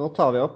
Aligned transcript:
Nå 0.00 0.06
tar 0.16 0.30
vi 0.32 0.40
opp. 0.40 0.54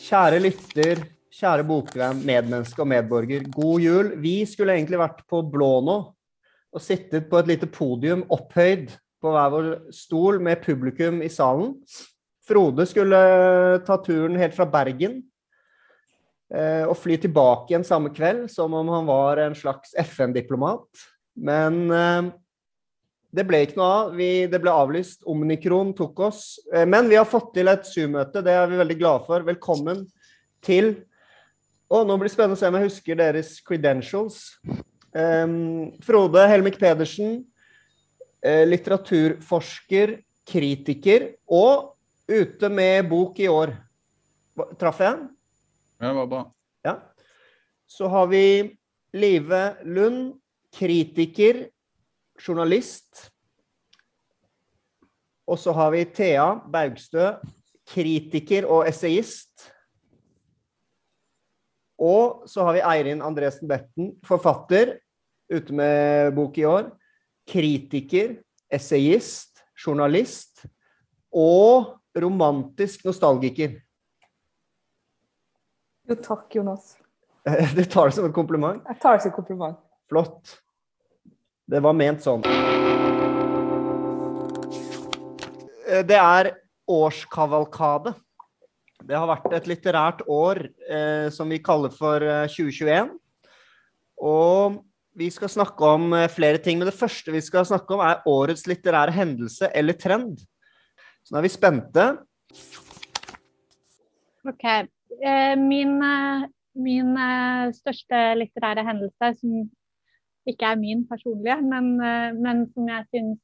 Kjære 0.00 0.40
lytter, 0.42 1.04
kjære 1.30 1.66
bokvenn, 1.68 2.24
medmenneske 2.26 2.82
og 2.82 2.88
medborger. 2.90 3.46
God 3.54 3.84
jul. 3.84 4.10
Vi 4.18 4.40
skulle 4.50 4.74
egentlig 4.74 4.98
vært 4.98 5.22
på 5.30 5.44
blå 5.52 5.76
nå 5.86 5.96
og 6.70 6.82
sittet 6.82 7.30
på 7.30 7.38
et 7.38 7.52
lite 7.52 7.70
podium 7.70 8.26
opphøyd 8.26 8.90
på 9.22 9.36
hver 9.36 9.54
vår 9.54 9.70
stol 9.94 10.42
med 10.42 10.58
publikum 10.66 11.22
i 11.22 11.30
salen. 11.30 11.76
Frode 12.42 12.90
skulle 12.90 13.22
ta 13.86 14.02
turen 14.02 14.34
helt 14.40 14.58
fra 14.58 14.66
Bergen 14.66 15.20
eh, 16.50 16.82
og 16.90 16.98
fly 16.98 17.22
tilbake 17.22 17.70
igjen 17.70 17.86
samme 17.86 18.10
kveld, 18.10 18.48
som 18.50 18.74
om 18.74 18.94
han 18.96 19.06
var 19.06 19.46
en 19.46 19.54
slags 19.54 19.94
FN-diplomat. 20.10 21.06
Men 21.38 21.84
eh, 21.94 22.32
det 23.30 23.44
ble 23.46 23.62
ikke 23.64 23.78
noe 23.78 23.90
av. 23.94 24.14
Vi, 24.18 24.30
det 24.50 24.60
ble 24.62 24.72
avlyst. 24.74 25.22
Omnikron 25.30 25.92
tok 25.98 26.18
oss. 26.26 26.42
Eh, 26.74 26.86
men 26.88 27.08
vi 27.10 27.18
har 27.18 27.28
fått 27.28 27.52
til 27.54 27.70
et 27.70 27.86
Zoom-møte. 27.86 28.42
Det 28.42 28.54
er 28.54 28.66
vi 28.70 28.80
veldig 28.80 28.98
glade 28.98 29.24
for. 29.28 29.46
Velkommen 29.46 30.04
til 30.64 30.96
Og 31.90 32.04
nå 32.06 32.14
blir 32.20 32.28
det 32.28 32.34
spennende 32.36 32.54
å 32.54 32.60
se 32.60 32.68
om 32.70 32.76
jeg 32.78 32.86
husker 32.86 33.16
deres 33.18 33.48
credentials. 33.66 34.36
Um, 35.10 35.88
Frode 36.06 36.44
Helmik 36.46 36.76
Pedersen, 36.78 37.40
eh, 38.46 38.62
litteraturforsker, 38.62 40.12
kritiker 40.46 41.24
og 41.50 41.96
ute 42.30 42.70
med 42.70 43.08
bok 43.10 43.40
i 43.42 43.48
år. 43.50 43.72
Traff 44.78 45.02
jeg? 45.02 45.18
Ja, 45.98 46.12
det 46.12 46.14
var 46.20 46.30
bra. 46.30 46.44
Ja. 46.86 46.94
Så 47.90 48.06
har 48.06 48.30
vi 48.30 48.44
Live 49.10 49.64
Lund, 49.82 50.36
kritiker, 50.78 51.64
journalist. 52.40 53.30
Og 55.50 55.58
så 55.58 55.74
har 55.74 55.90
vi 55.94 56.04
Thea 56.04 56.46
Baugstø, 56.70 57.32
kritiker 57.90 58.68
og 58.70 58.86
essayist. 58.88 59.70
Og 62.00 62.46
så 62.48 62.64
har 62.64 62.78
vi 62.78 62.84
Eirin 62.86 63.22
Andresen 63.22 63.68
Betten, 63.68 64.14
forfatter, 64.24 64.96
ute 65.50 65.74
med 65.74 66.32
bok 66.36 66.58
i 66.58 66.64
år. 66.64 66.88
Kritiker, 67.50 68.38
essayist, 68.70 69.60
journalist 69.74 70.64
og 71.34 71.98
romantisk 72.16 73.04
nostalgiker. 73.04 73.76
Jo, 76.08 76.16
takk, 76.16 76.48
Jonas. 76.54 76.96
Du 77.76 77.84
tar 77.84 78.10
det 78.10 78.16
som 78.16 78.26
et 78.28 78.34
kompliment? 78.34 78.82
Jeg 78.86 79.00
tar 79.02 79.16
det 79.16 79.24
som 79.26 79.34
kompliment. 79.34 79.78
Flott. 80.10 80.58
Det 81.70 81.78
var 81.78 81.94
ment 81.94 82.24
sånn. 82.24 82.42
Eh, 85.86 86.02
Det 86.06 86.18
er 86.18 86.50
årskavalkade. 86.90 88.14
Det 89.06 89.16
har 89.16 89.30
vært 89.30 89.54
et 89.54 89.68
litterært 89.70 90.24
år 90.26 90.64
eh, 90.66 91.30
som 91.30 91.48
vi 91.48 91.60
kaller 91.62 91.94
for 91.94 92.22
eh, 92.26 92.50
2021. 92.50 93.14
Og 94.20 94.80
vi 95.16 95.30
skal 95.30 95.50
snakke 95.52 95.94
om 95.94 96.12
eh, 96.18 96.28
flere 96.28 96.58
ting, 96.58 96.78
men 96.78 96.90
det 96.90 96.98
første 96.98 97.30
vi 97.32 97.40
skal 97.44 97.66
snakke 97.68 97.94
om, 97.94 98.02
er 98.02 98.26
årets 98.26 98.66
litterære 98.66 99.14
hendelse 99.14 99.70
eller 99.74 99.94
trend. 99.98 100.42
Så 101.22 101.34
nå 101.34 101.38
er 101.38 101.46
vi 101.46 101.54
spente. 101.54 102.06
Ok. 104.42 104.64
Eh, 104.66 105.54
min 105.58 106.00
eh, 106.02 106.48
min 106.78 107.16
eh, 107.18 107.70
største 107.74 108.18
litterære 108.38 108.84
hendelse, 108.86 109.34
som 109.40 109.68
ikke 110.48 110.72
er 110.72 110.76
min 110.80 111.06
personlige, 111.08 111.60
men, 111.62 112.00
eh, 112.00 112.32
men 112.34 112.64
som 112.72 112.88
jeg 112.88 113.06
syns 113.10 113.40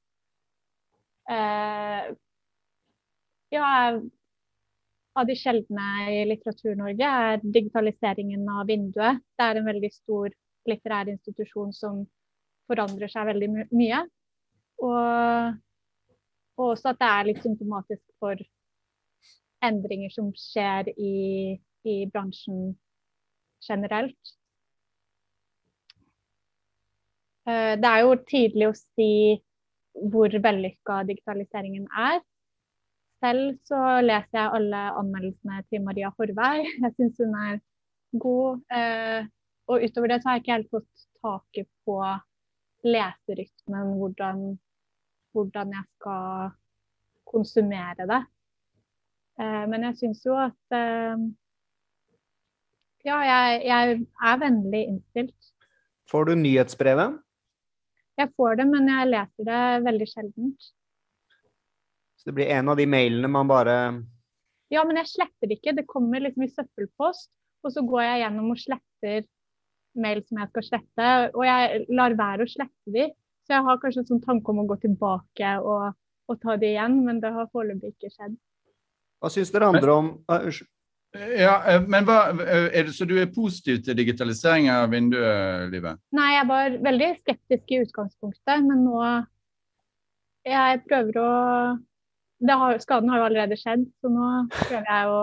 eh, 1.30 2.14
Ja, 3.54 4.00
av 5.16 5.26
de 5.26 5.36
sjeldne 5.38 5.84
i 6.12 6.24
Litteratur-Norge, 6.28 7.08
er 7.08 7.44
digitaliseringen 7.44 8.48
av 8.52 8.66
vinduet. 8.68 9.22
Det 9.38 9.44
er 9.46 9.60
en 9.60 9.68
veldig 9.68 9.90
stor 9.94 10.34
litterær 10.68 11.08
institusjon 11.12 11.72
som 11.72 12.02
forandrer 12.66 13.08
seg 13.12 13.28
veldig 13.30 13.48
my 13.52 13.64
mye. 13.70 14.02
Og, 14.84 15.54
og 16.58 16.72
også 16.72 16.90
at 16.92 17.00
det 17.00 17.12
er 17.12 17.28
litt 17.30 17.44
symptomatisk 17.46 18.02
for 18.20 18.42
endringer 19.64 20.12
som 20.12 20.32
skjer 20.36 20.90
i, 20.96 21.14
i 21.86 21.96
bransjen 22.12 22.74
generelt. 23.64 24.18
Eh, 24.20 24.42
Det 27.46 27.88
er 27.88 28.00
jo 28.02 28.14
tidlig 28.26 28.66
å 28.68 28.74
si 28.74 29.10
hvor 30.12 30.32
vellykka 30.42 31.02
digitaliseringen 31.08 31.86
er. 31.94 32.18
Selv 33.22 33.56
så 33.64 33.78
leser 34.04 34.36
jeg 34.36 34.52
alle 34.58 34.82
anmeldelsene 35.00 35.62
til 35.70 35.84
Maria 35.86 36.10
Horvei. 36.18 36.66
Jeg 36.82 36.92
syns 36.98 37.22
hun 37.22 37.34
er 37.40 37.60
god. 38.20 38.60
Eh, 38.70 39.26
Og 39.66 39.82
utover 39.82 40.12
det 40.12 40.20
så 40.22 40.28
har 40.28 40.36
jeg 40.36 40.42
ikke 40.44 40.52
helt 40.54 40.70
fått 40.70 41.06
taket 41.24 41.66
på 41.88 41.96
leserytmen, 42.86 43.96
hvordan, 43.98 44.42
hvordan 45.34 45.72
jeg 45.74 45.84
skal 45.96 46.52
konsumere 47.26 48.06
det. 48.06 48.20
Eh, 49.40 49.64
Men 49.72 49.88
jeg 49.88 49.98
syns 50.02 50.22
jo 50.28 50.36
at 50.38 50.76
eh, 50.76 51.24
ja, 53.08 53.18
jeg, 53.26 53.62
jeg 53.66 53.98
er 54.30 54.38
vennlig 54.44 54.84
innstilt. 54.92 55.52
Får 56.10 56.28
du 56.30 56.36
nyhetsbrevet? 56.38 57.18
Jeg 58.16 58.32
får 58.36 58.60
det, 58.60 58.66
men 58.70 58.88
jeg 58.88 59.08
leser 59.12 59.48
det 59.48 59.62
veldig 59.84 60.08
sjeldent. 60.08 60.68
Så 62.16 62.30
det 62.30 62.36
blir 62.38 62.52
en 62.56 62.72
av 62.72 62.78
de 62.80 62.86
mailene 62.88 63.28
man 63.30 63.48
bare 63.50 63.76
Ja, 64.72 64.82
men 64.82 64.98
jeg 64.98 65.12
sletter 65.12 65.46
det 65.50 65.58
ikke. 65.60 65.76
Det 65.76 65.86
kommer 65.86 66.24
liksom 66.24 66.46
i 66.46 66.50
søppelpost, 66.50 67.30
og 67.62 67.74
så 67.74 67.84
går 67.86 68.02
jeg 68.02 68.22
gjennom 68.24 68.54
og 68.54 68.62
sletter 68.62 69.26
mail 69.96 70.22
som 70.26 70.40
jeg 70.40 70.52
skal 70.52 70.66
slette. 70.70 71.12
Og 71.36 71.44
jeg 71.46 71.84
lar 71.94 72.16
være 72.18 72.46
å 72.46 72.50
slette 72.50 72.94
de. 72.96 73.06
Så 73.46 73.54
jeg 73.54 73.66
har 73.68 73.78
kanskje 73.82 74.02
en 74.02 74.08
sånn 74.10 74.24
tanke 74.24 74.50
om 74.52 74.64
å 74.64 74.66
gå 74.66 74.78
tilbake 74.82 75.52
og, 75.62 75.94
og 76.26 76.40
ta 76.42 76.56
de 76.58 76.72
igjen, 76.72 76.98
men 77.06 77.20
det 77.22 77.30
har 77.36 77.50
foreløpig 77.52 77.94
ikke 77.94 78.10
skjedd. 78.10 78.34
Hva 79.22 79.30
syns 79.32 79.52
dere 79.54 79.70
andre 79.70 79.94
om 79.94 80.10
uh, 80.26 80.40
Unnskyld. 80.40 80.70
Ja, 81.36 81.56
eh, 81.70 81.82
men 81.88 82.06
hva, 82.08 82.20
eh, 82.42 82.68
det, 82.84 82.92
Så 82.96 83.06
du 83.08 83.16
er 83.20 83.32
positiv 83.32 83.82
til 83.84 83.96
digitalisering 83.96 84.68
av 84.72 84.90
vinduelivet? 84.90 86.00
Nei, 86.16 86.30
jeg 86.34 86.48
var 86.48 86.78
veldig 86.86 87.10
skeptisk 87.22 87.74
i 87.74 87.82
utgangspunktet, 87.86 88.64
men 88.66 88.84
nå 88.84 89.02
Jeg 90.46 90.82
prøver 90.86 91.16
å 91.18 91.30
det 92.38 92.52
har, 92.52 92.78
Skaden 92.78 93.08
har 93.08 93.18
jo 93.18 93.24
allerede 93.24 93.56
skjedd, 93.56 93.86
så 94.00 94.10
nå 94.12 94.26
prøver 94.52 94.88
jeg 94.90 95.12
å 95.12 95.20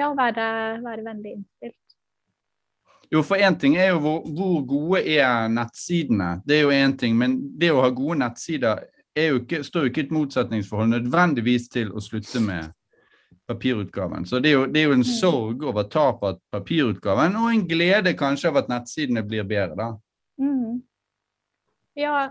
ja, 0.00 0.10
være, 0.16 0.48
være 0.84 1.04
vennlig 1.04 1.32
innstilt. 1.38 1.76
Jo, 3.10 3.22
for 3.26 3.42
én 3.42 3.56
ting 3.58 3.74
er 3.76 3.90
jo 3.90 4.02
hvor, 4.04 4.18
hvor 4.36 4.60
gode 4.68 5.00
er 5.02 5.48
nettsidene. 5.50 6.42
Det 6.46 6.58
er 6.58 6.60
jo 6.62 6.74
én 6.74 6.94
ting. 6.98 7.16
Men 7.18 7.38
det 7.58 7.72
å 7.74 7.80
ha 7.82 7.88
gode 7.90 8.20
nettsider 8.20 8.84
er 9.18 9.32
jo 9.32 9.40
ikke, 9.40 9.64
står 9.66 9.86
jo 9.86 9.90
ikke 9.90 10.04
i 10.04 10.06
et 10.06 10.14
motsetningsforhold 10.14 10.92
nødvendigvis 10.92 11.66
til 11.72 11.90
å 11.90 12.02
slutte 12.04 12.42
med 12.44 12.70
papirutgaven. 13.50 14.26
Så 14.26 14.38
det 14.42 14.52
er 14.52 14.58
jo, 14.58 14.66
det 14.70 14.82
er 14.82 14.90
jo 14.90 14.98
en 14.98 15.06
sorg 15.06 15.64
over 15.66 15.88
tap 15.90 16.22
av 16.26 16.38
papirutgaven, 16.54 17.34
og 17.40 17.50
en 17.50 17.64
glede 17.68 18.14
kanskje 18.18 18.52
av 18.52 18.60
at 18.62 18.70
nettsidene 18.70 19.24
blir 19.26 19.46
bedre, 19.48 19.74
da. 19.78 19.88
Mm. 20.40 20.78
Ja, 21.98 22.30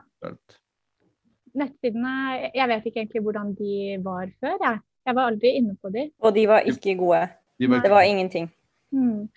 nettsidene 1.59 2.13
Jeg 2.56 2.68
vet 2.72 2.88
ikke 2.88 3.02
egentlig 3.03 3.22
hvordan 3.25 3.52
de 3.57 3.97
var 4.06 4.31
før, 4.40 4.56
jeg. 4.63 4.80
Jeg 5.07 5.18
var 5.18 5.30
aldri 5.31 5.52
inne 5.57 5.75
på 5.81 5.91
de. 5.94 6.07
Og 6.22 6.34
de 6.35 6.47
var 6.47 6.68
ikke 6.69 6.96
gode. 7.00 7.22
De 7.59 7.69
var, 7.69 7.84
Det 7.84 7.91
var 7.91 8.07
ingenting. 8.07 8.50
Mm. 8.96 9.30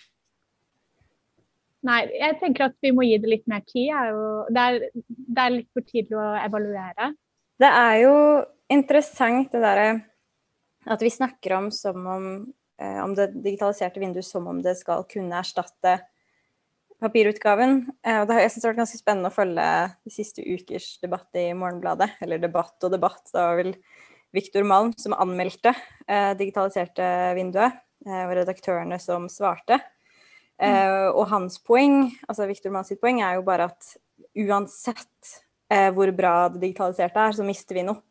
Nei, 1.83 2.01
jeg 2.15 2.39
tenker 2.39 2.69
at 2.69 2.77
vi 2.85 2.93
må 2.95 3.03
gi 3.07 3.17
det 3.19 3.31
litt 3.31 3.47
mer 3.51 3.65
tid. 3.67 3.91
Det 4.55 4.63
er, 4.63 4.79
det 5.09 5.45
er 5.45 5.55
litt 5.57 5.69
for 5.75 5.87
tidlig 5.87 6.19
å 6.21 6.29
evaluere. 6.45 7.11
Det 7.59 7.71
er 7.71 7.97
jo 8.05 8.15
interessant 8.71 9.51
det 9.55 9.63
derre 9.65 9.89
at 10.87 11.03
vi 11.03 11.11
snakker 11.11 11.57
om 11.59 11.69
om, 12.07 12.53
eh, 12.79 13.05
om 13.05 13.15
det 13.15 13.33
digitaliserte 13.43 14.01
vinduet 14.01 14.27
som 14.27 14.47
om 14.47 14.63
det 14.63 14.77
skal 14.79 15.05
kunne 15.05 15.39
erstatte 15.39 16.01
papirutgaven. 17.03 17.91
Eh, 18.05 18.21
og 18.21 18.29
det 18.29 18.37
har 18.37 18.45
jeg 18.45 18.53
synes 18.53 18.63
det 18.63 18.69
har 18.69 18.75
vært 18.75 18.83
ganske 18.85 19.03
spennende 19.03 19.31
å 19.31 19.35
følge 19.35 19.69
de 20.05 20.15
siste 20.15 20.43
ukers 20.43 20.99
debatt 21.03 21.39
i 21.39 21.51
Morgenbladet. 21.55 22.11
Eller 22.23 22.43
debatt 22.43 22.79
og 22.83 22.95
debatt. 22.95 23.25
Var 23.35 23.59
vel 23.59 23.75
Viktor 24.33 24.65
Malm 24.65 24.93
som 24.97 25.17
anmeldte 25.19 25.75
eh, 26.09 26.33
digitaliserte 26.39 27.35
vinduet, 27.37 27.83
eh, 28.07 28.23
og 28.25 28.37
redaktørene 28.39 28.99
som 29.03 29.29
svarte. 29.33 29.81
Eh, 30.63 31.09
og 31.11 31.27
hans 31.33 31.59
poeng, 31.65 32.07
altså 32.29 32.47
Viktor 32.47 32.73
Malm 32.75 32.87
sitt 32.87 33.01
poeng, 33.03 33.21
er 33.25 33.39
jo 33.39 33.47
bare 33.47 33.67
at 33.73 33.95
uansett 34.39 35.35
eh, 35.73 35.91
hvor 35.95 36.13
bra 36.15 36.49
det 36.53 36.63
digitaliserte 36.63 37.19
er, 37.19 37.37
så 37.37 37.47
mister 37.47 37.79
vi 37.79 37.87
noe. 37.89 38.03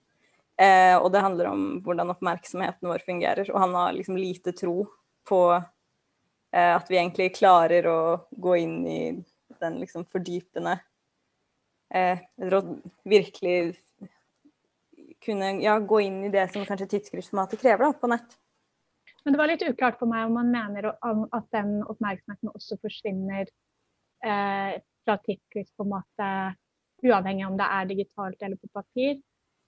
Eh, 0.59 0.95
og 0.98 1.12
det 1.13 1.24
handler 1.24 1.51
om 1.51 1.65
hvordan 1.86 2.13
oppmerksomheten 2.13 2.89
vår 2.89 3.03
fungerer. 3.06 3.51
Og 3.53 3.59
han 3.63 3.75
har 3.77 3.94
liksom 3.95 4.18
lite 4.19 4.53
tro 4.57 4.83
på 5.30 5.42
eh, 5.56 6.74
at 6.75 6.89
vi 6.89 7.00
egentlig 7.00 7.33
klarer 7.38 7.88
å 7.89 8.00
gå 8.31 8.57
inn 8.62 8.80
i 8.88 9.01
den 9.62 9.77
liksom 9.81 10.07
fordypende 10.09 10.80
eh, 11.94 12.19
virkelig 13.03 13.75
kunne 15.25 15.51
ja, 15.62 15.80
gå 15.80 16.01
inn 16.01 16.24
i 16.24 16.30
det 16.33 16.48
som 16.53 16.65
kanskje 16.65 16.88
tidsskriftsformatet 16.95 17.62
krever 17.62 17.86
da, 17.86 17.94
på 17.94 18.09
nett. 18.09 18.38
Men 19.24 19.36
det 19.36 19.42
var 19.42 19.51
litt 19.51 19.65
uklart 19.65 20.00
for 20.00 20.09
meg 20.09 20.25
om 20.25 20.39
man 20.39 20.50
mener 20.50 20.88
at 20.95 21.50
den 21.53 21.81
oppmerksomheten 21.83 22.50
også 22.50 22.77
forsvinner 22.81 23.44
eh, 24.25 24.80
fra 25.06 25.18
tidsskriftformatet, 25.27 26.57
uavhengig 27.06 27.45
om 27.45 27.57
det 27.59 27.68
er 27.77 27.92
digitalt 27.92 28.42
eller 28.42 28.57
på 28.62 28.71
papir. 28.74 29.19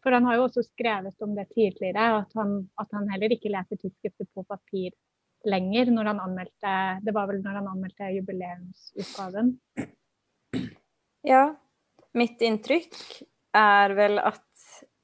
For 0.03 0.11
han 0.11 0.27
har 0.27 0.37
jo 0.37 0.45
også 0.49 0.65
skrevet 0.65 1.23
om 1.23 1.33
det 1.37 1.47
tidligere, 1.55 2.05
at 2.19 2.35
han, 2.35 2.57
at 2.79 2.91
han 2.91 3.07
heller 3.13 3.31
ikke 3.31 3.51
leser 3.53 3.79
tidsskrifter 3.79 4.27
på 4.35 4.43
papir 4.43 4.91
lenger. 5.47 5.91
når 5.91 6.11
han 6.11 6.19
anmeldte, 6.19 6.73
Det 7.03 7.13
var 7.13 7.27
vel 7.27 7.41
når 7.43 7.59
han 7.61 7.67
anmeldte 7.67 8.11
jubileumsutgaven? 8.17 9.53
Ja. 11.23 11.55
Mitt 12.13 12.41
inntrykk 12.45 12.97
er 13.57 13.93
vel 13.97 14.19
at 14.19 14.43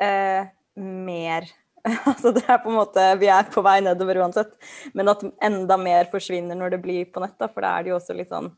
eh, 0.04 0.52
mer 0.78 1.48
Altså 2.10 2.34
det 2.36 2.44
er 2.44 2.60
på 2.62 2.70
en 2.70 2.78
måte 2.78 3.04
Vi 3.22 3.30
er 3.32 3.48
på 3.50 3.64
vei 3.66 3.80
nedover 3.82 4.20
uansett, 4.22 4.52
men 4.94 5.10
at 5.10 5.24
enda 5.42 5.78
mer 5.80 6.10
forsvinner 6.12 6.60
når 6.60 6.76
det 6.76 6.82
blir 6.84 7.08
på 7.10 7.24
nett. 7.24 7.38
Da, 7.40 7.48
for 7.48 7.64
da 7.66 7.78
er 7.78 7.86
det 7.86 7.94
jo 7.94 7.98
også 7.98 8.18
litt 8.18 8.34
sånn 8.34 8.52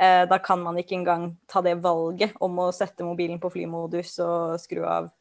eh, 0.00 0.24
Da 0.30 0.40
kan 0.42 0.64
man 0.64 0.80
ikke 0.80 0.96
engang 0.98 1.28
ta 1.46 1.62
det 1.62 1.76
valget 1.84 2.34
om 2.40 2.58
å 2.64 2.72
sette 2.74 3.06
mobilen 3.06 3.38
på 3.42 3.52
flymodus 3.52 4.16
og 4.24 4.56
skru 4.62 4.82
av 4.88 5.12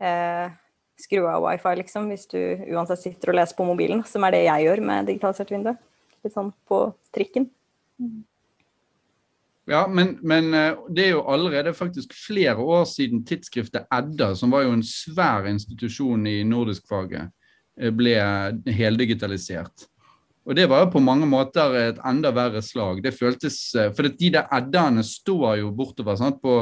eh, 0.00 0.54
skru 1.00 1.26
av 1.28 1.44
wifi, 1.44 1.74
liksom, 1.82 2.08
hvis 2.12 2.26
du 2.30 2.40
uansett 2.72 3.02
sitter 3.02 3.32
og 3.32 3.38
leser 3.40 3.58
på 3.58 3.66
mobilen, 3.68 4.04
som 4.08 4.24
er 4.24 4.36
det 4.36 4.46
jeg 4.46 4.68
gjør 4.68 4.82
med 4.88 5.10
digitalisert 5.10 5.52
vindu. 5.52 5.74
Litt 6.24 6.34
sånn 6.34 6.52
på 6.68 6.80
trikken. 7.14 7.50
Mm. 8.00 8.24
Ja, 9.66 9.86
men, 9.90 10.14
men, 10.22 10.52
eh, 10.54 10.78
det 10.94 11.08
er 11.08 11.16
jo 11.16 11.24
allerede 11.26 11.74
faktisk 11.74 12.14
flere 12.14 12.62
år 12.62 12.84
siden 12.86 13.24
tidsskriftet 13.26 13.88
Edda, 13.92 14.30
som 14.38 14.54
var 14.54 14.62
jo 14.62 14.76
en 14.76 14.84
svær 14.86 15.48
institusjon 15.50 16.22
i 16.30 16.38
nordiskfaget, 16.46 17.32
eh, 17.80 17.90
ble 17.90 18.14
heldigitalisert. 18.70 19.88
Og 20.46 20.54
det 20.54 20.68
var 20.70 20.84
jo 20.84 20.92
på 20.94 21.02
mange 21.02 21.26
måter 21.26 21.74
et 21.80 21.98
enda 22.06 22.30
verre 22.30 22.62
slag. 22.62 23.02
Det 23.02 23.14
føltes, 23.16 23.58
eh, 23.74 23.90
For 23.92 24.06
de 24.06 24.30
der 24.30 24.46
Eddaene 24.54 25.02
står 25.02 25.58
jo 25.58 25.72
bortover 25.74 26.16
sant, 26.16 26.40
på, 26.40 26.60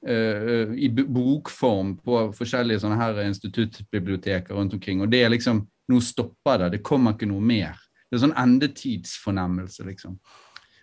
i 0.00 0.88
bokform 0.88 1.90
på 2.00 2.20
forskjellige 2.32 2.80
sånne 2.80 2.96
her 2.96 3.18
instituttbiblioteker 3.26 4.56
rundt 4.56 4.72
omkring. 4.72 5.02
Og 5.04 5.10
det 5.12 5.20
er 5.26 5.34
liksom 5.34 5.66
Nå 5.90 5.98
stopper 6.06 6.60
det. 6.62 6.68
Det 6.76 6.78
kommer 6.86 7.16
ikke 7.16 7.26
noe 7.26 7.42
mer. 7.42 7.74
Det 8.06 8.14
er 8.14 8.20
sånn 8.22 8.36
endetidsfornemmelse, 8.38 9.82
liksom. 9.88 10.12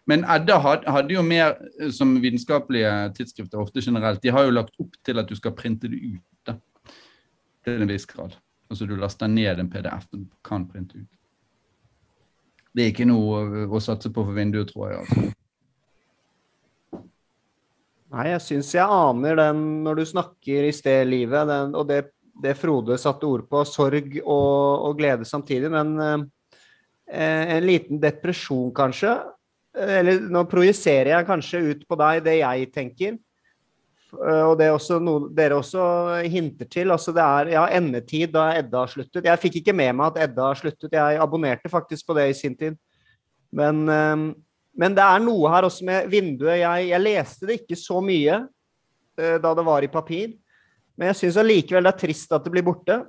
Men 0.07 0.23
Edda 0.23 0.55
hadde 0.63 1.11
jo 1.11 1.23
mer 1.25 1.57
eh, 1.81 1.91
som 1.91 2.13
vitenskapelige 2.23 2.91
tidsskrifter 3.17 3.59
ofte 3.59 3.83
generelt. 3.83 4.21
De 4.23 4.31
har 4.31 4.47
jo 4.47 4.55
lagt 4.55 4.75
opp 4.79 4.95
til 5.03 5.19
at 5.19 5.27
du 5.27 5.35
skal 5.35 5.55
printe 5.55 5.91
det 5.91 5.99
ut 5.99 6.23
da, 6.47 6.55
til 7.67 7.83
en 7.83 7.91
viss 7.91 8.07
grad. 8.07 8.37
Altså 8.71 8.87
du 8.87 8.95
laster 8.99 9.27
ned 9.31 9.59
en 9.59 9.71
PDF 9.71 10.07
du 10.13 10.23
kan 10.47 10.67
printe 10.69 11.01
ut. 11.01 11.11
Det 12.71 12.85
er 12.85 12.93
ikke 12.93 13.09
noe 13.09 13.43
eh, 13.43 13.67
å 13.67 13.83
satse 13.83 14.13
på 14.13 14.23
for 14.23 14.37
vinduet, 14.37 14.71
tror 14.71 14.93
jeg. 14.93 15.03
altså. 15.03 15.33
Nei, 18.13 18.29
jeg 18.31 18.43
syns 18.45 18.69
jeg 18.75 18.87
aner 18.87 19.35
den 19.35 19.63
når 19.83 19.99
du 19.99 20.05
snakker 20.07 20.67
i 20.67 20.73
sted, 20.75 21.03
livet, 21.09 21.47
den, 21.49 21.73
og 21.75 21.89
det, 21.89 22.05
det, 22.39 22.55
Frode 22.55 22.95
satte 23.01 23.27
ord 23.27 23.43
på, 23.51 23.63
sorg 23.67 24.13
og, 24.21 24.87
og 24.87 24.99
glede 24.99 25.27
samtidig. 25.27 25.71
Men 25.73 25.95
eh, 26.05 27.57
en 27.57 27.67
liten 27.67 27.99
depresjon, 27.99 28.71
kanskje, 28.75 29.17
eller 29.77 30.23
nå 30.31 30.45
projiserer 30.49 31.13
jeg 31.13 31.27
kanskje 31.27 31.63
ut 31.67 31.83
på 31.87 31.97
deg 31.99 32.23
det 32.25 32.39
jeg 32.39 32.69
tenker. 32.73 33.17
Eh, 34.15 34.43
og 34.47 34.55
det 34.59 34.69
er 34.69 34.75
også 34.75 35.01
noe 35.03 35.27
dere 35.35 35.59
også 35.59 35.83
hinter 36.31 36.69
til. 36.71 36.91
altså 36.95 37.13
Det 37.15 37.23
er 37.23 37.53
ja, 37.57 37.67
endetid 37.77 38.31
da 38.33 38.49
Edda 38.55 38.85
har 38.85 38.91
sluttet. 38.91 39.27
Jeg 39.27 39.43
fikk 39.43 39.61
ikke 39.61 39.75
med 39.75 39.95
meg 39.99 40.13
at 40.13 40.29
Edda 40.29 40.51
har 40.51 40.59
sluttet. 40.59 40.95
Jeg 40.95 41.21
abonnerte 41.21 41.71
faktisk 41.71 42.07
på 42.07 42.17
det 42.17 42.29
i 42.31 42.37
sin 42.37 42.55
tid. 42.57 42.77
Men, 43.51 43.87
eh, 43.89 44.15
men 44.77 44.95
det 44.97 45.03
er 45.03 45.23
noe 45.23 45.49
her 45.51 45.67
også 45.67 45.85
med 45.87 46.09
vinduet. 46.11 46.59
Jeg, 46.61 46.89
jeg 46.91 47.03
leste 47.03 47.49
det 47.49 47.59
ikke 47.61 47.77
så 47.79 48.01
mye 48.03 48.43
uh, 48.45 49.37
da 49.41 49.53
det 49.57 49.65
var 49.65 49.85
i 49.85 49.91
papir. 49.91 50.35
Men 50.97 51.11
jeg 51.11 51.21
syns 51.21 51.39
allikevel 51.41 51.85
det 51.85 51.93
er 51.93 52.01
trist 52.05 52.33
at 52.33 52.45
det 52.45 52.53
blir 52.53 52.65
borte. 52.65 53.01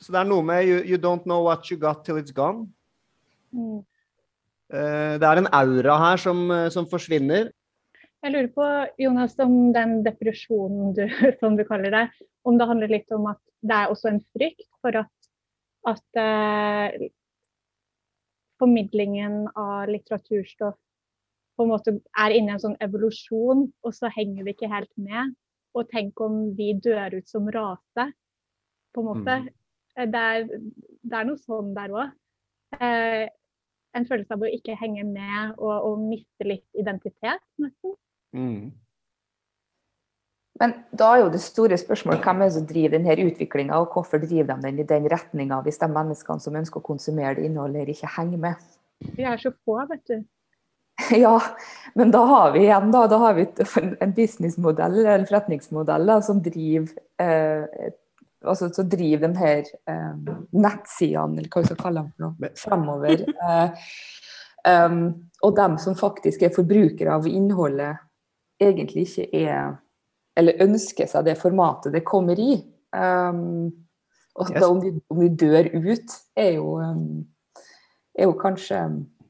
Så 0.00 0.12
det 0.12 0.20
er 0.20 0.28
noe 0.28 0.44
med 0.44 0.68
you, 0.68 0.80
you 0.84 1.00
don't 1.00 1.24
know 1.28 1.44
what 1.46 1.68
you 1.70 1.78
got 1.80 2.04
till 2.04 2.20
it's 2.20 2.34
gone. 2.34 2.66
Mm. 3.54 3.82
Eh, 4.72 5.14
det 5.20 5.28
er 5.28 5.40
en 5.40 5.50
aura 5.52 5.98
her 6.00 6.20
som, 6.20 6.44
eh, 6.50 6.68
som, 6.72 6.88
forsvinner. 6.90 7.50
Jeg 8.24 8.32
lurer 8.32 8.48
på, 8.56 8.68
Jonas, 8.98 9.36
om 9.44 9.72
den 9.74 9.98
depresjonen 10.06 10.94
du, 10.96 11.04
som 11.40 11.58
du 11.58 11.64
kaller 11.68 11.92
det, 11.94 12.06
om 12.44 12.58
det 12.58 12.68
handler 12.70 12.94
litt 12.96 13.12
om 13.14 13.28
at 13.32 13.40
det 13.64 13.76
er 13.76 13.92
også 13.92 14.10
en 14.10 14.22
frykt 14.36 14.66
for 14.84 14.96
at, 15.04 15.28
at 15.92 16.20
eh, 16.20 17.10
formidlingen 18.60 19.44
av 19.52 19.90
litteraturstoff 19.92 20.78
på 21.56 21.64
en 21.64 21.70
måte 21.70 21.94
er 22.18 22.34
inne 22.34 22.52
i 22.52 22.56
en 22.56 22.62
sånn 22.62 22.78
evolusjon, 22.82 23.66
og 23.84 23.94
så 23.94 24.10
henger 24.12 24.46
vi 24.46 24.54
ikke 24.54 24.70
helt 24.72 24.90
med. 25.00 25.34
Og 25.74 25.88
tenk 25.90 26.20
om 26.22 26.52
vi 26.58 26.72
dør 26.82 27.16
ut 27.18 27.30
som 27.30 27.48
rase, 27.50 28.10
på 28.94 29.02
en 29.02 29.08
måte. 29.08 29.38
Mm. 29.42 29.48
Det, 29.94 30.22
er, 30.26 30.46
det, 30.50 31.16
er, 31.16 31.26
noe 31.28 31.40
sånn 31.42 31.72
der 31.76 31.94
òg. 31.94 32.14
Eh, 32.78 33.24
en 33.94 34.06
følelse 34.08 34.34
av 34.34 34.42
å 34.42 34.50
ikke 34.50 34.74
henge 34.78 35.04
med 35.06 35.54
og, 35.54 35.74
og 35.74 36.00
miste 36.02 36.46
litt 36.46 36.66
identitet, 36.78 37.42
nesten. 37.62 37.94
Mm. 38.34 38.72
Men 40.62 40.74
da 40.94 41.08
er 41.10 41.24
jo 41.24 41.32
det 41.34 41.42
store 41.42 41.78
spørsmålet 41.78 42.22
hvem 42.22 42.42
er 42.42 42.50
det 42.50 42.56
som 42.56 42.66
driver 42.68 42.94
denne 42.94 43.26
utviklinga, 43.26 43.78
og 43.78 43.94
hvorfor 43.94 44.22
driver 44.22 44.54
de 44.54 44.68
den 44.68 44.78
i 44.78 44.86
den 44.86 45.08
retninga 45.10 45.60
hvis 45.66 45.80
de 45.82 45.88
menneskene 45.90 46.42
som 46.42 46.58
ønsker 46.58 46.82
å 46.82 46.86
konsumere 46.86 47.34
det 47.38 47.48
innholdet, 47.48 47.90
ikke 47.90 48.12
henger 48.16 48.42
med? 48.46 48.68
Vi 49.16 49.26
er 49.26 49.40
så 49.42 49.50
få, 49.64 49.80
vet 49.90 50.04
du. 50.10 50.22
Ja, 51.10 51.36
men 51.94 52.10
da 52.14 52.20
har 52.26 52.52
vi 52.54 52.64
igjen 52.64 52.92
da, 52.94 53.06
da 53.10 53.18
har 53.18 53.34
vi 53.34 53.44
en 54.00 54.12
businessmodell, 54.14 55.00
en 55.06 55.26
forretningsmodell 55.26 56.06
da, 56.06 56.20
som 56.22 56.38
driver 56.42 56.94
eh, 57.22 57.90
altså, 58.44 58.68
så 58.72 58.82
driver 58.82 59.28
den 59.28 59.36
her 59.36 59.62
eh, 59.90 60.34
nettsidene, 60.52 61.38
eller 61.38 61.50
hva 61.50 61.62
vi 61.62 61.70
skal 61.70 61.80
kalle 61.80 62.02
dem, 62.02 62.10
for 62.14 62.26
noe, 62.26 62.50
fremover. 62.58 63.24
Eh, 63.44 63.86
um, 64.64 65.00
og 65.44 65.56
dem 65.58 65.78
som 65.82 65.96
faktisk 65.98 66.44
er 66.44 66.54
forbrukere 66.54 67.14
av 67.18 67.28
innholdet, 67.30 68.02
egentlig 68.62 69.08
ikke 69.08 69.30
er 69.46 69.80
Eller 70.34 70.58
ønsker 70.64 71.06
seg 71.06 71.28
det 71.28 71.36
formatet 71.38 71.92
det 71.94 72.00
kommer 72.02 72.40
i. 72.42 72.56
Um, 72.90 73.68
og 74.34 74.48
yes. 74.50 74.56
da, 74.56 74.66
om, 74.66 74.80
de, 74.82 74.90
om, 75.06 75.20
de, 75.20 75.28
dør 75.30 75.68
ut, 75.78 76.14
er 76.34 76.48
jo, 76.56 76.72
um, 76.82 77.20
er 78.18 78.26
jo 78.26 78.32
kanskje 78.40 78.80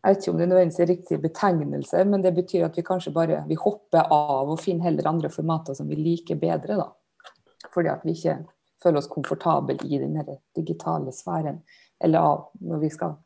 jeg 0.04 0.12
vet 0.12 0.20
ikke 0.20 0.32
om 0.34 0.40
det 0.40 0.46
nødvendigvis 0.50 0.80
er 0.84 0.88
riktig 0.90 1.16
betegnelse, 1.23 2.00
men 2.04 2.25
det 2.25 2.34
betyr 2.37 2.66
at 2.66 2.75
vi 2.76 2.82
kanskje 2.84 3.12
bare 3.14 3.38
vi 3.49 3.56
hopper 3.56 4.11
av 4.12 4.50
og 4.52 4.61
finner 4.61 4.90
heller 4.90 5.08
andre 5.08 5.30
formater 5.32 5.76
som 5.78 5.88
vi 5.88 5.96
liker 5.96 6.37
bedre. 6.37 6.76
da. 6.76 6.90
Fordi 7.73 7.88
at 7.88 8.04
vi 8.04 8.12
ikke 8.12 8.34
føler 8.84 9.00
oss 9.00 9.08
komfortable 9.08 9.78
i 9.88 9.99
den 10.02 10.18
digitale 10.56 11.12
sfæren, 11.12 11.62
eller 12.04 12.20
av 12.20 12.42
når 12.61 12.82
vi 12.82 12.90
skal 12.92 13.16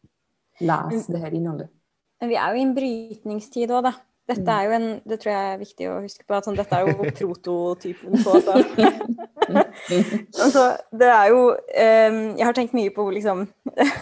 lese 0.61 1.11
det 1.11 1.25
her 1.25 1.35
innholdet. 1.35 1.73
Men 2.20 2.30
vi 2.30 2.38
er 2.38 2.54
jo 2.54 2.61
i 2.61 2.66
en 2.66 2.76
brytningstid 2.78 3.75
òg, 3.75 3.90
da. 3.90 3.92
Dette 4.28 4.54
er 4.54 4.66
jo 4.66 4.75
en, 4.76 4.87
Det 5.08 5.18
tror 5.20 5.32
jeg 5.32 5.52
er 5.52 5.61
viktig 5.62 5.88
å 5.88 5.99
huske 6.04 6.25
på. 6.26 6.37
at 6.37 6.47
sånn, 6.47 6.58
Dette 6.58 6.76
er 6.76 6.88
jo 6.88 7.11
prototypen 7.20 8.25
på 8.25 8.40
så. 8.44 8.56
altså, 10.44 10.64
det 11.00 11.08
er 11.08 11.30
jo 11.32 11.42
um, 11.54 12.18
Jeg 12.37 12.44
har 12.44 12.56
tenkt 12.56 12.76
mye 12.76 12.92
på 12.94 13.06
liksom, 13.14 13.47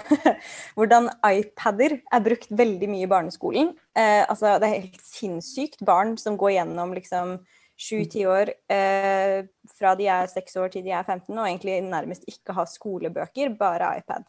hvordan 0.78 1.10
iPader 1.22 1.98
er 2.00 2.24
brukt 2.24 2.50
veldig 2.50 2.90
mye 2.90 3.06
i 3.06 3.10
barneskolen. 3.10 3.74
Uh, 3.96 4.24
altså, 4.26 4.56
det 4.62 4.70
er 4.70 4.80
helt 4.80 5.04
sinnssykt. 5.06 5.84
Barn 5.86 6.16
som 6.20 6.38
går 6.40 6.56
gjennom 6.58 6.96
liksom 6.96 7.38
sju-ti 7.76 8.24
år 8.26 8.50
uh, 8.72 9.44
fra 9.76 9.92
de 9.98 10.08
er 10.10 10.30
seks 10.32 10.56
år 10.58 10.72
til 10.72 10.86
de 10.86 10.94
er 10.96 11.04
15, 11.04 11.30
og 11.36 11.44
egentlig 11.44 11.78
nærmest 11.84 12.26
ikke 12.30 12.56
har 12.56 12.70
skolebøker, 12.70 13.54
bare 13.58 13.98
iPad. 14.00 14.26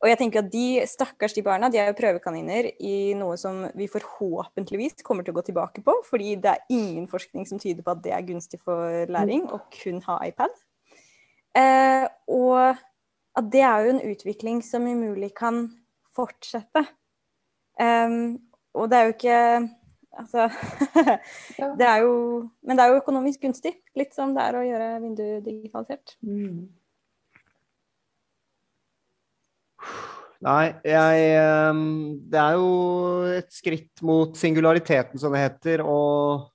Og 0.00 0.08
jeg 0.08 0.16
tenker 0.16 0.40
at 0.40 0.48
de 0.52 0.80
stakkars 0.88 1.34
de 1.36 1.42
barna 1.44 1.68
de 1.68 1.76
er 1.80 1.90
jo 1.90 1.96
prøvekaniner 1.98 2.70
i 2.80 3.12
noe 3.18 3.36
som 3.40 3.66
vi 3.76 3.88
forhåpentligvis 3.90 5.04
kommer 5.04 5.26
til 5.26 5.34
å 5.34 5.38
gå 5.40 5.44
tilbake 5.50 5.84
på, 5.84 5.94
fordi 6.08 6.38
det 6.40 6.54
er 6.54 6.72
ingen 6.72 7.04
forskning 7.10 7.44
som 7.48 7.60
tyder 7.60 7.84
på 7.84 7.92
at 7.92 8.00
det 8.06 8.14
er 8.16 8.24
gunstig 8.24 8.62
for 8.64 9.04
læring 9.12 9.44
å 9.52 9.60
kun 9.76 10.00
ha 10.06 10.16
iPad. 10.24 10.56
Eh, 11.58 12.06
og 12.32 12.78
at 13.36 13.52
det 13.52 13.62
er 13.66 13.84
jo 13.84 13.92
en 13.92 14.02
utvikling 14.14 14.64
som 14.64 14.88
umulig 14.88 15.34
kan 15.36 15.66
fortsette. 16.16 16.86
Um, 17.80 18.40
og 18.76 18.90
det 18.90 18.98
er 18.98 19.06
jo 19.06 19.14
ikke 19.14 19.36
Altså 20.20 20.48
Det 21.78 21.86
er 21.86 22.02
jo 22.02 22.50
Men 22.66 22.76
det 22.76 22.84
er 22.84 22.90
jo 22.90 22.98
økonomisk 22.98 23.40
gunstig. 23.46 23.76
Litt 23.96 24.12
som 24.12 24.34
det 24.34 24.42
er 24.42 24.58
å 24.58 24.64
gjøre 24.66 24.88
vinduet 25.04 25.44
digitalisert. 25.46 26.16
Mm. 26.26 26.66
Nei, 30.40 30.70
jeg 30.88 31.24
ehm, 31.36 31.82
Det 32.32 32.40
er 32.40 32.56
jo 32.56 32.70
et 33.36 33.50
skritt 33.52 34.00
mot 34.06 34.36
singulariteten, 34.38 35.20
som 35.20 35.34
det 35.36 35.42
heter. 35.44 35.82
Og 35.84 36.46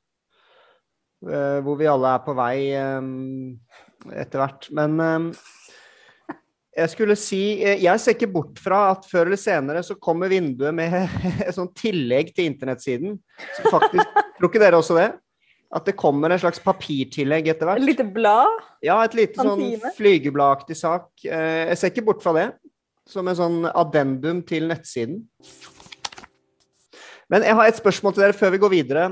eh, 1.30 1.60
hvor 1.66 1.78
vi 1.80 1.90
alle 1.90 2.16
er 2.16 2.24
på 2.26 2.34
vei 2.38 2.56
eh, 2.74 3.12
etter 4.24 4.42
hvert. 4.42 4.70
Men 4.76 4.98
eh, 5.06 5.28
jeg 6.76 6.92
skulle 6.92 7.16
si 7.20 7.44
eh, 7.64 7.78
Jeg 7.84 8.02
ser 8.02 8.18
ikke 8.18 8.32
bort 8.34 8.58
fra 8.62 8.88
at 8.96 9.06
før 9.08 9.30
eller 9.30 9.40
senere 9.40 9.84
så 9.86 9.96
kommer 10.02 10.34
vinduet 10.34 10.76
med 10.76 10.98
et 11.46 11.54
sånt 11.56 11.76
tillegg 11.78 12.34
til 12.36 12.50
internettsiden. 12.50 13.20
Så 13.60 13.70
faktisk, 13.70 14.18
Tror 14.36 14.52
ikke 14.52 14.66
dere 14.66 14.82
også 14.82 14.98
det? 14.98 15.12
At 15.76 15.88
det 15.88 15.96
kommer 16.00 16.32
en 16.32 16.40
slags 16.40 16.62
papirtillegg 16.64 17.48
etter 17.52 17.70
Et 17.76 17.84
lite 17.84 18.06
blad. 18.08 18.62
Ja, 18.86 19.00
et 19.04 19.16
lite 19.18 19.44
sånn 19.44 19.62
flygebladaktig 19.98 20.78
sak. 20.80 21.10
Eh, 21.26 21.70
Jeg 21.72 21.80
ser 21.82 21.94
ikke 21.94 22.10
bort 22.10 22.24
fra 22.24 22.34
det. 22.38 22.50
Som 23.10 23.30
en 23.30 23.38
sånn 23.38 23.58
addendum 23.70 24.42
til 24.48 24.68
nettsiden. 24.72 25.24
Men 27.30 27.46
jeg 27.46 27.58
har 27.58 27.70
et 27.70 27.80
spørsmål 27.80 28.14
til 28.14 28.26
dere 28.26 28.38
før 28.38 28.54
vi 28.54 28.62
går 28.62 28.74
videre 28.74 29.06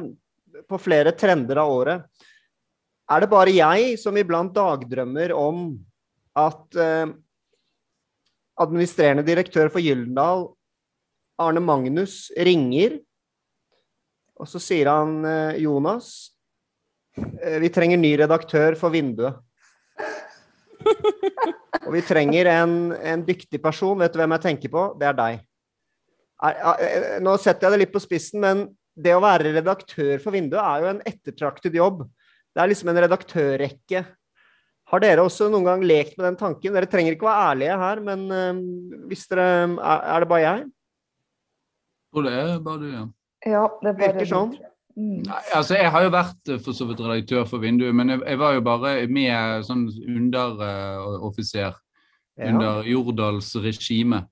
på 0.69 0.79
flere 0.81 1.13
trender 1.17 1.59
av 1.61 1.71
året. 1.73 2.25
Er 3.11 3.23
det 3.23 3.29
bare 3.31 3.53
jeg 3.53 3.97
som 4.01 4.17
iblant 4.17 4.53
dagdrømmer 4.55 5.33
om 5.35 5.65
at 6.39 6.77
eh, 6.79 7.13
administrerende 8.63 9.25
direktør 9.27 9.69
for 9.73 9.83
Gyldendal, 9.83 10.47
Arne 11.41 11.61
Magnus, 11.61 12.27
ringer, 12.37 12.99
og 14.39 14.49
så 14.49 14.61
sier 14.61 14.89
han 14.89 15.19
eh, 15.27 15.61
Jonas, 15.65 16.33
eh, 17.17 17.59
vi 17.61 17.71
trenger 17.73 18.01
ny 18.01 18.15
redaktør 18.23 18.77
for 18.79 18.93
Vinduet. 18.93 19.41
Og 21.83 21.91
vi 21.95 22.03
trenger 22.05 22.49
en, 22.51 22.75
en 22.95 23.25
dyktig 23.25 23.59
person. 23.63 23.97
Vet 23.99 24.13
du 24.13 24.21
hvem 24.21 24.35
jeg 24.37 24.45
tenker 24.47 24.73
på? 24.73 24.85
Det 24.99 25.09
er 25.09 25.17
deg. 25.17 25.43
Nå 27.23 27.35
setter 27.39 27.67
jeg 27.67 27.73
det 27.73 27.81
litt 27.85 27.93
på 27.93 28.01
spissen, 28.03 28.41
men 28.43 28.65
det 28.93 29.15
å 29.15 29.23
være 29.23 29.53
redaktør 29.55 30.19
for 30.21 30.35
Vinduet 30.35 30.61
er 30.61 30.83
jo 30.83 30.91
en 30.91 31.01
ettertraktet 31.07 31.77
jobb. 31.77 32.03
Det 32.53 32.61
er 32.61 32.69
liksom 32.69 32.91
en 32.91 33.01
redaktørrekke. 33.05 34.03
Har 34.93 35.01
dere 35.01 35.23
også 35.25 35.47
noen 35.49 35.65
gang 35.65 35.83
lekt 35.87 36.17
med 36.19 36.27
den 36.27 36.37
tanken? 36.37 36.75
Dere 36.75 36.89
trenger 36.89 37.15
ikke 37.15 37.25
være 37.25 37.45
ærlige 37.53 37.77
her, 37.81 38.01
men 38.05 38.25
eh, 38.29 38.61
hvis 39.09 39.25
dere 39.31 39.47
Er, 39.79 40.21
det 40.21 40.29
bare 40.29 40.43
jeg? 40.43 40.65
Tror 42.13 42.27
det 42.27 42.33
er 42.37 42.59
bare 42.67 42.81
du, 42.81 42.89
ja. 42.91 43.05
Ja, 43.43 43.63
det 43.81 43.89
er 43.89 43.97
bare 43.97 44.13
Virker 44.13 44.29
sånn. 44.29 44.53
Mm. 44.93 45.23
Nei, 45.25 45.39
altså 45.57 45.77
Jeg 45.79 45.89
har 45.89 46.03
jo 46.05 46.11
vært 46.13 46.49
eh, 46.53 46.59
for 46.61 46.77
så 46.77 46.85
vidt 46.89 47.01
redaktør 47.01 47.47
for 47.49 47.63
Vinduet, 47.63 47.95
men 47.97 48.13
jeg, 48.13 48.21
jeg 48.29 48.41
var 48.41 48.57
jo 48.57 48.65
bare 48.65 48.91
med 49.09 49.65
sånn 49.65 49.87
underoffiser 49.89 51.73
Ja. 52.33 52.49
under 52.49 52.85
Jordals 52.89 53.51
regime 53.61 54.23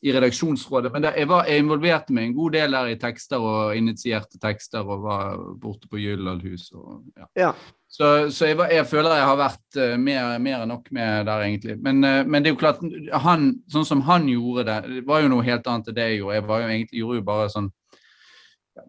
i 0.00 0.12
redaksjonsrådet. 0.14 0.92
Men 0.92 1.02
der, 1.02 1.16
jeg, 1.18 1.28
var, 1.28 1.48
jeg 1.48 1.60
involverte 1.60 2.14
meg 2.14 2.28
en 2.28 2.36
god 2.36 2.54
del 2.56 2.76
der 2.76 2.92
i 2.92 2.98
tekster 3.00 3.42
og 3.42 3.76
initierte 3.76 4.38
tekster 4.40 4.86
og 4.86 5.02
var 5.04 5.40
borte 5.60 5.90
på 5.90 6.00
Gyldalhus. 6.00 6.70
Ja. 7.18 7.26
Ja. 7.36 7.50
Så, 7.90 8.30
så 8.30 8.46
jeg, 8.46 8.56
var, 8.60 8.70
jeg 8.70 8.86
føler 8.86 9.18
jeg 9.18 9.26
har 9.26 9.40
vært 9.40 9.80
uh, 9.82 9.96
mer, 9.98 10.38
mer 10.38 10.62
enn 10.62 10.70
nok 10.70 10.86
med 10.94 11.26
der, 11.26 11.42
egentlig. 11.42 11.76
Men, 11.82 12.04
uh, 12.06 12.22
men 12.22 12.40
det 12.40 12.52
er 12.52 12.54
jo 12.54 12.62
klart, 12.62 12.80
han, 13.26 13.50
sånn 13.72 13.88
som 13.88 14.04
han 14.06 14.28
gjorde 14.30 14.64
det, 14.70 14.78
det 14.94 15.04
var 15.10 15.24
jo 15.24 15.32
noe 15.34 15.44
helt 15.44 15.66
annet 15.68 15.90
enn 15.90 15.98
det 15.98 16.08
jeg 16.08 16.20
gjorde. 16.22 16.38
Jeg 16.38 16.48
var 16.48 16.62
jo 16.62 16.70
egentlig, 16.70 17.02
gjorde 17.02 17.20
jo 17.20 17.26
bare 17.32 17.50
sånn 17.52 17.70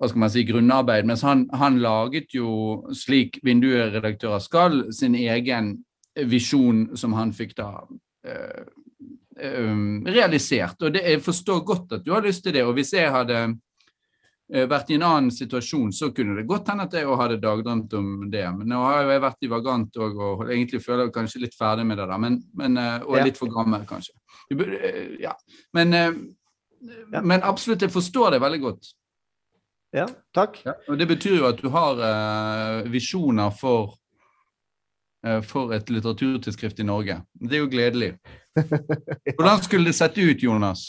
hva 0.01 0.09
skal 0.09 0.23
man 0.23 0.31
si, 0.33 0.41
grunnarbeid. 0.49 1.05
Mens 1.05 1.21
han, 1.21 1.45
han 1.53 1.77
laget 1.81 2.33
jo, 2.33 2.81
slik 2.97 3.37
vindueredaktører 3.45 4.41
skal, 4.41 4.85
sin 4.97 5.13
egen 5.13 5.75
visjon 6.25 6.87
som 6.97 7.13
han 7.13 7.29
fikk 7.37 7.53
da 7.59 7.67
eh, 8.25 8.63
eh, 9.37 9.83
realisert. 10.09 10.81
Og 10.81 10.95
det, 10.95 11.03
jeg 11.05 11.21
forstår 11.21 11.59
godt 11.67 11.99
at 11.99 12.07
du 12.07 12.15
har 12.15 12.25
lyst 12.25 12.41
til 12.47 12.55
det. 12.57 12.63
Og 12.65 12.73
hvis 12.79 12.95
jeg 12.97 13.11
hadde 13.13 13.43
eh, 13.45 14.65
vært 14.71 14.89
i 14.89 14.97
en 14.97 15.05
annen 15.05 15.29
situasjon, 15.35 15.91
så 15.93 16.09
kunne 16.17 16.39
det 16.39 16.47
godt 16.49 16.71
hende 16.73 16.87
at 16.89 16.97
jeg 16.97 17.19
hadde 17.21 17.37
dagdrømt 17.43 17.93
om 17.99 18.07
det. 18.33 18.47
Men 18.57 18.73
nå 18.73 18.79
har 18.81 19.03
jo 19.03 19.11
jeg 19.13 19.23
vært 19.27 19.45
i 19.45 19.51
Vagant 19.51 19.99
og, 20.01 20.23
og 20.31 20.41
egentlig 20.47 20.81
føler 20.81 21.03
jeg 21.05 21.13
kanskje 21.19 21.43
litt 21.43 21.59
ferdig 21.59 21.85
med 21.91 22.01
det 22.01 22.09
da, 22.09 22.17
Men, 22.17 22.39
men, 22.57 22.81
eh, 22.81 23.05
og 23.05 23.21
litt 23.21 23.37
for 23.37 23.53
gammel, 23.53 23.85
kanskje. 23.85 24.17
Ja. 25.21 25.35
Men, 25.77 25.93
men 27.13 27.45
absolutt, 27.45 27.85
jeg 27.85 27.93
forstår 27.93 28.33
det 28.33 28.41
veldig 28.41 28.61
godt. 28.65 28.89
Ja, 29.93 30.05
takk. 30.35 30.61
Ja, 30.65 30.73
og 30.87 30.97
Det 30.99 31.07
betyr 31.09 31.37
jo 31.41 31.47
at 31.49 31.59
du 31.61 31.69
har 31.73 31.99
uh, 31.99 32.89
visjoner 32.91 33.51
for, 33.55 33.93
uh, 35.27 35.41
for 35.45 35.73
et 35.75 35.89
litteraturtidsskrift 35.91 36.79
i 36.79 36.87
Norge. 36.87 37.19
Det 37.35 37.57
er 37.59 37.63
jo 37.65 37.71
gledelig. 37.71 38.13
Hvordan 39.37 39.63
skulle 39.65 39.91
det 39.91 39.97
sett 39.97 40.17
ut, 40.21 40.43
Jonas? 40.43 40.85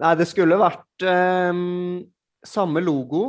Nei, 0.00 0.14
det 0.18 0.26
skulle 0.26 0.58
vært 0.58 1.04
um, 1.06 2.02
samme 2.46 2.82
logo. 2.84 3.24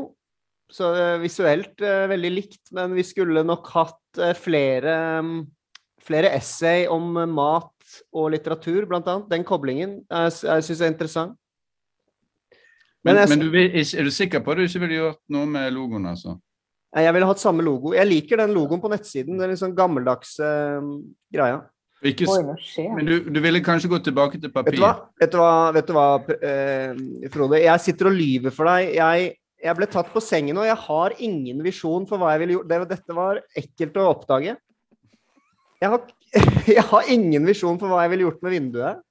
Så 0.73 0.87
uh, 0.97 1.17
visuelt 1.21 1.77
veldig 1.79 2.31
likt, 2.33 2.63
men 2.73 2.95
vi 2.97 3.03
skulle 3.05 3.43
nok 3.45 3.67
hatt 3.75 4.21
flere, 4.41 4.95
um, 5.21 5.35
flere 6.01 6.31
essay 6.33 6.87
om 6.89 7.11
mat 7.35 7.71
og 8.17 8.31
litteratur, 8.33 8.87
blant 8.89 9.05
annet. 9.11 9.27
Den 9.29 9.43
koblingen 9.45 9.99
jeg, 10.09 10.31
s- 10.33 10.43
jeg 10.47 10.65
syns 10.65 10.81
er 10.81 10.89
interessant. 10.95 11.35
Men, 13.05 13.13
Men 13.13 13.21
jeg- 13.21 13.29
men 13.29 13.39
du 13.39 13.55
er 13.61 14.03
du 14.03 14.11
sikker 14.11 14.41
på 14.41 14.51
at 14.51 14.57
du 14.57 14.63
ikke 14.65 14.81
ville 14.81 14.97
gjort 14.97 15.21
noe 15.29 15.45
med 15.45 15.73
logoen? 15.73 16.07
altså? 16.09 16.39
Nei, 16.95 17.03
Jeg 17.03 17.13
ville 17.13 17.27
hatt 17.27 17.39
samme 17.43 17.61
logo. 17.61 17.93
Jeg 17.93 18.07
liker 18.07 18.37
den 18.37 18.53
logoen 18.55 18.81
på 18.81 18.89
nettsiden. 18.89 19.37
Den 19.37 19.51
litt 19.51 19.59
sånn 19.59 19.75
gammeldagse 19.77 20.41
uh, 20.81 20.91
greia. 21.31 21.61
Ikke, 22.05 22.27
men 22.95 23.05
du, 23.07 23.13
du 23.33 23.39
ville 23.41 23.61
kanskje 23.65 23.89
gå 23.89 23.97
tilbake 24.03 24.37
til 24.37 24.51
Vet 24.51 24.53
du 24.53 24.53
papir? 24.53 24.77
hva, 24.77 24.91
vet 25.19 25.31
du 25.31 25.37
hva, 25.39 25.71
vet 25.73 25.87
du 25.87 25.93
hva 25.95 26.07
uh, 26.21 27.29
Frode? 27.33 27.61
Jeg 27.63 27.81
sitter 27.81 28.09
og 28.11 28.17
lyver 28.17 28.53
for 28.53 28.69
deg. 28.69 28.91
Jeg, 28.97 29.31
jeg 29.63 29.77
ble 29.79 29.87
tatt 29.89 30.11
på 30.13 30.21
sengen, 30.21 30.57
og 30.61 30.67
jeg 30.67 30.77
har 30.85 31.15
ingen 31.19 31.63
visjon 31.65 32.05
for 32.09 32.21
hva 32.21 32.33
jeg 32.35 32.43
ville 32.43 32.57
gjort. 32.59 32.69
Det, 32.69 32.79
dette 32.93 33.17
var 33.17 33.41
ekkelt 33.57 33.97
å 34.01 34.09
oppdage. 34.11 34.55
Jeg 35.81 35.89
har, 35.93 36.05
jeg 36.77 36.85
har 36.91 37.11
ingen 37.11 37.45
visjon 37.47 37.79
for 37.81 37.89
hva 37.91 38.05
jeg 38.05 38.13
ville 38.15 38.27
gjort 38.29 38.41
med 38.45 38.55
vinduet. 38.59 39.01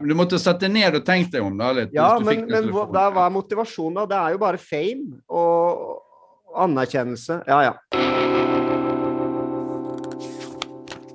Du 0.00 0.14
måtte 0.18 0.38
sette 0.42 0.68
ned 0.68 0.96
og 0.98 1.04
tenkt 1.06 1.30
deg 1.34 1.44
om 1.44 1.54
da 1.58 1.70
litt. 1.76 1.92
Ja, 1.94 2.16
men, 2.18 2.48
men 2.50 2.70
hva, 2.74 2.88
da, 2.90 3.06
hva 3.14 3.28
er 3.28 3.34
motivasjonen, 3.36 4.00
da? 4.00 4.06
Det 4.10 4.18
er 4.18 4.34
jo 4.34 4.40
bare 4.42 4.58
fame 4.58 5.20
og, 5.30 6.00
anerkjennelse. 6.54 7.42
Ja, 7.46 7.60
ja. 7.64 7.74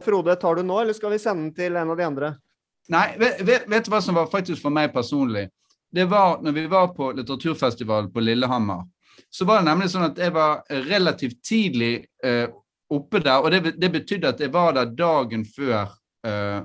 Frode, 0.03 0.35
tar 0.35 0.55
du 0.55 0.63
nå, 0.63 0.79
eller 0.81 0.93
skal 0.95 1.11
vi 1.11 1.19
sende 1.19 1.47
den 1.47 1.55
til 1.55 1.75
en 1.75 1.91
av 1.91 1.99
de 1.99 2.07
andre? 2.07 2.31
Nei, 2.89 3.05
vet, 3.19 3.43
vet, 3.45 3.67
vet 3.69 3.85
du 3.85 3.91
hva 3.93 4.01
som 4.01 4.17
var 4.17 4.31
faktisk 4.31 4.63
for 4.63 4.73
meg 4.73 4.93
personlig? 4.93 5.49
Det 5.91 6.05
var 6.09 6.39
når 6.41 6.55
vi 6.55 6.65
var 6.69 6.89
på 6.95 7.11
litteraturfestivalen 7.17 8.09
på 8.13 8.23
Lillehammer. 8.23 8.87
Så 9.29 9.45
var 9.45 9.59
det 9.59 9.69
nemlig 9.69 9.91
sånn 9.91 10.07
at 10.07 10.17
jeg 10.17 10.33
var 10.33 10.63
relativt 10.87 11.41
tidlig 11.45 11.93
eh, 12.25 12.47
oppe 12.89 13.21
der, 13.21 13.43
og 13.43 13.51
det, 13.53 13.75
det 13.77 13.91
betydde 13.93 14.31
at 14.31 14.41
jeg 14.41 14.53
var 14.53 14.73
der 14.77 14.89
dagen 14.97 15.43
før 15.45 15.91
eh, 16.25 16.61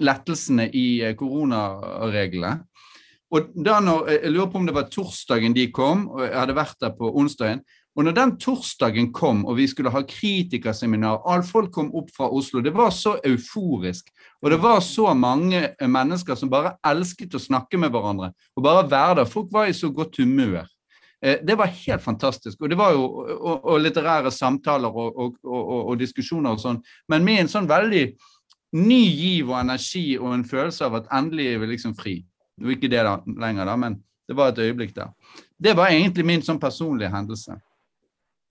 lettelsene 0.00 0.68
i 0.72 0.86
eh, 1.02 1.16
koronareglene. 1.18 2.58
Og 3.28 3.50
da 3.52 3.76
når, 3.84 4.06
Jeg 4.08 4.32
lurer 4.32 4.48
på 4.48 4.58
om 4.58 4.66
det 4.66 4.74
var 4.74 4.88
torsdagen 4.88 5.52
de 5.52 5.66
kom, 5.72 6.06
og 6.08 6.22
jeg 6.24 6.38
hadde 6.38 6.56
vært 6.56 6.80
der 6.80 6.94
på 6.96 7.10
onsdagen. 7.12 7.60
Og 7.98 8.04
når 8.06 8.14
den 8.14 8.32
torsdagen 8.38 9.10
kom, 9.12 9.42
og 9.44 9.56
vi 9.58 9.66
skulle 9.66 9.90
ha 9.90 10.04
kritikerseminar, 10.06 11.18
all 11.26 11.42
folk 11.42 11.72
kom 11.74 11.90
opp 11.98 12.12
fra 12.14 12.28
Oslo, 12.30 12.62
det 12.62 12.70
var 12.76 12.92
så 12.94 13.16
euforisk. 13.26 14.12
Og 14.38 14.52
det 14.52 14.60
var 14.62 14.80
så 14.86 15.12
mange 15.18 15.64
eh, 15.74 15.90
mennesker 15.90 16.38
som 16.38 16.50
bare 16.52 16.76
elsket 16.86 17.34
å 17.34 17.42
snakke 17.42 17.80
med 17.80 17.90
hverandre. 17.92 18.30
Og 18.56 18.64
bare 18.64 18.86
være 18.88 19.20
der. 19.20 19.30
Folk 19.32 19.50
var 19.52 19.66
i 19.66 19.76
så 19.76 19.90
godt 19.90 20.20
humør. 20.22 20.62
Eh, 21.24 21.40
Det 21.42 21.58
var 21.58 21.66
helt 21.66 22.02
fantastisk. 22.02 22.60
Og 22.62 22.70
det 22.70 22.78
var 22.78 22.94
jo 22.94 23.04
og, 23.34 23.64
og 23.64 23.80
litterære 23.82 24.30
samtaler 24.30 24.88
og, 24.94 25.18
og, 25.44 25.68
og 25.90 25.98
diskusjoner 25.98 26.54
og 26.54 26.62
sånn, 26.62 26.82
men 27.08 27.24
med 27.26 27.42
en 27.42 27.50
sånn 27.50 27.68
veldig 27.68 28.12
ny 28.76 29.00
giv 29.06 29.52
og 29.52 29.60
energi 29.62 30.18
og 30.18 30.34
en 30.34 30.44
følelse 30.48 30.84
av 30.84 30.98
at 31.00 31.08
endelig 31.14 31.46
er 31.52 31.62
vi 31.62 31.70
liksom 31.72 31.94
fri. 31.96 32.18
Det 32.58 32.66
var 32.66 32.76
ikke 32.76 32.90
det 32.92 33.06
da 33.06 33.14
lenger, 33.46 33.70
da, 33.70 33.76
men 33.80 33.96
det 34.28 34.36
var 34.36 34.52
et 34.52 34.60
øyeblikk 34.66 34.92
der. 34.96 35.14
Det 35.56 35.74
var 35.78 35.92
egentlig 35.94 36.26
min 36.26 36.44
sånn 36.44 36.60
personlige 36.60 37.10
hendelse. 37.12 37.56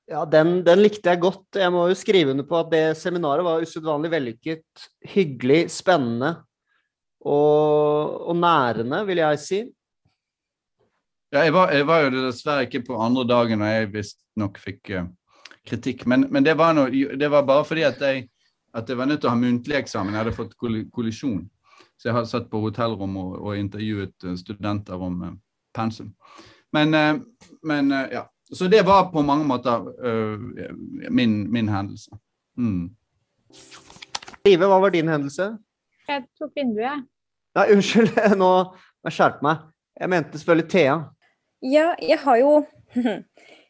Ja, 0.07 0.23
den, 0.25 0.61
den 0.63 0.79
likte 0.79 1.11
jeg 1.11 1.19
godt. 1.19 1.59
Jeg 1.59 1.71
må 1.75 1.83
jo 1.91 1.95
skrive 1.99 2.31
under 2.31 2.47
på 2.47 2.55
at 2.61 2.69
det 2.71 2.83
seminaret 2.97 3.43
var 3.43 3.63
usedvanlig 3.63 4.11
vellykket, 4.13 4.85
hyggelig, 5.11 5.65
spennende 5.73 6.37
og, 7.27 8.29
og 8.31 8.37
nærende, 8.39 9.01
vil 9.09 9.19
jeg 9.19 9.41
si. 9.43 9.59
Ja, 11.35 11.43
jeg, 11.43 11.51
var, 11.51 11.73
jeg 11.75 11.83
var 11.89 12.05
jo 12.05 12.11
dessverre 12.15 12.63
ikke 12.69 12.85
på 12.87 12.99
andre 13.03 13.25
dagen, 13.27 13.61
og 13.61 13.67
jeg 13.67 13.91
visstnok 13.91 14.61
fikk 14.63 14.93
uh, 14.95 15.09
kritikk. 15.67 16.05
Men, 16.07 16.23
men 16.31 16.45
det, 16.47 16.55
var 16.55 16.77
noe, 16.77 16.87
det 17.19 17.31
var 17.33 17.43
bare 17.47 17.67
fordi 17.67 17.83
at 17.83 17.99
jeg, 17.99 18.29
at 18.73 18.89
jeg 18.89 18.97
var 18.97 19.07
nødt 19.09 19.21
til 19.23 19.29
å 19.29 19.33
ha 19.33 19.39
muntlig 19.39 19.77
eksamen. 19.77 20.13
Jeg 20.13 20.23
hadde 20.23 20.35
fått 20.35 20.57
kollisjon. 20.57 21.45
Så 21.97 22.09
jeg 22.09 22.15
har 22.17 22.25
satt 22.29 22.49
på 22.51 22.61
hotellrom 22.61 23.15
og, 23.17 23.37
og 23.41 23.57
intervjuet 23.57 24.27
eh, 24.27 24.35
studenter 24.37 25.01
om 25.01 25.21
uh, 25.23 25.31
pensum. 25.73 26.11
Men, 26.75 26.93
uh, 26.93 27.47
men 27.65 27.91
uh, 27.93 28.05
ja. 28.11 28.27
Så 28.53 28.69
det 28.71 28.85
var 28.87 29.09
på 29.11 29.19
mange 29.27 29.43
måter 29.43 29.89
min, 31.11 31.51
min 31.51 31.67
hendelse. 31.67 32.15
Mm. 32.55 32.85
Live, 34.47 34.69
hva 34.71 34.77
var 34.79 34.93
din 34.95 35.09
hendelse? 35.11 35.49
Jeg 36.07 36.23
tok 36.39 36.53
vinduet. 36.55 37.03
Nei, 37.59 37.65
unnskyld, 37.75 38.13
nå 38.39 38.51
må 38.71 39.11
jeg 39.11 39.43
meg. 39.43 39.65
Jeg 39.99 40.13
mente 40.13 40.39
selvfølgelig 40.39 40.69
Thea. 40.71 40.95
Ja, 41.65 41.89
jeg 41.99 42.19
har 42.23 42.39
jo 42.39 42.53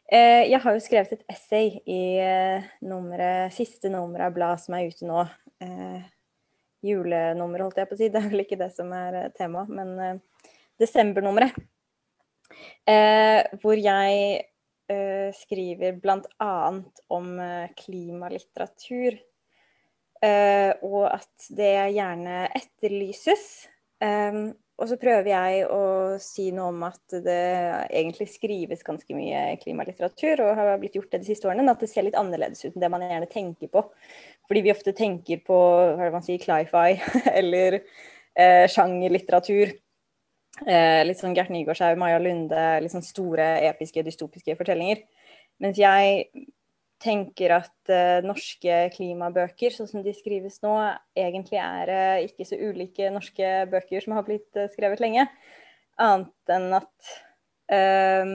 jeg 0.08 0.60
har 0.64 0.72
jo 0.72 0.80
skrevet 0.80 1.10
et 1.18 1.24
essay 1.28 1.74
i 1.84 2.02
eh, 2.22 2.68
nummeret, 2.80 3.52
siste 3.52 3.90
nummer 3.92 4.24
av 4.24 4.32
bladet 4.36 4.62
som 4.64 4.76
er 4.78 4.88
ute 4.88 5.08
nå. 5.08 5.26
Eh, 5.60 6.06
julenummer, 6.84 7.64
holdt 7.64 7.80
jeg 7.80 7.90
på 7.90 7.96
å 7.96 8.00
si. 8.00 8.10
Det 8.12 8.22
er 8.22 8.30
vel 8.32 8.44
ikke 8.44 8.60
det 8.60 8.70
som 8.74 8.92
er 8.96 9.22
eh, 9.22 9.32
temaet, 9.36 9.72
men 9.72 9.94
eh, 10.02 10.54
desembernummeret. 10.80 11.58
Eh, 12.88 13.44
hvor 13.62 13.76
jeg 13.78 14.20
eh, 14.90 15.28
skriver 15.36 15.98
bl.a. 16.02 16.52
om 17.14 17.32
eh, 17.44 17.72
klimalitteratur. 17.78 19.18
Eh, 20.18 20.70
og 20.82 21.04
at 21.12 21.50
det 21.54 21.74
gjerne 21.94 22.46
etterlyses. 22.56 23.44
Og 24.78 24.86
så 24.86 24.94
prøver 25.00 25.26
jeg 25.32 25.62
å 25.74 25.82
si 26.22 26.52
noe 26.54 26.70
om 26.70 26.84
at 26.86 27.16
det 27.24 27.38
egentlig 27.88 28.28
skrives 28.30 28.84
ganske 28.86 29.16
mye 29.16 29.56
klimalitteratur, 29.58 30.44
og 30.44 30.54
har 30.54 30.78
blitt 30.78 30.94
gjort 30.94 31.10
det 31.10 31.24
de 31.24 31.30
siste 31.32 31.48
årene, 31.48 31.64
men 31.64 31.72
at 31.72 31.82
det 31.82 31.90
ser 31.90 32.06
litt 32.06 32.18
annerledes 32.18 32.62
ut 32.62 32.76
enn 32.76 32.84
det 32.84 32.92
man 32.92 33.02
gjerne 33.02 33.30
tenker 33.32 33.72
på. 33.72 33.82
Fordi 34.46 34.62
vi 34.62 34.72
ofte 34.72 34.94
tenker 34.94 35.42
på 35.46 35.58
hva 35.58 35.98
er 35.98 36.06
det 36.06 36.14
man 36.14 36.26
sier, 36.26 36.38
cli-fi 36.42 36.94
eller 37.40 37.80
eh, 37.80 38.66
sjangerlitteratur. 38.70 39.74
Eh, 40.66 41.00
litt 41.06 41.18
sånn 41.18 41.34
Gert 41.34 41.50
Nygaardshaug, 41.54 41.98
Maja 41.98 42.22
Lunde, 42.22 42.68
litt 42.82 42.94
sånn 42.94 43.06
store, 43.06 43.50
episke, 43.72 44.06
dystopiske 44.06 44.54
fortellinger. 44.58 45.02
Mens 45.58 45.82
jeg 45.82 46.30
tenker 47.02 47.54
at 47.60 47.92
uh, 47.92 48.18
norske 48.26 48.80
klimabøker, 48.94 49.70
sånn 49.74 49.88
som 49.90 50.02
de 50.02 50.14
skrives 50.16 50.58
nå, 50.64 50.74
egentlig 51.18 51.60
er 51.62 51.92
uh, 51.92 52.26
ikke 52.26 52.46
så 52.48 52.58
ulike 52.58 53.10
norske 53.14 53.52
bøker 53.70 54.02
som 54.04 54.16
har 54.18 54.26
blitt 54.26 54.58
uh, 54.58 54.66
skrevet 54.72 55.02
lenge. 55.02 55.28
Annet 55.98 56.52
enn 56.54 56.74
at, 56.76 57.08
eh, 57.74 58.28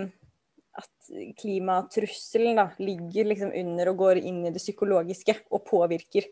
at 0.76 1.12
klimatrusselen 1.40 2.58
da, 2.60 2.66
ligger 2.84 3.30
liksom 3.30 3.54
under 3.56 3.92
og 3.94 4.02
går 4.02 4.20
inn 4.20 4.42
i 4.44 4.52
det 4.52 4.60
psykologiske 4.60 5.38
og 5.48 5.64
påvirker. 5.70 6.28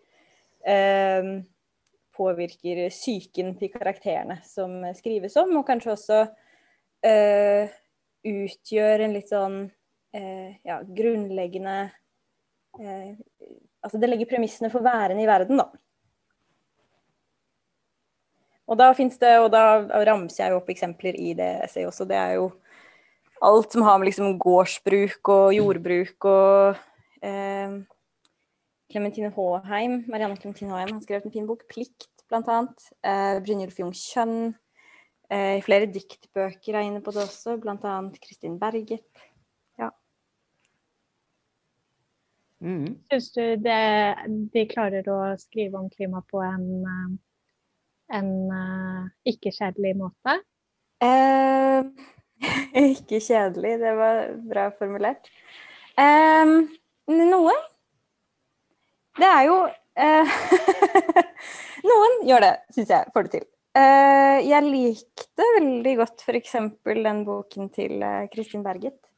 eh, 0.67 1.29
påvirker 2.11 2.89
psyken 2.91 3.55
til 3.57 3.71
karakterene 3.71 4.41
som 4.43 4.83
skrives 4.93 5.37
om, 5.39 5.55
og 5.57 5.65
kanskje 5.65 5.93
også 5.95 6.19
utgjør 8.27 9.05
en 9.05 9.15
litt 9.15 9.31
sånn 9.31 9.55
ja, 10.11 10.75
grunnleggende 10.85 11.77
eh, 12.79 13.15
Altså 13.81 13.97
det 13.97 14.11
legger 14.11 14.29
premissene 14.29 14.69
for 14.69 14.85
væren 14.85 15.17
i 15.17 15.25
verden, 15.25 15.57
da. 15.57 15.65
Og 18.69 18.77
da 18.79 18.91
finnes 18.95 19.17
det, 19.19 19.31
og 19.41 19.49
da 19.51 19.81
ramser 20.05 20.45
jeg 20.45 20.55
opp 20.55 20.69
eksempler 20.69 21.17
i 21.17 21.33
det 21.35 21.49
essayet 21.65 21.89
også. 21.89 22.05
Det 22.07 22.15
er 22.15 22.35
jo 22.37 22.51
alt 23.41 23.73
som 23.73 23.83
har 23.87 23.97
med 23.97 24.11
liksom 24.11 24.37
gårdsbruk 24.39 25.31
og 25.33 25.55
jordbruk 25.57 26.29
og 26.29 26.77
eh, 27.25 27.73
Clementine 28.91 29.31
Håheim, 29.33 30.03
Marianne 30.11 30.37
Clementine 30.37 30.71
Håheim 30.71 30.93
har 30.93 31.03
skrevet 31.03 31.25
en 31.25 31.33
fin 31.33 31.47
bok, 31.49 31.65
'Plikt', 31.67 32.25
blant 32.29 32.47
annet. 32.51 32.87
Eh, 33.03 33.39
Brynjulf 33.43 33.79
Jung 33.79 33.93
Kjønn. 33.97 34.53
Eh, 35.31 35.59
flere 35.63 35.87
diktbøker 35.87 36.75
er 36.75 36.85
inne 36.85 37.01
på 37.03 37.11
det 37.15 37.23
også, 37.23 37.57
annet 37.65 38.19
Kristin 38.23 38.59
Berget. 38.59 39.07
Mm. 42.61 42.93
Syns 43.09 43.31
du 43.33 43.43
det, 43.57 43.81
de 44.53 44.63
klarer 44.69 45.07
å 45.09 45.19
skrive 45.41 45.79
om 45.79 45.89
klima 45.89 46.21
på 46.29 46.43
en, 46.45 46.67
eh, 46.85 48.17
en 48.19 48.31
eh, 48.53 49.07
ikke-kjedelig 49.33 49.95
måte? 49.97 50.37
Eh, 51.01 51.81
ikke 52.93 53.21
kjedelig, 53.23 53.79
det 53.81 53.95
var 53.97 54.21
bra 54.45 54.67
formulert. 54.77 55.31
Eh, 55.97 56.53
noen. 57.09 57.65
Det 59.17 59.27
er 59.27 59.43
jo 59.49 59.55
eh, 59.99 60.35
Noen 61.89 62.21
gjør 62.29 62.45
det, 62.45 62.53
syns 62.77 62.93
jeg. 62.93 63.09
Får 63.13 63.25
det 63.25 63.39
til. 63.39 63.47
Eh, 63.81 64.37
jeg 64.45 64.67
likte 64.69 65.47
veldig 65.57 65.95
godt 65.97 66.23
f.eks. 66.27 66.59
den 66.85 67.25
boken 67.25 67.73
til 67.73 68.05
Kristin 68.31 68.63
Berget. 68.63 69.10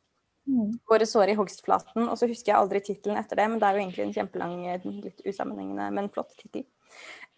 Mm. 0.47 0.73
'Våre 0.89 1.06
sår 1.08 1.32
i 1.32 1.36
hogstflaten'. 1.39 2.08
Og 2.10 2.17
så 2.19 2.27
husker 2.27 2.51
jeg 2.51 2.60
aldri 2.60 2.82
tittelen 2.84 3.19
etter 3.19 3.39
det, 3.39 3.47
men 3.49 3.62
det 3.62 3.67
er 3.67 3.77
jo 3.77 3.84
egentlig 3.84 4.06
en 4.06 4.15
kjempelang, 4.17 4.56
litt 5.06 5.21
usammenhengende, 5.25 5.89
men 5.95 6.10
flott 6.13 6.34
tittel. 6.39 6.65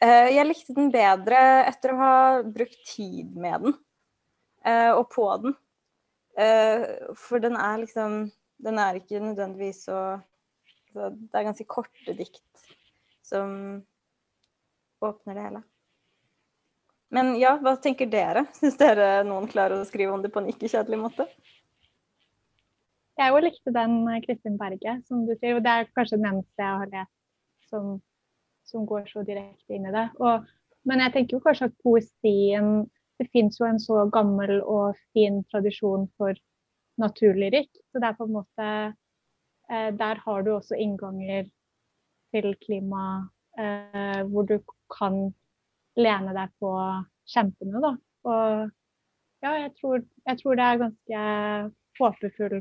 Uh, 0.04 0.28
jeg 0.34 0.48
likte 0.48 0.76
den 0.76 0.90
bedre 0.92 1.40
etter 1.70 1.94
å 1.94 2.00
ha 2.02 2.16
brukt 2.44 2.82
tid 2.90 3.36
med 3.40 3.68
den, 3.68 3.78
uh, 4.68 4.92
og 4.98 5.06
på 5.14 5.28
den. 5.44 5.56
Uh, 6.36 7.14
for 7.16 7.40
den 7.40 7.56
er 7.56 7.78
liksom 7.86 8.26
Den 8.60 8.80
er 8.80 8.96
ikke 8.96 9.20
nødvendigvis 9.20 9.86
så 9.88 10.18
så 10.96 11.10
Det 11.12 11.36
er 11.36 11.48
ganske 11.48 11.68
korte 11.68 12.14
dikt 12.16 12.68
som 13.24 13.84
åpner 15.04 15.36
det 15.36 15.44
hele. 15.44 15.62
Men 17.12 17.34
ja, 17.40 17.56
hva 17.62 17.76
tenker 17.82 18.08
dere? 18.10 18.46
Syns 18.56 18.78
dere 18.80 19.26
noen 19.28 19.50
klarer 19.52 19.82
å 19.82 19.88
skrive 19.88 20.16
om 20.16 20.24
det 20.24 20.32
på 20.32 20.40
en 20.42 20.50
ikke-kjedelig 20.54 21.00
måte? 21.02 21.28
Jeg 23.16 23.32
òg 23.32 23.46
likte 23.46 23.72
den 23.76 24.02
eh, 24.12 24.22
Kristin 24.26 24.58
Berge, 24.60 24.98
som 25.08 25.24
du 25.28 25.34
sier. 25.38 25.56
Og 25.58 25.64
det 25.64 25.72
er 25.72 25.94
kanskje 25.96 26.20
den 26.20 26.30
eneste 26.34 26.66
jeg 26.66 26.82
har 26.82 26.92
lest 26.92 27.70
som, 27.72 27.96
som 28.68 28.86
går 28.90 29.08
så 29.12 29.24
direkte 29.28 29.78
inn 29.78 29.88
i 29.88 29.94
det. 29.96 30.10
Og, 30.20 30.44
men 30.90 31.04
jeg 31.06 31.16
tenker 31.16 31.38
jo 31.38 31.46
kanskje 31.46 31.72
at 31.72 31.80
poesien 31.86 32.86
Det 33.16 33.30
fins 33.32 33.56
jo 33.62 33.64
en 33.64 33.78
så 33.80 34.02
gammel 34.12 34.58
og 34.60 34.98
fin 35.16 35.38
tradisjon 35.48 36.10
for 36.20 36.36
naturlyrikk. 37.00 37.70
Så 37.88 38.02
det 38.04 38.10
er 38.10 38.18
på 38.18 38.28
en 38.28 38.34
måte 38.36 38.68
eh, 39.72 39.92
Der 39.96 40.20
har 40.26 40.44
du 40.44 40.52
også 40.58 40.76
innganger 40.76 41.48
til 42.36 42.52
klima 42.60 43.30
eh, 43.58 44.20
hvor 44.28 44.44
du 44.44 44.58
kan 44.92 45.30
lene 45.96 46.36
deg 46.36 46.52
på 46.60 46.74
kjempene, 47.32 47.80
da. 47.80 47.94
Og 48.28 48.68
ja, 49.46 49.54
jeg 49.64 49.72
tror, 49.80 50.04
jeg 50.28 50.42
tror 50.42 50.60
det 50.60 50.66
er 50.66 50.82
ganske 50.84 51.24
håpefull 51.96 52.60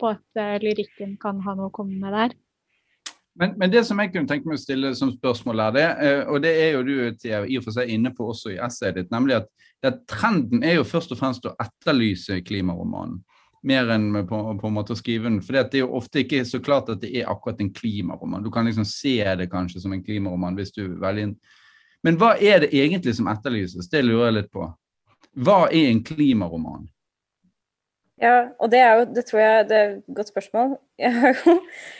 på 0.00 0.10
at 0.14 0.40
eh, 0.40 0.56
lyrikken 0.62 1.16
kan 1.20 1.40
ha 1.44 1.56
noe 1.56 1.70
å 1.70 1.74
komme 1.74 1.98
med 2.00 2.14
der. 2.14 2.36
Men, 3.36 3.52
men 3.60 3.72
det 3.72 3.84
som 3.84 3.98
jeg 4.00 4.14
kunne 4.14 4.28
tenke 4.30 4.48
meg 4.48 4.56
å 4.56 4.62
stille 4.62 4.90
som 4.96 5.12
spørsmål 5.12 5.62
er 5.66 5.72
det, 5.76 5.86
eh, 6.06 6.22
og 6.24 6.40
det 6.44 6.52
er 6.56 6.70
jo 6.76 6.84
du 6.86 6.94
i 6.96 7.58
og 7.58 7.66
for 7.66 7.76
seg 7.76 7.92
inne 7.92 8.12
på 8.16 8.30
også 8.32 8.54
i 8.54 8.60
essayet 8.64 8.96
ditt, 8.96 9.10
nemlig 9.12 9.36
at, 9.42 9.50
at 9.84 10.00
trenden 10.08 10.64
er 10.64 10.78
jo 10.78 10.86
først 10.88 11.12
og 11.12 11.20
fremst 11.20 11.48
å 11.48 11.52
etterlyse 11.60 12.40
klimaromanen. 12.46 13.20
Mer 13.66 13.90
enn 13.96 14.08
på, 14.28 14.40
på 14.60 14.68
en 14.68 14.76
måte 14.76 14.94
å 14.94 14.98
skrive 14.98 15.26
den. 15.26 15.40
For 15.42 15.56
det 15.56 15.74
er 15.74 15.82
jo 15.82 15.94
ofte 15.98 16.22
ikke 16.22 16.44
så 16.46 16.60
klart 16.62 16.88
at 16.92 17.00
det 17.02 17.10
er 17.18 17.28
akkurat 17.28 17.60
en 17.60 17.72
klimaroman. 17.74 18.44
Du 18.44 18.50
kan 18.54 18.68
liksom 18.68 18.86
se 18.86 19.18
det 19.40 19.48
kanskje 19.50 19.82
som 19.82 19.94
en 19.96 20.04
klimaroman 20.06 20.56
hvis 20.56 20.70
du 20.76 20.84
velger 21.02 21.28
en 21.28 21.38
Men 22.06 22.20
hva 22.20 22.36
er 22.38 22.60
det 22.62 22.68
egentlig 22.76 23.16
som 23.18 23.26
etterlyses? 23.26 23.88
Det 23.90 24.04
lurer 24.04 24.28
jeg 24.28 24.36
litt 24.36 24.50
på. 24.54 24.68
Hva 25.42 25.64
er 25.66 25.90
en 25.90 26.04
klimaroman? 26.06 26.86
Ja, 28.16 28.36
og 28.56 28.70
det 28.72 28.78
er 28.80 28.98
jo, 28.98 29.08
det 29.12 29.26
tror 29.28 29.40
jeg 29.42 29.64
det 29.68 29.76
er 29.76 29.90
et 29.90 30.14
godt 30.16 30.30
spørsmål. 30.32 30.76
Jeg 31.04 31.12
har, 31.12 31.34
jo, 31.36 31.52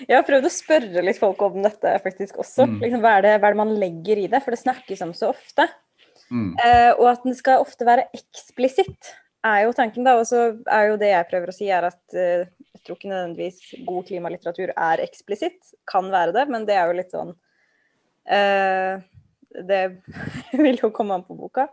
jeg 0.09 0.16
har 0.16 0.22
prøvd 0.24 0.46
å 0.48 0.50
spørre 0.55 1.02
litt 1.05 1.18
folk 1.20 1.42
om 1.44 1.59
dette 1.61 1.90
faktisk 2.00 2.38
også. 2.40 2.64
Mm. 2.64 2.79
Liksom, 2.81 3.02
hva, 3.05 3.11
er 3.18 3.26
det, 3.26 3.33
hva 3.42 3.50
er 3.50 3.52
det 3.52 3.61
man 3.61 3.74
legger 3.76 4.22
i 4.22 4.24
det? 4.33 4.40
For 4.40 4.55
det 4.55 4.61
snakkes 4.62 5.02
om 5.05 5.12
så 5.12 5.29
ofte. 5.35 5.66
Mm. 6.31 6.55
Eh, 6.57 6.92
og 6.94 7.11
at 7.11 7.26
den 7.26 7.37
skal 7.37 7.61
ofte 7.61 7.85
være 7.85 8.07
eksplisitt, 8.16 9.11
er 9.46 9.66
jo 9.66 9.74
tanken, 9.76 10.07
da. 10.07 10.14
Og 10.16 10.24
så 10.31 10.46
er 10.64 10.88
jo 10.88 10.96
det 11.00 11.11
jeg 11.12 11.29
prøver 11.29 11.52
å 11.52 11.57
si, 11.59 11.68
er 11.68 11.88
at 11.90 12.16
eh, 12.16 12.48
jeg 12.72 12.83
tror 12.87 12.98
ikke 12.98 13.12
nødvendigvis 13.12 13.61
god 13.90 14.09
klimalitteratur 14.09 14.72
er 14.72 15.05
eksplisitt. 15.05 15.61
Kan 15.92 16.09
være 16.14 16.35
det, 16.38 16.46
men 16.52 16.64
det 16.68 16.79
er 16.79 16.88
jo 16.88 16.96
litt 16.96 17.12
sånn 17.12 17.35
eh, 18.33 19.05
Det 19.68 19.83
vil 20.64 20.81
jo 20.81 20.92
komme 20.96 21.20
an 21.20 21.26
på 21.29 21.37
boka. 21.37 21.68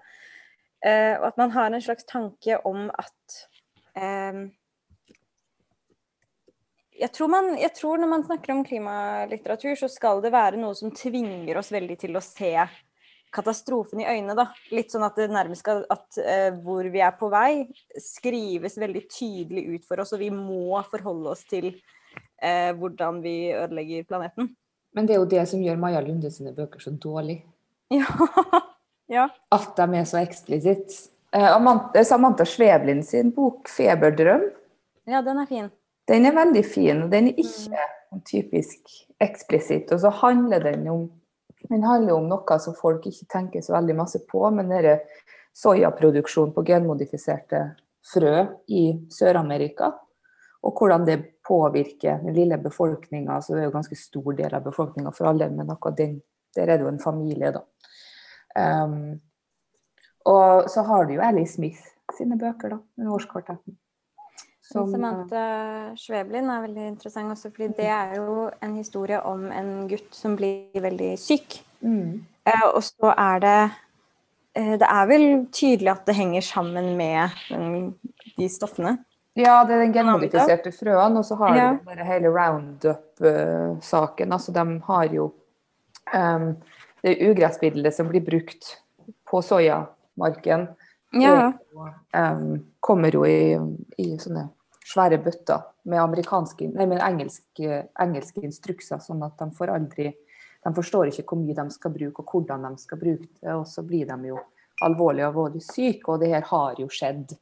Eh, 0.84 1.16
og 1.22 1.30
at 1.32 1.40
man 1.40 1.56
har 1.56 1.72
en 1.72 1.88
slags 1.88 2.04
tanke 2.10 2.60
om 2.68 2.90
at 2.92 3.42
jeg 7.04 7.12
tror, 7.14 7.30
man, 7.30 7.52
jeg 7.60 7.74
tror 7.78 8.02
når 8.02 8.10
man 8.10 8.24
snakker 8.26 8.54
om 8.54 8.64
klimalitteratur, 8.66 9.76
så 9.78 9.90
skal 9.92 10.22
det 10.24 10.32
være 10.34 10.60
noe 10.62 10.76
som 10.78 10.94
tvinger 10.96 11.60
oss 11.60 11.72
veldig 11.74 11.98
til 12.06 12.18
å 12.18 12.24
se 12.24 12.56
katastrofen 13.34 14.04
i 14.04 14.08
øynene. 14.08 14.36
Da. 14.38 14.48
Litt 14.76 14.94
sånn 14.94 15.06
at 15.06 15.18
det 15.18 15.30
nærmest 15.34 15.64
skal 15.64 15.84
at 15.92 16.20
uh, 16.22 16.50
hvor 16.64 16.88
vi 16.94 17.02
er 17.04 17.16
på 17.18 17.30
vei, 17.34 17.66
skrives 18.02 18.78
veldig 18.82 19.06
tydelig 19.10 19.66
ut 19.74 19.88
for 19.90 20.04
oss, 20.04 20.14
og 20.16 20.22
vi 20.22 20.30
må 20.34 20.78
forholde 20.92 21.34
oss 21.34 21.46
til 21.50 21.72
uh, 21.74 22.72
hvordan 22.78 23.24
vi 23.26 23.38
ødelegger 23.56 24.10
planeten. 24.10 24.54
Men 24.94 25.10
det 25.10 25.16
er 25.16 25.24
jo 25.24 25.32
det 25.32 25.48
som 25.50 25.64
gjør 25.66 25.82
Maja 25.82 26.04
Lunde 26.06 26.30
sine 26.32 26.54
bøker 26.56 26.84
så 26.84 26.94
dårlige. 26.94 27.46
Ja. 27.94 28.08
ja. 29.12 29.24
At 29.54 29.76
de 29.78 30.00
er 30.00 30.06
så 30.10 30.18
eksplisitte. 30.18 31.13
Eh, 31.34 32.04
Samantha 32.04 32.46
Svevlin 32.46 33.04
sin 33.04 33.32
bok 33.32 33.70
'Feberdrøm' 33.70 34.52
ja, 35.06 35.22
den 35.22 35.40
er 35.40 35.46
fin. 35.46 35.72
den 36.08 36.26
er 36.26 36.32
veldig 36.32 36.66
fin. 36.66 37.02
og 37.04 37.12
Den 37.12 37.28
er 37.28 37.40
ikke 37.42 37.88
sånn 38.10 38.24
typisk 38.26 38.92
eksplisitt. 39.20 39.92
Og 39.92 40.00
så 40.00 40.10
handler 40.10 40.60
den 40.72 40.88
om 40.88 41.12
den 41.70 41.84
handler 41.84 42.14
om 42.14 42.28
noe 42.28 42.60
som 42.60 42.76
folk 42.76 43.06
ikke 43.08 43.26
tenker 43.32 43.62
så 43.64 43.74
veldig 43.78 43.96
masse 43.96 44.20
på, 44.28 44.42
men 44.52 44.70
det 44.70 44.82
er 44.84 45.00
soyaproduksjon 45.56 46.52
på 46.54 46.64
genmodifiserte 46.68 47.62
frø 48.14 48.46
i 48.68 48.84
Sør-Amerika. 49.10 49.94
Og 50.64 50.80
hvordan 50.80 51.06
det 51.08 51.18
påvirker 51.48 52.20
den 52.24 52.36
lille 52.36 52.58
befolkninga. 52.58 53.42
Så 53.42 53.56
det 53.56 53.64
er 53.64 53.70
jo 53.70 53.78
ganske 53.78 53.96
stor 53.96 54.34
del 54.38 54.54
av 54.54 54.64
befolkninga 54.64 55.12
for 55.16 55.32
alle, 55.32 55.50
men 55.50 55.72
akkurat 55.72 55.98
den, 55.98 56.18
der 56.56 56.68
er 56.68 56.78
det 56.78 56.86
jo 56.86 56.92
en 56.92 57.04
familie, 57.04 57.52
da. 57.56 57.64
Um, 58.56 59.22
og 60.30 60.70
så 60.72 60.84
har 60.88 61.08
du 61.08 61.18
jo 61.18 61.24
Ellie 61.26 61.50
Smith 61.50 61.82
sine 62.18 62.38
bøker, 62.40 62.76
da. 62.76 62.82
Den 63.00 63.14
årskvartetten. 63.14 63.78
Som, 64.64 64.88
Samantha 64.90 65.94
Schweblin 66.00 66.48
er 66.50 66.64
veldig 66.64 66.86
interessant 66.94 67.34
også, 67.34 67.52
fordi 67.54 67.74
det 67.78 67.90
er 67.92 68.16
jo 68.18 68.48
en 68.64 68.76
historie 68.80 69.20
om 69.28 69.46
en 69.52 69.88
gutt 69.92 70.16
som 70.16 70.38
blir 70.40 70.82
veldig 70.82 71.14
syk. 71.20 71.60
Mm. 71.84 72.24
Eh, 72.48 72.68
og 72.70 72.80
så 72.86 73.12
er 73.12 73.42
det 73.44 73.58
eh, 74.56 74.76
Det 74.80 74.88
er 74.88 75.10
vel 75.10 75.26
tydelig 75.52 75.92
at 75.92 76.06
det 76.08 76.16
henger 76.16 76.46
sammen 76.48 76.94
med 76.98 77.36
den, 77.50 77.92
de 78.38 78.48
stoffene. 78.50 78.98
Ja, 79.36 79.64
det 79.66 79.76
er 79.76 79.80
den 79.84 79.94
genmodifiserte 79.94 80.72
frøene, 80.72 81.20
og 81.20 81.26
så 81.26 81.36
har 81.42 81.56
ja. 81.58 81.70
du 81.74 81.80
bare 81.88 82.06
hele 82.06 82.30
roundup-saken. 82.30 84.34
Altså, 84.34 84.52
de 84.54 84.82
har 84.88 85.06
jo 85.10 85.32
um, 86.14 86.54
det 87.04 87.18
ugressmiddelet 87.30 87.96
som 87.96 88.12
blir 88.12 88.22
brukt 88.26 88.78
på 89.30 89.42
soyamarken. 90.14 90.68
Ja. 91.12 91.54
Og, 91.74 91.90
um, 92.18 92.66
kommer 92.80 93.14
jo 93.14 93.26
i, 93.26 93.54
i, 93.98 94.18
sånne 94.18 94.50
svære 94.84 95.20
bøtter 95.24 95.62
med, 95.84 96.00
nei, 96.74 96.86
med 96.88 97.02
engelske, 97.02 97.84
engelske, 98.00 98.42
instrukser, 98.44 99.00
sånn 99.00 99.24
at 99.24 99.38
de 99.40 99.52
får 99.56 99.70
aldri 99.70 100.14
De 100.64 100.72
forstår 100.72 101.10
ikke 101.10 101.26
hvor 101.28 101.40
mye 101.42 101.54
de 101.54 101.72
skal 101.76 101.92
bruke, 101.92 102.24
og 102.24 102.30
hvordan 102.32 102.62
de 102.64 102.78
skal 102.80 102.98
bruke 102.98 103.28
det. 103.42 103.52
Og 103.52 103.66
så 103.68 103.82
blir 103.84 104.06
de 104.08 104.30
jo 104.30 104.38
alvorlig 104.82 105.26
alvorlig 105.26 105.60
syke, 105.62 106.08
og 106.08 106.22
det 106.22 106.30
her 106.32 106.46
har 106.48 106.80
jo 106.80 106.88
skjedd. 106.88 107.34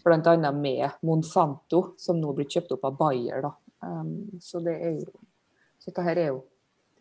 Bl.a. 0.00 0.52
med 0.52 0.96
Monsanto, 1.04 1.82
som 2.00 2.16
nå 2.16 2.32
blir 2.32 2.48
kjøpt 2.48 2.72
opp 2.72 2.86
av 2.88 2.96
Bayer. 2.96 3.50
Um, 3.84 4.40
så 4.40 4.62
det 4.64 4.78
er 4.80 4.96
jo 4.96 5.12
Så 5.80 5.92
dette 5.92 6.08
er 6.12 6.26
jo 6.28 6.40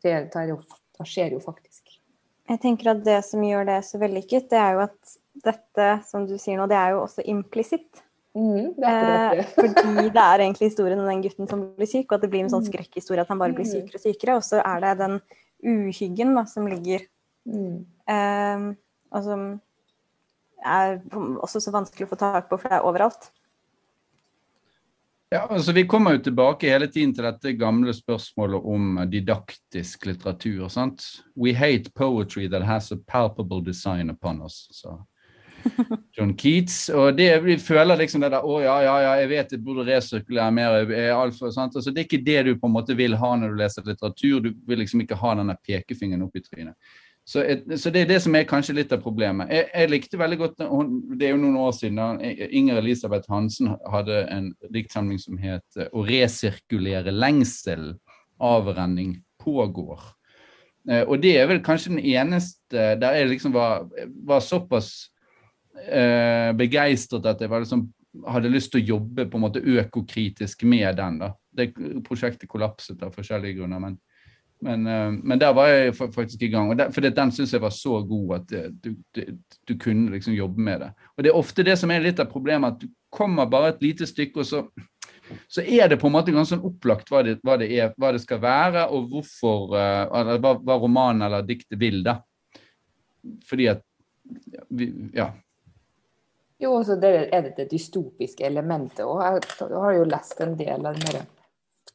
det, 0.04 0.32
det 0.32 1.08
skjer 1.08 1.34
jo 1.36 1.40
faktisk. 1.40 2.00
Jeg 2.50 2.60
tenker 2.64 2.92
at 2.92 3.02
det 3.06 3.20
som 3.28 3.44
gjør 3.44 3.68
det 3.68 3.80
så 3.86 4.00
vellykket, 4.02 4.48
det 4.52 4.60
er 4.60 4.78
jo 4.78 4.86
at 4.88 5.19
dette 5.46 5.90
som 6.08 6.28
du 6.28 6.38
sier 6.42 6.60
nå, 6.60 6.68
det 6.70 6.78
er 6.80 6.96
jo 6.96 7.04
også 7.06 7.26
implisitt. 7.32 8.04
Mm, 8.38 8.76
det 8.78 8.90
eh, 8.90 9.46
fordi 9.56 10.10
det 10.14 10.24
er 10.24 10.44
egentlig 10.44 10.70
historien 10.70 11.02
om 11.02 11.10
den 11.10 11.24
gutten 11.26 11.50
som 11.50 11.64
blir 11.78 11.90
syk, 11.90 12.08
og 12.10 12.20
at 12.20 12.26
det 12.26 12.32
blir 12.34 12.46
en 12.46 12.52
sånn 12.52 12.66
mm. 12.66 12.70
skrekkhistorie 12.72 13.26
at 13.26 13.32
han 13.32 13.42
bare 13.42 13.56
blir 13.58 13.68
mm. 13.68 13.72
sykere 13.74 14.00
og 14.02 14.06
sykere. 14.06 14.38
Og 14.38 14.46
så 14.46 14.62
er 14.62 14.86
det 14.86 14.94
den 15.02 15.18
uhyggen 15.66 16.36
da, 16.38 16.46
som 16.48 16.70
ligger 16.70 17.04
mm. 17.50 17.74
eh, 18.14 18.70
Og 19.10 19.26
som 19.26 19.50
er 20.60 21.00
også 21.40 21.62
så 21.64 21.74
vanskelig 21.74 22.08
å 22.08 22.14
få 22.14 22.20
tak 22.20 22.50
på, 22.50 22.60
for 22.60 22.72
det 22.72 22.80
er 22.80 22.88
overalt. 22.88 23.32
Ja, 25.30 25.44
altså 25.46 25.72
Vi 25.72 25.86
kommer 25.86 26.16
jo 26.16 26.24
tilbake 26.26 26.72
hele 26.72 26.88
tiden 26.90 27.12
til 27.14 27.28
dette 27.28 27.54
gamle 27.54 27.94
spørsmålet 27.94 28.66
om 28.66 28.98
didaktisk 29.12 30.08
litteratur. 30.10 30.68
sant? 30.70 31.06
We 31.36 31.54
hate 31.54 31.94
poetry 31.94 32.48
that 32.50 32.64
has 32.64 32.92
a 32.92 32.98
palpable 33.08 33.62
design 33.62 34.10
upon 34.10 34.42
us. 34.42 34.68
Så 34.72 35.06
John 36.16 36.36
Keats. 36.38 36.90
Og 36.94 37.18
det, 37.18 37.28
vi 37.44 37.58
føler 37.62 38.00
liksom 38.00 38.24
det 38.24 38.32
der 38.34 38.46
Å 38.46 38.62
ja, 38.64 38.78
ja, 38.86 38.96
ja, 39.06 39.12
jeg 39.22 39.30
vet 39.34 39.54
jeg 39.56 39.64
burde 39.66 39.88
resirkulere 39.88 40.54
mer. 40.56 40.80
Alfa, 41.16 41.52
sant? 41.56 41.76
Altså, 41.76 41.94
det 41.94 42.04
er 42.04 42.10
ikke 42.10 42.26
det 42.26 42.40
du 42.48 42.56
på 42.60 42.70
en 42.70 42.76
måte 42.78 42.98
vil 42.98 43.18
ha 43.20 43.36
når 43.36 43.54
du 43.54 43.62
leser 43.62 43.88
litteratur. 43.88 44.40
Du 44.46 44.52
vil 44.68 44.84
liksom 44.84 45.06
ikke 45.06 45.20
ha 45.20 45.36
denne 45.40 45.58
pekefingeren 45.66 46.26
opp 46.28 46.40
i 46.40 46.44
trynet. 46.46 46.76
Så, 47.30 47.44
så, 47.78 47.92
det 47.94 48.02
er 48.02 48.08
det 48.10 48.22
som 48.24 48.34
er 48.34 48.48
kanskje 48.50 48.74
litt 48.74 48.94
av 48.96 49.04
problemet. 49.04 49.52
Jeg, 49.54 49.68
jeg 49.70 49.90
likte 49.92 50.18
veldig 50.18 50.38
godt 50.40 50.64
Det 51.20 51.28
er 51.28 51.36
jo 51.36 51.42
noen 51.44 51.60
år 51.62 51.76
siden 51.78 52.00
da 52.00 52.08
Inger 52.48 52.80
Elisabeth 52.82 53.30
Hansen 53.30 53.76
hadde 53.94 54.24
en 54.34 54.48
diktsamling 54.74 55.20
som 55.22 55.38
het 55.38 55.78
'Å 55.78 56.06
resirkulere 56.08 57.14
lengsel, 57.14 57.92
avrenning, 58.42 59.20
pågår'. 59.38 60.08
Eh, 60.90 61.04
og 61.06 61.22
det 61.22 61.36
er 61.38 61.46
vel 61.52 61.62
kanskje 61.62 61.94
den 61.94 62.02
eneste 62.02 62.96
der 62.98 63.20
jeg 63.20 63.30
liksom 63.30 63.54
var, 63.54 63.86
var 64.26 64.42
såpass 64.42 65.12
eh, 65.88 66.52
begeistret 66.58 67.26
at 67.30 67.42
jeg 67.42 67.52
liksom, 67.52 67.88
hadde 68.28 68.52
lyst 68.52 68.74
til 68.74 68.82
å 68.82 68.98
jobbe 68.98 69.28
på 69.30 69.38
en 69.38 69.46
måte 69.46 69.64
økokritisk 69.64 70.64
med 70.70 70.98
den. 70.98 71.20
da. 71.22 71.34
Det 71.52 71.72
Prosjektet 72.06 72.50
kollapset 72.50 73.02
av 73.06 73.14
forskjellige 73.16 73.60
grunner, 73.60 73.82
men, 73.84 73.98
men, 74.66 74.86
eh, 74.88 75.10
men 75.24 75.42
der 75.42 75.56
var 75.56 75.72
jeg 75.72 75.96
faktisk 75.98 76.44
i 76.44 76.52
gang. 76.54 76.76
der, 76.78 76.92
fordi 76.92 77.10
Den 77.10 77.32
syns 77.32 77.54
jeg 77.54 77.62
var 77.62 77.76
så 77.76 78.02
god 78.04 78.36
at 78.40 78.54
du, 78.84 78.96
du, 79.16 79.26
du, 79.68 79.78
kunne 79.78 80.12
liksom 80.12 80.34
jobbe 80.34 80.62
med 80.62 80.80
det. 80.82 80.94
Og 81.18 81.24
Det 81.24 81.32
er 81.32 81.42
ofte 81.42 81.64
det 81.64 81.78
som 81.80 81.92
er 81.92 82.06
litt 82.06 82.20
av 82.20 82.32
problemet, 82.32 82.74
at 82.74 82.80
du 82.82 82.88
kommer 83.10 83.46
bare 83.46 83.74
et 83.74 83.84
lite 83.84 84.06
stykke, 84.06 84.40
og 84.40 84.46
så, 84.46 84.64
så 85.48 85.62
er 85.62 85.90
det 85.90 86.00
på 86.00 86.08
en 86.08 86.14
måte 86.14 86.34
ganske 86.34 86.56
sånn 86.56 86.66
opplagt 86.66 87.10
hva 87.10 87.24
det, 87.26 87.40
hva 87.44 87.58
det, 87.58 87.70
er, 87.74 87.94
hva 87.98 88.12
det 88.14 88.22
skal 88.24 88.42
være, 88.42 88.88
og 88.94 89.10
hvorfor, 89.10 89.76
uh, 89.76 90.06
eller 90.20 90.42
hva, 90.42 90.56
hva 90.62 90.78
romanen 90.82 91.26
eller 91.28 91.46
diktet 91.46 91.80
vil. 91.82 92.02
da. 92.06 92.20
Fordi 93.50 93.70
at 93.70 93.86
vi, 94.70 94.90
ja, 95.16 95.32
jo, 96.60 96.74
også 96.76 96.98
det 97.00 97.12
er 97.32 97.44
det 97.48 97.56
det 97.58 97.70
dystopiske 97.72 98.46
elementet 98.48 99.06
òg. 99.06 99.22
Jeg 99.60 99.72
har 99.74 99.96
jo 99.96 100.08
lest 100.10 100.42
en 100.44 100.56
del 100.60 100.86
av 100.86 100.98
denne 101.00 101.26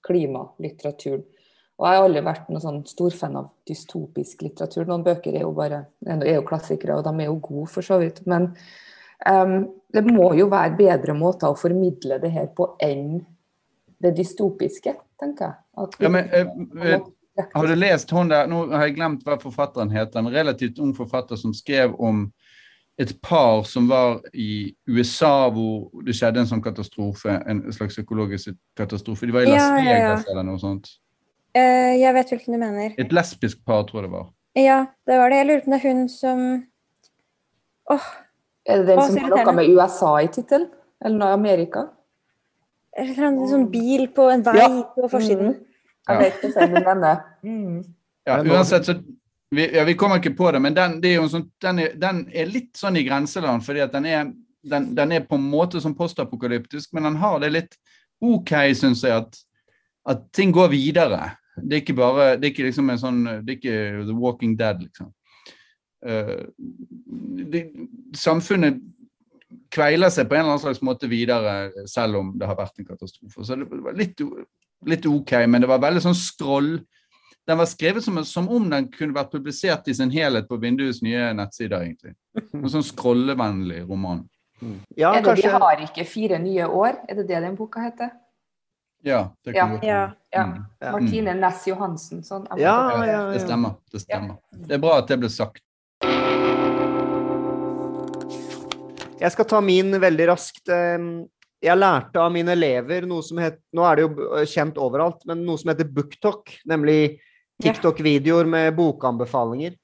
klimalitteraturen. 0.05 1.25
Og 1.75 1.87
jeg 1.89 1.99
har 1.99 2.05
aldri 2.07 2.21
vært 2.23 2.51
noen 2.53 2.63
sånn 2.63 2.83
storfan 2.87 3.39
av 3.41 3.49
dystopisk 3.67 4.45
litteratur. 4.47 4.85
Noen 4.87 5.03
bøker 5.07 5.35
er 5.35 5.43
jo 5.43 5.51
bare 5.57 5.81
er 6.07 6.37
jo 6.37 6.45
klassikere, 6.47 7.01
og 7.01 7.07
de 7.07 7.25
er 7.25 7.27
jo 7.27 7.41
gode, 7.43 7.67
for 7.73 7.87
så 7.87 7.99
vidt. 7.99 8.21
Men 8.31 8.53
um, 9.27 9.57
det 9.91 10.05
må 10.07 10.29
jo 10.39 10.47
være 10.53 10.77
bedre 10.79 11.17
måter 11.19 11.51
å 11.51 11.59
formidle 11.59 12.21
det 12.23 12.31
her 12.31 12.47
på 12.55 12.69
enn 12.83 13.19
det 14.05 14.15
dystopiske, 14.21 14.95
tenker 15.19 15.49
jeg. 15.49 15.59
At, 15.83 15.99
ja, 15.99 16.13
men, 16.15 16.31
øh, 16.31 16.55
øh, 16.79 17.45
har 17.57 17.67
du 17.67 17.75
lest 17.75 18.15
hun 18.15 18.31
der, 18.31 18.47
nå 18.47 18.69
har 18.71 18.87
jeg 18.87 18.97
glemt 19.01 19.27
hva 19.27 19.41
forfatteren 19.43 19.91
heter, 19.91 20.21
en 20.21 20.31
relativt 20.31 20.79
ung 20.79 20.93
forfatter 20.95 21.41
som 21.41 21.55
skrev 21.57 21.97
om 21.99 22.29
et 22.99 23.11
par 23.23 23.65
som 23.67 23.89
var 23.91 24.21
i 24.33 24.75
USA 24.87 25.49
hvor 25.51 26.03
det 26.07 26.15
skjedde 26.15 26.45
en 26.45 26.51
sånn 26.51 26.63
katastrofe, 26.63 27.41
en 27.51 27.65
slags 27.75 27.99
økologisk 27.99 28.55
katastrofe. 28.79 29.27
De 29.27 29.35
var 29.35 29.47
i 29.47 29.51
Las 29.51 29.63
ja, 29.63 29.73
Vegas 29.75 29.97
ja, 29.97 30.13
ja. 30.21 30.29
eller 30.31 30.47
noe 30.47 30.61
sånt. 30.63 30.93
Uh, 31.55 31.95
jeg 31.99 32.15
vet 32.15 32.31
hvilken 32.35 32.57
du 32.57 32.61
mener. 32.61 32.95
Et 32.99 33.15
lesbisk 33.15 33.65
par, 33.67 33.83
tror 33.89 34.03
jeg 34.03 34.09
det 34.09 34.15
var. 34.15 34.29
Ja, 34.59 34.79
det 35.07 35.19
var 35.19 35.31
det. 35.33 35.41
Jeg 35.41 35.49
lurer 35.49 35.65
på 35.65 35.71
om 35.71 35.75
det 35.75 35.81
er 35.81 35.89
hun 35.89 36.07
som 36.13 36.47
Åh. 37.93 37.99
Oh, 37.99 38.07
er 38.65 38.81
det 38.81 38.95
den 38.95 39.03
som 39.03 39.19
har 39.21 39.45
noe 39.45 39.53
med 39.59 39.75
USA 39.75 40.15
i 40.25 40.31
tittelen? 40.33 40.71
Eller 41.05 41.19
noe 41.21 41.35
Amerika? 41.37 41.83
Eller 42.97 43.27
en 43.27 43.43
sånn 43.51 43.67
bil 43.73 44.07
på 44.15 44.29
en 44.33 44.45
vei 44.47 44.71
på 44.95 45.11
forsiden. 45.11 45.57
Mm. 45.59 45.75
Jeg 46.09 46.21
vet 46.21 46.39
ikke 46.39 46.53
hvem 46.55 46.73
du 46.77 46.81
mener. 46.87 47.21
Mm. 47.45 47.77
Ja, 48.25 48.39
uansett 48.41 48.89
så 48.89 48.95
vi, 49.51 49.77
ja, 49.77 49.85
vi 49.85 49.95
kommer 49.95 50.19
ikke 50.19 50.35
på 50.37 50.51
det, 50.53 50.61
men 50.63 50.75
den, 50.75 50.99
det 51.03 51.15
er 51.15 51.27
sånn, 51.31 51.49
den, 51.63 51.81
er, 51.85 51.97
den, 52.01 52.25
er, 52.33 52.51
litt 52.51 52.75
sånn 52.79 52.99
i 52.99 53.05
grenseland. 53.07 53.65
fordi 53.67 53.85
at 53.85 53.93
den 53.95 54.07
er, 54.11 54.31
den, 54.65 54.93
den 54.97 55.13
er 55.13 55.27
på 55.29 55.39
en 55.39 55.49
måte 55.51 55.83
sånn 55.83 55.97
postapokalyptisk, 55.99 56.93
men 56.95 57.09
den 57.11 57.19
har 57.23 57.41
det 57.43 57.53
litt 57.53 57.77
OK, 58.25 58.55
syns 58.79 59.05
jeg, 59.05 59.25
at, 59.25 59.39
at, 60.09 60.25
ting 60.35 60.55
går 60.55 60.71
videre. 60.73 61.35
Det 61.55 61.77
er 61.77 61.85
ikke 61.85 61.99
bare 61.99 62.33
Det 62.35 62.49
er 62.49 62.51
ikke 62.51 62.65
liksom 62.67 62.89
en 62.91 62.99
sånn 62.99 63.19
Det 63.47 63.53
er 63.53 63.59
ikke 63.61 64.07
The 64.09 64.15
Walking 64.19 64.57
Dead, 64.59 64.81
liksom. 64.83 65.13
Uh, 66.05 66.51
det, 67.53 67.69
samfunnet 68.19 68.81
kveiler 69.73 70.11
seg 70.13 70.27
på 70.29 70.35
en 70.35 70.43
eller 70.43 70.57
annen 70.57 70.65
slags 70.65 70.83
måte 70.85 71.09
videre, 71.11 71.71
selv 71.91 72.19
om 72.19 72.33
det 72.39 72.49
har 72.49 72.59
vært 72.59 72.81
en 72.81 72.89
katastrofe. 72.89 73.47
Så 73.47 73.57
det 73.59 73.69
var 73.71 73.97
litt, 73.97 74.21
litt 74.91 75.07
OK, 75.09 75.33
men 75.47 75.63
det 75.63 75.71
var 75.71 75.83
veldig 75.83 76.03
sånn 76.05 76.19
skroll 76.19 76.75
den 77.47 77.59
var 77.59 77.67
skrevet 77.69 78.05
som, 78.05 78.25
som, 78.25 78.49
om 78.49 78.71
den 78.71 78.89
kunne 78.93 79.15
vært 79.17 79.33
publisert 79.33 79.89
i 79.89 79.95
sin 79.95 80.11
helhet 80.11 80.49
på 80.49 80.57
Vinduets 80.57 81.03
nye 81.05 81.33
nettsider. 81.37 81.83
egentlig. 81.85 82.15
En 82.57 82.71
sånn 82.73 82.87
scrollevennlig 82.87 83.83
roman. 83.89 84.23
Mm. 84.63 84.79
Ja, 84.97 85.11
er 85.11 85.21
det 85.21 85.29
kanskje... 85.29 85.51
Vi 85.51 85.65
har 85.67 85.83
ikke 85.89 86.07
fire 86.09 86.39
nye 86.41 86.69
år'? 86.69 87.03
Er 87.09 87.21
det 87.21 87.27
det 87.29 87.43
den 87.45 87.59
boka 87.59 87.85
heter? 87.85 88.15
Ja. 89.05 89.35
det 89.45 89.53
kan 89.53 89.77
ja. 89.83 89.89
ja. 89.89 90.15
ja. 90.33 90.45
Mm. 90.47 90.93
Martine 90.93 91.35
Næss 91.37 91.67
Johansen. 91.69 92.23
Sånn. 92.25 92.47
Ja, 92.57 93.05
ja, 93.05 93.21
Det 93.35 93.45
stemmer. 93.45 93.77
Det 93.93 94.01
stemmer. 94.01 94.41
Det 94.57 94.79
er 94.79 94.81
bra 94.81 94.97
at 95.03 95.13
det 95.13 95.21
ble 95.21 95.29
sagt. 95.29 95.61
Jeg 99.21 99.33
skal 99.33 99.49
ta 99.49 99.61
min 99.65 99.93
veldig 100.01 100.31
raskt. 100.33 100.65
Ehm, 100.73 101.27
jeg 101.65 101.77
lærte 101.77 102.21
av 102.21 102.33
mine 102.33 102.57
elever 102.57 103.05
noe 103.09 103.25
som 103.25 103.39
het 103.41 103.61
Nå 103.77 103.85
er 103.89 103.97
det 103.97 104.05
jo 104.05 104.41
kjent 104.49 104.81
overalt, 104.81 105.23
men 105.29 105.45
noe 105.45 105.61
som 105.61 105.71
heter 105.73 105.89
booktalk. 105.93 106.57
Nemlig 106.69 107.21
TikTok-videoer 107.63 108.49
med 108.51 108.75
bokanbefalinger. 108.77 109.77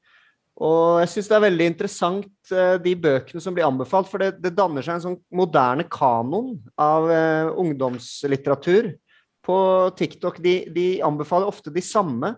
Og 0.60 0.98
jeg 1.00 1.12
syns 1.14 1.30
det 1.30 1.36
er 1.38 1.44
veldig 1.46 1.68
interessant, 1.70 2.32
eh, 2.52 2.74
de 2.84 2.92
bøkene 2.98 3.40
som 3.40 3.54
blir 3.56 3.64
anbefalt. 3.64 4.10
For 4.10 4.20
det, 4.20 4.34
det 4.44 4.52
danner 4.56 4.84
seg 4.84 4.98
en 4.98 5.04
sånn 5.06 5.20
moderne 5.32 5.86
kanon 5.88 6.52
av 6.80 7.08
uh, 7.08 7.54
ungdomslitteratur 7.60 8.90
på 9.46 9.56
TikTok. 9.96 10.42
De, 10.44 10.54
de, 10.74 10.88
anbefaler 11.06 11.48
ofte 11.48 11.72
de 11.72 11.84
samme. 11.84 12.34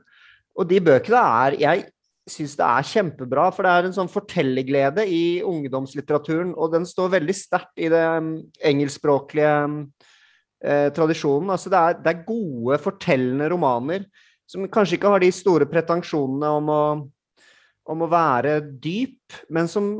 Og 0.54 0.68
de 0.70 0.78
bøkene 0.84 1.18
er 1.42 1.58
Jeg 1.58 1.84
syns 2.30 2.54
det 2.54 2.66
er 2.68 2.86
kjempebra, 2.86 3.48
for 3.50 3.66
det 3.66 3.72
er 3.74 3.88
en 3.88 3.96
sånn 3.96 4.12
fortellerglede 4.12 5.08
i 5.10 5.24
ungdomslitteraturen. 5.42 6.52
Og 6.54 6.76
den 6.76 6.86
står 6.86 7.16
veldig 7.16 7.34
sterkt 7.34 7.82
i 7.82 7.90
det 7.90 8.04
um, 8.22 8.36
engelskspråklige 8.62 9.54
eh, 10.62 10.92
tradisjonen. 10.94 11.50
Altså 11.56 11.72
det 11.72 11.80
er, 11.80 11.98
det 12.04 12.12
er 12.12 12.28
gode, 12.28 12.78
fortellende 12.84 13.50
romaner 13.50 14.06
som 14.48 14.68
kanskje 14.70 14.98
ikke 14.98 15.12
har 15.12 15.22
de 15.22 15.30
store 15.34 15.68
pretensjonene 15.70 16.50
om 16.58 16.72
å, 16.72 16.82
om 17.92 18.04
å 18.04 18.10
være 18.10 18.58
dyp, 18.82 19.44
men 19.52 19.70
som 19.70 19.94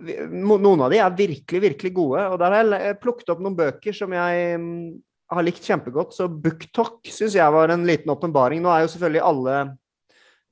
Noen 0.00 0.80
av 0.80 0.88
de 0.88 0.96
er 0.96 1.12
virkelig, 1.12 1.58
virkelig 1.60 1.90
gode. 1.92 2.22
Og 2.32 2.38
der 2.40 2.54
har 2.54 2.70
jeg 2.72 2.96
plukket 3.02 3.32
opp 3.34 3.40
noen 3.44 3.56
bøker 3.58 3.92
som 3.92 4.14
jeg 4.16 4.54
mm, 4.56 4.94
har 5.34 5.44
likt 5.44 5.66
kjempegodt. 5.66 6.14
Så 6.16 6.28
BookTok 6.30 7.10
syns 7.12 7.36
jeg 7.36 7.52
var 7.52 7.68
en 7.74 7.84
liten 7.84 8.08
åpenbaring. 8.08 8.62
Nå 8.64 8.70
er 8.72 8.86
jo 8.86 8.92
selvfølgelig 8.94 9.24
alle 9.28 9.58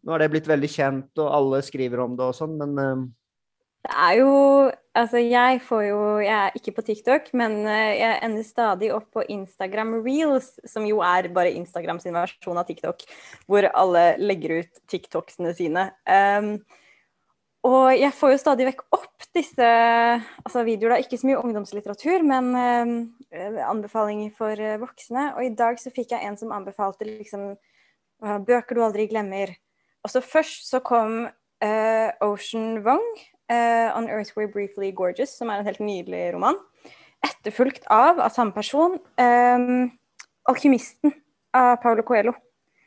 Nå 0.04 0.14
er 0.14 0.22
det 0.22 0.28
blitt 0.35 0.50
veldig 0.50 0.68
kjent, 0.70 1.09
og 1.18 1.33
alle 1.38 1.62
skriver 1.64 2.04
om 2.04 2.12
det 2.18 2.28
og 2.28 2.37
sånn, 2.37 2.52
men 2.61 2.76
uh... 2.78 3.07
Det 3.87 3.95
er 3.95 4.19
jo 4.21 4.33
Altså, 4.99 5.21
jeg 5.23 5.61
får 5.62 5.83
jo 5.87 5.99
Jeg 6.19 6.35
er 6.35 6.57
ikke 6.59 6.75
på 6.79 6.85
TikTok, 6.88 7.29
men 7.38 7.61
eh, 7.71 8.01
jeg 8.01 8.19
ender 8.27 8.47
stadig 8.47 8.91
opp 8.95 9.07
på 9.14 9.23
Instagram 9.31 10.01
Reels, 10.03 10.57
som 10.67 10.87
jo 10.88 10.99
er 11.07 11.29
bare 11.35 11.55
Instagram 11.55 12.01
sin 12.03 12.17
versjon 12.17 12.59
av 12.59 12.67
TikTok, 12.67 13.05
hvor 13.47 13.69
alle 13.69 14.05
legger 14.19 14.57
ut 14.59 14.83
TikToksene 14.91 15.55
sine. 15.55 15.85
Um, 16.03 16.57
og 17.69 17.93
jeg 17.95 18.11
får 18.17 18.35
jo 18.35 18.43
stadig 18.43 18.67
vekk 18.73 18.85
opp 18.97 19.29
disse 19.37 19.71
altså 19.71 20.67
videoer, 20.67 20.97
da. 20.97 21.01
Ikke 21.05 21.21
så 21.21 21.31
mye 21.31 21.38
ungdomslitteratur, 21.45 22.27
men 22.27 22.51
um, 22.59 22.99
anbefalinger 23.69 24.35
for 24.35 24.59
uh, 24.59 24.81
voksne. 24.83 25.31
Og 25.37 25.47
i 25.47 25.55
dag 25.59 25.79
så 25.79 25.95
fikk 25.95 26.17
jeg 26.17 26.27
en 26.27 26.38
som 26.41 26.55
anbefalte 26.59 27.07
liksom 27.07 27.53
bøker 28.19 28.75
du 28.75 28.83
aldri 28.83 29.07
glemmer. 29.07 29.55
Og 30.03 30.11
så 30.11 30.25
først 30.25 30.67
så 30.73 30.83
kom 30.83 31.29
uh, 31.29 32.09
Ocean 32.27 32.81
Wong, 32.83 33.11
uh, 33.50 33.88
'On 33.96 34.08
Earth 34.08 34.37
We're 34.37 34.50
Briefly 34.52 34.92
Gorgeous', 34.92 35.37
som 35.37 35.50
er 35.50 35.61
en 35.61 35.68
helt 35.68 35.80
nydelig 35.80 36.34
roman. 36.34 36.58
Etterfulgt 37.24 37.87
av, 37.90 38.20
av 38.20 38.30
samme 38.30 38.52
person, 38.52 38.98
um, 39.18 39.90
'Alkymisten' 40.48 41.14
av 41.54 41.76
Paulo 41.82 42.02
Coelho. 42.02 42.34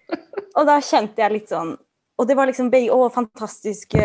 Og 0.58 0.66
da 0.68 0.80
kjente 0.84 1.22
jeg 1.22 1.32
litt 1.32 1.52
sånn 1.52 1.78
Og 2.20 2.28
det 2.28 2.36
var 2.38 2.46
liksom 2.46 2.68
begge, 2.70 2.92
å, 2.94 3.08
fantastisk, 3.10 3.96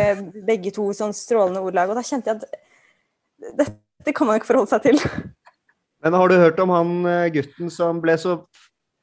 begge 0.47 0.71
to 0.73 0.87
sånn 0.97 1.13
strålende 1.13 1.61
ordlag. 1.61 1.91
Og 1.91 1.99
da 1.99 2.05
kjente 2.07 2.31
jeg 2.31 2.39
at 2.39 3.57
dette 3.59 4.15
kan 4.17 4.29
man 4.29 4.39
ikke 4.39 4.49
forholde 4.49 4.71
seg 4.73 4.87
til. 4.87 5.01
Men 6.05 6.17
har 6.17 6.31
du 6.31 6.37
hørt 6.39 6.61
om 6.63 6.73
han 6.73 6.93
eh, 7.11 7.27
gutten 7.35 7.69
som 7.73 8.01
ble 8.01 8.15
så, 8.21 8.39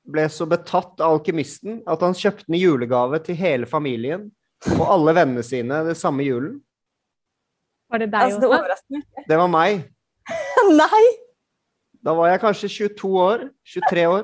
ble 0.10 0.26
så 0.32 0.48
betatt 0.50 1.02
av 1.04 1.20
alkymisten 1.20 1.82
at 1.90 2.02
han 2.06 2.18
kjøpte 2.18 2.50
en 2.50 2.58
julegave 2.58 3.20
til 3.26 3.38
hele 3.38 3.70
familien 3.70 4.30
og 4.78 4.86
alle 4.88 5.14
vennene 5.18 5.44
sine 5.46 5.84
det 5.90 5.98
samme 6.00 6.26
julen? 6.26 6.58
Var 7.94 8.02
det 8.02 8.10
deg 8.12 8.22
Altså, 8.26 8.40
det 8.42 8.48
også? 8.50 8.60
overrasker 8.60 8.96
meg. 8.98 9.26
Det 9.30 9.38
var 9.38 9.50
meg. 9.54 9.84
Nei! 10.82 11.04
Da 12.04 12.14
var 12.18 12.32
jeg 12.34 12.42
kanskje 12.44 12.70
22 12.74 13.12
år. 13.22 13.44
23 13.70 14.08
år. 14.12 14.24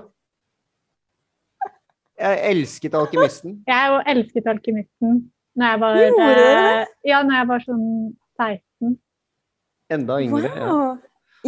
Jeg 2.19 2.39
elsket 2.51 2.95
alkymisten. 2.99 3.59
Jeg 3.69 3.99
elsket 4.13 4.47
alkymisten 4.51 5.19
når 5.59 5.71
jeg 5.73 5.79
var, 5.81 5.95
Gjorde 5.99 6.25
du? 6.37 6.41
eh, 6.47 6.89
ja, 7.09 7.17
når 7.25 7.35
jeg 7.35 7.47
var 7.49 7.63
sånn 7.65 7.85
16. 8.39 8.91
Enda 9.91 10.17
yngre. 10.23 10.51
Ja. 10.55 10.75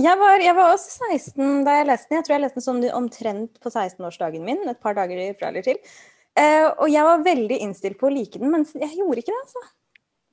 Jeg 0.01 0.19
var, 0.19 0.41
jeg 0.43 0.55
var 0.57 0.71
også 0.73 1.05
16 1.11 1.61
da 1.67 1.75
jeg 1.77 1.87
leste 1.87 2.09
den. 2.09 2.17
Jeg 2.17 2.25
tror 2.27 2.35
jeg 2.35 2.43
leste 2.43 2.59
den 2.59 2.65
sånn 2.65 2.81
omtrent 2.97 3.59
på 3.63 3.71
16-årsdagen 3.71 4.43
min. 4.47 4.63
Et 4.71 4.79
par 4.83 4.97
dager 4.97 5.21
fra 5.39 5.51
eller 5.51 5.63
til. 5.67 5.79
Uh, 6.39 6.67
og 6.81 6.87
jeg 6.91 7.03
var 7.07 7.23
veldig 7.27 7.59
innstilt 7.67 7.99
på 7.99 8.07
å 8.09 8.13
like 8.15 8.39
den, 8.41 8.51
men 8.51 8.65
jeg 8.79 8.99
gjorde 8.99 9.23
ikke 9.23 9.31
det, 9.35 9.41
altså. 9.45 9.63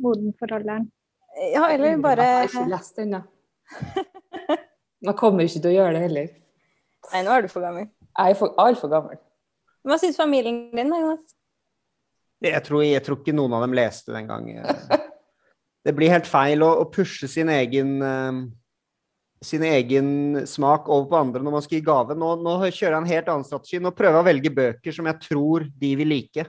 Moden 0.06 0.34
for 0.38 0.54
alderen. 0.58 0.88
Ja, 1.38 1.68
eller 1.70 1.96
bare 2.02 2.24
Jeg 2.26 2.36
har 2.36 2.50
ikke 2.50 2.68
lest 2.72 2.98
den, 2.98 3.14
da. 3.16 3.22
Man 5.06 5.16
kommer 5.18 5.46
ikke 5.46 5.60
til 5.62 5.70
å 5.70 5.74
gjøre 5.76 5.94
det 5.96 6.04
heller. 6.08 6.30
Nei, 7.12 7.24
nå 7.24 7.34
er 7.34 7.44
du 7.46 7.50
for 7.52 7.64
gammel. 7.64 7.86
Jeg 8.18 8.34
er 8.34 8.38
for- 8.38 8.54
altfor 8.58 8.90
gammel. 8.92 9.20
Hva 9.86 9.98
syns 10.00 10.18
familien 10.18 10.64
din, 10.74 10.90
da, 10.90 10.98
Jonas? 10.98 11.36
Jeg 12.42 12.62
tror, 12.66 12.82
jeg 12.86 13.02
tror 13.06 13.20
ikke 13.20 13.34
noen 13.34 13.54
av 13.56 13.64
dem 13.66 13.76
leste 13.78 14.14
den 14.14 14.28
gang. 14.30 14.50
Det 15.86 15.94
blir 15.96 16.10
helt 16.12 16.26
feil 16.28 16.62
å, 16.66 16.72
å 16.82 16.88
pushe 16.92 17.28
sin 17.30 17.48
egen 17.54 17.94
uh, 18.02 18.42
sin 19.40 19.62
egen 19.62 20.46
smak 20.46 20.88
over 20.90 21.06
på 21.10 21.18
andre 21.18 21.42
når 21.44 21.54
man 21.54 21.64
skal 21.64 21.78
gi 21.78 21.86
gave. 21.86 22.16
Nå, 22.18 22.32
nå 22.42 22.56
kjører 22.66 22.96
jeg 22.96 23.00
en 23.00 23.10
helt 23.12 23.30
annen 23.32 23.46
strategi. 23.46 23.80
Nå 23.82 23.92
prøver 23.94 24.18
jeg 24.18 24.24
å 24.24 24.28
velge 24.28 24.54
bøker 24.54 24.96
som 24.96 25.08
jeg 25.10 25.22
tror 25.28 25.66
de 25.78 25.92
vil 26.00 26.10
like. 26.10 26.46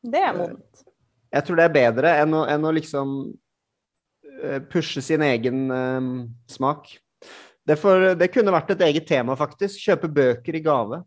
Det 0.00 0.20
er 0.20 0.36
modent. 0.36 0.84
Jeg 1.30 1.46
tror 1.46 1.60
det 1.60 1.68
er 1.68 1.74
bedre 1.74 2.16
enn 2.24 2.34
å, 2.34 2.42
enn 2.50 2.66
å 2.66 2.72
liksom 2.74 3.14
eh, 4.42 4.58
pushe 4.72 5.02
sin 5.04 5.22
egen 5.22 5.70
eh, 5.70 6.08
smak. 6.50 6.90
Det, 7.66 7.76
for, 7.78 8.12
det 8.18 8.32
kunne 8.34 8.54
vært 8.54 8.72
et 8.74 8.82
eget 8.88 9.06
tema, 9.06 9.36
faktisk. 9.38 9.78
Kjøpe 9.78 10.10
bøker 10.10 10.58
i 10.58 10.64
gave. 10.64 11.04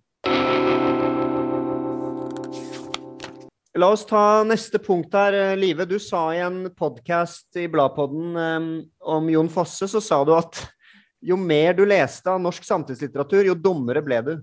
La 3.73 3.89
oss 3.89 4.05
ta 4.05 4.43
neste 4.47 4.79
punkt 4.79 5.15
her. 5.17 5.33
Eh, 5.33 5.57
Live, 5.59 5.89
du 5.89 5.97
sa 5.99 6.27
i 6.31 6.39
en 6.45 6.69
podkast 6.77 7.59
i 7.59 7.67
Bladpodden 7.67 8.37
um, 8.37 8.71
om 9.01 9.29
Jon 9.33 9.51
Fosse, 9.51 9.89
så 9.91 9.99
sa 10.03 10.21
du 10.23 10.31
at 10.37 10.61
jo 11.23 11.35
mer 11.39 11.75
du 11.75 11.83
leste 11.87 12.31
av 12.31 12.39
norsk 12.43 12.63
samtidslitteratur, 12.67 13.47
jo 13.49 13.59
dummere 13.59 14.03
ble 14.05 14.21
du. 14.23 14.33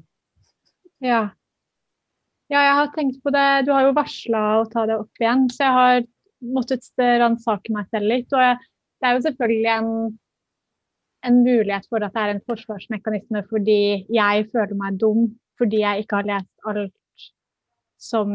Ja. 1.00 1.28
Ja, 2.50 2.62
jeg 2.66 2.78
har 2.78 2.90
tenkt 2.94 3.20
på 3.24 3.32
det. 3.34 3.48
Du 3.66 3.72
har 3.74 3.86
jo 3.86 3.96
varsla 3.96 4.44
å 4.60 4.66
ta 4.70 4.86
det 4.90 4.98
opp 4.98 5.22
igjen, 5.22 5.46
så 5.52 5.66
jeg 5.66 5.76
har 5.76 6.00
måttet 6.56 6.88
ransake 6.98 7.74
meg 7.74 7.90
selv 7.94 8.10
litt. 8.10 8.32
Og 8.34 8.64
det 9.00 9.08
er 9.08 9.16
jo 9.16 9.24
selvfølgelig 9.26 9.70
en, 9.76 9.92
en 11.30 11.38
mulighet 11.44 11.86
for 11.92 12.02
at 12.04 12.16
det 12.16 12.24
er 12.24 12.34
en 12.34 12.42
forsvarsmekanisme 12.48 13.44
fordi 13.50 13.80
jeg 14.12 14.48
føler 14.52 14.76
meg 14.78 14.98
dum 15.02 15.28
fordi 15.60 15.82
jeg 15.82 16.02
ikke 16.02 16.22
har 16.22 16.28
lest 16.30 16.68
alt 16.70 17.26
som, 18.00 18.30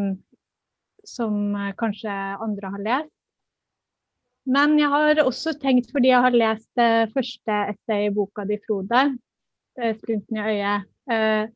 som 1.01 1.55
eh, 1.57 1.73
kanskje 1.79 2.13
andre 2.45 2.71
har 2.75 2.83
lest. 2.85 3.11
Men 4.45 4.75
jeg 4.77 4.91
har 4.93 5.23
også 5.23 5.55
tenkt, 5.57 5.89
fordi 5.89 6.11
jeg 6.11 6.21
har 6.21 6.35
lest 6.37 6.67
det 6.77 7.09
første 7.15 7.55
essayet 7.71 8.11
i 8.11 8.13
boka 8.13 8.45
di, 8.45 8.59
Frode, 8.67 9.01
eh, 9.81 9.97
i 9.97 10.19
øyet', 10.37 10.85
eh, 11.09 11.47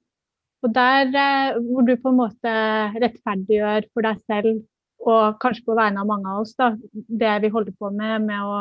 og 0.63 0.73
der 0.75 1.13
eh, 1.15 1.59
hvor 1.69 1.85
du 1.87 1.95
på 1.99 2.11
en 2.11 2.19
måte 2.19 2.55
rettferdiggjør 2.99 3.87
for 3.93 4.07
deg 4.07 4.19
selv, 4.25 4.63
og 5.07 5.37
kanskje 5.39 5.63
på 5.69 5.77
vegne 5.77 6.01
av 6.01 6.09
mange 6.09 6.27
av 6.27 6.41
oss, 6.43 6.55
da, 6.59 6.73
det 6.91 7.37
vi 7.45 7.51
holder 7.53 7.75
på 7.79 7.91
med, 7.95 8.25
med 8.27 8.43
å, 8.43 8.57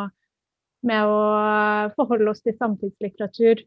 med 0.86 1.10
å 1.10 1.18
forholde 1.96 2.30
oss 2.30 2.44
til 2.44 2.54
samtidslitteratur. 2.54 3.64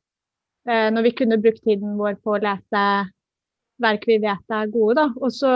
Eh, 0.70 0.88
når 0.94 1.10
vi 1.10 1.16
kunne 1.18 1.42
brukt 1.42 1.64
tiden 1.66 1.98
vår 2.00 2.22
på 2.24 2.38
å 2.38 2.42
lese 2.42 2.86
verk 3.82 4.08
vi 4.08 4.20
vet 4.22 4.56
er 4.56 4.72
gode. 4.72 5.02
Da. 5.02 5.08
Og, 5.20 5.32
så, 5.36 5.54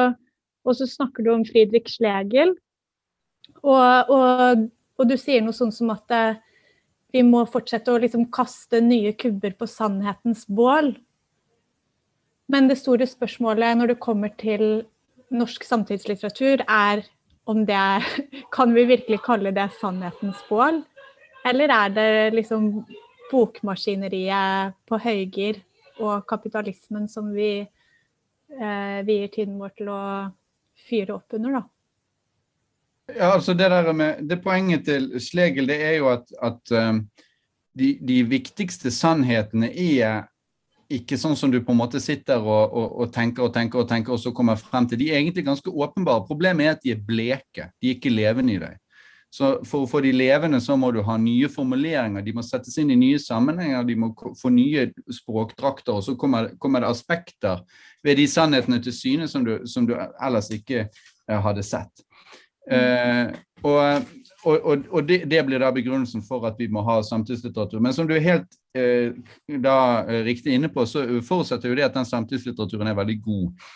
og 0.66 0.78
så 0.78 0.88
snakker 0.90 1.24
du 1.24 1.32
om 1.36 1.46
Friedrich 1.48 1.94
Schlegel, 1.94 2.56
og, 3.62 4.12
og, 4.12 4.66
og 5.00 5.08
du 5.08 5.16
sier 5.20 5.44
noe 5.46 5.56
sånn 5.56 5.74
som 5.74 5.94
at 5.94 6.12
eh, 6.14 6.42
vi 7.16 7.24
må 7.24 7.46
fortsette 7.48 7.94
å 7.94 8.00
liksom 8.02 8.28
kaste 8.34 8.82
nye 8.84 9.14
kubber 9.16 9.54
på 9.56 9.68
sannhetens 9.70 10.44
bål. 10.52 10.92
Men 12.52 12.70
det 12.70 12.78
store 12.80 13.08
spørsmålet 13.10 13.78
når 13.78 13.94
det 13.94 14.04
kommer 14.04 14.34
til 14.38 14.86
norsk 15.34 15.64
samtidslitteratur, 15.66 16.62
er 16.70 17.06
om 17.46 17.66
det 17.66 17.76
er 17.78 18.06
Kan 18.56 18.74
vi 18.76 18.86
virkelig 18.86 19.22
kalle 19.26 19.54
det 19.54 19.70
sannhetens 19.80 20.42
bål? 20.50 20.84
Eller 21.46 21.70
er 21.70 21.90
det 21.94 22.34
liksom 22.34 22.86
bokmaskineriet 23.32 24.74
på 24.90 24.98
høygir 25.02 25.62
og 26.02 26.26
kapitalismen 26.30 27.08
som 27.10 27.32
vi 27.34 27.52
eh, 27.62 29.00
vier 29.06 29.30
tiden 29.34 29.60
vår 29.62 29.74
til 29.78 29.92
å 29.94 30.02
fyre 30.88 31.18
opp 31.18 31.38
under, 31.38 31.60
da? 31.60 31.64
Ja, 33.14 33.34
altså 33.36 33.54
det, 33.54 33.70
der 33.70 33.94
med, 33.94 34.24
det 34.26 34.42
Poenget 34.42 34.88
til 34.88 35.12
Slegel 35.22 35.70
det 35.70 35.78
er 35.86 36.00
jo 36.00 36.10
at, 36.10 36.32
at 36.42 36.72
um, 36.74 37.04
de, 37.78 37.92
de, 38.02 38.24
viktigste 38.26 38.90
sannhetene 38.92 39.70
er 39.70 40.26
ikke 40.92 41.18
sånn 41.18 41.36
som 41.38 41.52
du 41.52 41.60
på 41.66 41.74
en 41.74 41.80
måte 41.80 42.00
sitter 42.04 42.42
og, 42.42 42.74
og, 42.74 42.88
og, 43.02 43.12
tenker 43.14 43.48
og 43.48 43.54
tenker 43.56 43.82
og 43.82 43.90
tenker 43.90 44.14
og 44.16 44.22
så 44.22 44.34
kommer 44.36 44.60
frem 44.60 44.88
til. 44.90 45.00
De 45.02 45.12
er 45.12 45.20
egentlig 45.20 45.46
ganske 45.48 45.72
åpenbare. 45.72 46.26
Problemet 46.28 46.66
er 46.66 46.76
at 46.76 46.84
de 46.84 46.94
er 46.94 47.06
bleke. 47.08 47.70
De 47.82 47.90
er 47.90 47.98
ikke 47.98 48.14
levende 48.14 48.56
i 48.56 48.62
deg. 48.62 48.78
Så 49.36 49.50
For 49.68 49.84
å 49.84 49.90
få 49.90 50.00
de 50.06 50.14
levende 50.16 50.62
så 50.64 50.78
må 50.80 50.94
du 50.96 51.02
ha 51.04 51.18
nye 51.20 51.50
formuleringer, 51.52 52.24
de 52.24 52.34
må 52.38 52.44
settes 52.46 52.78
inn 52.80 52.94
i 52.94 53.00
nye 53.00 53.20
sammenhenger, 53.20 53.84
de 53.84 53.98
må 54.00 54.14
få 54.40 54.52
nye 54.54 54.86
språkdrakter, 55.12 55.92
og 55.98 56.06
så 56.06 56.16
kommer, 56.20 56.54
kommer 56.62 56.86
det 56.86 56.94
aspekter 56.94 57.66
ved 58.06 58.22
de 58.22 58.30
sannhetene 58.32 58.80
til 58.86 58.96
syne 58.96 59.28
som 59.28 59.44
du, 59.44 59.58
som 59.68 59.88
du 59.90 59.92
ellers 59.98 60.48
ikke 60.56 60.86
uh, 60.88 61.40
hadde 61.50 61.66
sett. 61.68 62.06
Uh, 62.72 63.36
og, 63.66 64.08
og, 64.46 64.88
og 64.88 65.10
det, 65.10 65.26
det, 65.28 65.42
blir 65.50 65.60
da 65.60 65.74
begrunnelsen 65.74 66.24
for 66.24 66.48
at 66.48 66.56
vi 66.62 66.70
må 66.72 66.86
ha 66.88 67.02
samtidslitteratur. 67.04 67.84
Men 67.84 67.98
som 67.98 68.08
du 68.08 68.16
helt 68.16 68.56
da, 68.76 69.78
riktig 70.26 70.56
inne 70.56 70.70
på, 70.74 70.84
så 70.90 71.06
forutsetter 71.24 71.72
jo 71.72 71.78
det 71.78 71.86
at 71.88 71.96
den 71.96 72.08
samtidslitteraturen 72.10 72.90
er 72.92 72.98
veldig 72.98 73.16
god. 73.24 73.68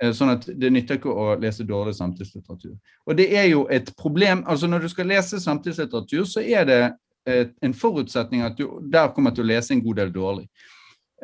Uh, 0.00 0.12
sånn 0.16 0.32
at 0.32 0.46
det 0.48 0.70
nytter 0.72 1.00
ikke 1.00 1.12
å 1.12 1.34
lese 1.42 1.66
dårlig 1.68 1.96
samtidslitteratur. 1.98 2.78
Og 3.04 3.18
det 3.18 3.28
er 3.36 3.50
jo 3.50 3.66
et 3.72 3.92
problem 3.98 4.44
altså 4.48 4.70
Når 4.70 4.86
du 4.86 4.88
skal 4.92 5.08
lese 5.10 5.40
samtidslitteratur, 5.42 6.24
så 6.28 6.40
er 6.40 6.66
det 6.68 6.82
en 7.28 7.74
forutsetning 7.76 8.40
at 8.40 8.56
du 8.56 8.78
der 8.88 9.10
kommer 9.12 9.34
til 9.36 9.44
å 9.44 9.50
lese 9.50 9.74
en 9.74 9.82
god 9.84 9.98
del 10.00 10.12
dårlig. 10.14 10.46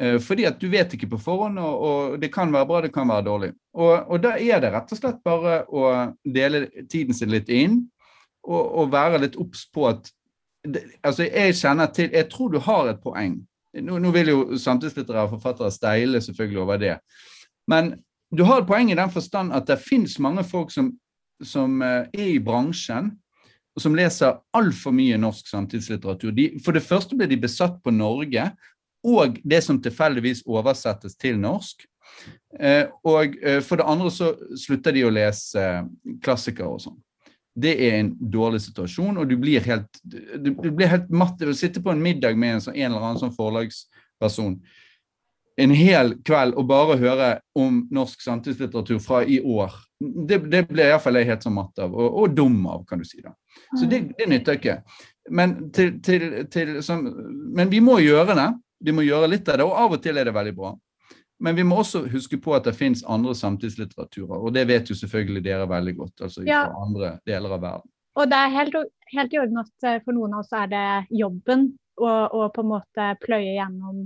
Eh, 0.01 0.19
fordi 0.19 0.47
at 0.49 0.59
du 0.59 0.67
vet 0.73 0.95
ikke 0.97 1.09
på 1.13 1.21
forhånd, 1.23 1.59
og, 1.63 1.85
og 1.87 2.17
det 2.23 2.33
kan 2.35 2.53
være 2.53 2.67
bra, 2.67 2.81
det 2.83 2.93
kan 2.95 3.09
være 3.09 3.27
dårlig. 3.29 3.51
Og, 3.79 3.93
og, 4.09 4.17
da 4.25 4.35
er 4.39 4.63
det 4.63 4.73
rett 4.75 4.95
og 4.95 5.01
slett 5.01 5.21
bare 5.27 5.61
å 5.71 5.91
dele 6.25 6.67
tiden 6.91 7.15
sin 7.15 7.31
litt 7.31 7.51
inn, 7.53 7.85
og, 8.45 8.63
og 8.65 8.93
være 8.93 9.23
litt 9.23 9.39
obs 9.41 9.65
på 9.73 9.87
at 9.93 10.11
Altså, 11.03 11.27
jeg 11.29 11.55
kjenner 11.59 11.87
til 11.93 12.11
Jeg 12.13 12.29
tror 12.33 12.49
du 12.49 12.59
har 12.59 12.89
et 12.89 13.03
poeng. 13.03 13.39
Nå, 13.75 13.99
nå 13.99 14.11
vil 14.15 14.31
jo 14.31 14.59
samtidslitterære 14.59 15.33
forfattere 15.35 15.73
steile 15.75 16.21
selvfølgelig 16.21 16.61
over 16.61 16.77
det. 16.81 16.99
Men 17.69 17.95
du 18.37 18.45
har 18.45 18.63
et 18.63 18.69
poeng 18.69 18.91
i 18.91 18.99
den 18.99 19.11
forstand 19.11 19.53
at 19.53 19.67
det 19.67 19.83
finnes 19.83 20.19
mange 20.19 20.45
folk 20.45 20.71
som, 20.71 20.93
som 21.43 21.83
er 21.83 22.09
i 22.15 22.39
bransjen 22.39 23.13
og 23.75 23.83
som 23.83 23.97
leser 23.99 24.39
altfor 24.55 24.95
mye 24.95 25.19
norsk 25.19 25.49
samtidslitteratur. 25.51 26.31
De, 26.35 26.47
for 26.65 26.77
det 26.77 26.85
første 26.87 27.17
blir 27.19 27.31
de 27.31 27.41
besatt 27.43 27.81
på 27.83 27.91
Norge 27.95 28.47
og 29.05 29.41
det 29.45 29.61
som 29.67 29.81
tilfeldigvis 29.83 30.45
oversettes 30.47 31.19
til 31.21 31.41
norsk. 31.41 31.83
Eh, 32.61 32.87
og 33.05 33.35
eh, 33.43 33.61
for 33.65 33.81
det 33.81 33.89
andre 33.91 34.13
så 34.15 34.31
slutter 34.61 34.95
de 34.95 35.03
å 35.05 35.13
lese 35.13 35.65
klassikere 36.25 36.71
og 36.71 36.85
sånn. 36.87 37.01
Det 37.55 37.75
er 37.87 38.01
en 38.01 38.15
dårlig 38.19 38.65
situasjon, 38.65 39.21
og 39.23 39.29
du 39.31 39.37
blir 39.39 39.63
helt, 39.63 40.01
du, 40.03 40.51
du 40.51 40.71
blir 40.75 40.91
helt 40.91 41.11
matt 41.15 41.43
av 41.43 41.53
å 41.53 41.59
sitte 41.59 41.83
på 41.83 41.93
en 41.93 42.03
middag 42.03 42.35
med 42.35 42.57
en, 42.57 42.65
sånn, 42.65 42.75
en 42.75 42.89
eller 42.91 43.05
annen 43.05 43.21
sånn 43.21 43.37
forlagsperson 43.37 44.59
en 45.57 45.75
hel 45.75 46.15
kveld 46.27 46.57
og 46.59 46.67
bare 46.67 46.97
høre 46.99 47.29
om 47.59 47.85
norsk 47.95 48.23
samtidslitteratur 48.25 48.99
fra 49.03 49.23
i 49.25 49.39
år. 49.41 49.75
Det, 50.01 50.41
det 50.51 50.65
ble 50.71 50.89
iallfall 50.89 51.21
jeg 51.21 51.31
helt 51.31 51.47
sånn 51.47 51.57
matt 51.57 51.79
av, 51.83 51.95
og, 51.95 52.09
og, 52.11 52.35
dum 52.35 52.65
av, 52.71 52.83
kan 52.89 53.01
du 53.01 53.07
si. 53.07 53.23
da. 53.23 53.35
Så 53.79 53.87
det, 53.91 54.03
det 54.19 54.29
nytter 54.31 54.59
ikke. 54.59 54.79
Men, 55.31 55.57
til, 55.75 55.95
til, 56.05 56.27
til, 56.53 56.75
som, 56.85 57.07
men, 57.55 57.71
vi 57.73 57.81
må 57.85 58.01
gjøre 58.03 58.37
det. 58.39 58.49
Vi 58.85 58.93
må 58.93 59.05
gjøre 59.07 59.31
litt 59.31 59.49
av 59.49 59.61
det, 59.61 59.69
og 59.69 59.79
av 59.81 59.95
og 59.97 60.03
til 60.05 60.19
er 60.21 60.29
det 60.29 60.35
veldig 60.35 60.57
bra. 60.59 60.75
Men 61.45 61.59
vi 61.59 61.65
må 61.69 61.77
også 61.83 62.07
huske 62.09 62.39
på 62.41 62.55
at 62.57 62.65
det 62.65 62.73
finnes 62.79 63.03
andre 63.05 63.35
samtidslitteraturer, 63.37 64.39
og 64.39 64.55
det 64.57 64.65
vet 64.71 64.89
jo 64.89 64.97
selvfølgelig 64.97 65.45
dere 65.45 65.69
veldig 65.69 65.97
godt. 65.99 66.25
altså 66.25 66.45
ja. 66.47 66.65
fra 66.65 66.85
andre 66.87 67.11
deler 67.29 67.57
av 67.57 67.63
verden. 67.63 67.91
Og 68.15 68.31
det 68.31 68.39
er 68.39 68.53
helt, 68.55 68.77
helt 69.13 69.35
i 69.35 69.41
orden 69.43 69.61
at 69.61 69.89
eh, 69.89 70.01
for 70.05 70.17
noen 70.17 70.37
av 70.37 70.45
oss 70.45 70.53
er 70.55 70.71
det 70.71 70.87
jobben 71.19 71.73
å 71.95 72.47
på 72.51 72.63
en 72.63 72.71
måte 72.71 73.09
pløye 73.23 73.53
gjennom 73.55 74.01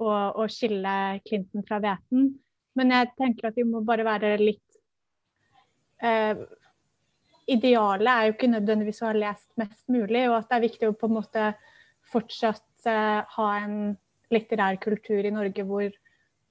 og, 0.00 0.38
og 0.40 0.52
skille 0.52 0.92
Clinton 1.26 1.64
fra 1.68 1.80
hveten. 1.82 2.30
Men 2.76 2.92
jeg 2.92 3.12
tenker 3.16 3.50
at 3.50 3.58
vi 3.58 3.64
må 3.68 3.82
bare 3.84 4.06
være 4.06 4.36
litt 4.40 4.80
eh, 6.04 6.46
Idealet 7.46 8.10
er 8.10 8.24
jo 8.26 8.32
ikke 8.34 8.50
nødvendigvis 8.50 9.04
å 9.04 9.10
ha 9.12 9.14
lest 9.14 9.52
mest 9.60 9.84
mulig, 9.92 10.24
og 10.26 10.40
at 10.40 10.48
det 10.50 10.56
er 10.56 10.64
viktig 10.64 10.88
å 10.90 10.96
på 10.98 11.06
en 11.06 11.14
måte 11.14 11.44
fortsatt 12.10 12.88
eh, 12.90 13.20
ha 13.36 13.46
en 13.60 13.94
litterær 14.34 14.80
kultur 14.82 15.22
i 15.22 15.30
Norge 15.30 15.62
hvor, 15.68 15.86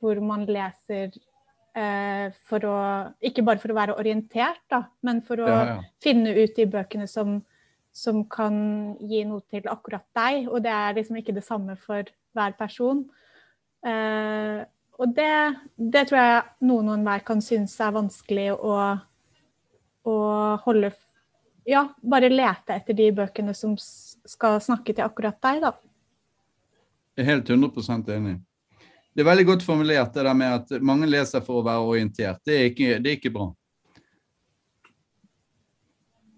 hvor 0.06 0.22
man 0.22 0.46
leser 0.46 1.10
eh, 1.76 2.30
for 2.48 2.70
å 2.70 2.78
Ikke 3.26 3.44
bare 3.46 3.62
for 3.62 3.74
å 3.74 3.80
være 3.80 3.98
orientert, 3.98 4.62
da, 4.72 4.86
men 5.06 5.22
for 5.26 5.42
å 5.44 5.50
ja, 5.50 5.60
ja. 5.74 5.82
finne 6.04 6.36
ut 6.38 6.56
de 6.56 6.68
bøkene 6.70 7.10
som, 7.10 7.40
som 7.96 8.24
kan 8.30 8.56
gi 9.02 9.26
noe 9.28 9.44
til 9.52 9.68
akkurat 9.72 10.06
deg. 10.18 10.48
Og 10.52 10.62
det 10.66 10.74
er 10.74 10.96
liksom 11.00 11.20
ikke 11.22 11.36
det 11.36 11.46
samme 11.46 11.78
for 11.82 12.08
hver 12.36 12.56
person. 12.60 13.06
Eh, 13.86 14.64
og 14.96 15.12
det, 15.16 15.32
det, 15.76 16.06
tror 16.08 16.22
jeg 16.22 16.68
noen 16.70 16.90
og 16.90 16.98
enhver 16.98 17.26
kan 17.28 17.42
synes 17.44 17.74
er 17.84 17.96
vanskelig 17.96 18.52
å, 18.56 18.78
å, 20.08 20.16
holde 20.64 20.94
Ja, 21.68 21.88
bare 22.00 22.30
lete 22.30 22.78
etter 22.78 22.96
de 22.96 23.10
bøkene 23.18 23.56
som 23.58 23.74
skal 23.80 24.60
snakke 24.62 24.94
til 24.94 25.06
akkurat 25.06 25.38
deg, 25.42 25.64
da. 25.66 25.74
Jeg 27.16 27.26
er 27.26 27.32
helt 27.32 27.50
100% 27.50 28.12
enig. 28.14 28.36
Det 29.16 29.24
er 29.24 29.30
veldig 29.30 29.46
godt 29.48 29.64
formulert 29.64 30.12
det 30.12 30.26
der 30.28 30.36
med 30.36 30.54
at 30.58 30.82
mange 30.84 31.08
leser 31.08 31.44
for 31.44 31.62
å 31.62 31.64
være 31.64 31.84
orientert. 31.88 32.42
Det 32.44 32.56
er 32.56 32.66
ikke, 32.68 32.98
det 33.00 33.12
er 33.12 33.16
ikke 33.16 33.32
bra. 33.32 33.46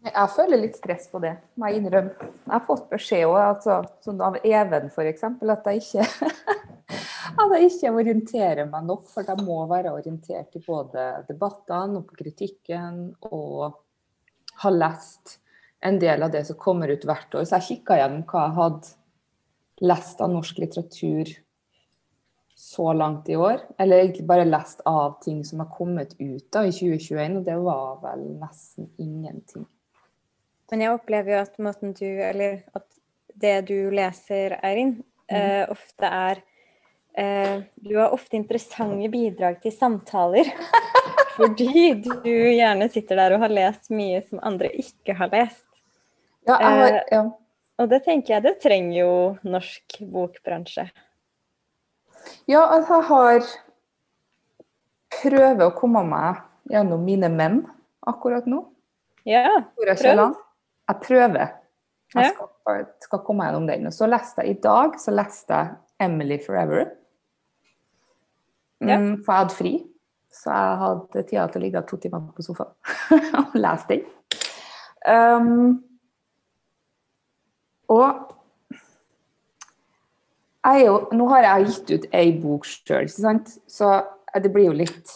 Jeg 0.07 0.31
føler 0.35 0.61
litt 0.61 0.77
stress 0.77 1.07
på 1.11 1.19
det, 1.23 1.33
må 1.57 1.67
jeg 1.67 1.81
innrømme. 1.81 2.27
Jeg 2.45 2.53
har 2.53 2.63
fått 2.67 2.85
beskjed 2.91 3.25
også, 3.25 3.47
altså, 3.47 3.79
sånn 4.05 4.21
av 4.23 4.37
Even 4.45 4.91
f.eks., 4.91 5.25
at 5.25 5.67
jeg 5.71 5.81
ikke 5.81 6.05
at 7.41 7.55
jeg 7.57 7.71
ikke 7.71 7.95
orienterer 7.97 8.69
meg 8.69 8.85
nok, 8.87 9.09
for 9.09 9.25
jeg 9.25 9.43
må 9.47 9.57
være 9.69 9.95
orientert 9.97 10.55
i 10.55 10.61
både 10.63 11.07
debattene 11.27 11.99
og 11.99 12.05
på 12.11 12.21
kritikken, 12.21 13.01
og 13.25 13.73
ha 14.61 14.73
lest 14.73 15.39
en 15.85 15.97
del 16.01 16.23
av 16.23 16.31
det 16.33 16.45
som 16.45 16.61
kommer 16.61 16.93
ut 16.93 17.09
hvert 17.09 17.33
år. 17.33 17.49
Så 17.49 17.57
jeg 17.57 17.69
kikka 17.71 17.99
gjennom 17.99 18.23
hva 18.29 18.45
jeg 18.45 18.57
hadde 18.61 18.95
lest 19.89 20.21
av 20.21 20.31
norsk 20.33 20.61
litteratur 20.61 21.35
så 22.57 22.93
langt 22.93 23.29
i 23.29 23.35
år. 23.35 23.59
Eller 23.77 23.97
egentlig 23.97 24.25
bare 24.25 24.45
lest 24.45 24.81
av 24.85 25.19
ting 25.21 25.43
som 25.45 25.59
har 25.59 25.69
kommet 25.69 26.15
ut 26.19 26.45
da 26.51 26.65
i 26.65 26.73
2021, 26.73 27.37
og 27.37 27.45
det 27.45 27.57
var 27.61 27.99
vel 28.01 28.23
nesten 28.41 28.89
ingenting. 28.97 29.67
Men 30.71 30.83
jeg 30.83 30.97
opplever 30.97 31.35
jo 31.35 31.41
at 31.45 31.59
måten 31.63 31.93
du, 31.95 32.07
eller 32.07 32.63
at 32.75 32.87
det 33.37 33.55
du 33.69 33.91
leser, 33.93 34.57
Eirin, 34.65 34.97
mm. 35.29 35.37
eh, 35.37 35.63
ofte 35.69 36.09
er 36.09 36.41
eh, 37.13 37.61
Du 37.75 37.93
har 37.99 38.15
ofte 38.15 38.35
interessante 38.39 39.09
bidrag 39.13 39.61
til 39.61 39.75
samtaler. 39.75 40.49
fordi 41.37 41.93
du 42.01 42.33
gjerne 42.33 42.89
sitter 42.89 43.19
der 43.21 43.35
og 43.35 43.43
har 43.45 43.53
lest 43.53 43.91
mye 43.93 44.21
som 44.25 44.41
andre 44.41 44.71
ikke 44.81 45.15
har 45.17 45.29
lest. 45.33 45.65
Ja, 46.47 46.57
har, 46.57 47.01
ja. 47.11 47.21
Eh, 47.21 47.35
og 47.77 47.91
det 47.91 48.01
tenker 48.07 48.37
jeg 48.37 48.45
det 48.47 48.55
trenger 48.63 48.97
jo 48.97 49.11
norsk 49.45 49.99
bokbransje. 50.09 50.87
Ja, 52.47 52.63
at 52.77 52.89
jeg 52.89 53.07
har 53.09 53.47
prøver 55.17 55.67
å 55.67 55.75
komme 55.77 56.03
meg 56.07 56.41
gjennom 56.71 57.03
mine 57.07 57.29
menn 57.31 57.61
akkurat 58.07 58.47
nå. 58.49 58.63
Ja, 59.27 59.63
prøv. 59.79 60.37
Jeg 60.87 61.01
prøver. 61.03 61.55
Jeg 62.15 62.31
skal, 62.31 62.85
skal 63.03 63.23
komme 63.27 63.47
gjennom 63.47 63.67
den. 63.67 63.89
Og 63.89 63.95
så 63.95 64.07
leste 64.07 64.43
jeg 64.43 64.55
i 64.55 64.61
dag 64.63 64.95
så 65.01 65.11
leste 65.15 65.53
jeg 65.53 65.75
'Emily 65.99 66.39
Forever'. 66.43 66.87
Ja. 68.79 68.97
Mm, 68.97 69.23
for 69.25 69.33
jeg 69.33 69.41
hadde 69.41 69.57
fri, 69.57 69.73
så 70.31 70.53
jeg 70.53 70.77
hadde 70.77 71.23
tida 71.23 71.47
til 71.47 71.61
å 71.61 71.63
ligge 71.63 71.81
to 71.89 71.97
timer 71.97 72.27
på 72.35 72.45
sofaen 72.45 72.73
og 73.41 73.55
lese 73.57 73.87
den. 73.89 74.03
Um, 75.07 75.83
og 77.89 78.36
jo, 80.83 80.97
nå 81.15 81.27
har 81.31 81.45
jeg 81.45 81.67
gitt 81.69 81.91
ut 81.93 82.05
ei 82.17 82.31
bok 82.41 82.65
sjøl, 82.67 83.07
så 83.07 83.91
det 84.35 84.51
blir 84.53 84.69
jo 84.69 84.77
litt 84.77 85.13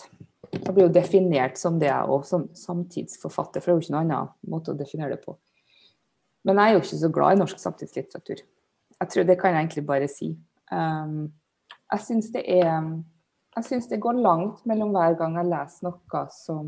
Jeg 0.52 0.74
blir 0.76 0.90
jo 0.90 0.92
definert 0.92 1.56
som 1.56 1.78
det, 1.80 1.92
og 2.12 2.26
som 2.28 2.50
samtidsforfatter, 2.58 3.64
for 3.64 3.70
det 3.70 3.72
er 3.72 3.78
jo 3.78 3.84
ikke 3.86 3.94
noen 3.94 4.10
annen 4.12 4.52
måte 4.52 4.74
å 4.74 4.76
definere 4.76 5.16
det 5.16 5.22
på. 5.24 5.38
Men 6.44 6.60
jeg 6.60 6.68
er 6.68 6.76
jo 6.76 6.82
ikke 6.82 7.00
så 7.00 7.10
glad 7.16 7.36
i 7.36 7.40
norsk 7.40 7.62
samtidslitteratur. 7.62 8.42
Jeg 9.00 9.12
tror 9.14 9.30
Det 9.30 9.38
kan 9.40 9.56
jeg 9.56 9.64
egentlig 9.64 9.86
bare 9.88 10.10
si. 10.12 10.28
Um, 10.72 11.32
jeg 11.92 12.04
syns 12.04 12.28
det 12.36 12.44
er 12.52 12.84
jeg 13.52 13.68
syns 13.68 13.88
det 13.92 14.00
går 14.00 14.20
langt 14.24 14.66
mellom 14.68 14.94
hver 14.96 15.18
gang 15.20 15.36
jeg 15.40 15.50
leser 15.52 15.88
noe 15.88 16.22
som 16.32 16.68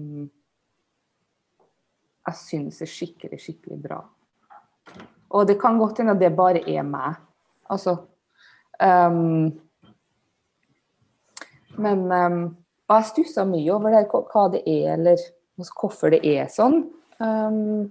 jeg 2.23 2.39
syns 2.39 2.81
er 2.83 2.91
skikkelig, 2.91 3.39
skikkelig 3.39 3.77
bra. 3.83 3.99
Og 5.35 5.47
det 5.47 5.57
kan 5.59 5.79
godt 5.79 5.99
hende 5.99 6.15
at 6.15 6.21
det 6.21 6.31
bare 6.35 6.63
er 6.69 6.83
meg. 6.87 7.19
Altså 7.71 7.95
um, 8.83 9.51
Men 11.77 12.05
um, 12.11 12.41
jeg 12.91 13.09
stussa 13.09 13.45
mye 13.49 13.71
over 13.73 13.95
det, 13.95 14.05
hva 14.11 14.47
det 14.53 14.61
er, 14.69 14.93
eller 14.93 15.21
hvorfor 15.79 16.13
det 16.13 16.21
er 16.27 16.51
sånn. 16.51 16.83
Um, 17.17 17.89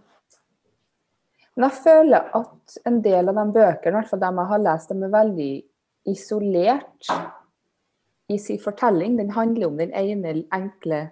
men 1.52 1.66
jeg 1.66 1.80
føler 1.84 2.30
at 2.38 2.76
en 2.88 3.00
del 3.04 3.28
av 3.28 3.40
de 3.40 3.46
bøkene, 3.56 3.90
i 3.90 3.96
hvert 3.98 4.10
fall 4.10 4.22
de 4.22 4.30
jeg 4.38 4.50
har 4.52 4.62
lest, 4.62 4.92
de 4.92 5.06
er 5.08 5.16
veldig 5.16 5.50
isolert 6.12 7.10
i 8.32 8.38
sin 8.40 8.60
fortelling. 8.62 9.18
Den 9.18 9.34
handler 9.34 9.68
om 9.68 9.76
den 9.80 9.92
ene 9.98 10.36
enkle 10.54 11.02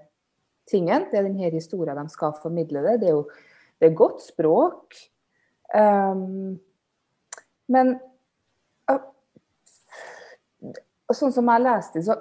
tingen. 0.70 1.08
Det 1.10 1.18
er 1.20 1.28
denne 1.28 1.52
historien 1.52 1.98
de 1.98 2.12
skal 2.12 2.38
formidle 2.40 2.84
det. 2.86 3.00
Det 3.02 3.10
er 3.10 3.18
jo 3.18 3.24
det 3.80 3.88
er 3.88 3.96
godt 3.96 4.22
språk. 4.24 4.96
Um, 5.74 6.58
men 7.70 7.94
uh, 8.90 9.04
sånn 11.16 11.32
som 11.34 11.48
jeg 11.50 11.64
leste 11.64 12.02
så 12.06 12.16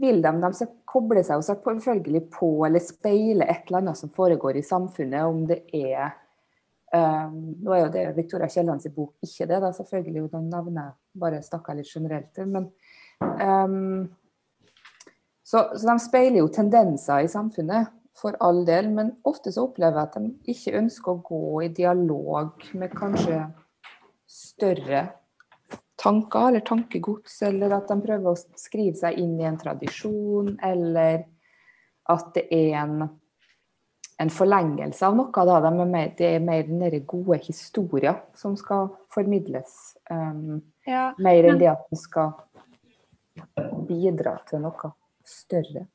vil 0.00 0.20
de, 0.22 0.32
de 0.40 0.68
koble 0.88 1.22
seg 1.26 1.42
selvfølgelig 1.44 2.24
på 2.32 2.50
eller 2.66 2.82
speile 2.82 3.48
et 3.48 3.68
eller 3.68 3.82
annet 3.82 3.98
som 3.98 4.12
foregår 4.14 4.58
i 4.60 4.64
samfunnet. 4.66 5.26
Om 5.26 5.44
det 5.50 5.60
er 5.76 6.12
um, 6.94 7.36
Nå 7.60 7.74
er 7.74 7.82
jo 7.84 7.92
det 7.94 8.06
Victoria 8.18 8.48
Kiellands 8.50 8.88
bok 8.94 9.16
ikke 9.26 9.48
det, 9.50 9.60
da 9.62 9.72
selvfølgelig. 9.76 10.24
og 10.24 10.34
Den 10.36 10.48
nevner 10.52 10.94
bare 11.12 11.42
snakka 11.44 11.76
litt 11.78 11.90
generelt. 11.90 12.42
Men 12.46 12.70
um, 13.20 14.08
så, 15.42 15.66
så, 15.74 15.86
de 15.86 15.96
speiler 16.02 16.40
jo 16.42 16.52
tendenser 16.54 17.24
i 17.24 17.30
samfunnet, 17.30 17.96
for 18.20 18.36
all 18.44 18.64
del. 18.66 18.90
Men 18.94 19.14
ofte 19.26 19.52
så 19.54 19.66
opplever 19.68 19.98
jeg 19.98 20.08
at 20.10 20.18
de 20.18 20.54
ikke 20.54 20.76
ønsker 20.82 21.12
å 21.12 21.22
gå 21.24 21.44
i 21.64 21.72
dialog 21.74 22.68
med 22.78 22.94
kanskje 22.96 23.44
større 24.30 25.08
tanker 26.00 26.48
eller 26.48 26.64
tankegods, 26.64 27.42
eller 27.46 27.74
at 27.76 27.88
de 27.92 27.96
prøver 28.00 28.32
å 28.32 28.38
skrive 28.58 28.96
seg 28.96 29.18
inn 29.20 29.34
i 29.40 29.46
en 29.48 29.58
tradisjon, 29.60 30.54
eller 30.64 31.26
at 32.10 32.30
det 32.34 32.46
er 32.56 32.78
en, 32.80 33.04
en 34.20 34.32
forlengelse 34.32 35.04
av 35.06 35.18
noe. 35.18 35.30
Da. 35.46 35.60
De 35.66 35.70
er 35.84 35.92
mer, 35.92 36.10
det 36.18 36.30
er 36.38 36.44
mer 36.44 36.64
den 36.66 37.04
gode 37.08 37.38
historia 37.44 38.16
som 38.34 38.56
skal 38.60 38.88
formidles. 39.12 39.96
Um, 40.10 40.62
Ja, 40.88 41.10
mer 41.20 41.44
enn 41.44 41.52
men- 41.54 41.58
det 41.60 41.68
at 41.70 41.84
den 41.92 42.00
skal 42.00 42.32
bidra 43.88 44.38
til 44.48 44.62
noe 44.64 44.92
større. 45.26 45.86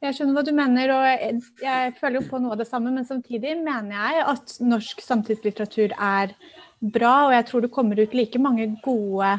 Jeg 0.00 0.14
skjønner 0.16 0.36
hva 0.38 0.44
du 0.46 0.52
mener, 0.56 0.90
og 0.94 1.02
jeg, 1.04 1.40
jeg 1.60 1.94
føler 1.98 2.20
jo 2.22 2.28
på 2.30 2.38
noe 2.40 2.54
av 2.54 2.60
det 2.62 2.68
samme, 2.70 2.92
men 2.94 3.04
samtidig 3.04 3.56
mener 3.60 3.92
jeg 3.92 4.22
at 4.32 4.54
norsk 4.64 5.02
samtidslitteratur 5.04 5.92
er 5.92 6.32
bra, 6.80 7.26
og 7.28 7.34
jeg 7.36 7.46
tror 7.48 7.64
det 7.64 7.72
kommer 7.74 8.00
ut 8.00 8.14
like 8.16 8.40
mange 8.40 8.66
gode 8.84 9.32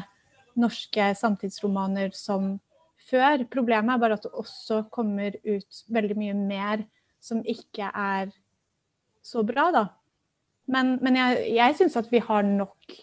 norske 0.58 1.12
samtidsromaner 1.18 2.12
som 2.16 2.56
før. 3.10 3.44
Problemet 3.50 3.94
er 3.94 4.02
bare 4.02 4.18
at 4.18 4.26
det 4.26 4.32
også 4.32 4.84
kommer 4.92 5.36
ut 5.44 5.84
veldig 5.88 6.18
mye 6.18 6.36
mer 6.38 6.84
som 7.22 7.42
ikke 7.46 7.88
er 7.88 8.32
så 9.22 9.44
bra, 9.46 9.70
da. 9.74 9.86
Men, 10.72 10.96
men 11.02 11.18
jeg, 11.18 11.46
jeg 11.56 11.78
syns 11.78 11.96
at 11.98 12.10
vi 12.12 12.22
har 12.22 12.46
nok 12.46 12.98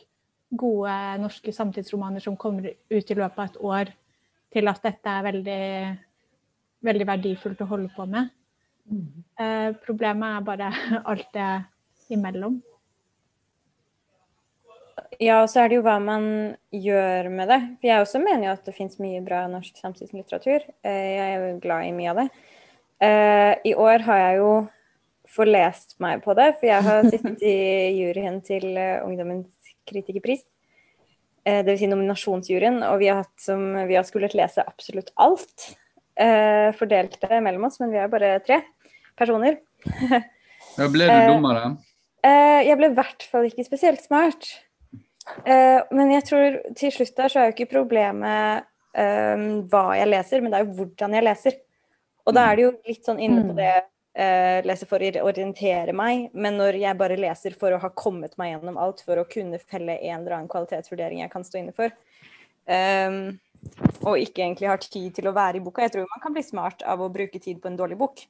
gode 0.59 0.93
norske 1.21 1.51
samtidsromaner 1.53 2.23
som 2.23 2.37
kommer 2.39 2.71
ut 2.71 3.11
i 3.11 3.17
løpet 3.17 3.39
av 3.39 3.49
et 3.49 3.59
år, 3.61 3.91
til 4.49 4.71
at 4.71 4.79
dette 4.81 5.11
er 5.13 5.25
veldig 5.27 5.63
veldig 6.85 7.07
verdifullt 7.07 7.61
å 7.63 7.69
holde 7.69 7.91
på 7.95 8.05
med. 8.09 8.29
Eh, 9.39 9.69
problemet 9.85 10.37
er 10.37 10.47
bare 10.47 10.71
alt 11.11 11.27
det 11.35 11.49
imellom. 12.15 12.59
Ja, 15.21 15.41
og 15.43 15.49
så 15.51 15.63
er 15.63 15.69
det 15.71 15.79
jo 15.79 15.83
hva 15.85 15.97
man 16.01 16.25
gjør 16.73 17.29
med 17.33 17.49
det. 17.51 17.59
For 17.79 17.89
jeg 17.89 18.03
også 18.03 18.21
mener 18.23 18.47
jo 18.47 18.53
at 18.55 18.67
det 18.67 18.75
fins 18.77 18.99
mye 19.01 19.21
bra 19.25 19.43
norsk 19.51 19.77
samtidslitteratur. 19.81 20.65
Eh, 20.85 21.07
Jeg 21.15 21.25
er 21.25 21.43
jo 21.43 21.59
glad 21.63 21.87
i 21.87 21.95
mye 21.95 22.13
av 22.13 22.21
det. 22.21 22.27
Eh, 23.05 23.53
I 23.71 23.73
år 23.79 24.05
har 24.07 24.21
jeg 24.23 24.39
jo 24.41 24.51
forlest 25.29 25.97
meg 26.01 26.23
på 26.25 26.33
det, 26.37 26.47
for 26.59 26.69
jeg 26.71 26.87
har 26.87 27.07
sittet 27.13 27.43
i 27.45 27.57
juryen 27.99 28.39
til 28.45 28.71
eh, 28.77 29.03
Ungdommens 29.05 29.73
kritikerpris. 29.89 30.45
Dvs. 31.49 31.79
Si 31.81 31.87
nominasjonsjuryen, 31.89 32.81
og 32.85 32.99
vi 33.01 33.07
har, 33.09 33.23
hatt 33.23 33.41
som, 33.41 33.61
vi 33.89 33.95
har 33.97 34.03
skullet 34.05 34.35
lese 34.37 34.61
absolutt 34.61 35.07
alt. 35.17 35.71
Fordelte 36.77 37.39
mellom 37.41 37.63
oss, 37.65 37.79
men 37.79 37.89
vi 37.89 37.97
er 37.97 38.11
bare 38.11 38.35
tre 38.43 38.59
personer. 39.17 39.55
Ja, 40.77 40.89
ble 40.91 41.07
du 41.07 41.31
dum 41.31 41.47
av 41.49 41.55
det? 41.57 41.69
Eh, 42.27 42.59
jeg 42.67 42.77
ble 42.79 42.89
i 42.91 42.95
hvert 42.97 43.25
fall 43.31 43.47
ikke 43.47 43.65
spesielt 43.65 44.03
smart. 44.03 44.49
Eh, 45.45 45.79
men 45.95 46.11
jeg 46.15 46.25
tror 46.29 46.59
til 46.77 46.93
slutt 46.93 47.15
der 47.17 47.31
så 47.31 47.41
er 47.41 47.49
jo 47.49 47.55
ikke 47.57 47.73
problemet 47.75 48.65
eh, 48.97 49.45
hva 49.71 49.85
jeg 49.97 50.09
leser, 50.09 50.43
men 50.43 50.53
det 50.53 50.59
er 50.59 50.67
jo 50.67 50.77
hvordan 50.81 51.15
jeg 51.17 51.27
leser. 51.27 51.59
Og 52.27 52.35
da 52.35 52.45
er 52.45 52.57
det 52.57 52.67
jo 52.67 52.75
litt 52.85 53.07
sånn 53.07 53.21
inne 53.23 53.45
på 53.47 53.55
Mm. 53.55 53.57
det 53.57 53.73
uh, 54.19 54.59
leser 54.67 54.89
for 54.89 55.01
å 55.01 55.25
orientere 55.29 55.93
meg, 55.95 56.29
men 56.33 56.57
når 56.59 56.79
jeg 56.81 56.97
bare 56.99 57.19
leser 57.19 57.55
for 57.57 57.73
å 57.73 57.81
ha 57.81 57.89
kommet 57.89 58.35
meg 58.37 58.53
gjennom 58.53 58.79
alt, 58.81 59.03
for 59.05 59.21
å 59.21 59.27
kunne 59.29 59.59
felle 59.61 59.97
en 59.97 60.19
eller 60.19 60.37
annen 60.37 60.51
kvalitetsvurdering 60.51 61.23
jeg 61.23 61.33
kan 61.33 61.45
stå 61.47 61.61
inne 61.61 61.75
for, 61.75 61.93
um, 62.69 63.39
og 64.05 64.19
ikke 64.21 64.43
egentlig 64.45 64.69
har 64.71 64.83
tid 64.83 65.15
til 65.17 65.29
å 65.29 65.35
være 65.35 65.59
i 65.59 65.63
boka. 65.63 65.85
Jeg 65.85 65.95
tror 65.95 66.11
man 66.11 66.23
kan 66.23 66.35
bli 66.35 66.45
smart 66.45 66.83
av 66.87 67.01
å 67.03 67.11
bruke 67.13 67.41
tid 67.41 67.61
på 67.61 67.71
en 67.71 67.79
dårlig 67.79 67.99
bok. 67.99 68.25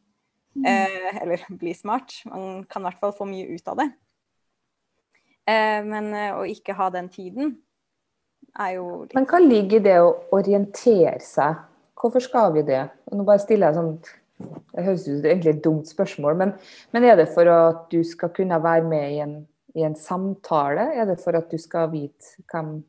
Uh, 0.57 1.11
eller 1.21 1.43
bli 1.61 1.75
smart. 1.77 2.21
Man 2.29 2.63
kan 2.69 2.81
i 2.81 2.89
hvert 2.89 3.01
fall 3.01 3.13
få 3.17 3.27
mye 3.29 3.51
ut 3.51 3.67
av 3.69 3.83
det. 3.83 3.91
Eh, 5.49 5.81
men 5.87 6.13
eh, 6.13 6.35
å 6.35 6.45
ikke 6.47 6.75
ha 6.77 6.89
den 6.93 7.09
tiden 7.09 7.55
er 8.59 8.75
jo 8.77 8.85
litt 9.05 9.15
Men 9.17 9.27
hva 9.29 9.41
ligger 9.41 9.79
i 9.79 9.85
det 9.87 9.97
å 10.03 10.11
orientere 10.35 11.17
seg? 11.23 11.63
Hvorfor 11.99 12.23
skal 12.23 12.53
vi 12.55 12.65
det? 12.67 12.83
Nå 13.11 13.25
bare 13.27 13.41
stiller 13.43 13.69
jeg 13.69 13.79
sånn 13.79 13.95
Det 14.71 14.85
høres 14.85 15.07
ut 15.07 15.09
som 15.09 15.29
egentlig 15.31 15.55
et 15.55 15.63
dumt 15.65 15.89
spørsmål, 15.89 16.37
men, 16.39 16.53
men 16.95 17.07
er 17.07 17.17
det 17.19 17.27
for 17.33 17.49
at 17.51 17.87
du 17.91 17.99
skal 18.07 18.31
kunne 18.35 18.59
være 18.63 18.85
med 18.87 19.15
i 19.15 19.17
en, 19.25 19.33
i 19.75 19.83
en 19.87 19.97
samtale? 19.99 20.91
Er 20.95 21.09
det 21.09 21.17
for 21.23 21.35
at 21.39 21.51
du 21.51 21.59
skal 21.59 21.91
vite 21.91 22.39
hvem 22.51 22.79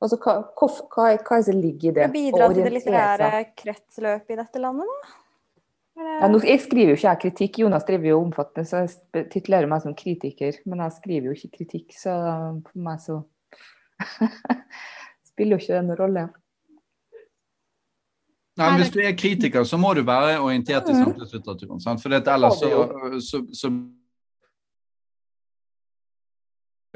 Altså, 0.00 0.16
hva, 0.16 0.38
hva, 0.56 0.66
hva 0.96 1.36
det 1.36 1.44
som 1.44 1.58
ligger 1.60 1.90
i 1.90 1.96
det? 1.98 2.04
Å 2.08 2.12
bidra 2.14 2.46
til 2.48 2.64
det 2.64 2.70
litterære 2.72 3.40
kretsløpet 3.52 4.32
i 4.32 4.38
dette 4.38 4.62
landet, 4.62 4.88
da? 4.88 5.19
Ja, 5.98 6.28
nå, 6.30 6.38
jeg 6.46 6.60
skriver 6.62 6.92
jo 6.92 6.98
ikke 6.98 7.08
jeg 7.08 7.20
kritikk, 7.24 7.58
Jonas 7.64 7.86
driver 7.88 8.12
jo 8.12 8.20
omfattende, 8.22 8.66
så 8.68 8.84
jeg 8.84 9.26
titulerer 9.32 9.68
meg 9.68 9.82
som 9.84 9.96
kritiker. 9.96 10.60
Men 10.68 10.84
jeg 10.84 10.96
skriver 10.98 11.30
jo 11.30 11.36
ikke 11.36 11.56
kritikk, 11.58 11.96
så 11.98 12.14
for 12.66 12.84
meg 12.84 13.00
så 13.02 13.18
spiller 15.32 15.56
jo 15.56 15.60
ikke 15.60 15.74
det 15.74 15.82
noen 15.88 16.00
rolle. 16.00 16.28
Nei, 18.60 18.66
men 18.66 18.82
hvis 18.82 18.92
du 18.92 19.00
er 19.00 19.16
kritiker, 19.16 19.64
så 19.64 19.78
må 19.80 19.94
du 19.96 20.02
være 20.04 20.40
orientert 20.42 20.88
i 20.92 20.96
samtidslitteraturen. 20.98 21.80
sant? 21.80 22.02
For 22.02 22.12
ellers 22.12 22.58
så, 22.60 22.70
så, 23.24 23.40
så 23.56 23.70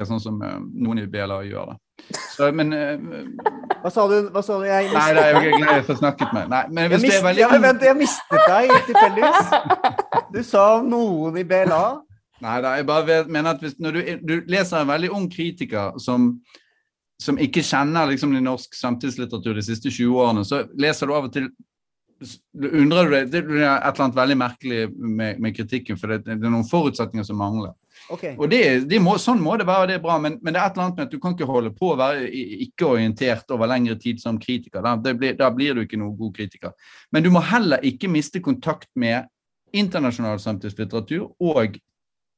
Sånn 0.03 0.19
som 0.19 0.41
eh, 0.43 0.55
noen 0.59 0.99
i 0.99 1.05
BLA 1.07 1.37
gjør 1.47 1.69
det. 1.71 1.77
Så, 2.33 2.49
men 2.51 2.73
eh, 2.75 2.97
Hva 3.79 3.91
sa 3.93 4.03
du? 4.11 4.15
Hva 4.33 4.41
sa 4.43 4.57
du? 4.59 4.65
Jeg 4.67 4.89
Nei, 4.91 5.05
nei, 5.15 5.27
ikke 5.39 5.61
greit 5.61 5.85
å 5.85 5.87
få 5.87 5.95
snakket 6.01 6.33
med. 6.35 6.49
Nei, 6.51 6.63
men 6.67 6.83
Jeg, 6.83 6.91
hvis 6.91 7.05
du 7.05 7.07
mist, 7.07 7.17
er 7.19 7.23
veldig 7.29 7.43
ja, 7.45 7.51
men 7.53 7.63
vent, 7.63 7.85
jeg 7.87 7.99
mistet 8.01 8.49
deg 8.51 8.73
tilfeldigvis. 8.89 9.53
Du 10.35 10.41
sa 10.43 10.65
noen 10.83 11.39
i 11.39 11.45
BLA. 11.47 11.85
Nei 12.43 12.57
da, 12.65 12.73
jeg 12.75 12.87
bare 12.89 13.21
mener 13.31 13.55
at 13.55 13.63
hvis, 13.63 13.77
når 13.79 13.95
du, 13.95 14.01
du 14.27 14.35
leser 14.51 14.81
en 14.81 14.91
veldig 14.91 15.13
ung 15.15 15.29
kritiker 15.31 15.95
som, 16.03 16.33
som 17.21 17.39
ikke 17.39 17.63
kjenner 17.63 18.11
liksom, 18.11 18.35
den 18.35 18.43
norsk 18.49 18.75
samtidslitteratur 18.75 19.55
de 19.55 19.63
siste 19.63 19.93
20 19.93 20.19
årene, 20.25 20.43
så 20.43 20.65
leser 20.75 21.07
du 21.07 21.15
av 21.15 21.29
og 21.29 21.33
til 21.37 21.47
du 22.55 22.67
undrer 22.79 23.07
du 23.07 23.13
deg, 23.15 23.31
Det 23.31 23.39
er 23.39 23.47
et 23.63 23.89
eller 23.89 24.03
annet 24.05 24.19
veldig 24.19 24.37
merkelig 24.39 24.83
med, 24.95 25.39
med 25.43 25.55
kritikken, 25.55 25.97
for 25.99 26.11
det, 26.11 26.23
det 26.27 26.37
er 26.37 26.51
noen 26.51 26.67
forutsetninger 26.67 27.27
som 27.27 27.39
mangler. 27.39 27.73
Ok. 28.09 28.23
Og 28.37 28.49
det, 28.51 28.61
det 28.89 28.99
må, 29.01 29.15
Sånn 29.21 29.41
må 29.41 29.55
det 29.57 29.65
være, 29.67 29.85
og 29.85 29.89
det 29.89 29.95
er 29.97 30.03
bra, 30.03 30.17
men, 30.21 30.37
men 30.43 30.53
det 30.53 30.61
er 30.61 30.69
et 30.69 30.75
eller 30.75 30.85
annet 30.85 30.99
med 30.99 31.07
at 31.07 31.13
du 31.15 31.21
kan 31.21 31.33
ikke 31.33 31.49
holde 31.49 31.71
på 31.73 31.91
å 31.91 31.97
være 31.99 32.27
ikke-orientert 32.67 33.53
over 33.55 33.71
lengre 33.71 33.97
tid 34.01 34.21
som 34.21 34.37
kritiker. 34.41 34.85
Da, 34.85 35.13
blir, 35.13 35.33
da 35.39 35.49
blir 35.53 35.73
du 35.73 35.85
ikke 35.85 35.99
noen 36.01 36.17
god 36.19 36.35
kritiker. 36.37 36.75
Men 37.15 37.25
du 37.25 37.31
må 37.33 37.41
heller 37.45 37.81
ikke 37.85 38.11
miste 38.11 38.43
kontakt 38.45 38.91
med 38.99 39.25
internasjonal 39.75 40.39
samtidslitteratur 40.39 41.31
og 41.43 41.79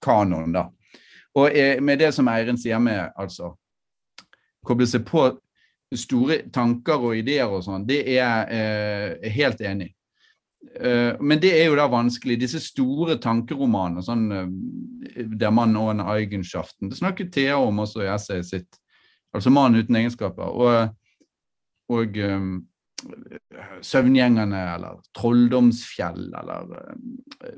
kanoen, 0.03 0.55
da. 0.55 0.68
Og 1.38 1.51
eh, 1.51 1.82
med 1.84 1.99
det 2.01 2.13
som 2.15 2.30
Eirin 2.32 2.57
sier 2.57 2.80
med 2.82 3.11
altså 3.20 3.51
koble 4.65 4.88
seg 4.89 5.05
på 5.07 5.30
store 5.95 6.41
tanker 6.53 7.03
og 7.09 7.20
ideer 7.20 7.51
og 7.51 7.61
sånn, 7.63 7.86
det 7.88 8.01
er 8.07 8.18
jeg 8.18 8.57
eh, 8.57 9.30
helt 9.38 9.61
enig 9.63 9.91
i. 9.91 9.96
Eh, 10.76 11.15
men 11.20 11.39
det 11.41 11.53
er 11.55 11.70
jo 11.70 11.78
da 11.80 11.88
vanskelig. 11.91 12.39
Disse 12.41 12.61
store 12.63 13.18
tankeromanene, 13.24 14.03
sånn 14.05 14.26
eh, 14.34 15.26
Der 15.39 15.53
Mann 15.53 15.78
og 15.80 15.93
en 15.93 16.03
Eigenschaften, 16.05 16.91
det 16.91 16.99
snakket 16.99 17.34
Thea 17.36 17.57
om 17.61 17.84
også 17.84 18.03
i 18.03 18.11
essayet 18.13 18.49
sitt. 18.49 18.82
Altså 19.36 19.51
'Mannen 19.51 19.84
uten 19.84 19.95
egenskaper'. 19.99 20.49
Og, 20.49 20.89
og 21.93 22.18
um, 22.18 22.65
'Søvngjengerne' 23.82 24.63
eller 24.76 25.01
'Trolldomsfjell' 25.18 26.32
eller 26.39 26.95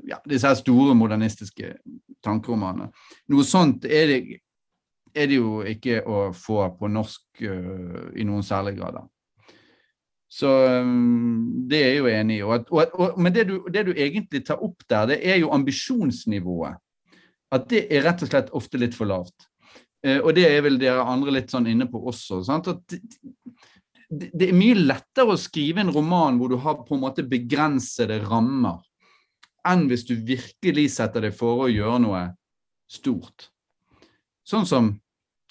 ja, 0.08 0.18
disse 0.28 0.48
her 0.48 0.58
store 0.58 0.94
modernistiske 0.94 1.74
tankeromanene. 2.24 2.90
Noe 3.32 3.46
sånt 3.46 3.84
er 3.84 4.10
det, 4.10 4.40
er 5.14 5.30
det 5.30 5.38
jo 5.38 5.62
ikke 5.62 6.02
å 6.04 6.32
få 6.36 6.66
på 6.76 6.90
norsk 6.90 7.46
uh, 7.46 8.10
i 8.16 8.26
noen 8.28 8.44
særlig 8.44 8.76
grad. 8.80 9.00
da. 9.00 9.06
Så 10.30 10.50
um, 10.80 11.66
det 11.68 11.80
er 11.82 11.88
jeg 11.90 11.98
jo 11.98 12.10
enig 12.10 12.36
i. 12.38 12.42
Og, 12.46 12.68
og, 12.70 12.92
og, 12.94 13.18
men 13.18 13.34
det 13.34 13.48
du, 13.48 13.56
det 13.72 13.82
du 13.88 13.92
egentlig 13.96 14.44
tar 14.46 14.62
opp 14.62 14.84
der, 14.86 15.08
det 15.10 15.18
er 15.26 15.40
jo 15.42 15.50
ambisjonsnivået. 15.56 16.78
At 17.50 17.66
det 17.72 17.88
er 17.90 18.04
rett 18.06 18.22
og 18.22 18.30
slett 18.30 18.52
ofte 18.54 18.78
litt 18.78 18.94
for 18.94 19.10
lavt. 19.10 19.48
Eh, 20.06 20.20
og 20.20 20.32
det 20.38 20.46
er 20.46 20.62
vel 20.64 20.78
dere 20.80 21.02
andre 21.02 21.34
litt 21.34 21.50
sånn 21.50 21.66
inne 21.72 21.88
på 21.90 22.02
også. 22.12 22.44
Sant? 22.46 22.70
At 22.70 22.84
det, 22.94 23.00
det, 24.06 24.30
det 24.30 24.48
er 24.48 24.56
mye 24.56 24.78
lettere 24.78 25.34
å 25.34 25.40
skrive 25.40 25.82
en 25.82 25.92
roman 25.94 26.38
hvor 26.38 26.52
du 26.52 26.60
har 26.62 26.78
på 26.86 26.94
en 26.94 27.02
måte 27.02 27.26
begrensede 27.26 28.20
rammer, 28.22 28.78
enn 29.66 29.88
hvis 29.90 30.06
du 30.08 30.14
virkelig 30.14 30.92
setter 30.94 31.26
deg 31.26 31.34
for 31.36 31.66
å 31.66 31.72
gjøre 31.72 31.98
noe 32.06 32.22
stort. 32.90 33.50
Sånn 34.46 34.66
som 34.66 34.94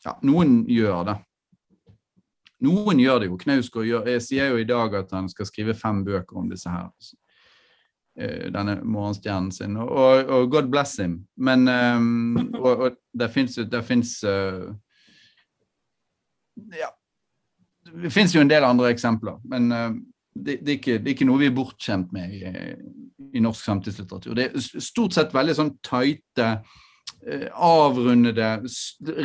ja, 0.05 0.15
noen 0.25 0.63
gjør 0.71 1.03
det. 1.11 1.19
Noen 2.65 2.99
gjør 2.99 3.21
det 3.21 3.29
jo. 3.29 3.39
Knausgård 3.39 4.09
sier 4.23 4.51
jo 4.51 4.59
i 4.59 4.67
dag 4.67 4.95
at 4.99 5.11
han 5.15 5.29
skal 5.31 5.47
skrive 5.47 5.75
fem 5.77 6.03
bøker 6.05 6.39
om 6.41 6.49
disse 6.51 6.69
her. 6.71 6.89
eh, 8.19 8.49
Denne 8.51 8.79
morgenstjernen 8.83 9.51
sin. 9.55 9.77
Og, 9.79 10.25
og, 10.27 10.49
God 10.51 10.69
bless 10.71 10.97
him. 10.99 11.21
Men 11.37 11.67
um, 11.67 12.53
Og, 12.59 12.85
og 12.87 12.97
det 13.13 13.31
fins 13.33 13.57
uh, 14.23 14.69
Ja. 16.75 16.91
Det 17.89 18.11
fins 18.13 18.35
jo 18.35 18.41
en 18.41 18.51
del 18.51 18.63
andre 18.67 18.91
eksempler, 18.93 19.39
men 19.49 19.71
uh, 19.71 19.95
det, 20.35 20.59
det, 20.61 20.67
er 20.67 20.77
ikke, 20.77 20.97
det 20.99 21.07
er 21.07 21.15
ikke 21.15 21.25
noe 21.25 21.41
vi 21.41 21.47
er 21.49 21.55
bortskjemt 21.55 22.11
med 22.13 22.35
i, 22.35 22.51
i 23.33 23.41
norsk 23.41 23.65
samtidslitteratur. 23.65 24.35
Det 24.37 24.45
er 24.49 24.83
stort 24.83 25.15
sett 25.15 25.33
veldig 25.33 25.55
sånn 25.57 25.71
tighte 25.85 26.45
eh, 26.45 26.77
avrundede, 27.53 28.61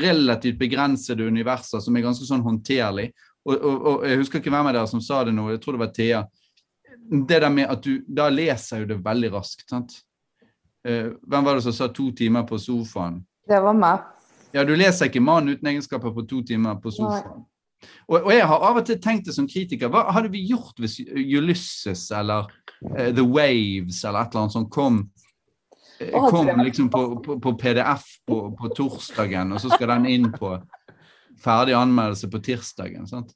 relativt 0.00 0.58
begrensede 0.58 1.26
universer 1.26 1.80
som 1.80 1.96
er 1.96 2.06
ganske 2.06 2.26
sånn 2.26 2.42
håndterlig. 2.44 3.10
Og, 3.44 3.54
og, 3.54 3.86
og 3.90 4.08
jeg 4.08 4.18
husker 4.22 4.40
ikke 4.40 4.52
hvem 4.54 4.70
av 4.70 4.76
dere 4.76 4.90
som 4.90 5.02
sa 5.04 5.22
det 5.24 5.34
nå, 5.36 5.50
jeg 5.52 5.62
tror 5.62 5.76
det 5.76 5.84
var 5.84 5.92
Thea. 5.94 6.24
Det 7.04 7.40
der 7.44 7.52
med 7.52 7.68
at 7.68 7.84
du 7.84 8.00
Da 8.08 8.30
leser 8.32 8.82
jo 8.82 8.86
det 8.94 9.02
veldig 9.04 9.30
raskt, 9.34 9.66
sant. 9.68 9.92
Eh, 10.84 11.12
hvem 11.22 11.44
var 11.44 11.56
det 11.56 11.66
som 11.66 11.76
sa 11.76 11.88
to 11.92 12.10
timer 12.16 12.46
på 12.48 12.58
sofaen? 12.60 13.20
Det 13.48 13.60
var 13.60 13.76
meg. 13.76 14.04
Ja, 14.54 14.64
du 14.64 14.74
leser 14.76 15.10
ikke 15.10 15.20
'Mann 15.20 15.48
uten 15.48 15.68
egenskaper' 15.68 16.14
på 16.14 16.28
to 16.28 16.42
timer 16.42 16.80
på 16.80 16.90
sofaen. 16.90 17.44
Og, 18.08 18.22
og 18.22 18.32
jeg 18.32 18.46
har 18.46 18.64
av 18.68 18.76
og 18.76 18.86
til 18.86 19.00
tenkt 19.00 19.26
det 19.26 19.34
som 19.34 19.48
kritiker, 19.48 19.90
hva 19.92 20.06
hadde 20.12 20.30
vi 20.32 20.44
gjort 20.48 20.78
hvis 20.80 21.00
Ulysses 21.04 22.10
eller 22.10 22.48
uh, 22.90 23.10
The 23.12 23.24
Waves 23.24 24.04
eller 24.04 24.20
et 24.20 24.32
eller 24.32 24.44
annet 24.44 24.56
sånt 24.56 24.70
kom, 24.72 25.00
eh, 25.02 25.13
kom 26.30 26.48
liksom 26.64 26.90
på, 26.90 27.02
på, 27.24 27.40
på 27.40 27.52
PDF 27.58 28.06
på, 28.26 28.38
på 28.58 28.70
torsdagen, 28.76 29.52
og 29.52 29.62
så 29.62 29.70
skal 29.72 29.94
den 29.94 30.08
inn 30.10 30.30
på 30.32 30.56
ferdig 31.44 31.76
anmeldelse 31.78 32.30
på 32.30 32.40
tirsdagen. 32.44 33.06
sant? 33.06 33.34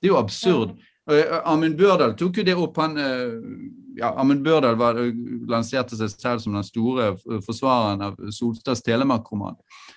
Det 0.00 0.08
er 0.08 0.14
jo 0.14 0.20
absurd. 0.20 0.76
Eh, 1.10 1.36
Amund 1.46 1.76
Børdal 1.78 2.16
tok 2.18 2.40
jo 2.40 2.44
det 2.46 2.54
opp. 2.58 2.76
han, 2.76 2.96
eh, 2.98 3.36
ja, 3.96 4.12
Amund 4.20 4.42
Børdal 4.44 4.76
var, 4.76 4.98
lanserte 5.48 5.96
seg 5.96 6.10
selv 6.10 6.42
som 6.42 6.56
den 6.56 6.66
store 6.66 7.12
forsvareren 7.46 8.02
av 8.02 8.18
Solstads 8.30 8.82
Telemark-roman. 8.82 9.56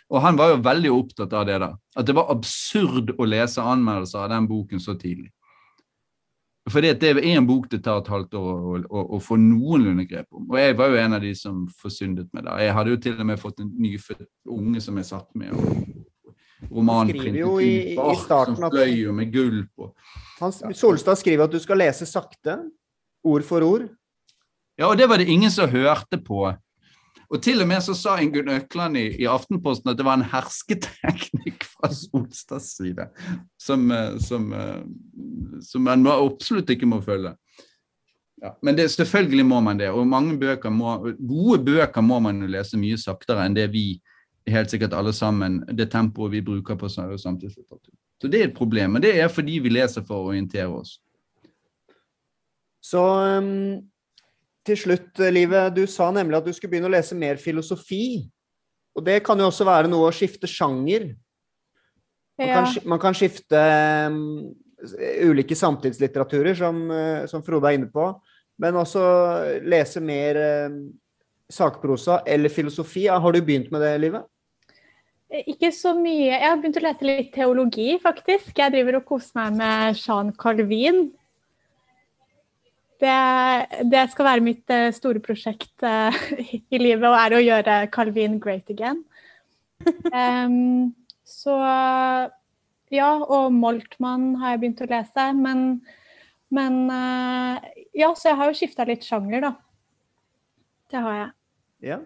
Og 0.09 0.21
han 0.21 0.37
var 0.37 0.53
jo 0.53 0.61
veldig 0.63 0.91
opptatt 0.93 1.33
av 1.33 1.45
det 1.49 1.59
der. 1.59 1.75
At 1.97 2.05
det 2.05 2.15
var 2.15 2.31
absurd 2.31 3.15
å 3.17 3.25
lese 3.25 3.61
anmeldelser 3.61 4.25
av 4.25 4.29
den 4.29 4.47
boken 4.47 4.79
så 4.79 4.95
tidlig. 4.95 5.31
At 6.69 7.01
det 7.01 7.09
er 7.11 7.19
en 7.33 7.47
bok 7.47 7.69
det 7.71 7.81
tar 7.85 8.01
et 8.03 8.11
halvt 8.11 8.35
år 8.37 8.49
å, 8.59 8.73
å, 8.85 9.03
å 9.17 9.19
få 9.23 9.37
noenlunde 9.41 10.05
grep 10.09 10.27
om. 10.31 10.45
Og 10.51 10.59
jeg 10.59 10.77
var 10.77 10.91
jo 10.91 10.99
en 11.01 11.17
av 11.17 11.23
de 11.23 11.33
som 11.37 11.63
forsyndet 11.81 12.29
meg 12.35 12.45
da. 12.45 12.57
Jeg 12.61 12.75
hadde 12.77 12.93
jo 12.93 12.99
til 13.05 13.17
og 13.17 13.29
med 13.31 13.41
fått 13.41 13.63
en 13.63 13.71
nyfødt 13.79 14.27
unge 14.57 14.83
som 14.83 14.99
jeg 15.01 15.09
satt 15.09 15.29
med. 15.39 15.55
og 15.55 15.99
på 17.95 18.07
ark 18.11 18.25
som 18.51 18.57
fløy 18.59 18.95
jo 18.99 19.13
med 19.15 19.31
gull 19.33 19.61
på. 19.75 19.91
Solstad 20.75 21.19
skriver 21.19 21.47
at 21.47 21.53
du 21.55 21.59
skal 21.63 21.79
lese 21.79 22.07
sakte, 22.09 22.57
ord 23.23 23.45
for 23.47 23.65
ord. 23.65 23.87
Ja, 24.79 24.89
og 24.89 24.97
det 24.99 25.09
var 25.11 25.19
det 25.19 25.27
ingen 25.31 25.51
som 25.51 25.71
hørte 25.71 26.19
på. 26.23 26.45
Og 27.29 27.43
til 27.45 27.61
og 27.61 27.67
med 27.69 27.83
så 27.85 27.93
sa 27.93 28.15
Ingunn 28.21 28.49
Økland 28.49 28.97
i, 28.97 29.05
i 29.21 29.27
Aftenposten 29.29 29.91
at 29.91 29.99
det 29.99 30.05
var 30.07 30.17
en 30.17 30.29
hersketeknikk 30.31 31.67
fra 31.75 31.91
Solstads 31.93 32.71
side, 32.79 33.05
som, 33.61 33.85
eh, 33.93 34.17
som, 34.25 34.47
eh, 34.53 34.81
som 35.61 35.85
man 35.85 36.07
absolutt 36.09 36.73
ikke 36.73 36.89
må 36.89 37.01
følge. 37.05 37.35
Ja, 38.41 38.53
men 38.63 38.77
det, 38.77 38.87
selvfølgelig 38.91 39.45
må 39.45 39.59
man 39.61 39.77
det, 39.77 39.89
og 39.91 40.07
mange 40.07 40.37
bøker 40.39 40.71
må, 40.71 40.95
gode 41.19 41.59
bøker 41.65 42.01
må 42.01 42.21
man 42.23 42.45
lese 42.47 42.79
mye 42.79 42.97
saktere 42.97 43.43
enn 43.45 43.57
det 43.57 43.67
vi, 43.73 43.99
helt 44.49 44.71
sikkert 44.71 44.95
alle 44.97 45.11
sammen, 45.13 45.59
det 45.75 45.91
tempoet 45.91 46.31
vi 46.31 46.41
bruker 46.41 46.79
på 46.79 46.89
sam- 46.89 47.17
samtidslitteratur. 47.19 47.93
Så 48.21 48.27
det 48.31 48.41
er 48.41 48.47
et 48.47 48.55
problem, 48.55 48.95
og 48.95 49.03
det 49.03 49.11
er 49.19 49.27
fordi 49.31 49.59
vi 49.59 49.69
leser 49.69 50.05
for 50.07 50.23
å 50.23 50.31
orientere 50.31 50.71
oss. 50.71 50.97
Så 52.81 53.03
um, 53.37 53.88
til 54.69 54.77
slutt, 54.77 55.21
Live. 55.33 55.67
du 55.75 55.83
sa 55.89 56.09
nemlig 56.13 56.39
at 56.39 56.47
du 56.47 56.53
skulle 56.55 56.75
begynne 56.75 56.89
å 56.89 56.93
lese 56.93 57.17
mer 57.17 57.41
filosofi. 57.41 58.29
Og 58.97 59.05
det 59.05 59.19
kan 59.25 59.39
jo 59.39 59.49
også 59.49 59.67
være 59.67 59.89
noe 59.91 60.09
å 60.09 60.15
skifte 60.15 60.49
sjanger. 60.49 61.11
Man, 62.39 62.49
kan, 62.49 62.67
man 62.87 63.01
kan 63.03 63.15
skifte 63.17 63.59
um, 64.07 64.49
ulike 65.27 65.57
samtidslitteraturer, 65.59 66.55
som, 66.55 66.81
uh, 66.87 67.27
som 67.27 67.43
Frode 67.43 67.67
er 67.67 67.79
inne 67.79 67.91
på. 67.91 68.11
Men 68.59 68.79
også 68.79 69.03
lese 69.67 70.01
mer 70.03 70.39
um, 70.69 70.81
sakprosa 71.51 72.21
eller 72.27 72.51
filosofi. 72.53 73.07
Har 73.11 73.35
du 73.35 73.41
begynt 73.43 73.71
med 73.73 73.83
det, 73.83 73.93
Live? 74.03 74.23
Ikke 75.29 75.69
så 75.75 75.93
mye. 75.93 76.31
Jeg 76.31 76.45
har 76.47 76.57
begynt 76.57 76.79
å 76.79 76.85
lese 76.87 77.05
litt 77.05 77.31
teologi, 77.35 77.89
faktisk. 78.01 78.53
Jeg 78.57 78.73
driver 78.73 78.99
og 78.99 79.07
koser 79.11 79.35
meg 79.43 79.59
med 79.59 79.99
Jean 79.99 80.31
Calvin. 80.39 81.09
Det, 82.99 83.17
det 83.87 84.01
skal 84.11 84.27
være 84.27 84.43
mitt 84.43 84.71
eh, 84.75 84.89
store 84.95 85.21
prosjekt 85.23 85.85
eh, 85.87 86.17
i 86.75 86.81
livet, 86.81 87.05
og 87.07 87.15
er 87.15 87.37
å 87.37 87.43
gjøre 87.43 87.77
Calvin 87.95 88.39
great 88.43 88.69
again. 88.73 89.03
Um, 90.11 90.91
så 91.23 91.53
ja, 92.89 93.09
og 93.21 93.53
Moltmann 93.53 94.33
har 94.41 94.55
jeg 94.55 94.61
begynt 94.63 94.83
å 94.83 94.89
lese. 94.89 95.25
Men, 95.37 95.65
men 96.53 96.79
eh, 96.93 97.67
ja, 98.01 98.11
så 98.17 98.31
jeg 98.31 98.39
har 98.39 98.49
jo 98.49 98.57
skifta 98.57 98.87
litt 98.89 99.05
sjanger, 99.05 99.45
da. 99.45 99.53
Det 100.89 101.03
har 101.05 101.17
jeg. 101.19 101.29
Ja. 101.91 101.99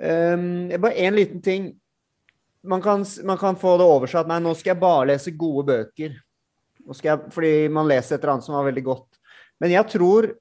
Um, 0.00 0.68
bare 0.80 0.96
én 1.00 1.16
liten 1.16 1.40
ting. 1.44 1.72
Man 2.60 2.84
kan, 2.84 3.06
man 3.24 3.40
kan 3.40 3.56
få 3.56 3.78
det 3.80 3.88
oversatt. 3.88 4.28
nei, 4.28 4.40
nå 4.44 4.52
skal 4.54 4.74
jeg 4.74 4.82
bare 4.82 5.08
lese 5.14 5.32
gode 5.32 5.64
bøker. 5.72 6.18
Jeg, 7.02 7.30
fordi 7.34 7.54
man 7.72 7.88
leser 7.88 8.16
et 8.16 8.22
eller 8.22 8.36
annet 8.36 8.46
som 8.46 8.56
var 8.56 8.66
veldig 8.68 8.84
godt. 8.86 9.20
Men 9.60 9.74
jeg 9.74 9.86
tror 9.92 10.32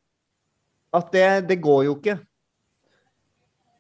at 0.96 1.14
det, 1.14 1.30
det 1.50 1.60
går 1.62 1.86
jo 1.90 1.96
ikke. 1.98 2.18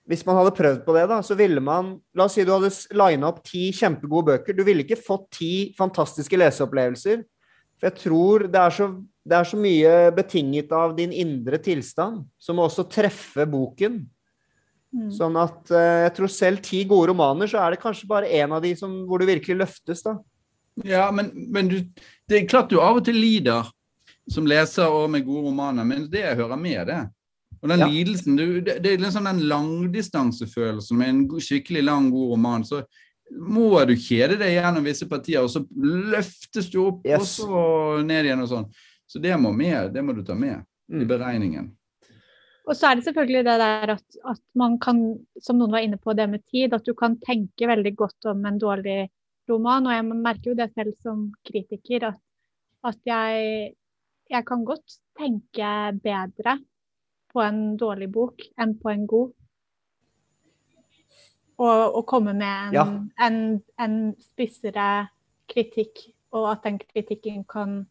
Hvis 0.09 0.25
man 0.25 0.39
hadde 0.39 0.55
prøvd 0.57 0.79
på 0.85 0.93
det, 0.97 1.05
da, 1.11 1.19
så 1.21 1.37
ville 1.37 1.61
man 1.61 1.93
La 2.17 2.25
oss 2.25 2.35
si 2.37 2.45
du 2.45 2.51
hadde 2.55 2.71
lina 2.97 3.29
opp 3.29 3.43
ti 3.45 3.67
kjempegode 3.75 4.31
bøker. 4.31 4.57
Du 4.57 4.63
ville 4.65 4.85
ikke 4.85 4.97
fått 4.97 5.27
ti 5.37 5.53
fantastiske 5.77 6.37
leseopplevelser. 6.39 7.21
For 7.79 7.87
jeg 7.87 8.01
tror 8.01 8.47
det 8.51 8.59
er, 8.59 8.73
så, 8.75 8.89
det 9.23 9.37
er 9.37 9.47
så 9.47 9.59
mye 9.59 9.91
betinget 10.17 10.73
av 10.75 10.95
din 10.97 11.13
indre 11.15 11.61
tilstand, 11.63 12.25
som 12.41 12.59
også 12.59 12.87
treffe 12.91 13.45
boken. 13.49 14.01
Mm. 14.89 15.11
Sånn 15.13 15.37
at 15.37 15.69
eh, 15.71 16.03
jeg 16.07 16.15
tror 16.17 16.33
selv 16.33 16.63
ti 16.65 16.81
gode 16.89 17.11
romaner, 17.11 17.47
så 17.47 17.61
er 17.61 17.75
det 17.75 17.81
kanskje 17.83 18.09
bare 18.09 18.29
én 18.33 18.51
av 18.51 18.63
de 18.65 18.73
som, 18.77 18.91
hvor 19.07 19.21
du 19.21 19.29
virkelig 19.29 19.61
løftes, 19.61 20.01
da. 20.03 20.17
Ja, 20.85 21.11
men, 21.11 21.31
men 21.51 21.67
du, 21.67 21.79
det 22.29 22.37
er 22.43 22.47
klart 22.47 22.69
du 22.71 22.79
av 22.81 22.99
og 23.01 23.05
til 23.05 23.17
lider 23.19 23.67
som 24.29 24.45
leser 24.45 24.87
og 24.93 25.09
med 25.09 25.25
gode 25.25 25.47
romaner, 25.49 25.83
men 25.89 26.05
det 26.11 26.21
hører 26.37 26.59
med, 26.59 26.87
det. 26.87 26.99
Og 27.61 27.69
den 27.69 27.79
Ja. 27.81 27.87
lidelsen, 27.89 28.35
du, 28.37 28.61
det, 28.61 28.77
det 28.83 28.93
er 28.93 29.01
liksom 29.01 29.25
den 29.25 29.39
langdistansefølelsen 29.49 30.97
med 30.97 31.09
en 31.09 31.23
skikkelig 31.41 31.83
lang, 31.83 32.11
god 32.11 32.31
roman. 32.35 32.63
så 32.65 32.83
må 33.29 33.85
du 33.85 33.93
kjede 33.93 34.39
deg 34.39 34.55
gjennom 34.55 34.85
visse 34.87 35.05
partier, 35.09 35.43
og 35.43 35.49
så 35.53 35.61
løftes 35.77 36.69
du 36.73 36.79
opp, 36.87 37.03
og 37.05 37.25
så 37.27 37.59
ned 38.05 38.25
igjen 38.25 38.41
og 38.41 38.49
sånn. 38.49 38.69
Så 39.09 39.19
det 39.21 39.35
må 39.41 39.51
med, 39.53 39.91
det 39.93 40.01
må 40.05 40.13
du 40.17 40.23
ta 40.23 40.35
med 40.35 40.61
i 40.89 41.03
Mm. 41.03 41.07
beregningen. 41.07 41.67
Og 42.65 42.75
så 42.77 42.89
er 42.89 42.95
det 42.95 43.03
selvfølgelig 43.05 43.43
det 43.45 43.57
der 43.61 43.91
at, 43.95 44.17
at 44.29 44.41
man 44.55 44.79
kan, 44.81 45.19
som 45.41 45.57
noen 45.57 45.71
var 45.71 45.79
inne 45.85 45.97
på, 45.97 46.13
det 46.17 46.29
med 46.29 46.41
tid, 46.49 46.73
at 46.73 46.85
du 46.85 46.93
kan 46.93 47.17
tenke 47.17 47.67
veldig 47.69 47.95
godt 47.97 48.25
om 48.29 48.45
en 48.45 48.57
dårlig 48.61 49.09
roman. 49.49 49.87
Og 49.89 49.93
jeg 49.95 50.05
merker 50.09 50.51
jo 50.51 50.57
det 50.59 50.69
selv 50.75 50.95
som 51.01 51.27
kritiker, 51.47 52.07
at, 52.11 52.19
at 52.91 52.99
jeg, 53.05 53.73
jeg 54.29 54.45
kan 54.47 54.65
godt 54.67 54.99
tenke 55.19 55.73
bedre 56.03 56.59
på 57.29 57.43
en 57.45 57.77
dårlig 57.77 58.09
bok 58.13 58.41
enn 58.57 58.77
på 58.81 58.89
en 58.93 59.05
god. 59.09 59.33
Og, 61.59 61.95
og 61.99 62.05
komme 62.07 62.33
med 62.33 62.69
en, 62.69 62.73
Ja. 62.73 62.85
en, 63.25 63.39
en 63.79 63.95
spissere 64.23 65.09
kritikk, 65.51 66.05
og 66.31 66.51
at 66.53 66.63
den 66.63 66.77
kritikken 66.79 67.43
kan 67.49 67.81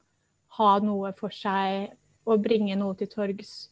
ha 0.56 0.70
noe 0.80 1.12
for 1.18 1.34
seg 1.34 1.90
og 2.28 2.42
bringe 2.44 2.76
noe 2.78 2.96
til 2.96 3.10
torgs 3.12 3.68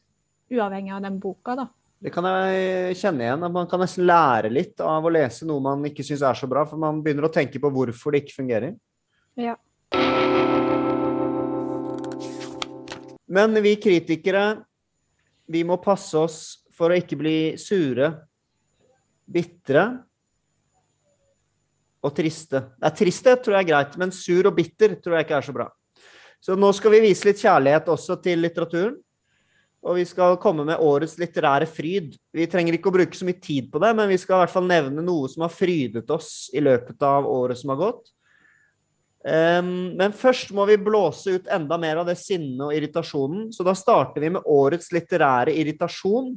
uavhengig 0.52 0.92
av 0.94 1.02
den 1.06 1.16
boka, 1.22 1.54
da. 1.58 1.66
Det 1.96 2.12
kan 2.12 2.26
jeg 2.28 2.96
kjenne 3.00 3.24
igjen. 3.24 3.44
at 3.46 3.52
Man 3.52 3.68
kan 3.70 3.80
nesten 3.80 4.06
lære 4.08 4.50
litt 4.52 4.80
av 4.84 5.04
å 5.04 5.12
lese 5.12 5.48
noe 5.48 5.64
man 5.64 5.84
ikke 5.88 6.04
syns 6.04 6.24
er 6.26 6.36
så 6.36 6.48
bra, 6.50 6.66
for 6.68 6.80
man 6.80 7.00
begynner 7.04 7.28
å 7.28 7.32
tenke 7.32 7.60
på 7.62 7.70
hvorfor 7.72 8.12
det 8.12 8.24
ikke 8.24 8.42
fungerer. 8.42 8.76
Ja. 9.40 9.56
Men 13.26 13.58
vi 13.64 13.74
kritikere, 13.80 14.44
vi 15.50 15.64
må 15.66 15.80
passe 15.82 16.18
oss 16.20 16.40
for 16.76 16.92
å 16.92 16.98
ikke 17.00 17.18
bli 17.18 17.38
sure, 17.58 18.12
bitre 19.26 19.86
og 22.04 22.12
triste. 22.14 22.60
Nei, 22.78 22.92
tristhet 22.94 23.42
tror 23.42 23.56
jeg 23.56 23.66
er 23.66 23.72
greit, 23.72 23.96
men 23.98 24.12
sur 24.14 24.46
og 24.46 24.54
bitter 24.58 24.94
tror 25.00 25.16
jeg 25.16 25.26
ikke 25.26 25.40
er 25.40 25.48
så 25.48 25.56
bra. 25.56 25.66
Så 26.44 26.54
nå 26.54 26.68
skal 26.76 26.92
vi 26.94 27.02
vise 27.08 27.26
litt 27.26 27.40
kjærlighet 27.42 27.88
også 27.90 28.20
til 28.22 28.44
litteraturen. 28.44 28.94
Og 29.84 29.98
vi 29.98 30.06
skal 30.08 30.38
komme 30.42 30.64
med 30.66 30.80
årets 30.82 31.18
litterære 31.20 31.68
fryd. 31.68 32.16
Vi 32.34 32.48
trenger 32.50 32.74
ikke 32.74 32.90
å 32.90 32.96
bruke 32.96 33.18
så 33.18 33.26
mye 33.28 33.38
tid 33.42 33.68
på 33.70 33.80
det, 33.82 33.92
men 33.98 34.10
vi 34.10 34.18
skal 34.18 34.38
i 34.38 34.44
hvert 34.44 34.54
fall 34.54 34.66
nevne 34.66 35.04
noe 35.04 35.28
som 35.30 35.44
har 35.44 35.52
frydet 35.52 36.10
oss 36.10 36.48
i 36.56 36.62
løpet 36.64 37.02
av 37.06 37.28
året 37.30 37.60
som 37.60 37.74
har 37.74 37.82
gått. 37.84 38.10
Um, 39.26 39.96
men 39.98 40.12
først 40.14 40.52
må 40.54 40.66
vi 40.70 40.78
blåse 40.78 41.38
ut 41.38 41.48
enda 41.50 41.78
mer 41.82 41.98
av 41.98 42.06
det 42.06 42.14
sinnet 42.20 42.62
og 42.62 42.74
irritasjonen, 42.74 43.48
så 43.54 43.66
da 43.66 43.74
starter 43.74 44.22
vi 44.22 44.30
med 44.36 44.46
årets 44.46 44.92
litterære 44.94 45.54
irritasjon. 45.54 46.36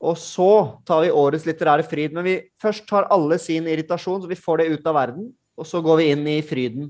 Og 0.00 0.16
så 0.16 0.50
tar 0.88 1.04
vi 1.04 1.12
årets 1.12 1.44
litterære 1.44 1.84
fryd. 1.84 2.14
Men 2.16 2.24
vi 2.24 2.38
først 2.60 2.86
tar 2.88 3.10
alle 3.12 3.36
sin 3.38 3.68
irritasjon, 3.68 4.22
så 4.22 4.30
vi 4.30 4.38
får 4.38 4.62
det 4.62 4.70
ut 4.72 4.88
av 4.88 4.96
verden. 4.96 5.28
Og 5.60 5.68
så 5.68 5.82
går 5.84 6.00
vi 6.00 6.08
inn 6.14 6.24
i 6.30 6.40
fryden. 6.46 6.88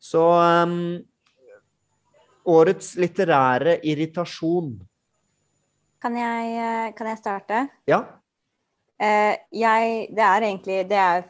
Så 0.00 0.22
ehm, 0.40 1.02
årets 2.48 2.94
litterære 3.00 3.78
irritasjon. 3.86 4.72
Kan 6.02 6.16
jeg, 6.16 6.54
eh, 6.62 6.94
kan 6.96 7.10
jeg 7.10 7.20
starte? 7.20 7.66
Ja. 7.90 8.04
Uh, 8.98 9.34
jeg, 9.54 10.08
det 10.10 10.22
er 10.26 10.42
egentlig 10.42 10.76
det 10.90 10.96
er, 10.98 11.20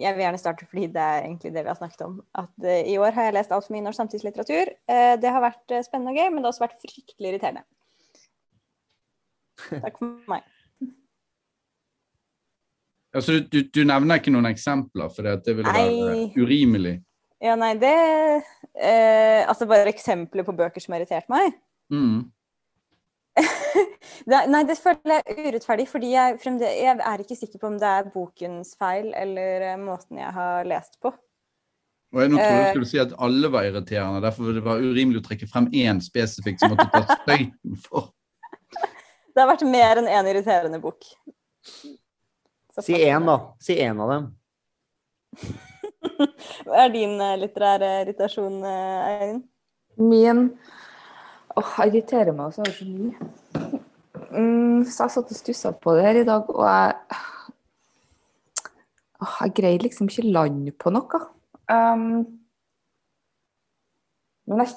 Jeg 0.00 0.14
vil 0.16 0.22
gjerne 0.22 0.38
starte 0.40 0.64
fordi 0.64 0.86
det 0.94 1.02
er 1.02 1.26
egentlig 1.26 1.50
det 1.52 1.60
vi 1.60 1.68
har 1.68 1.76
snakket 1.76 2.04
om. 2.06 2.22
At 2.32 2.54
uh, 2.64 2.78
I 2.88 2.96
år 2.96 3.12
har 3.16 3.28
jeg 3.28 3.34
lest 3.36 3.52
altfor 3.52 3.74
mye 3.74 3.84
norsk 3.84 4.00
samtidslitteratur. 4.00 4.70
Uh, 4.88 5.14
det 5.20 5.32
har 5.34 5.44
vært 5.44 5.74
spennende 5.84 6.14
og 6.14 6.20
gøy, 6.20 6.30
men 6.30 6.40
det 6.40 6.48
har 6.48 6.54
også 6.54 6.64
vært 6.64 6.80
fryktelig 6.86 7.34
irriterende. 7.34 7.66
Takk 9.84 10.00
for 10.00 10.32
meg. 10.32 10.46
Altså, 13.16 13.32
du, 13.32 13.44
du, 13.52 13.60
du 13.74 13.84
nevner 13.88 14.20
ikke 14.20 14.32
noen 14.32 14.48
eksempler, 14.48 15.12
for 15.12 15.26
det, 15.26 15.38
det 15.44 15.56
ville 15.58 15.72
være 15.74 16.26
urimelig. 16.36 16.98
Ja, 17.44 17.54
nei, 17.60 17.74
det 17.78 17.94
eh, 18.74 19.44
Altså 19.48 19.66
bare 19.70 19.88
eksempler 19.92 20.44
på 20.46 20.54
bøker 20.56 20.82
som 20.82 20.92
har 20.94 21.04
irritert 21.04 21.28
meg. 21.32 21.54
Mm. 21.92 22.26
Det, 24.28 24.38
nei, 24.50 24.64
det 24.66 24.74
føler 24.82 25.12
jeg 25.14 25.22
er 25.30 25.46
urettferdig, 25.46 25.84
fordi 25.88 26.08
jeg, 26.10 26.38
fremde, 26.42 26.66
jeg 26.66 26.96
er 27.06 27.22
ikke 27.22 27.36
sikker 27.38 27.60
på 27.62 27.68
om 27.70 27.76
det 27.80 27.86
er 27.86 28.08
bokens 28.12 28.72
feil 28.80 29.12
eller 29.16 29.62
eh, 29.70 29.76
måten 29.80 30.18
jeg 30.18 30.32
har 30.34 30.66
lest 30.68 30.98
på. 31.00 31.12
Og 32.14 32.22
jeg 32.24 32.32
nå 32.32 32.38
trodde 32.40 32.56
du 32.56 32.64
Eh. 32.64 32.70
skulle 32.72 32.88
si 32.90 32.98
at 33.02 33.12
alle 33.20 33.50
var 33.52 33.68
irriterende, 33.68 34.22
derfor 34.24 34.52
det 34.56 34.64
var 34.64 34.80
urimelig 34.82 35.20
å 35.20 35.26
trekke 35.28 35.48
frem 35.48 35.68
én 35.76 36.00
spesifikt 36.02 36.64
som 36.64 36.72
måtte 36.74 36.88
ta 36.92 37.04
støyten 37.22 37.78
for. 37.84 38.10
Det 39.32 39.44
har 39.44 39.52
vært 39.52 39.66
mer 39.70 40.00
enn 40.00 40.08
én 40.10 40.28
irriterende 40.32 40.80
bok. 40.82 41.04
Så 42.74 42.82
Si 42.88 42.96
én, 42.98 43.28
da. 43.28 43.36
Si 43.62 43.76
én 43.78 44.00
av 44.02 44.10
dem. 44.16 44.30
Hva 46.66 46.84
er 46.84 46.92
din 46.94 47.16
eh, 47.20 47.36
litterære 47.40 47.92
irritasjon, 48.02 48.60
eh, 48.64 49.08
Eirin? 49.12 49.40
Min 49.98 50.44
Åh, 51.58 51.70
jeg 51.82 51.90
irriterer 51.90 52.32
meg 52.32 52.52
også. 52.52 52.64
så 52.70 52.84
mye. 52.86 53.14
Mm, 54.30 54.84
så 54.86 55.06
jeg 55.06 55.14
satt 55.14 55.32
og 55.32 55.38
stussa 55.38 55.72
på 55.74 55.94
det 55.96 56.04
her 56.04 56.20
i 56.20 56.26
dag, 56.28 56.50
og 56.54 56.66
jeg 56.66 56.94
Åh, 59.18 59.38
Jeg 59.42 59.54
greier 59.54 59.82
liksom 59.82 60.06
ikke 60.06 60.30
land 60.30 60.68
på 60.78 60.90
noe. 60.94 61.20
Um, 61.68 62.38
men 64.48 64.62
jeg, 64.62 64.68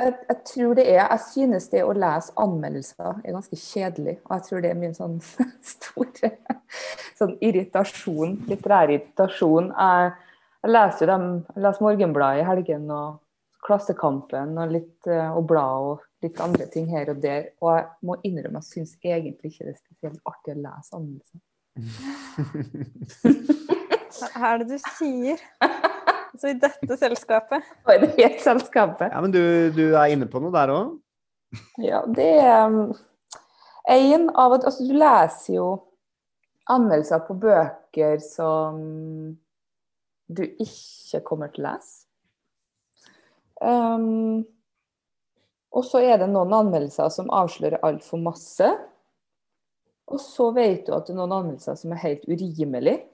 jeg, 0.00 0.14
jeg 0.28 0.36
tror 0.48 0.74
det 0.74 0.86
er 0.88 1.02
Jeg 1.04 1.20
synes 1.28 1.68
det 1.70 1.84
å 1.84 1.92
lese 1.94 2.32
anmeldelser 2.40 3.20
er 3.22 3.36
ganske 3.36 3.58
kjedelig. 3.60 4.16
Og 4.24 4.34
jeg 4.34 4.46
tror 4.48 4.64
det 4.64 4.70
er 4.72 4.80
min 4.80 4.96
sånn 4.96 5.20
store 5.74 6.32
sånn 7.20 7.36
irritasjon, 7.44 8.40
litterær 8.48 8.90
irritasjon. 8.90 9.70
Jeg, 9.76 10.12
jeg 10.62 10.70
leser 10.70 11.04
jo 11.04 11.10
dem, 11.10 11.28
jeg 11.54 11.62
leser 11.64 11.84
Morgenbladet 11.86 12.42
i 12.42 12.46
helgen 12.46 12.90
og 12.94 13.18
Klassekampen 13.62 14.56
og 14.58 14.72
litt 14.74 15.06
eh, 15.10 15.30
og 15.30 15.46
blad 15.50 15.86
og 15.86 16.00
litt 16.24 16.40
andre 16.42 16.66
ting 16.70 16.88
her 16.90 17.12
og 17.12 17.20
der. 17.22 17.52
Og 17.62 17.76
jeg 17.76 17.86
må 18.08 18.16
innrømme 18.26 18.62
jeg 18.62 18.68
syns 18.70 18.96
egentlig 19.02 19.52
ikke 19.52 19.68
det 19.68 19.74
er 19.74 19.78
spesielt 19.78 20.20
artig 20.26 20.54
å 20.54 20.62
lese 20.64 20.98
anmeldelser. 20.98 21.40
Hva 24.32 24.50
er 24.52 24.56
det 24.62 24.68
du 24.70 24.78
sier? 24.98 25.38
Så 26.40 26.50
i 26.50 26.56
dette 26.58 26.96
selskapet 26.96 27.64
Og 27.86 27.90
i 27.94 28.00
det 28.02 28.10
helt 28.16 28.40
selskapet. 28.42 29.12
Ja, 29.12 29.20
men 29.24 29.32
du, 29.34 29.42
du 29.74 29.84
er 29.92 30.12
inne 30.12 30.28
på 30.30 30.40
noe 30.42 30.52
der 30.54 30.72
òg? 30.72 30.98
Ja, 31.82 32.02
det 32.08 32.28
er 32.40 32.66
um, 32.72 32.94
en 33.92 34.30
av 34.30 34.56
at 34.56 34.64
Altså, 34.68 34.86
du 34.88 34.94
leser 34.96 35.58
jo 35.58 35.66
anmeldelser 36.72 37.24
på 37.26 37.36
bøker 37.42 38.20
som 38.24 38.78
du 40.36 40.44
ikke 40.46 41.22
kommer 41.26 41.52
til 41.52 41.64
å 41.64 41.72
lese. 41.72 42.02
Um, 43.62 44.42
og 45.72 45.86
så 45.88 46.02
er 46.04 46.18
det 46.20 46.28
noen 46.32 46.52
anmeldelser 46.56 47.12
som 47.14 47.30
avslører 47.32 47.84
altfor 47.86 48.20
masse. 48.20 48.68
Og 50.12 50.20
så 50.20 50.50
vet 50.56 50.84
du 50.86 50.92
at 50.96 51.06
det 51.06 51.14
er 51.14 51.20
noen 51.22 51.38
anmeldelser 51.38 51.78
som 51.78 51.94
er 51.94 52.02
helt 52.02 52.26
urimelige. 52.28 53.06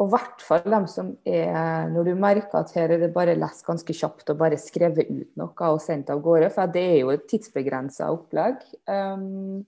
Og 0.00 0.08
i 0.08 0.12
hvert 0.14 0.42
fall 0.42 0.64
dem 0.66 0.86
som 0.90 1.10
er 1.28 1.90
Når 1.92 2.08
du 2.08 2.14
merker 2.18 2.62
at 2.62 2.72
her 2.74 2.90
er 2.90 3.02
det 3.02 3.12
bare 3.14 3.36
lest 3.38 3.62
ganske 3.66 3.94
kjapt 3.94 4.32
og 4.32 4.38
bare 4.40 4.58
skrevet 4.58 5.10
ut 5.10 5.36
noe 5.38 5.68
og 5.68 5.82
sendt 5.84 6.10
av 6.10 6.22
gårde, 6.24 6.48
for 6.54 6.70
det 6.74 6.82
er 6.94 6.96
jo 7.02 7.12
et 7.14 7.26
tidsbegrensa 7.30 8.10
opplegg. 8.14 8.62
Um, 8.88 9.62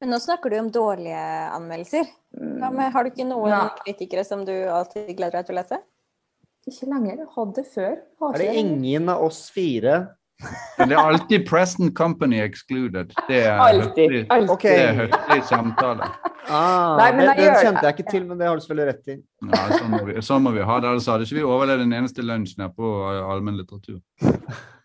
Men 0.00 0.10
nå 0.12 0.18
snakker 0.20 0.52
du 0.52 0.58
om 0.60 0.70
dårlige 0.70 1.20
anmeldelser. 1.56 2.08
Ja, 2.36 2.70
men 2.70 2.92
har 2.92 3.04
du 3.04 3.10
ikke 3.10 3.24
noen 3.28 3.50
Ja. 3.50 3.68
kritikere 3.84 4.24
som 4.24 4.44
du 4.44 4.52
alltid 4.52 5.16
gleder 5.16 5.40
deg 5.40 5.46
til 5.46 5.56
å 5.56 5.60
lese? 5.62 5.78
ikke 6.66 6.88
lenger. 6.90 7.26
Hadde 7.36 7.64
før. 7.64 7.96
Har 8.20 8.34
Er 8.34 8.38
det 8.38 8.54
ingen 8.56 9.08
av 9.08 9.22
oss 9.22 9.50
fire 9.50 10.16
Men 10.78 10.90
det 10.90 10.96
er 10.98 11.00
alltid 11.00 11.46
Preston 11.48 11.94
Company 11.94 12.40
excluded. 12.44 13.14
Det 13.28 13.38
er 13.46 13.56
Alltid. 13.56 14.26
høflig, 14.28 14.50
okay. 14.50 14.76
Det 15.06 15.36
er 15.38 15.40
samtale. 15.48 16.10
ah, 16.50 16.96
Nei, 16.98 17.12
men 17.16 17.30
Den 17.38 17.54
kjente 17.56 17.82
jeg 17.86 17.94
ikke 17.96 18.10
til, 18.10 18.26
men 18.26 18.36
det 18.36 18.46
har 18.46 18.56
du 18.56 18.60
selvfølgelig 18.60 18.86
rett 18.90 19.08
i. 19.08 19.16
Nei, 19.48 19.62
sånn 19.78 19.90
må 19.94 20.02
vi, 20.04 20.18
så 20.20 20.38
må 20.38 20.52
vi 20.52 20.60
ha 20.60 20.76
det. 20.80 20.90
Ellers 20.90 21.06
hadde 21.08 21.24
ikke 21.24 21.38
vi 21.38 21.46
overlevd 21.48 21.86
en 21.86 21.96
eneste 22.02 22.20
lunsj 22.26 22.58
nede 22.58 22.74
på 22.76 22.84
allmenn 22.84 23.30
allmennlitteratur. 23.56 24.02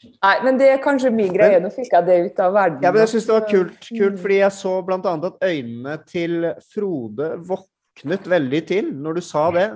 Nei, 0.00 0.36
men 0.44 0.56
det 0.60 0.68
er 0.72 0.80
kanskje 0.80 1.10
min 1.12 1.32
greie. 1.34 1.58
Nå 1.60 1.68
fikk 1.74 1.92
jeg 1.92 2.06
det 2.06 2.18
ut 2.30 2.40
av 2.40 2.54
verden. 2.56 2.80
Ja, 2.84 2.92
men 2.92 3.02
jeg 3.04 3.12
syns 3.14 3.26
det 3.28 3.34
var 3.36 3.46
kult, 3.50 3.76
kult, 3.84 4.14
Mm. 4.16 4.18
fordi 4.22 4.38
jeg 4.38 4.52
så 4.56 4.72
annet 4.88 5.24
at 5.28 5.44
øynene 5.44 5.96
til 6.06 6.54
Frode 6.72 7.28
våknet 7.50 8.24
veldig 8.24 8.66
til 8.66 8.92
når 8.96 9.14
du 9.14 9.20
sa 9.20 9.50
det. 9.50 9.68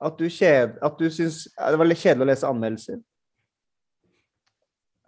At 0.00 0.16
du, 0.16 0.24
kjed, 0.24 0.78
at 0.82 0.96
du 0.98 1.10
syns 1.12 1.44
det 1.58 1.78
var 1.78 1.84
litt 1.84 1.98
kjedelig 2.00 2.24
å 2.24 2.30
lese 2.30 2.48
anmeldelser. 2.48 3.00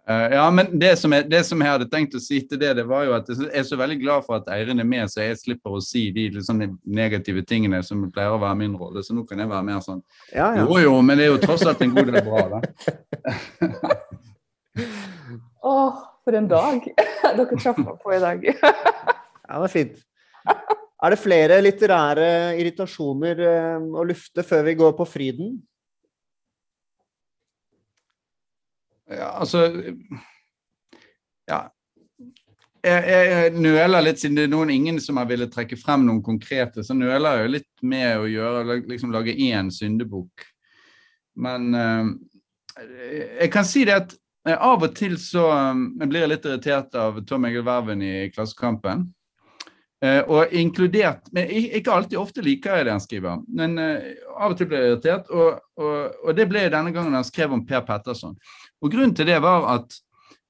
Eh, 0.09 0.33
ja, 0.35 0.51
men 0.51 0.79
det 0.79 0.97
som, 0.99 1.13
jeg, 1.15 1.29
det 1.31 1.39
som 1.47 1.61
jeg 1.63 1.71
hadde 1.71 1.87
tenkt 1.87 2.15
å 2.17 2.19
si 2.19 2.41
til 2.43 2.59
det, 2.59 2.73
det 2.75 2.83
var 2.87 3.05
jo 3.07 3.13
at 3.15 3.29
jeg 3.31 3.47
er 3.55 3.63
så 3.63 3.77
veldig 3.79 3.95
glad 4.01 4.25
for 4.25 4.35
at 4.35 4.49
Eirin 4.51 4.83
er 4.83 4.87
med, 4.87 5.07
så 5.11 5.23
jeg 5.23 5.39
slipper 5.39 5.77
å 5.77 5.83
si 5.83 6.09
de 6.11 6.27
sånn 6.43 6.65
negative 6.83 7.45
tingene 7.47 7.79
som 7.87 8.01
pleier 8.11 8.35
å 8.35 8.41
være 8.41 8.59
min 8.59 8.75
rolle. 8.79 9.03
Så 9.05 9.15
nå 9.15 9.23
kan 9.29 9.39
jeg 9.39 9.51
være 9.51 9.67
mer 9.69 9.79
sånn 9.85 10.01
Ja, 10.33 10.51
ja. 10.57 10.65
Jo 10.67 10.81
jo, 10.83 10.97
men 11.05 11.19
det 11.19 11.29
er 11.29 11.31
jo 11.31 11.39
tross 11.45 11.63
alt 11.69 11.83
en 11.85 11.95
god 11.95 12.11
del 12.11 12.19
bra, 12.27 12.43
da. 12.51 12.59
Åh, 15.63 16.01
for 16.23 16.35
en 16.35 16.49
dag. 16.51 16.83
Dere 17.37 17.59
traff 17.59 17.79
meg 17.79 17.99
på 18.03 18.15
i 18.15 18.23
dag. 18.23 18.49
Ja, 19.43 19.59
det 19.59 19.67
er 19.67 19.71
fint. 19.73 19.97
Er 21.03 21.11
det 21.11 21.19
flere 21.19 21.57
litterære 21.61 22.27
irritasjoner 22.57 23.41
eh, 23.43 23.83
å 23.99 24.05
lufte 24.07 24.41
før 24.47 24.63
vi 24.65 24.73
går 24.79 24.93
på 24.97 25.05
Fryden? 25.05 25.57
Ja, 29.17 29.31
altså 29.39 29.67
Ja. 31.49 31.63
Jeg, 32.83 33.03
jeg, 33.07 33.51
nøler 33.63 34.03
litt, 34.03 34.19
siden 34.19 34.35
det 34.35 34.43
er 34.43 34.49
noen 34.51 34.71
ingen 34.73 34.97
som 34.99 35.15
har 35.15 35.27
villet 35.29 35.53
trekke 35.53 35.77
frem 35.79 36.01
noen 36.03 36.19
konkrete. 36.23 36.83
Så 36.83 36.91
nøler 36.97 37.37
jeg 37.37 37.45
jo 37.45 37.51
litt 37.53 37.85
med 37.93 38.19
å 38.19 38.25
gjøre, 38.27 38.81
liksom 38.89 39.13
lage 39.15 39.35
én 39.39 39.69
syndebukk. 39.71 40.43
Men 41.39 41.69
uh, 41.71 42.11
jeg 43.39 43.49
kan 43.53 43.65
si 43.67 43.85
det 43.87 43.95
at 43.95 44.13
eh, 44.49 44.57
av 44.57 44.83
og 44.83 44.95
til 44.97 45.15
så 45.21 45.45
jeg 45.53 46.09
blir 46.09 46.25
jeg 46.25 46.33
litt 46.33 46.47
irritert 46.49 46.95
av 46.99 47.21
Tom 47.29 47.47
Egil 47.47 47.63
Verven 47.65 48.03
i 48.03 48.13
Klassekampen. 48.33 49.07
Uh, 50.03 50.19
og 50.27 50.51
inkludert 50.51 51.29
men 51.31 51.47
Ikke 51.47 51.93
alltid, 51.93 52.17
ofte 52.19 52.43
liker 52.43 52.75
jeg 52.75 52.89
det 52.89 52.91
han 52.91 53.03
skriver, 53.03 53.37
men 53.47 53.77
uh, 53.79 54.09
av 54.35 54.51
og 54.51 54.57
til 54.59 54.67
blir 54.67 54.81
jeg 54.81 54.91
irritert. 54.91 55.31
Og, 55.31 55.61
og, 55.79 56.17
og 56.25 56.35
det 56.35 56.49
ble 56.51 56.65
jeg 56.65 56.73
denne 56.75 56.91
gangen 56.91 57.15
han 57.15 57.27
skrev 57.27 57.55
om 57.55 57.63
Per 57.63 57.85
Petterson. 57.87 58.35
Og 58.83 58.91
grunnen 58.91 59.15
til 59.15 59.29
det 59.29 59.39
var 59.43 59.67
at 59.77 59.95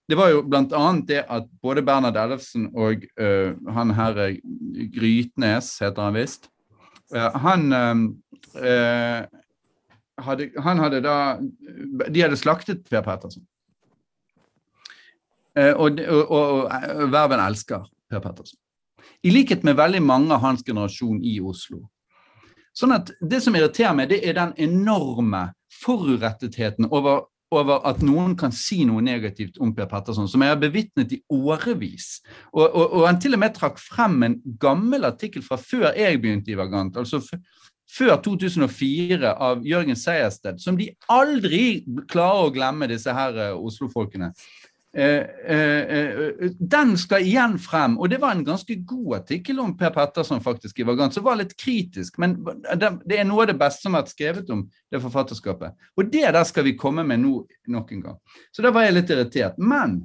det 0.10 0.18
var 0.20 0.34
jo 0.34 0.42
annet 0.52 1.06
det 1.08 1.22
at 1.32 1.46
både 1.64 1.82
Bernhard 1.86 2.18
Ellefsen 2.20 2.68
og 2.76 3.06
uh, 3.22 3.54
han 3.72 3.94
her 3.96 4.18
øh, 4.26 4.36
Grytnes, 4.92 5.78
heter 5.80 6.02
han 6.02 6.18
visst, 6.18 6.50
uh, 7.16 7.32
han 7.40 7.72
uh, 7.72 9.24
hadde, 10.20 10.50
han 10.60 10.80
hadde 10.80 11.02
da 11.02 11.16
De 12.10 12.22
hadde 12.22 12.38
slaktet 12.38 12.84
Per 12.90 13.02
Petterson. 13.02 13.46
Eh, 15.58 15.74
og, 15.74 16.00
og, 16.02 16.32
og, 16.34 17.12
Verven 17.14 17.42
elsker 17.44 17.86
Per 18.10 18.22
Petterson. 18.22 18.60
I 19.24 19.32
likhet 19.32 19.64
med 19.64 19.78
veldig 19.78 20.02
mange 20.04 20.34
av 20.34 20.42
hans 20.44 20.64
generasjon 20.66 21.22
i 21.24 21.38
Oslo. 21.42 21.84
Sånn 22.74 22.96
at 22.96 23.12
Det 23.22 23.40
som 23.44 23.56
irriterer 23.56 23.94
meg, 23.96 24.10
det 24.10 24.24
er 24.26 24.34
den 24.38 24.56
enorme 24.58 25.52
forurettetheten 25.84 26.90
over 26.90 27.28
over 27.60 27.84
at 27.88 28.02
noen 28.06 28.36
kan 28.40 28.54
si 28.56 28.84
noe 28.88 29.04
negativt 29.06 29.60
om 29.64 29.74
Per 29.76 29.90
Petterson, 29.92 30.30
som 30.30 30.44
jeg 30.44 30.54
har 30.54 30.62
bevitnet 30.62 31.14
i 31.16 31.22
årevis. 31.34 32.18
Og, 32.52 32.66
og, 32.66 32.86
og 32.86 33.08
han 33.08 33.20
til 33.22 33.38
og 33.38 33.44
med 33.44 33.56
trakk 33.58 33.82
frem 33.82 34.18
en 34.28 34.40
gammel 34.62 35.06
artikkel 35.10 35.46
fra 35.46 35.60
før 35.62 35.92
jeg 35.98 36.22
begynte 36.24 36.54
i 36.54 36.58
Vagant, 36.60 36.98
altså 37.00 37.22
før 37.94 38.16
2004, 38.26 39.34
av 39.34 39.66
Jørgen 39.68 39.98
Sejersted, 40.00 40.60
som 40.62 40.78
de 40.80 40.90
aldri 41.12 41.84
klarer 42.10 42.48
å 42.48 42.54
glemme, 42.54 42.90
disse 42.90 43.14
her 43.14 43.38
uh, 43.38 43.60
Oslo-folkene. 43.60 44.32
Eh, 44.98 45.26
eh, 45.46 45.80
eh, 45.98 46.52
den 46.60 46.92
skal 47.02 47.24
igjen 47.26 47.56
frem, 47.58 47.96
og 47.98 48.12
det 48.12 48.20
var 48.22 48.36
en 48.36 48.44
ganske 48.46 48.76
god 48.86 49.16
artikkel 49.24 49.58
om 49.64 49.72
Per 49.78 49.90
Petterson 49.96 50.42
faktisk 50.44 50.80
i 50.80 50.86
Vagant, 50.86 51.16
som 51.16 51.26
var 51.26 51.40
litt 51.40 51.56
kritisk, 51.58 52.20
men 52.22 52.36
det, 52.46 52.92
er 53.18 53.26
noe 53.26 53.42
av 53.42 53.50
det 53.50 53.58
beste 53.58 53.88
som 53.88 53.98
har 53.98 54.04
vært 54.04 54.14
skrevet 54.14 54.52
om 54.54 54.62
det 54.94 55.02
forfatterskapet. 55.02 55.74
Og 55.98 56.12
det 56.14 56.28
der 56.36 56.46
skal 56.46 56.68
vi 56.68 56.76
komme 56.78 57.06
med 57.10 57.24
nå 57.24 57.40
nok 57.74 57.94
en 57.96 58.04
gang. 58.06 58.20
Så 58.54 58.62
da 58.62 58.70
var 58.74 58.86
jeg 58.86 59.00
litt 59.00 59.16
irritert. 59.16 59.58
Men 59.58 60.04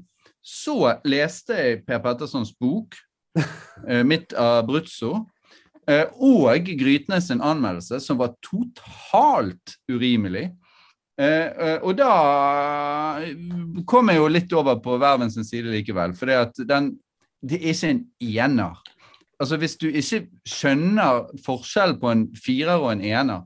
Så 0.48 0.94
leste 1.04 1.52
jeg 1.58 1.82
Per 1.84 1.98
Pettersons 2.00 2.54
bok, 2.56 2.94
midt 3.34 4.06
'Mitt 4.06 4.32
Abruzzo', 4.32 5.26
og 6.16 6.70
Grytnes 6.78 7.28
sin 7.28 7.42
anmeldelse, 7.42 8.00
som 8.00 8.16
var 8.16 8.32
totalt 8.40 9.76
urimelig. 9.90 10.54
Eh, 11.18 11.46
eh, 11.46 11.78
og 11.82 11.96
da 11.98 12.12
kom 13.90 14.10
jeg 14.12 14.20
jo 14.20 14.28
litt 14.30 14.52
over 14.54 14.78
på 14.82 14.98
Verven 15.02 15.32
sin 15.34 15.46
side 15.46 15.72
likevel, 15.72 16.14
for 16.14 16.30
det 16.30 16.36
er 16.38 17.66
ikke 17.72 17.90
en 17.90 18.04
ener. 18.22 18.78
Altså 19.38 19.58
Hvis 19.58 19.76
du 19.78 19.88
ikke 19.88 20.24
skjønner 20.46 21.26
forskjell 21.44 21.96
på 21.98 22.10
en 22.10 22.26
firer 22.38 22.78
og 22.78 22.90
en 22.92 23.02
ener 23.06 23.44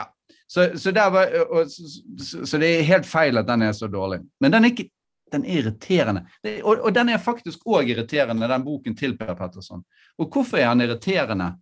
ja. 0.00 0.06
så, 0.48 0.70
så, 0.80 0.92
var, 1.12 1.34
så, 1.68 2.44
så, 2.44 2.60
det 2.60 2.70
er 2.70 2.88
helt 2.88 3.08
feil 3.08 3.40
at 3.40 3.48
den 3.48 3.66
er 3.68 3.74
så 3.76 3.88
dårlig. 3.92 4.22
Men 4.40 4.54
den 4.54 4.64
er 4.64 4.72
ikke 4.72 4.88
den 5.32 5.46
er 5.48 5.62
irriterende. 5.62 6.26
Og, 6.60 6.82
og 6.84 6.92
den 6.92 7.08
er 7.08 7.20
faktisk 7.20 7.62
òg 7.64 7.88
irriterende, 7.88 8.48
den 8.48 8.64
boken 8.64 8.96
til 8.96 9.14
Per 9.16 9.32
Petterson. 9.38 9.80
Og 10.20 10.28
hvorfor 10.28 10.60
er 10.60 10.68
han 10.68 10.84
irriterende? 10.84 11.54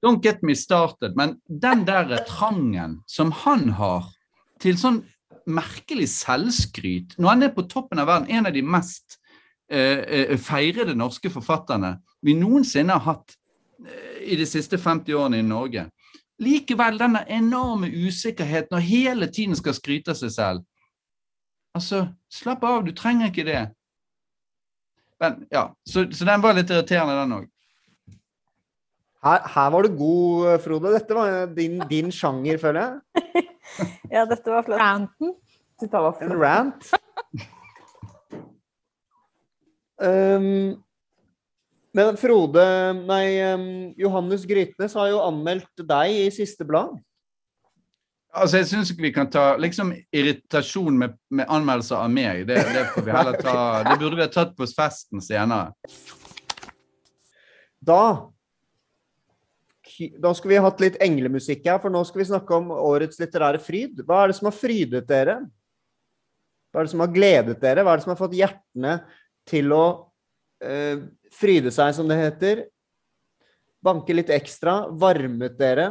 Don't 0.00 0.22
get 0.24 0.42
me 0.42 0.54
started, 0.56 1.16
men 1.16 1.36
den 1.46 1.84
der 1.84 2.24
trangen 2.28 3.00
som 3.06 3.32
han 3.44 3.68
har 3.76 4.06
til 4.60 4.78
sånn 4.80 5.02
merkelig 5.50 6.08
selvskryt 6.12 7.16
Når 7.18 7.28
han 7.28 7.44
er 7.44 7.52
på 7.54 7.66
toppen 7.68 8.00
av 8.00 8.08
verden, 8.08 8.30
en 8.30 8.48
av 8.48 8.54
de 8.54 8.62
mest 8.62 9.18
uh, 9.72 10.00
uh, 10.00 10.36
feirede 10.40 10.96
norske 10.96 11.30
forfatterne 11.32 11.98
vi 12.24 12.36
noensinne 12.36 12.96
har 12.96 13.04
hatt 13.14 13.36
uh, 13.84 14.20
i 14.24 14.36
de 14.36 14.46
siste 14.48 14.78
50 14.78 15.16
årene 15.16 15.40
i 15.40 15.46
Norge. 15.46 15.86
Likevel 16.40 16.98
denne 17.00 17.24
enorme 17.28 17.88
usikkerheten 17.88 18.76
og 18.76 18.84
hele 18.84 19.28
tiden 19.32 19.56
skal 19.56 19.76
skryte 19.76 20.14
av 20.14 20.20
seg 20.20 20.32
selv. 20.32 20.66
Altså, 21.76 22.06
slapp 22.32 22.64
av, 22.64 22.82
du 22.84 22.92
trenger 22.96 23.30
ikke 23.30 23.46
det. 23.46 23.62
Men, 25.20 25.44
ja, 25.52 25.68
så, 25.86 26.06
så 26.12 26.26
den 26.28 26.42
var 26.42 26.56
litt 26.56 26.72
irriterende, 26.72 27.16
den 27.20 27.36
òg. 27.36 27.48
Her, 29.20 29.42
her, 29.52 29.70
var 29.70 29.84
du 29.84 29.96
god, 29.96 30.60
Frode. 30.64 30.92
Dette 30.96 31.16
var 31.16 31.50
din, 31.52 31.80
din 31.90 32.08
sjanger, 32.14 32.56
føler 32.60 32.80
jeg. 32.86 33.46
ja, 34.14 34.24
dette 34.24 34.48
var 34.48 34.64
flott. 34.64 34.80
Ranten. 34.80 35.34
En 35.80 36.32
rant. 36.36 36.88
um, 39.96 40.82
men 41.96 42.18
Frode 42.20 42.64
Nei, 42.98 43.24
um, 43.54 43.68
Johannes 43.96 44.44
Grytnes 44.48 44.96
har 44.96 45.08
jo 45.08 45.22
anmeldt 45.24 45.84
deg 45.88 46.18
i 46.26 46.26
siste 46.34 46.66
blad. 46.68 46.98
Altså, 48.30 48.60
Jeg 48.60 48.68
syns 48.70 48.90
ikke 48.92 49.08
vi 49.08 49.14
kan 49.14 49.30
ta 49.32 49.56
liksom 49.58 49.94
irritasjon 50.14 50.96
med, 50.96 51.16
med 51.34 51.48
anmeldelser 51.50 51.98
av 51.98 52.12
meg. 52.12 52.44
Det, 52.48 52.60
det, 52.72 52.84
får 52.94 53.08
vi 53.08 53.16
heller 53.16 53.40
ta, 53.40 53.56
det 53.88 53.96
burde 53.98 54.20
vi 54.20 54.26
ha 54.26 54.32
tatt 54.32 54.52
på 54.56 54.68
festen 54.70 55.24
senere. 55.24 55.72
Da 57.80 58.30
da 60.20 60.32
skulle 60.34 60.56
vi 60.56 60.64
hatt 60.64 60.82
litt 60.82 60.98
englemusikk 61.02 61.64
her, 61.68 61.78
for 61.82 61.92
nå 61.92 62.02
skal 62.08 62.22
vi 62.22 62.28
snakke 62.30 62.56
om 62.56 62.72
årets 62.74 63.20
litterære 63.20 63.60
fryd. 63.62 64.02
Hva 64.06 64.22
er 64.22 64.32
det 64.32 64.38
som 64.38 64.50
har 64.50 64.56
frydet 64.56 65.08
dere? 65.08 65.38
Hva 66.70 66.82
er 66.82 66.86
det 66.86 66.92
som 66.92 67.02
har 67.04 67.14
gledet 67.14 67.58
dere? 67.62 67.84
Hva 67.84 67.94
er 67.94 68.00
det 68.00 68.06
som 68.06 68.14
har 68.14 68.20
fått 68.20 68.36
hjertene 68.38 68.98
til 69.50 69.72
å 69.74 69.84
eh, 70.62 71.02
fryde 71.34 71.72
seg, 71.74 71.94
som 71.96 72.10
det 72.10 72.20
heter? 72.20 72.62
Banke 73.82 74.14
litt 74.14 74.30
ekstra? 74.32 74.84
Varmet 74.90 75.58
dere? 75.58 75.90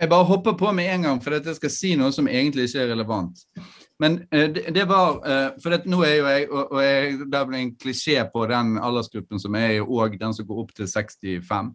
Jeg 0.00 0.08
bare 0.08 0.24
hopper 0.24 0.54
på 0.56 0.70
med 0.72 0.88
en 0.94 1.02
gang, 1.04 1.18
for 1.20 1.36
at 1.36 1.44
jeg 1.44 1.58
skal 1.58 1.72
si 1.74 1.90
noe 1.98 2.08
som 2.14 2.28
egentlig 2.30 2.70
ikke 2.70 2.86
er 2.86 2.92
relevant. 2.94 3.42
Men 4.00 4.22
uh, 4.32 4.46
det, 4.48 4.86
var 4.88 5.18
uh, 5.20 5.58
For 5.60 5.76
at 5.76 5.84
nå 5.84 5.98
er 6.06 6.14
jo 6.14 6.28
jeg 6.30 6.46
Og, 6.48 6.76
jeg, 6.80 7.18
det 7.28 7.40
blir 7.50 7.58
en 7.58 7.74
klisjé 7.76 8.22
på 8.32 8.46
den 8.48 8.78
aldersgruppen 8.80 9.42
som 9.42 9.58
er 9.60 9.82
og 9.84 10.16
den 10.16 10.32
som 10.32 10.46
går 10.48 10.62
opp 10.62 10.72
til 10.72 10.88
65. 10.88 11.74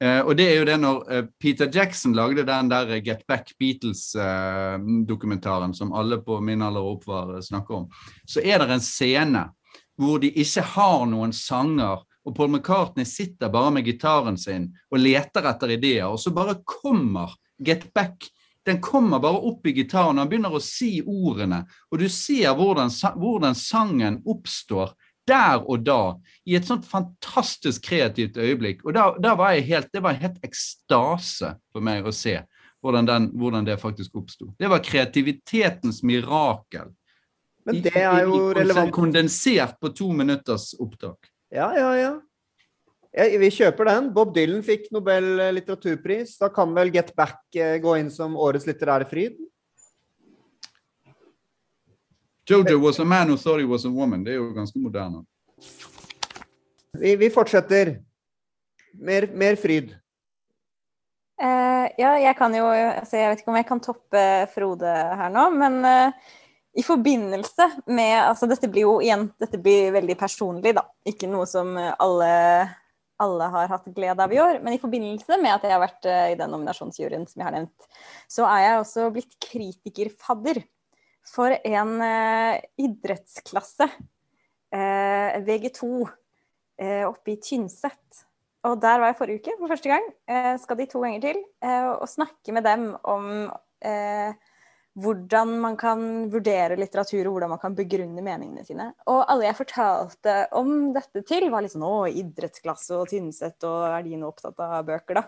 Eh, 0.00 0.20
og 0.20 0.36
det 0.36 0.46
er 0.48 0.56
jo 0.58 0.64
det 0.68 0.78
når 0.80 0.96
Peter 1.40 1.68
Jackson 1.72 2.12
lagde 2.16 2.44
den 2.48 2.68
der 2.72 2.86
Get 3.04 3.26
Back 3.28 3.46
Beatles-dokumentaren 3.60 5.74
som 5.76 5.92
alle 5.92 6.18
på 6.24 6.40
min 6.40 6.62
alder 6.62 6.80
og 6.80 6.90
opp 6.98 7.04
snakker 7.44 7.74
om, 7.82 7.86
så 8.24 8.40
er 8.40 8.58
det 8.62 8.70
en 8.72 8.80
scene 8.84 9.44
hvor 10.00 10.18
de 10.22 10.28
ikke 10.40 10.62
har 10.74 11.06
noen 11.10 11.32
sanger 11.36 11.96
og 12.24 12.36
Paul 12.36 12.50
McCartney 12.50 13.04
sitter 13.04 13.48
bare 13.48 13.72
med 13.74 13.84
gitaren 13.84 14.36
sin 14.38 14.68
og 14.90 15.00
leter 15.00 15.46
etter 15.50 15.76
ideer, 15.76 16.10
og 16.10 16.20
så 16.20 16.32
bare 16.36 16.60
kommer 16.68 17.32
Get 17.58 17.90
Back. 17.94 18.28
Den 18.66 18.80
kommer 18.84 19.22
bare 19.22 19.40
opp 19.48 19.66
i 19.66 19.72
gitaren, 19.72 20.18
og 20.18 20.24
han 20.24 20.30
begynner 20.30 20.54
å 20.54 20.62
si 20.62 20.98
ordene. 21.00 21.62
Og 21.90 22.02
du 22.02 22.08
ser 22.12 22.52
hvordan, 22.56 22.92
hvordan 23.16 23.56
sangen 23.56 24.20
oppstår 24.28 24.92
der 25.30 25.62
og 25.62 25.84
da, 25.86 26.00
i 26.44 26.56
et 26.58 26.66
sånt 26.68 26.86
fantastisk 26.88 27.86
kreativt 27.88 28.38
øyeblikk. 28.40 28.84
Og 28.84 28.96
da, 28.96 29.10
da 29.22 29.34
var 29.38 29.54
helt, 29.54 29.90
Det 29.92 30.02
var 30.02 30.18
helt 30.18 30.40
ekstase 30.46 31.54
for 31.72 31.84
meg 31.84 32.06
å 32.06 32.14
se 32.14 32.40
hvordan, 32.80 33.06
den, 33.06 33.28
hvordan 33.36 33.66
det 33.66 33.80
faktisk 33.80 34.16
oppsto. 34.16 34.50
Det 34.58 34.68
var 34.70 34.82
kreativitetens 34.84 36.02
mirakel. 36.06 36.90
Men 37.68 37.82
det 37.84 37.92
er 37.92 38.24
jo 38.24 38.50
relevant. 38.56 38.92
Kondensert 38.94 39.76
på 39.80 39.92
to 39.96 40.10
minutters 40.16 40.72
opptak. 40.80 41.28
Ja, 41.52 41.70
ja, 41.76 41.92
ja. 41.98 42.12
Ja, 43.10 43.26
vi 43.42 43.50
kjøper 43.50 43.88
den. 43.90 44.12
Bob 44.14 44.32
Dylan 44.36 44.62
fikk 44.62 44.86
Nobel 44.94 45.26
litteraturpris. 45.56 46.36
Da 46.40 46.48
kan 46.54 46.72
vel 46.76 46.92
Get 46.94 47.10
Back 47.18 47.42
eh, 47.58 47.76
gå 47.82 47.96
inn 47.98 48.10
som 48.14 48.36
årets 48.38 48.68
litterære 48.70 49.08
fryd? 49.10 49.40
Jojo 52.50 52.80
was 52.82 52.98
a 52.98 53.04
man 53.04 53.28
who 53.28 53.36
thought 53.36 53.60
he 53.60 53.64
was 53.64 53.84
a 53.84 53.88
woman. 53.88 54.24
Det 54.24 54.32
er 54.32 54.40
jo 54.40 54.48
ganske 54.52 54.78
moderne. 54.78 55.22
Vi, 56.98 57.14
vi 57.16 57.30
fortsetter. 57.30 58.00
Mer, 58.98 59.28
mer 59.38 59.54
fryd. 59.54 59.92
Uh, 61.40 61.86
ja, 61.94 62.16
jeg 62.18 62.34
kan 62.36 62.52
jo 62.52 62.66
altså 62.66 63.16
Jeg 63.16 63.30
vet 63.30 63.40
ikke 63.40 63.52
om 63.52 63.56
jeg 63.56 63.66
kan 63.68 63.80
toppe 63.80 64.22
Frode 64.52 64.90
her 65.20 65.30
nå, 65.32 65.44
men 65.54 65.78
uh, 65.86 66.34
i 66.76 66.82
forbindelse 66.84 67.68
med 67.86 68.16
altså 68.18 68.48
Dette 68.50 68.68
blir 68.68 68.84
jo 68.84 68.96
igjen 69.00 69.28
dette 69.40 69.56
blir 69.62 69.94
veldig 69.94 70.18
personlig, 70.18 70.74
da. 70.76 70.84
Ikke 71.06 71.30
noe 71.30 71.46
som 71.48 71.78
alle 71.78 72.34
alle 73.20 73.46
har 73.52 73.68
hatt 73.68 73.88
glede 73.94 74.24
av 74.24 74.32
i 74.32 74.40
år. 74.40 74.58
Men 74.64 74.74
i 74.74 74.80
forbindelse 74.80 75.38
med 75.38 75.52
at 75.54 75.64
jeg 75.68 75.76
har 75.76 75.84
vært 75.86 76.10
uh, 76.10 76.26
i 76.34 76.36
den 76.40 76.50
nominasjonsjuryen 76.50 77.30
som 77.30 77.44
jeg 77.44 77.46
har 77.46 77.56
nevnt, 77.60 77.88
så 78.26 78.50
er 78.50 78.66
jeg 78.66 78.82
også 78.82 79.08
blitt 79.14 79.38
kritikerfadder 79.46 80.64
for 81.26 81.54
en 81.54 81.92
uh, 82.00 82.56
idrettsklasse, 82.80 83.86
eh, 84.72 85.38
VG2, 85.46 85.86
oppe 87.04 87.34
i 87.34 87.40
Tynset. 87.44 88.22
Og 88.64 88.78
der 88.80 89.02
var 89.02 89.10
jeg 89.10 89.18
forrige 89.18 89.40
uke 89.42 89.56
for 89.58 89.68
første 89.68 89.90
gang. 89.90 90.06
skal 90.62 90.78
de 90.78 90.86
to 90.88 91.02
ganger 91.02 91.20
til. 91.20 91.40
og 92.00 92.08
snakke 92.08 92.54
med 92.56 92.64
dem 92.64 92.86
om 93.04 93.50
hvordan 95.00 95.52
man 95.60 95.76
kan 95.76 96.00
vurdere 96.32 96.78
litteratur, 96.80 97.26
og 97.26 97.36
hvordan 97.36 97.52
man 97.52 97.60
kan 97.62 97.76
begrunne 97.76 98.24
meningene 98.24 98.64
sine. 98.64 98.88
Og 99.12 99.22
alle 99.28 99.50
jeg 99.50 99.58
fortalte 99.60 100.36
om 100.56 100.94
dette 100.96 101.22
til, 101.28 101.50
var 101.52 101.64
litt 101.64 101.74
sånn 101.74 101.84
Å, 101.86 102.08
idrettsklasse 102.08 102.96
og 102.96 103.12
Tynset, 103.12 103.60
og 103.68 103.84
er 103.90 104.08
de 104.08 104.18
nå 104.20 104.32
opptatt 104.32 104.60
av 104.64 104.80
bøker, 104.88 105.20
da? 105.20 105.26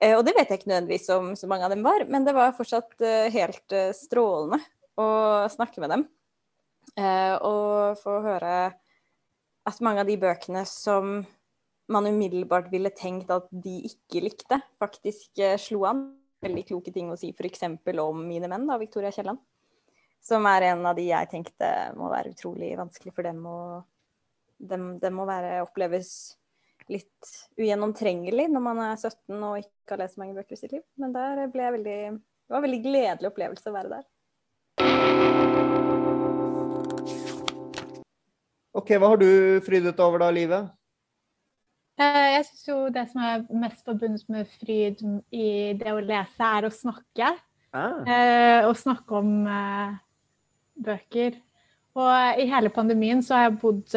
Eh, 0.00 0.16
og 0.16 0.24
det 0.24 0.34
vet 0.36 0.48
jeg 0.48 0.62
ikke 0.62 0.72
nødvendigvis 0.72 1.08
om 1.12 1.32
så 1.36 1.48
mange 1.50 1.66
av 1.66 1.74
dem 1.74 1.84
var, 1.84 2.06
men 2.08 2.26
det 2.26 2.34
var 2.36 2.56
fortsatt 2.56 2.96
eh, 3.04 3.28
helt 3.34 3.76
eh, 3.76 3.92
strålende 3.96 4.60
å 5.00 5.08
snakke 5.52 5.82
med 5.82 5.94
dem. 5.94 6.06
Eh, 6.98 7.34
og 7.46 8.00
få 8.00 8.20
høre 8.24 8.54
at 9.68 9.84
mange 9.84 10.02
av 10.02 10.08
de 10.08 10.16
bøkene 10.20 10.64
som 10.68 11.20
man 11.90 12.06
umiddelbart 12.06 12.70
ville 12.72 12.92
tenkt 12.94 13.30
at 13.34 13.48
de 13.50 13.80
ikke 13.88 14.22
likte, 14.24 14.60
faktisk 14.82 15.42
eh, 15.42 15.58
slo 15.60 15.84
an 15.90 16.04
veldig 16.40 16.64
kloke 16.68 16.92
ting 16.94 17.10
å 17.12 17.18
si 17.20 17.32
f.eks. 17.34 17.66
om 18.00 18.20
mine 18.24 18.48
menn, 18.48 18.66
da, 18.68 18.78
Victoria 18.80 19.12
Kielland. 19.12 19.40
Som 20.20 20.44
er 20.48 20.70
en 20.70 20.84
av 20.88 20.96
de 20.96 21.06
jeg 21.08 21.30
tenkte 21.32 21.68
må 21.96 22.10
være 22.12 22.34
utrolig 22.34 22.74
vanskelig 22.76 23.14
for 23.16 23.24
dem 23.24 23.40
å 23.48 23.58
dem, 24.60 24.98
dem 25.00 25.16
må 25.16 25.24
være, 25.28 25.62
oppleves 25.64 26.36
litt 26.90 27.30
ugjennomtrengelig 27.56 28.48
når 28.50 28.64
man 28.64 28.82
er 28.84 28.96
17 28.98 29.36
og 29.36 29.60
ikke 29.62 29.94
har 29.94 30.02
lest 30.02 30.18
mange 30.20 30.34
bøker 30.36 30.56
i 30.56 30.60
sitt 30.60 30.74
liv. 30.74 30.84
Men 31.00 31.14
der 31.16 31.46
ble 31.52 31.66
jeg 31.66 31.76
veldig 31.78 32.00
Det 32.10 32.52
var 32.52 32.60
en 32.60 32.66
veldig 32.66 32.82
gledelig 32.82 33.30
opplevelse 33.30 33.70
å 33.70 33.76
være 33.76 33.92
der. 33.94 34.06
OK, 38.80 38.94
hva 38.96 39.12
har 39.12 39.20
du 39.20 39.60
frydet 39.66 39.98
over 40.00 40.22
da, 40.22 40.30
Livet? 40.32 40.70
Eh, 42.00 42.26
jeg 42.36 42.46
syns 42.48 42.68
jo 42.68 42.76
det 42.92 43.04
som 43.10 43.24
er 43.26 43.42
mest 43.60 43.84
forbundet 43.84 44.24
med 44.32 44.48
fryd 44.56 45.02
i 45.36 45.50
det 45.76 45.92
å 45.92 46.00
lese, 46.00 46.46
er 46.46 46.64
å 46.64 46.72
snakke. 46.72 47.34
Ah. 47.76 48.00
Eh, 48.08 48.60
å 48.66 48.72
snakke 48.74 49.18
om 49.18 49.34
eh, 49.44 49.98
bøker. 50.86 51.36
Og 52.00 52.40
i 52.40 52.46
hele 52.48 52.72
pandemien 52.72 53.20
så 53.26 53.36
har 53.36 53.48
jeg 53.48 53.58
bodd 53.60 53.96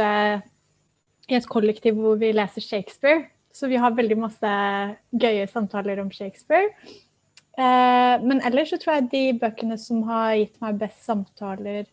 i 1.29 1.37
et 1.37 1.47
kollektiv 1.47 1.95
hvor 2.01 2.17
vi 2.19 2.33
leser 2.33 2.65
Shakespeare. 2.65 3.29
Så 3.53 3.69
vi 3.69 3.77
har 3.79 3.93
veldig 3.95 4.17
masse 4.17 4.53
gøye 5.13 5.45
samtaler 5.47 6.01
om 6.01 6.09
Shakespeare. 6.11 6.73
men 8.25 8.41
ellers 8.41 8.71
så 8.73 8.79
tror 8.81 8.95
jeg 8.95 9.11
de 9.11 9.39
bøkene 9.43 9.77
som 9.77 10.01
har 10.09 10.33
gitt 10.39 10.57
meg 10.65 10.79
best 10.81 11.05
samtaler 11.05 11.85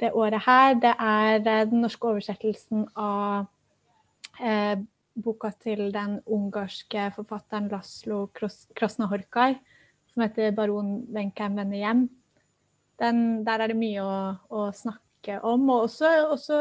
det 0.00 0.12
året 0.12 0.42
her, 0.46 0.74
det 0.80 0.94
er 0.98 1.34
eh, 1.40 1.66
den 1.70 1.82
norske 1.84 2.08
oversettelsen 2.08 2.86
av 2.96 3.46
eh, 4.40 4.80
boka 5.14 5.52
til 5.60 5.90
den 5.92 6.20
ungarske 6.26 7.10
forfatteren 7.16 7.68
Laslo 7.72 8.26
Krasnahorkar, 8.32 9.58
som 10.12 10.22
heter 10.22 10.52
'Baron 10.52 11.06
Wencheim 11.12 11.56
vender 11.56 11.78
hjem'. 11.78 12.08
Den, 13.00 13.44
der 13.44 13.60
er 13.60 13.72
det 13.72 13.76
mye 13.76 14.02
å, 14.02 14.16
å 14.50 14.70
snakke 14.72 15.40
om. 15.42 15.68
Og 15.70 15.88
også, 15.88 16.10
også, 16.30 16.58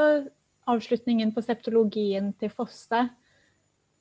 avslutningen 0.71 1.33
på 1.33 1.41
septologien 1.41 2.33
til 2.39 2.49
Fosse. 2.49 3.09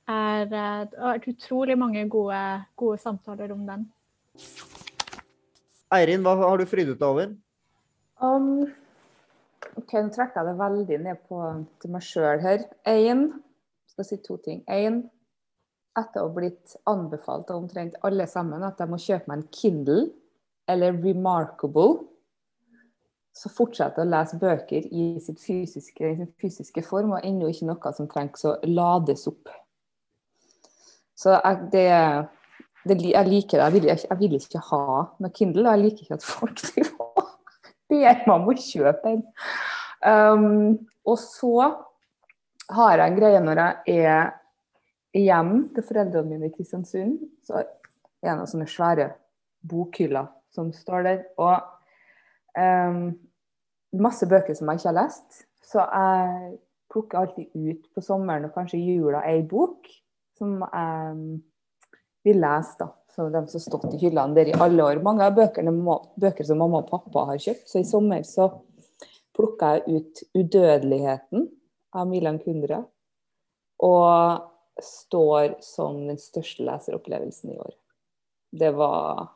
Er, 0.09 0.45
det 0.47 0.59
har 0.59 1.16
vært 1.16 1.28
utrolig 1.28 1.76
mange 1.78 2.05
gode, 2.09 2.41
gode 2.76 2.99
samtaler 2.99 3.53
om 3.53 3.64
den. 3.66 3.87
Eirin, 5.91 6.22
hva 6.22 6.37
har 6.37 6.61
du 6.61 6.66
frydet 6.70 6.99
deg 7.01 7.07
over? 7.09 7.33
Um, 8.20 8.68
ok, 9.76 9.94
Nå 9.94 10.11
trekker 10.14 10.40
jeg 10.40 10.48
det 10.48 10.58
veldig 10.61 10.98
ned 11.06 11.22
på, 11.28 11.40
til 11.82 11.94
meg 11.94 12.04
sjøl 12.06 12.42
her. 12.44 12.66
Én 12.88 13.28
skal 13.90 14.06
si 14.06 14.20
to 14.24 14.38
ting. 14.44 14.62
Én, 14.70 15.02
etter 15.98 16.22
å 16.22 16.28
ha 16.28 16.34
blitt 16.34 16.76
anbefalt 16.88 17.50
av 17.50 17.64
omtrent 17.64 17.98
alle 18.06 18.26
sammen 18.30 18.62
at 18.66 18.78
jeg 18.80 18.90
må 18.90 19.00
kjøpe 19.00 19.30
meg 19.30 19.40
en 19.40 19.50
Kindle 19.54 20.04
eller 20.70 20.94
Remarkable, 21.02 22.06
så 23.34 23.50
fortsetter 23.52 24.04
å 24.04 24.11
lese 24.11 24.38
bøker 24.40 24.86
i, 24.90 25.14
fysiske, 25.20 26.04
i 26.04 26.18
sin 26.18 26.30
fysiske 26.40 26.82
form, 26.86 27.14
og 27.16 27.26
ennå 27.26 27.48
ikke 27.50 27.68
noe 27.68 27.92
som 27.96 28.08
trengs 28.11 28.44
å 28.46 28.56
lades 28.66 29.26
opp. 29.30 29.50
Så 31.20 31.36
jeg, 31.36 31.68
det, 31.72 31.86
det, 32.88 32.96
jeg 33.12 33.28
liker 33.28 33.61
det. 33.61 33.64
Jeg 33.64 33.74
vil, 33.76 33.88
jeg, 33.92 34.18
vil, 34.22 34.36
ikke 34.38 34.62
ha 34.70 34.82
noe 35.20 35.32
Kindle, 35.36 35.66
og 35.66 35.72
jeg 35.74 35.84
liker 35.84 36.06
ikke 36.06 36.18
at 36.18 36.26
folk 36.26 36.62
ber 37.91 38.22
meg 38.24 38.34
om 38.34 38.51
å 38.51 38.57
kjøpe 38.57 39.14
en. 39.14 39.24
Um, 40.01 40.76
og 41.05 41.18
så 41.20 41.55
har 42.70 43.01
jeg 43.01 43.11
en 43.11 43.18
greie 43.18 43.41
når 43.43 43.61
jeg 43.61 44.05
er 44.07 44.30
hjemme 45.16 45.66
til 45.74 45.86
foreldrene 45.86 46.30
mine 46.30 46.51
i 46.51 46.55
Kristiansund. 46.55 47.18
Så 47.45 47.59
er 47.61 47.66
det 48.22 48.36
noen 48.38 48.51
sånne 48.51 48.68
svære 48.70 49.11
bokhyller 49.66 50.30
som 50.55 50.70
står 50.74 51.07
der. 51.07 51.22
Og 51.41 51.57
um, 52.57 53.11
masse 54.01 54.28
bøker 54.30 54.57
som 54.57 54.70
jeg 54.70 54.80
ikke 54.80 54.93
har 54.93 54.99
lest. 55.03 55.43
Så 55.66 55.82
jeg 55.82 56.59
plukker 56.91 57.20
alltid 57.20 57.51
ut 57.55 57.91
på 57.95 58.03
sommeren 58.03 58.49
og 58.49 58.55
kanskje 58.55 58.80
i 58.80 58.97
jula 58.97 59.22
ei 59.28 59.43
bok 59.47 59.86
som 60.38 60.62
jeg 60.64 61.41
vil 62.26 62.41
lese. 62.43 62.78
da. 62.80 62.91
Så 63.20 63.28
de 63.28 63.46
som 63.46 63.58
har 63.58 63.60
stått 63.60 63.94
i 63.94 63.98
hyllene 64.00 64.32
der 64.34 64.48
i 64.48 64.52
alle 64.56 64.84
år. 64.84 64.98
Mange 65.04 65.26
av 65.28 65.34
bøkene 65.36 65.74
bøker 66.16 66.46
som 66.48 66.56
mamma 66.56 66.78
og 66.80 66.86
pappa 66.88 67.26
har 67.28 67.40
kjøpt. 67.44 67.66
Så 67.68 67.82
i 67.82 67.84
sommer 67.84 68.22
så 68.24 68.46
plukka 69.36 69.74
jeg 69.74 69.98
ut 69.98 70.22
'Udødeligheten' 70.32 71.44
av 71.92 72.06
Milan 72.08 72.38
Kundra. 72.40 72.78
Og 73.84 74.40
står 74.80 75.58
som 75.60 76.06
den 76.06 76.16
største 76.16 76.64
leseropplevelsen 76.64 77.52
i 77.52 77.58
år. 77.58 77.74
Det 78.56 78.70
var 78.72 79.28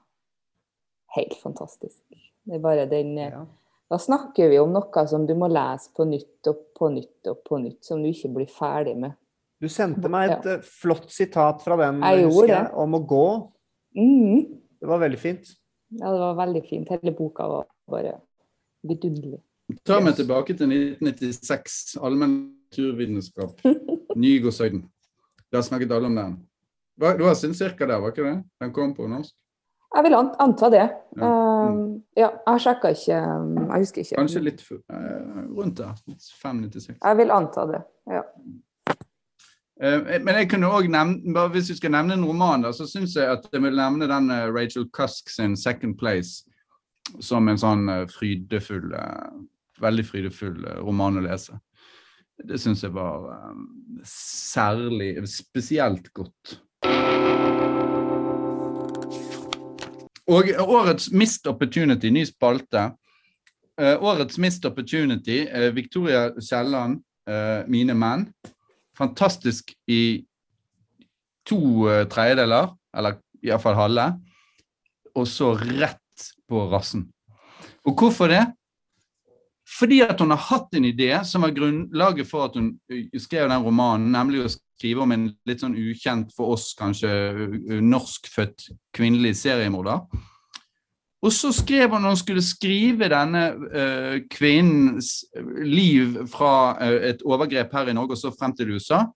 helt 1.17 1.37
fantastisk. 1.43 2.01
Det 2.45 2.55
er 2.57 2.65
bare 2.65 2.87
den 2.89 3.19
ja. 3.19 3.45
Da 3.91 3.99
snakker 3.99 4.49
vi 4.49 4.59
om 4.59 4.73
noe 4.73 5.07
som 5.07 5.27
du 5.27 5.35
må 5.37 5.49
lese 5.53 5.93
på 5.93 6.09
nytt 6.09 6.49
og 6.49 6.73
på 6.73 6.89
nytt 6.89 7.29
og 7.29 7.45
på 7.45 7.61
nytt, 7.61 7.85
som 7.85 8.01
du 8.01 8.09
ikke 8.09 8.33
blir 8.33 8.49
ferdig 8.49 8.97
med. 8.97 9.13
Du 9.61 9.69
sendte 9.69 10.09
meg 10.09 10.31
et 10.31 10.49
ja. 10.49 10.57
Eh, 10.57 10.65
flott 10.65 11.13
sitat 11.13 11.61
fra 11.63 11.77
den 11.77 12.01
jeg 12.01 12.25
husker 12.27 12.49
jeg, 12.49 12.71
om 12.73 12.97
å 12.97 13.05
gå. 13.05 13.29
Mm. 13.99 14.45
Det 14.81 14.91
var 14.91 15.01
veldig 15.03 15.19
fint. 15.19 15.55
Ja, 15.95 16.11
det 16.11 16.21
var 16.21 16.39
veldig 16.41 16.65
fint. 16.69 16.91
Hele 16.91 17.15
boka 17.15 17.47
var 17.49 17.67
bare 17.91 18.19
vidunderlig. 18.83 19.41
Ta 19.87 20.01
meg 20.05 20.19
tilbake 20.19 20.57
til 20.59 20.73
1996. 20.73 21.97
Allmenn 22.05 22.37
naturvitenskap. 22.75 23.61
Nygårdshøyden. 24.17 24.85
Da 25.53 25.63
snakket 25.63 25.93
alle 25.93 26.07
om 26.07 26.17
den. 26.17 26.37
Du 26.97 27.25
var 27.25 27.35
sin 27.35 27.55
cirka 27.55 27.87
der, 27.87 27.99
var 27.99 28.13
ikke 28.13 28.23
det? 28.23 28.43
Den 28.61 28.73
kom 28.73 28.95
på 28.95 29.07
norsk? 29.09 29.35
Jeg 29.95 30.05
vil 30.05 30.15
anta 30.19 30.71
det. 30.71 30.85
Ja, 31.17 31.29
mm. 31.29 31.81
uh, 31.81 32.01
ja 32.19 32.29
jeg 32.47 32.61
sjekka 32.65 32.91
ikke 32.91 33.15
Jeg 33.15 33.79
husker 33.79 34.03
ikke. 34.03 34.17
Kanskje 34.19 34.43
litt 34.43 34.63
uh, 34.71 34.79
rundt 35.55 35.79
der. 35.79 35.95
596. 36.43 36.99
Jeg 36.99 37.19
vil 37.19 37.31
anta 37.31 37.67
det, 37.71 37.83
ja. 38.11 38.23
Uh, 39.83 40.05
men 40.23 40.37
jeg 40.39 40.51
kunne 40.51 40.71
også 40.71 40.91
nevne, 40.91 41.35
bare 41.35 41.51
hvis 41.55 41.73
du 41.73 41.77
skal 41.77 41.91
nevne 41.91 42.15
en 42.15 42.25
roman, 42.25 42.63
da, 42.63 42.73
så 42.73 42.87
syns 42.87 43.17
jeg 43.17 43.27
at 43.31 43.49
jeg 43.53 43.63
vil 43.63 43.77
nevne 43.77 44.09
den 44.11 44.31
Rachel 44.55 44.87
Cusk 44.95 45.31
sin 45.31 45.57
'Second 45.57 45.99
Place' 45.99 46.45
som 47.21 47.49
en 47.49 47.59
sånn 47.59 47.89
frydefull 48.09 48.95
Veldig 49.83 50.05
frydefull 50.07 50.61
roman 50.87 51.19
å 51.19 51.25
lese. 51.25 51.57
Det 52.39 52.61
syns 52.63 52.85
jeg 52.85 52.95
var 52.95 53.27
særlig 54.07 55.17
Spesielt 55.27 56.13
godt. 56.15 56.61
Og 60.31 60.49
årets 60.59 61.11
Missed 61.13 61.47
Opportunity, 61.51 62.11
ny 62.11 62.25
spalte. 62.25 62.93
Årets 63.77 64.39
Missed 64.39 64.65
Opportunity, 64.65 65.43
Victoria 65.75 66.31
Kielland, 66.39 67.03
Mine 67.69 67.95
menn. 67.99 68.29
Fantastisk 68.99 69.73
i 69.91 70.25
to 71.49 71.61
uh, 71.89 72.05
tredjedeler, 72.11 72.73
eller 72.97 73.19
iallfall 73.45 73.79
halve. 73.79 74.11
Og 75.15 75.27
så 75.31 75.53
rett 75.59 76.29
på 76.49 76.67
rassen. 76.73 77.09
Og 77.85 77.99
hvorfor 77.99 78.31
det? 78.33 78.45
Fordi 79.79 80.01
at 80.05 80.21
hun 80.21 80.31
har 80.31 80.43
hatt 80.51 80.77
en 80.77 80.87
idé 80.87 81.11
som 81.27 81.43
var 81.45 81.55
grunnlaget 81.57 82.29
for 82.29 82.47
at 82.47 82.57
hun 82.59 82.75
skrev 83.19 83.49
den 83.51 83.65
romanen, 83.65 84.13
nemlig 84.13 84.45
å 84.45 84.53
skrive 84.53 85.03
om 85.05 85.15
en 85.15 85.27
litt 85.49 85.65
sånn 85.65 85.77
ukjent 85.79 86.35
for 86.37 86.55
oss 86.55 86.73
kanskje 86.79 87.11
norskfødt 87.83 88.69
kvinnelig 88.95 89.35
seriemorder. 89.41 90.05
Og 91.25 91.33
så 91.33 91.51
skrev 91.57 91.89
hun 91.95 92.03
når 92.05 92.15
hun 92.15 92.21
skulle 92.21 92.45
skrive 92.45 93.09
denne 93.09 93.45
uh, 93.57 94.17
kvinnens 94.31 95.23
liv 95.65 96.19
fra 96.29 96.75
uh, 96.77 96.99
et 97.11 97.25
overgrep 97.25 97.73
her 97.73 97.89
i 97.89 97.97
Norge 97.97 98.19
og 98.19 98.21
så 98.21 98.33
frem 98.35 98.53
til 98.57 98.75
USA, 98.77 99.07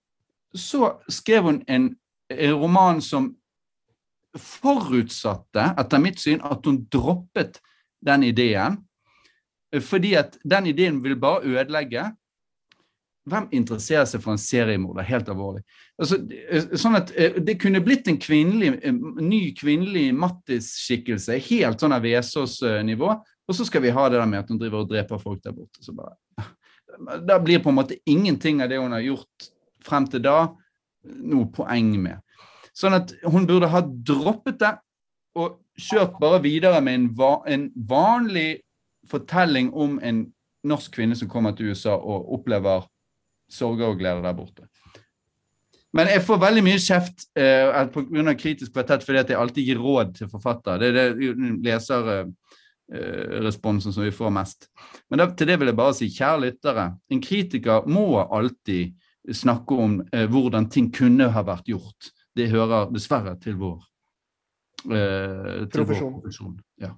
så 0.56 0.94
skrev 1.12 1.50
hun 1.50 1.62
en, 1.68 1.90
en 2.32 2.54
roman 2.56 3.02
som 3.04 3.34
forutsatte, 4.38 5.72
etter 5.80 6.00
mitt 6.00 6.20
syn, 6.20 6.40
at 6.44 6.64
hun 6.64 6.84
droppet 6.92 7.60
den 8.04 8.24
ideen 8.28 8.78
fordi 9.84 10.14
at 10.16 10.38
den 10.48 10.66
ideen 10.66 11.02
vil 11.04 11.18
bare 11.20 11.44
ødelegge. 11.44 12.06
Hvem 13.28 13.48
interesserer 13.54 14.06
seg 14.08 14.22
for 14.24 14.34
en 14.34 14.40
seriemorder? 14.40 15.06
Helt 15.08 15.28
alvorlig. 15.32 15.64
Altså, 16.00 16.20
sånn 16.78 16.98
at 16.98 17.12
eh, 17.16 17.38
Det 17.44 17.58
kunne 17.62 17.82
blitt 17.84 18.08
en 18.10 18.20
kvinnelig, 18.20 18.92
ny 19.22 19.42
kvinnelig 19.58 20.06
Mattis-skikkelse, 20.16 21.38
helt 21.48 21.82
sånn 21.82 21.96
av 21.96 22.06
Vesaas-nivå. 22.06 23.12
Og 23.48 23.56
så 23.56 23.64
skal 23.64 23.84
vi 23.84 23.92
ha 23.94 24.08
det 24.08 24.20
der 24.20 24.28
med 24.28 24.44
at 24.44 24.52
hun 24.52 24.60
driver 24.60 24.84
og 24.84 24.90
dreper 24.90 25.20
folk 25.22 25.42
der 25.44 25.56
borte. 25.56 25.82
Så 25.84 25.94
bare, 25.96 26.16
da 27.28 27.38
blir 27.42 27.62
på 27.64 27.72
en 27.72 27.78
måte 27.80 28.00
ingenting 28.08 28.62
av 28.64 28.72
det 28.72 28.80
hun 28.80 28.96
har 28.96 29.04
gjort 29.04 29.50
frem 29.84 30.08
til 30.10 30.24
da, 30.24 30.40
noe 31.08 31.48
poeng 31.54 31.94
med. 32.02 32.20
Sånn 32.76 32.96
at 32.98 33.14
hun 33.26 33.46
burde 33.48 33.70
ha 33.72 33.82
droppet 33.82 34.60
det 34.60 34.74
og 35.38 35.58
kjørt 35.78 36.18
bare 36.20 36.42
videre 36.42 36.80
med 36.84 36.98
en, 36.98 37.06
va 37.16 37.32
en 37.46 37.68
vanlig 37.88 38.60
fortelling 39.08 39.70
om 39.72 39.98
en 40.04 40.26
norsk 40.68 40.94
kvinne 40.98 41.16
som 41.16 41.30
kommer 41.30 41.54
til 41.56 41.72
USA 41.72 41.94
og 41.96 42.32
opplever 42.38 42.86
sorger 43.50 43.92
og 43.92 43.98
glede 44.00 44.22
der 44.24 44.36
borte. 44.36 44.62
Men 45.96 46.10
jeg 46.12 46.20
får 46.26 46.38
veldig 46.42 46.62
mye 46.66 46.80
kjeft 46.84 47.22
eh, 47.38 47.86
pga. 47.94 48.34
kritisk 48.36 48.72
kvartett 48.74 49.04
fordi 49.06 49.20
at 49.22 49.30
jeg 49.32 49.40
alltid 49.40 49.64
gir 49.70 49.78
råd 49.80 50.08
til 50.18 50.28
forfatter. 50.28 50.74
Det 50.82 50.88
er 50.88 50.92
det 51.16 51.28
leserresponsen 51.64 53.90
eh, 53.90 53.94
som 53.96 54.04
vi 54.04 54.12
får 54.12 54.30
mest. 54.36 54.60
Men 55.08 55.16
da, 55.22 55.26
til 55.32 55.48
det 55.48 55.56
vil 55.60 55.70
jeg 55.72 55.80
bare 55.80 55.94
si, 55.96 56.06
kjære 56.12 56.44
lyttere, 56.44 56.84
en 57.08 57.24
kritiker 57.24 57.78
må 57.88 58.06
alltid 58.20 58.84
snakke 59.34 59.74
om 59.74 60.02
eh, 60.12 60.26
hvordan 60.28 60.68
ting 60.72 60.92
kunne 60.94 61.28
ha 61.32 61.42
vært 61.46 61.68
gjort. 61.72 62.12
Det 62.36 62.50
hører 62.52 62.90
dessverre 62.92 63.34
til 63.40 63.54
vår, 63.58 63.78
eh, 64.92 65.64
til 65.64 65.76
profesjon. 65.80 66.12
Vår 66.12 66.20
profesjon. 66.20 66.56
Ja. 66.84 66.92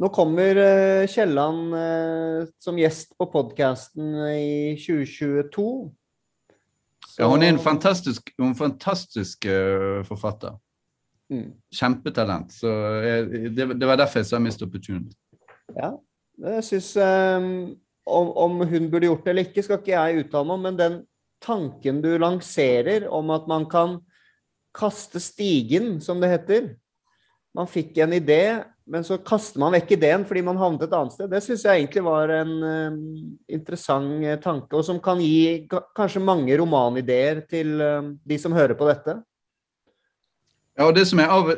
Nå 0.00 0.08
kommer 0.08 0.56
uh, 0.56 1.06
Kielland 1.10 1.74
uh, 1.74 2.44
som 2.60 2.78
gjest 2.80 3.12
på 3.18 3.26
podkasten 3.32 4.14
i 4.32 4.72
2022. 4.80 5.66
Så... 7.06 7.18
Ja, 7.20 7.28
hun 7.28 7.44
er 7.44 7.52
en 7.52 7.60
fantastisk, 7.60 8.32
en 8.40 8.54
fantastisk 8.56 9.44
uh, 9.44 10.00
forfatter. 10.08 10.56
Mm. 11.32 11.52
Kjempetalent. 11.72 12.52
Så 12.56 12.72
jeg, 13.04 13.52
det, 13.56 13.68
det, 13.76 13.88
var 13.88 14.00
derfor 14.00 14.22
jeg 14.22 14.30
sa 14.30 14.40
'mist 14.40 14.64
Opportunity'. 14.64 15.16
Ja, 15.76 15.92
jeg 16.40 16.64
syns 16.64 16.96
um, 16.96 17.76
om, 18.06 18.32
om, 18.36 18.60
hun 18.68 18.90
burde 18.90 19.06
gjort 19.06 19.24
det 19.24 19.30
eller 19.30 19.48
ikke, 19.48 19.62
skal 19.64 19.80
ikke 19.80 19.94
jeg 19.94 20.24
uttale 20.24 20.48
meg 20.48 20.54
om, 20.54 20.66
men 20.66 20.80
den 20.80 20.98
tanken 21.42 22.00
du 22.02 22.10
lanserer 22.20 23.08
om 23.08 23.30
at 23.34 23.48
man 23.48 23.68
kan 23.70 24.00
kaste 24.76 25.20
stigen, 25.20 26.00
som 26.00 26.20
det 26.20 26.32
heter 26.32 26.76
Man 27.52 27.68
fikk 27.68 27.98
en 28.00 28.14
idé, 28.16 28.64
men 28.86 29.04
så 29.04 29.18
kaster 29.22 29.60
man 29.62 29.74
vekk 29.76 29.94
ideen 29.96 30.24
fordi 30.26 30.42
man 30.46 30.58
havnet 30.58 30.86
et 30.86 30.94
annet 30.96 31.14
sted. 31.14 31.30
Det 31.30 31.40
syns 31.44 31.64
jeg 31.66 31.80
egentlig 31.82 32.02
var 32.06 32.32
en 32.34 32.52
uh, 32.62 32.96
interessant 33.52 34.24
uh, 34.24 34.34
tanke, 34.42 34.74
og 34.74 34.84
som 34.86 34.98
kan 35.02 35.20
gi 35.22 35.68
kanskje 35.96 36.24
mange 36.24 36.56
romanideer 36.58 37.44
til 37.50 37.76
uh, 37.78 38.10
de 38.26 38.38
som 38.42 38.54
hører 38.56 38.74
på 38.78 38.88
dette. 38.90 39.16
Ja, 40.78 40.88
og 40.88 40.96
det 40.96 41.04
som 41.08 41.20
jeg 41.20 41.28
av, 41.28 41.50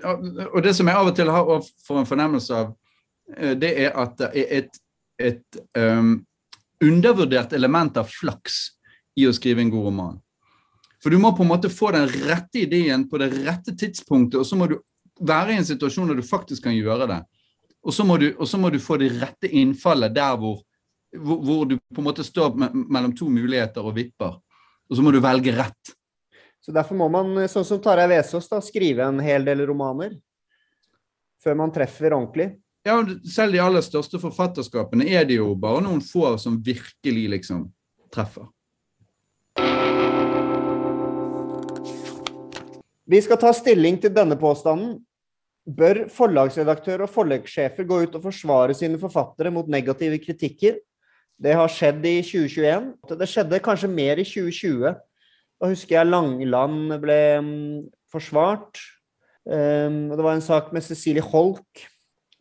og, 0.50 0.60
det 0.64 0.74
som 0.74 0.88
jeg 0.90 0.98
av 0.98 1.08
og 1.08 1.16
til 1.16 1.30
har 1.30 1.50
får 1.86 2.00
en 2.00 2.08
fornemmelse 2.08 2.62
av, 2.64 2.72
det 3.56 3.70
er 3.86 3.94
at 3.96 4.18
det 4.20 4.30
er 4.34 4.48
et, 4.58 4.80
et 5.22 5.60
um, 5.78 6.16
undervurdert 6.82 7.54
element 7.56 7.96
av 7.96 8.10
flaks 8.10 8.58
i 9.16 9.28
å 9.28 9.32
skrive 9.32 9.62
en 9.62 9.70
god 9.72 9.86
roman. 9.86 10.18
For 11.00 11.14
du 11.14 11.20
må 11.20 11.30
på 11.36 11.44
en 11.44 11.52
måte 11.52 11.70
få 11.72 11.92
den 11.94 12.08
rette 12.26 12.64
ideen 12.64 13.06
på 13.08 13.20
det 13.22 13.30
rette 13.36 13.76
tidspunktet, 13.78 14.40
og 14.40 14.48
så 14.48 14.58
må 14.58 14.68
du 14.68 14.78
være 15.20 15.54
i 15.54 15.58
en 15.60 15.66
situasjon 15.66 16.10
der 16.10 16.18
du 16.18 16.26
faktisk 16.26 16.66
kan 16.66 16.76
gjøre 16.76 17.08
det. 17.10 17.20
Og 17.84 17.92
så 17.94 18.06
må 18.06 18.16
du, 18.16 18.30
må 18.58 18.70
du 18.72 18.80
få 18.80 18.96
det 19.00 19.12
rette 19.20 19.50
innfallet 19.50 20.14
der 20.14 20.38
hvor, 20.40 20.62
hvor, 21.12 21.42
hvor, 21.44 21.64
du 21.68 21.76
på 21.78 22.00
en 22.00 22.08
måte 22.08 22.24
står 22.24 22.56
mellom 22.72 23.12
to 23.16 23.28
muligheter 23.28 23.84
og 23.84 23.96
vipper. 23.98 24.38
Og 24.88 24.96
så 24.96 25.04
må 25.04 25.12
du 25.12 25.20
velge 25.24 25.52
rett. 25.56 25.94
Så 26.64 26.72
derfor 26.72 26.96
må 26.96 27.10
man, 27.12 27.36
sånn 27.50 27.66
som 27.68 27.80
Tarjei 27.84 28.08
Vesaas, 28.14 28.48
skrive 28.70 29.04
en 29.04 29.20
hel 29.20 29.44
del 29.44 29.66
romaner 29.68 30.16
før 31.44 31.58
man 31.60 31.72
treffer 31.74 32.14
ordentlig? 32.16 32.54
Ja, 32.84 32.96
selv 33.28 33.52
de 33.52 33.60
aller 33.60 33.84
største 33.84 34.20
forfatterskapene 34.20 35.06
er 35.08 35.28
det 35.28 35.38
jo 35.38 35.50
bare 35.60 35.82
noen 35.84 36.02
få 36.04 36.34
som 36.40 36.56
virkelig 36.64 37.26
liksom 37.36 37.66
treffer. 38.12 38.48
Vi 43.04 43.20
skal 43.20 43.36
ta 43.40 43.50
stilling 43.52 43.98
til 44.00 44.12
denne 44.16 44.36
påstanden. 44.40 44.96
Bør 45.64 46.06
forlagsredaktør 46.12 47.04
og 47.04 47.12
forlagssjefer 47.12 47.86
gå 47.88 48.02
ut 48.04 48.16
og 48.16 48.24
forsvare 48.24 48.76
sine 48.76 49.00
forfattere 49.00 49.52
mot 49.52 49.68
negative 49.68 50.18
kritikker? 50.20 50.78
Det 51.40 51.54
har 51.56 51.72
skjedd 51.72 52.04
i 52.08 52.18
2021. 52.24 52.90
Det 53.20 53.28
skjedde 53.28 53.60
kanskje 53.64 53.90
mer 53.92 54.20
i 54.20 54.26
2020. 54.28 54.94
Da 55.60 55.70
husker 55.70 55.98
jeg 55.98 56.08
Langland 56.08 56.94
ble 57.02 57.18
mm, 57.44 57.80
forsvart. 58.12 58.80
Um, 59.44 60.12
det 60.12 60.24
var 60.24 60.36
en 60.36 60.44
sak 60.44 60.70
med 60.72 60.84
Cecilie 60.84 61.24
Holk. 61.24 61.84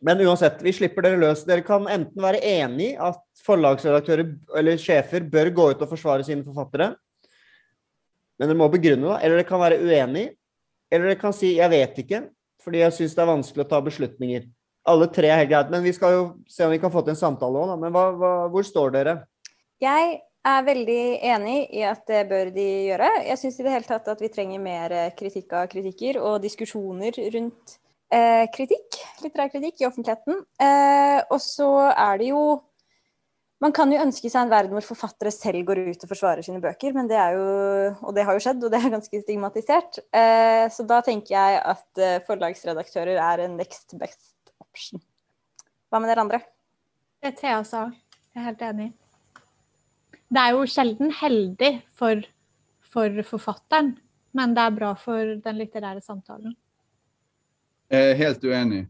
Men 0.04 0.20
uansett, 0.24 0.60
vi 0.64 0.72
slipper 0.76 1.04
dere 1.04 1.20
løs. 1.20 1.44
Dere 1.48 1.64
kan 1.64 1.88
enten 1.88 2.24
være 2.24 2.40
enig 2.44 2.92
i 2.92 2.96
at 3.00 3.20
forlagsredaktører 3.44 4.32
eller 4.56 4.80
sjefer 4.80 5.24
bør 5.32 5.52
gå 5.52 5.68
ut 5.72 5.84
og 5.84 5.92
forsvare 5.92 6.24
sine 6.24 6.44
forfattere, 6.44 6.90
men 8.36 8.50
dere 8.50 8.58
må 8.58 8.68
begrunne 8.72 9.08
det. 9.08 9.20
Eller 9.24 9.40
dere 9.40 9.48
kan 9.48 9.62
være 9.62 9.80
uenig 9.80 10.26
eller 10.94 11.10
dere 11.10 11.20
kan 11.20 11.34
si 11.34 11.56
'jeg 11.56 11.70
vet 11.70 11.98
ikke', 11.98 12.28
fordi 12.62 12.78
jeg 12.78 12.92
syns 12.92 13.14
det 13.14 13.22
er 13.22 13.32
vanskelig 13.32 13.64
å 13.64 13.68
ta 13.68 13.80
beslutninger. 13.80 14.46
Alle 14.86 15.08
tre 15.08 15.28
er 15.28 15.40
helt 15.42 15.50
greit, 15.50 15.70
men 15.70 15.82
vi 15.82 15.92
skal 15.92 16.12
jo 16.12 16.22
se 16.48 16.64
om 16.64 16.70
vi 16.70 16.78
kan 16.78 16.92
få 16.92 17.02
til 17.02 17.14
en 17.16 17.22
samtale 17.24 17.56
òg, 17.56 17.78
Men 17.80 17.92
hva, 17.92 18.12
hva, 18.12 18.32
hvor 18.52 18.62
står 18.62 18.92
dere? 18.92 19.26
Jeg 19.80 20.20
er 20.44 20.62
veldig 20.62 21.04
enig 21.24 21.68
i 21.72 21.82
at 21.82 22.04
det 22.06 22.28
bør 22.28 22.50
de 22.52 22.66
gjøre. 22.90 23.08
Jeg 23.26 23.38
syns 23.38 23.60
i 23.60 23.64
det 23.64 23.72
hele 23.72 23.88
tatt 23.88 24.08
at 24.08 24.20
vi 24.20 24.28
trenger 24.28 24.60
mer 24.60 24.92
kritikk 25.16 25.52
av 25.52 25.68
kritikker 25.72 26.20
og 26.20 26.42
diskusjoner 26.44 27.16
rundt 27.32 27.78
eh, 28.12 28.44
kritikk, 28.52 29.00
litterær 29.24 29.50
kritikk, 29.52 29.80
i 29.80 29.88
offentligheten. 29.88 30.44
Eh, 30.60 31.20
og 31.30 31.40
så 31.40 31.70
er 31.90 32.20
det 32.20 32.30
jo 32.30 32.44
man 33.62 33.72
kan 33.74 33.92
jo 33.92 34.00
ønske 34.02 34.28
seg 34.30 34.44
en 34.44 34.52
verden 34.52 34.74
hvor 34.76 34.84
forfattere 34.84 35.30
selv 35.32 35.62
går 35.68 35.80
ut 35.86 36.04
og 36.04 36.10
forsvarer 36.10 36.44
sine 36.44 36.60
bøker, 36.62 36.94
men 36.96 37.08
det 37.10 37.16
er 37.20 37.36
jo, 37.36 37.44
og 38.02 38.14
det 38.16 38.24
har 38.26 38.36
jo 38.36 38.42
skjedd, 38.42 38.64
og 38.66 38.72
det 38.72 38.80
er 38.80 38.94
ganske 38.96 39.20
stigmatisert. 39.22 40.00
Eh, 40.10 40.64
så 40.74 40.86
da 40.88 40.98
tenker 41.06 41.36
jeg 41.36 41.60
at 41.74 42.02
eh, 42.02 42.18
forlagsredaktører 42.26 43.20
er 43.20 43.44
en 43.44 43.56
next 43.60 43.94
best 44.00 44.52
option. 44.60 45.02
Hva 45.88 46.02
med 46.02 46.10
dere 46.10 46.26
andre? 46.26 46.42
Det 47.22 47.30
er 47.30 47.38
Thea 47.38 47.62
sa. 47.64 47.86
Jeg 48.34 48.42
er 48.42 48.48
helt 48.50 48.64
enig. 48.66 48.90
Det 50.34 50.42
er 50.42 50.56
jo 50.56 50.66
sjelden 50.66 51.14
heldig 51.14 51.70
for, 51.94 52.24
for 52.90 53.22
forfatteren, 53.28 53.94
men 54.34 54.56
det 54.56 54.64
er 54.64 54.76
bra 54.76 54.90
for 54.98 55.36
den 55.44 55.60
litterære 55.60 56.02
samtalen. 56.02 56.56
Jeg 57.92 58.10
er 58.10 58.18
helt 58.18 58.44
uenig. 58.44 58.82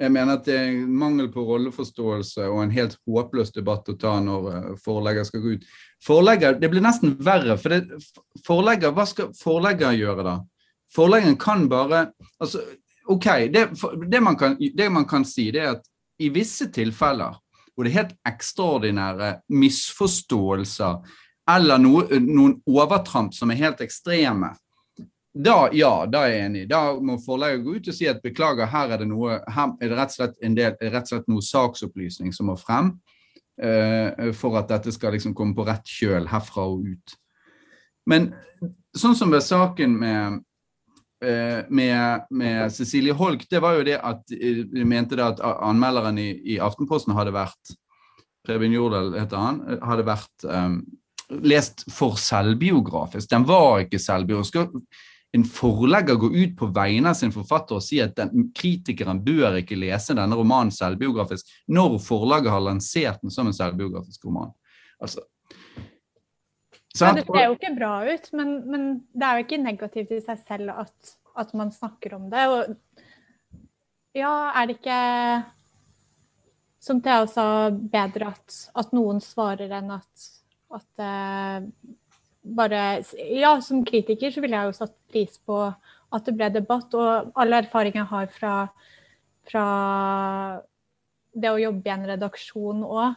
Jeg 0.00 0.12
mener 0.14 0.38
at 0.38 0.46
det 0.48 0.56
er 0.56 0.76
mangel 0.88 1.28
på 1.32 1.42
rolleforståelse 1.44 2.46
og 2.48 2.62
en 2.62 2.72
helt 2.72 2.96
håpløs 3.04 3.52
debatt 3.52 3.88
å 3.92 3.96
ta 4.00 4.14
når 4.24 4.46
eh, 4.54 4.70
forlegger 4.80 5.26
skal 5.28 5.42
gå 5.44 5.56
ut. 5.58 5.66
Forlegger, 6.04 6.56
Det 6.60 6.70
blir 6.72 6.84
nesten 6.84 7.18
verre. 7.20 7.58
for 7.60 7.68
det, 7.74 8.00
forlegger, 8.46 8.94
Hva 8.96 9.06
skal 9.06 9.34
forlegger 9.36 9.98
gjøre 9.98 10.24
da? 10.24 10.38
Forleggeren 10.94 11.36
kan 11.38 11.68
bare 11.68 12.10
altså, 12.40 12.64
OK, 13.12 13.26
det, 13.52 13.68
det, 14.08 14.20
man 14.20 14.36
kan, 14.36 14.56
det 14.56 14.88
man 14.90 15.04
kan 15.04 15.24
si, 15.24 15.50
det 15.50 15.60
er 15.60 15.74
at 15.76 15.86
i 16.20 16.28
visse 16.32 16.70
tilfeller 16.72 17.36
hvor 17.74 17.84
det 17.86 17.92
er 17.92 18.02
helt 18.02 18.16
ekstraordinære 18.28 19.30
misforståelser 19.48 20.98
eller 21.50 21.80
noe, 21.80 22.20
noen 22.20 22.58
overtramp 22.68 23.34
som 23.34 23.50
er 23.50 23.60
helt 23.62 23.80
ekstreme, 23.84 24.52
da, 25.44 25.68
ja, 25.72 26.06
da 26.10 26.24
er 26.26 26.34
jeg 26.34 26.46
enig. 26.48 26.64
Da 26.70 26.80
må 27.00 27.16
forlaget 27.22 27.64
gå 27.64 27.76
ut 27.78 27.88
og 27.88 27.96
si 27.96 28.08
at 28.10 28.22
beklager, 28.24 28.68
her 28.70 28.94
er 28.94 29.02
det 29.02 29.08
noe, 29.10 29.38
her 29.46 29.72
er 29.80 29.92
det 29.92 29.98
rett 29.98 30.18
og 30.18 30.36
del, 30.58 30.76
rett 30.92 31.06
og 31.06 31.12
slett 31.14 31.30
noe 31.30 31.46
saksopplysning 31.46 32.34
som 32.36 32.50
må 32.50 32.56
frem 32.60 32.92
uh, 33.62 34.30
for 34.36 34.58
at 34.60 34.70
dette 34.72 34.92
skal 34.94 35.14
liksom 35.16 35.34
komme 35.38 35.56
på 35.56 35.66
rett 35.68 35.86
kjøl 35.88 36.28
herfra 36.30 36.66
og 36.72 36.86
ut. 36.90 37.16
Men 38.10 38.30
sånn 38.96 39.16
som 39.16 39.32
ved 39.32 39.44
saken 39.46 39.98
med, 40.02 40.40
uh, 41.24 41.60
med, 41.68 42.30
med 42.30 42.74
Cecilie 42.74 43.16
Holk, 43.16 43.46
det 43.50 43.62
var 43.62 43.78
jo 43.78 43.86
det 43.86 44.00
at 44.00 44.24
de 44.30 44.86
mente 44.88 45.18
det 45.18 45.28
at 45.36 45.44
anmelderen 45.56 46.18
i, 46.20 46.32
i 46.56 46.58
Aftenposten 46.62 47.16
hadde 47.16 47.36
vært 47.36 47.76
Preben 48.46 48.72
Jordal 48.72 49.12
heter 49.18 49.36
han, 49.36 49.60
hadde 49.84 50.04
vært 50.08 50.48
um, 50.48 50.80
lest 51.44 51.84
for 51.92 52.16
selvbiografisk. 52.18 53.28
Den 53.30 53.44
var 53.46 53.82
ikke 53.84 54.00
selvbiografisk 54.00 54.56
en 55.32 55.44
forlegger 55.46 56.18
går 56.18 56.36
ut 56.36 56.54
på 56.58 56.68
vegne 56.74 57.12
av 57.12 57.18
sin 57.18 57.32
forfatter 57.34 57.78
og 57.78 57.84
sier 57.84 58.08
at 58.10 58.16
den, 58.18 58.48
kritikeren 58.56 59.20
bør 59.22 59.60
ikke 59.60 59.78
lese 59.78 60.16
denne 60.18 60.38
romanen 60.38 60.72
selvbiografisk, 60.74 61.52
når 61.70 62.00
forlaget 62.02 62.50
har 62.50 62.64
lansert 62.64 63.22
den 63.22 63.34
som 63.34 63.46
en 63.46 63.54
selvbiografisk 63.54 64.26
roman. 64.26 64.50
Altså, 65.00 65.22
ja, 66.98 67.12
det 67.14 67.22
ser 67.28 67.46
jo 67.46 67.54
ikke 67.54 67.76
bra 67.76 67.92
ut, 68.10 68.26
men, 68.34 68.50
men, 68.66 68.90
det 69.14 69.26
er 69.26 69.38
jo 69.38 69.46
ikke 69.46 69.62
negativt 69.62 70.10
i 70.16 70.20
seg 70.24 70.42
selv 70.42 70.74
at, 70.82 71.14
at 71.38 71.54
man 71.54 71.70
snakker 71.70 72.16
om 72.18 72.26
det. 72.32 72.46
Og, 72.50 73.60
ja, 74.18 74.34
er 74.58 74.66
det 74.66 74.80
ikke 74.80 74.98
som 76.82 76.98
Thea 77.04 77.28
sa, 77.30 77.46
bedre 77.70 78.32
at, 78.32 78.58
at 78.82 78.94
noen 78.96 79.20
svarer 79.22 79.70
enn 79.78 79.94
at, 79.94 80.28
at 80.74 81.02
uh, 81.04 81.68
bare 82.42 83.02
Ja, 83.36 83.60
som 83.60 83.84
kritiker 83.84 84.32
så 84.32 84.42
ville 84.42 84.56
jeg 84.56 84.70
jo 84.70 84.78
satt 84.78 84.94
pris 85.12 85.38
på 85.46 85.62
at 86.10 86.26
det 86.26 86.34
ble 86.34 86.48
debatt, 86.50 86.94
og 86.94 87.30
alle 87.38 87.60
erfaringer 87.62 88.02
jeg 88.02 88.10
har 88.10 88.30
fra, 88.34 88.54
fra 89.46 89.66
det 91.30 91.52
å 91.52 91.60
jobbe 91.60 91.86
i 91.86 91.94
en 91.94 92.08
redaksjon 92.08 92.82
òg, 92.86 93.14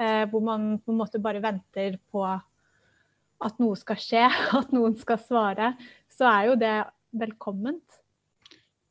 eh, 0.00 0.24
hvor 0.28 0.44
man 0.44 0.74
på 0.82 0.92
en 0.92 1.00
måte 1.00 1.22
bare 1.22 1.42
venter 1.44 1.96
på 2.12 2.26
at 2.28 3.62
noe 3.62 3.78
skal 3.80 4.00
skje, 4.02 4.26
at 4.60 4.74
noen 4.76 4.98
skal 5.00 5.20
svare, 5.22 5.72
så 6.12 6.28
er 6.28 6.50
jo 6.50 6.58
det 6.60 6.76
velkomment. 7.16 7.84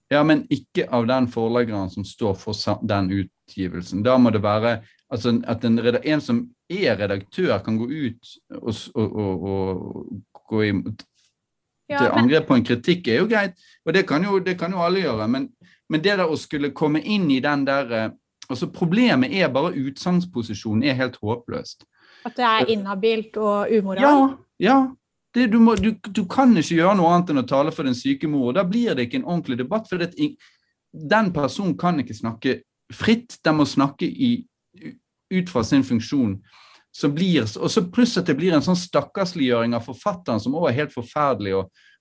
Ja, 0.09 0.23
men 0.23 0.45
ikke 0.53 0.87
av 0.95 1.05
den 1.09 1.27
forleggeren 1.27 1.91
som 1.91 2.05
står 2.07 2.37
for 2.39 2.55
den 2.87 3.09
utgivelsen. 3.11 4.05
Da 4.07 4.15
må 4.17 4.31
det 4.31 4.41
være 4.41 4.79
altså 5.11 5.35
en, 5.35 5.43
en 5.43 6.23
som 6.23 6.45
er 6.69 6.97
redaktør, 6.99 7.57
kan 7.63 7.77
gå 7.79 7.87
ut 7.87 8.33
og, 8.57 8.73
og, 8.95 9.15
og, 9.15 9.43
og 9.43 10.47
gå 10.49 10.61
i, 10.63 10.71
ja, 11.89 12.01
til 12.01 12.11
angrep 12.11 12.47
på 12.47 12.57
en 12.57 12.65
kritikk, 12.67 13.07
er 13.07 13.21
jo 13.21 13.29
greit. 13.31 13.57
Og 13.85 13.93
det 13.95 14.05
kan 14.07 14.23
jo, 14.23 14.39
det 14.43 14.57
kan 14.59 14.73
jo 14.75 14.83
alle 14.83 15.03
gjøre. 15.05 15.27
Men, 15.31 15.49
men, 15.89 16.03
det 16.03 16.17
der 16.19 16.27
å 16.27 16.39
skulle 16.39 16.73
komme 16.75 17.01
inn 17.01 17.29
i 17.31 17.39
den 17.43 17.65
der 17.67 17.93
eh, 17.95 18.09
altså 18.47 18.69
Problemet 18.71 19.33
er 19.35 19.51
bare 19.51 19.75
utsagnsposisjonen 19.75 20.85
er 20.87 20.99
helt 20.99 21.17
håpløst. 21.23 21.87
At 22.25 22.37
det 22.37 22.45
er 22.47 22.71
inhabilt 22.71 23.37
og 23.39 23.71
umoral? 23.71 24.03
Ja. 24.03 24.13
ja. 24.59 24.77
Det, 25.35 25.49
du, 25.51 25.59
må, 25.59 25.75
du, 25.75 25.91
du, 26.01 26.23
kan 26.25 26.55
ikke 26.57 26.79
gjøre 26.79 26.95
noe 26.97 27.11
annet 27.13 27.33
enn 27.33 27.43
å 27.43 27.47
tale 27.47 27.73
for 27.75 27.87
den 27.87 27.95
syke 27.95 28.29
mor. 28.31 28.53
Da 28.55 28.63
blir 28.67 28.95
det 28.95 29.07
ikke 29.07 29.21
en 29.21 29.27
ordentlig 29.27 29.59
debatt. 29.59 29.89
For 29.89 30.01
det, 30.01 30.15
den 30.91 31.33
personen 31.35 31.75
kan 31.79 31.99
ikke 32.01 32.15
snakke 32.17 32.61
fritt. 32.95 33.37
Den 33.45 33.59
må 33.59 33.67
snakke 33.67 34.07
i 34.07 34.31
ut 35.33 35.49
fra 35.51 35.63
sin 35.63 35.83
funksjon. 35.83 36.37
Blir, 37.13 37.43
og 37.61 37.69
så 37.69 37.83
Pluss 37.93 38.15
at 38.17 38.25
det 38.25 38.33
blir 38.39 38.55
en 38.57 38.63
sånn 38.65 38.77
stakkarsliggjøring 38.79 39.75
av 39.77 39.85
forfatteren 39.85 40.41
som 40.41 40.55
også 40.57 40.71
er 40.71 40.77
helt 40.79 40.95
forferdelig 40.95 41.53
å, 41.53 41.59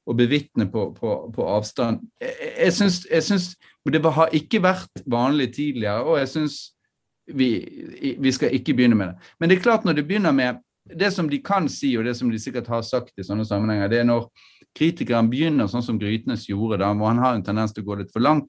å 0.08 0.14
bevitne 0.16 0.64
på, 0.72 0.86
på, 0.96 1.16
på, 1.34 1.48
avstand. 1.52 2.00
Jeg, 2.22 2.54
jeg, 2.62 3.24
syns, 3.26 3.50
det 3.92 4.02
har 4.16 4.32
ikke 4.38 4.62
vært 4.64 5.02
vanlig 5.04 5.50
tidligere, 5.58 6.06
og 6.06 6.16
jeg 6.22 6.30
syns 6.32 6.56
vi, 7.26 7.50
vi, 8.22 8.32
skal 8.32 8.54
ikke 8.56 8.76
begynne 8.78 8.96
med 8.96 9.12
det. 9.12 9.32
Men 9.36 9.50
det 9.50 9.58
er 9.58 9.66
klart 9.66 9.84
når 9.84 9.98
det 9.98 10.06
begynner 10.08 10.32
med 10.32 10.62
det 10.86 11.10
som 11.12 11.28
de 11.28 11.42
kan 11.44 11.66
si, 11.68 11.92
og 11.98 12.06
det 12.06 12.14
som 12.16 12.30
de 12.30 12.40
sikkert 12.40 12.70
har 12.70 12.84
sagt 12.86 13.18
i 13.18 13.26
sånne 13.26 13.44
sammenhenger, 13.44 13.90
det 13.90 14.00
er 14.00 14.08
når 14.08 14.28
kritikeren 14.76 15.28
begynner 15.28 15.68
sånn 15.68 15.84
som 15.84 15.98
Grytnes 16.00 16.46
gjorde, 16.48 16.80
da, 16.84 16.92
hvor 16.94 17.10
han 17.10 17.20
har 17.20 17.36
en 17.36 17.44
tendens 17.44 17.74
til 17.74 17.84
å 17.84 17.90
gå 17.90 18.00
litt 18.00 18.14
for 18.14 18.24
langt, 18.24 18.48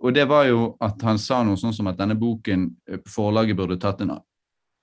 Og 0.00 0.14
det 0.16 0.24
var 0.28 0.46
jo 0.48 0.74
at 0.80 1.02
han 1.04 1.18
sa 1.20 1.42
noe 1.44 1.60
sånn 1.60 1.74
som 1.76 1.90
at 1.90 1.98
denne 1.98 2.16
boken, 2.18 2.68
eh, 2.88 3.02
forlaget 3.08 3.58
burde 3.58 3.78
tatt 3.80 4.00
en 4.04 4.16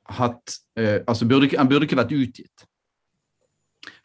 hatt 0.08 0.58
eh, 0.80 1.02
Altså 1.08 1.26
burde, 1.26 1.50
han 1.58 1.68
burde 1.68 1.88
ikke 1.88 2.00
vært 2.00 2.14
utgitt. 2.16 2.68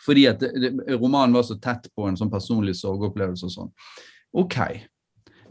Fordi 0.03 0.27
at 0.31 0.41
det, 0.41 0.73
romanen 0.97 1.35
var 1.37 1.45
så 1.47 1.59
tett 1.63 1.87
på 1.95 2.09
en 2.09 2.17
sånn 2.19 2.33
personlig 2.33 2.75
sorgopplevelse 2.81 3.47
og 3.47 3.55
sånn. 3.55 3.71
OK. 4.33 4.59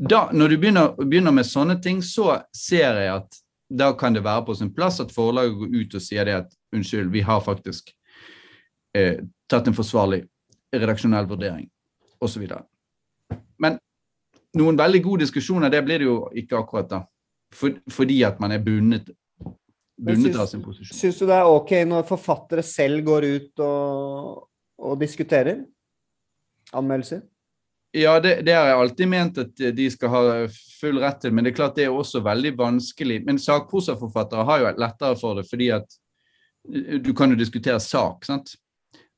Da, 0.01 0.25
når 0.33 0.53
du 0.53 0.57
begynner, 0.57 0.95
begynner 0.97 1.35
med 1.35 1.47
sånne 1.47 1.77
ting, 1.83 2.01
så 2.03 2.41
ser 2.55 2.97
jeg 2.99 3.13
at 3.13 3.39
da 3.71 3.91
kan 3.95 4.15
det 4.15 4.25
være 4.25 4.43
på 4.47 4.55
sin 4.57 4.73
plass 4.73 4.99
at 4.99 5.13
forlaget 5.15 5.59
går 5.59 5.75
ut 5.77 5.95
og 5.95 6.03
sier 6.03 6.27
det 6.27 6.35
at 6.41 6.55
unnskyld, 6.75 7.11
vi 7.13 7.21
har 7.23 7.43
faktisk 7.45 7.93
eh, 8.97 9.21
tatt 9.51 9.69
en 9.69 9.77
forsvarlig 9.77 10.25
redaksjonell 10.75 11.27
vurdering, 11.29 11.69
osv. 12.23 12.43
Men 13.61 13.77
noen 14.59 14.77
veldig 14.79 15.01
gode 15.03 15.25
diskusjoner, 15.25 15.71
det 15.71 15.81
blir 15.85 16.01
det 16.01 16.07
jo 16.09 16.19
ikke 16.37 16.59
akkurat 16.59 16.89
da. 16.91 17.01
For, 17.55 17.75
fordi 17.91 18.21
at 18.23 18.39
man 18.39 18.53
er 18.55 18.63
bundet, 18.63 19.09
bundet 19.99 20.31
syns- 20.31 20.39
av 20.39 20.47
sin 20.47 20.63
posisjon. 20.63 20.97
Syns 20.97 21.19
du 21.19 21.25
det 21.27 21.35
er 21.35 21.49
ok 21.51 21.73
når 21.89 22.07
forfattere 22.07 22.63
selv 22.65 23.03
går 23.07 23.27
ut 23.27 23.63
og, 23.65 24.47
og 24.79 24.97
diskuterer? 25.01 25.63
Anmeldelser? 26.71 27.25
Ja, 27.91 28.13
det, 28.23 28.45
det 28.47 28.53
har 28.55 28.69
jeg 28.69 28.79
alltid 28.79 29.09
ment 29.11 29.39
at 29.41 29.63
de 29.75 29.85
skal 29.91 30.11
ha 30.13 30.21
full 30.79 31.01
rett 31.03 31.19
til, 31.25 31.33
men 31.35 31.43
det 31.43 31.51
er 31.51 31.57
klart 31.57 31.75
det 31.75 31.89
er 31.89 31.95
også 31.95 32.21
veldig 32.23 32.53
vanskelig. 32.55 33.17
Men 33.27 33.39
sakprosaforfattere 33.41 34.45
har 34.47 34.61
jo 34.61 34.71
lettere 34.79 35.17
for 35.19 35.35
det, 35.39 35.43
fordi 35.49 35.67
at 35.75 35.97
du 37.03 37.11
kan 37.17 37.33
jo 37.33 37.39
diskutere 37.39 37.81
sak, 37.83 38.23
sant. 38.25 38.53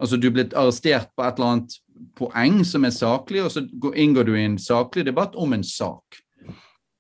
Altså 0.02 0.18
du 0.18 0.26
er 0.32 0.34
blitt 0.40 0.56
arrestert 0.58 1.12
på 1.14 1.22
et 1.22 1.38
eller 1.38 1.52
annet 1.52 1.78
poeng 2.18 2.62
som 2.68 2.86
er 2.88 2.94
saklig, 2.96 3.44
og 3.44 3.52
så 3.54 3.64
inngår 3.96 4.28
du 4.28 4.36
i 4.36 4.46
en 4.46 4.60
saklig 4.62 5.06
debatt 5.08 5.38
om 5.40 5.56
en 5.56 5.66
sak. 5.66 6.20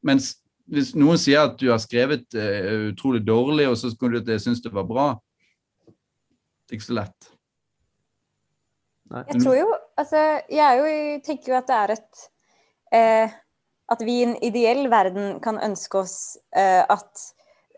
Mens 0.04 0.34
hvis 0.72 0.93
noen 0.95 1.20
sier 1.20 1.49
at 1.49 1.60
du 1.60 1.70
har 1.72 1.82
skrevet 1.84 2.26
uh, 2.38 2.89
utrolig 2.91 3.24
dårlig, 3.28 3.68
og 3.70 3.78
så 3.80 3.91
skulle 3.91 4.20
du 4.20 4.24
at 4.24 4.34
jeg 4.36 4.45
syns 4.45 4.64
det 4.64 4.74
var 4.74 4.88
bra, 4.88 5.08
det 6.64 6.76
er 6.76 6.80
ikke 6.80 6.91
så 6.91 6.99
lett. 7.01 7.34
Jeg 9.14 9.43
tror 9.43 9.58
jo 9.60 9.72
Altså, 9.99 10.18
jeg 10.49 10.64
er 10.64 10.80
jo, 10.80 11.18
tenker 11.22 11.51
jo 11.51 11.58
at 11.60 11.68
det 11.70 11.76
er 11.78 11.91
et 11.93 12.22
eh, 12.97 13.34
At 13.93 14.01
vi 14.01 14.16
i 14.16 14.24
en 14.26 14.34
ideell 14.41 14.88
verden 14.89 15.36
kan 15.43 15.60
ønske 15.62 15.99
oss 16.01 16.16
eh, 16.56 16.82
at 16.82 17.28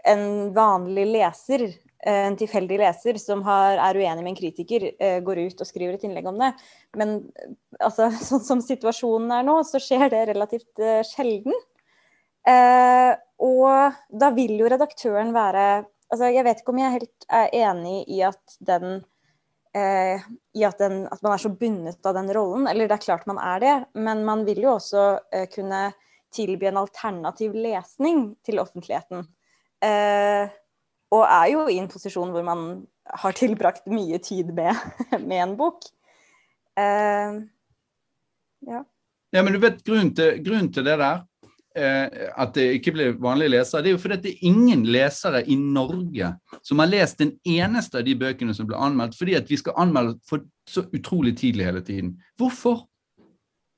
en 0.06 0.54
vanlig 0.56 1.08
leser, 1.10 1.66
en 2.12 2.38
tilfeldig 2.38 2.78
leser 2.82 3.18
som 3.22 3.42
har, 3.48 3.80
er 3.82 3.98
uenig 3.98 4.24
med 4.24 4.32
en 4.34 4.38
kritiker, 4.38 4.88
eh, 5.00 5.18
går 5.26 5.42
ut 5.48 5.64
og 5.64 5.70
skriver 5.70 5.98
et 5.98 6.06
innlegg 6.06 6.28
om 6.30 6.38
det. 6.42 6.52
Men 7.00 7.16
eh, 7.34 7.56
altså, 7.80 8.12
sånn 8.30 8.46
som 8.46 8.62
situasjonen 8.64 9.34
er 9.40 9.48
nå, 9.48 9.58
så 9.66 9.82
skjer 9.82 10.10
det 10.14 10.28
relativt 10.34 10.84
eh, 10.84 11.02
sjelden. 11.08 11.56
Eh, 12.46 13.12
og 13.42 13.98
da 14.14 14.32
vil 14.36 14.56
jo 14.60 14.72
redaktøren 14.72 15.36
være 15.36 15.86
Altså, 16.14 16.28
jeg 16.30 16.46
vet 16.46 16.60
ikke 16.62 16.70
om 16.70 16.78
jeg 16.78 16.94
helt 16.94 17.26
er 17.34 17.48
enig 17.66 17.96
i 18.14 18.20
at 18.24 18.54
den 18.64 19.00
eh, 19.76 20.22
i 20.54 20.64
at, 20.64 20.78
den, 20.80 21.08
at 21.12 21.22
man 21.26 21.34
er 21.34 21.42
så 21.42 21.50
bundet 21.50 22.06
av 22.06 22.14
den 22.18 22.32
rollen. 22.38 22.68
Eller 22.70 22.88
det 22.88 23.00
er 23.00 23.06
klart 23.08 23.26
man 23.30 23.40
er 23.42 23.64
det, 23.64 23.74
men 23.98 24.22
man 24.28 24.46
vil 24.48 24.62
jo 24.64 24.76
også 24.76 25.06
eh, 25.34 25.48
kunne 25.52 25.90
tilby 26.36 26.70
en 26.70 26.82
alternativ 26.84 27.56
lesning 27.58 28.28
til 28.46 28.62
offentligheten. 28.62 29.26
Eh, 29.84 30.54
og 31.14 31.24
er 31.26 31.52
jo 31.54 31.68
i 31.70 31.78
en 31.82 31.90
posisjon 31.92 32.32
hvor 32.34 32.46
man 32.46 32.66
har 33.22 33.36
tilbrakt 33.38 33.86
mye 33.92 34.18
tid 34.24 34.50
med, 34.56 34.74
med 35.30 35.38
en 35.44 35.56
bok. 35.60 35.86
Uh, 36.76 37.46
ja. 38.66 38.82
Ja, 39.36 39.44
men 39.44 39.54
du 39.54 39.60
vet 39.60 39.84
grunnen 39.84 40.14
til, 40.16 40.40
grunnen 40.44 40.72
til 40.74 40.86
det 40.88 40.96
der, 41.02 41.24
eh, 41.76 42.30
at 42.40 42.54
det 42.56 42.66
ikke 42.78 42.94
blir 42.96 43.18
vanlige 43.20 43.52
lesere, 43.52 43.82
det 43.84 43.90
er 43.92 43.96
jo 43.98 44.00
fordi 44.00 44.18
det 44.24 44.32
er 44.32 44.46
ingen 44.48 44.86
lesere 44.88 45.42
i 45.44 45.58
Norge 45.60 46.30
som 46.64 46.80
har 46.80 46.88
lest 46.88 47.20
den 47.20 47.34
eneste 47.44 48.00
av 48.00 48.06
de 48.08 48.16
bøkene 48.16 48.56
som 48.56 48.70
ble 48.70 48.80
anmeldt, 48.80 49.18
fordi 49.20 49.36
at 49.36 49.52
vi 49.52 49.60
skal 49.60 49.76
anmelde 49.84 50.16
for 50.30 50.46
så 50.72 50.86
utrolig 50.96 51.36
tidlig 51.42 51.68
hele 51.68 51.84
tiden. 51.84 52.14
Hvorfor? 52.40 52.86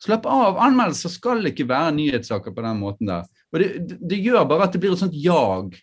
Slapp 0.03 0.29
av, 0.29 0.59
anmeldelser 0.61 1.09
skal 1.09 1.49
ikke 1.49 1.65
være 1.69 1.95
nyhetssaker 1.97 2.53
på 2.53 2.65
den 2.67 2.77
måten 2.83 3.09
der. 3.09 3.25
Og 3.49 3.63
det, 3.63 3.97
det 3.97 4.21
gjør 4.21 4.45
bare 4.45 4.67
at 4.67 4.75
det 4.75 4.83
blir 4.83 4.93
et 4.93 5.01
sånt 5.01 5.17
jag. 5.17 5.73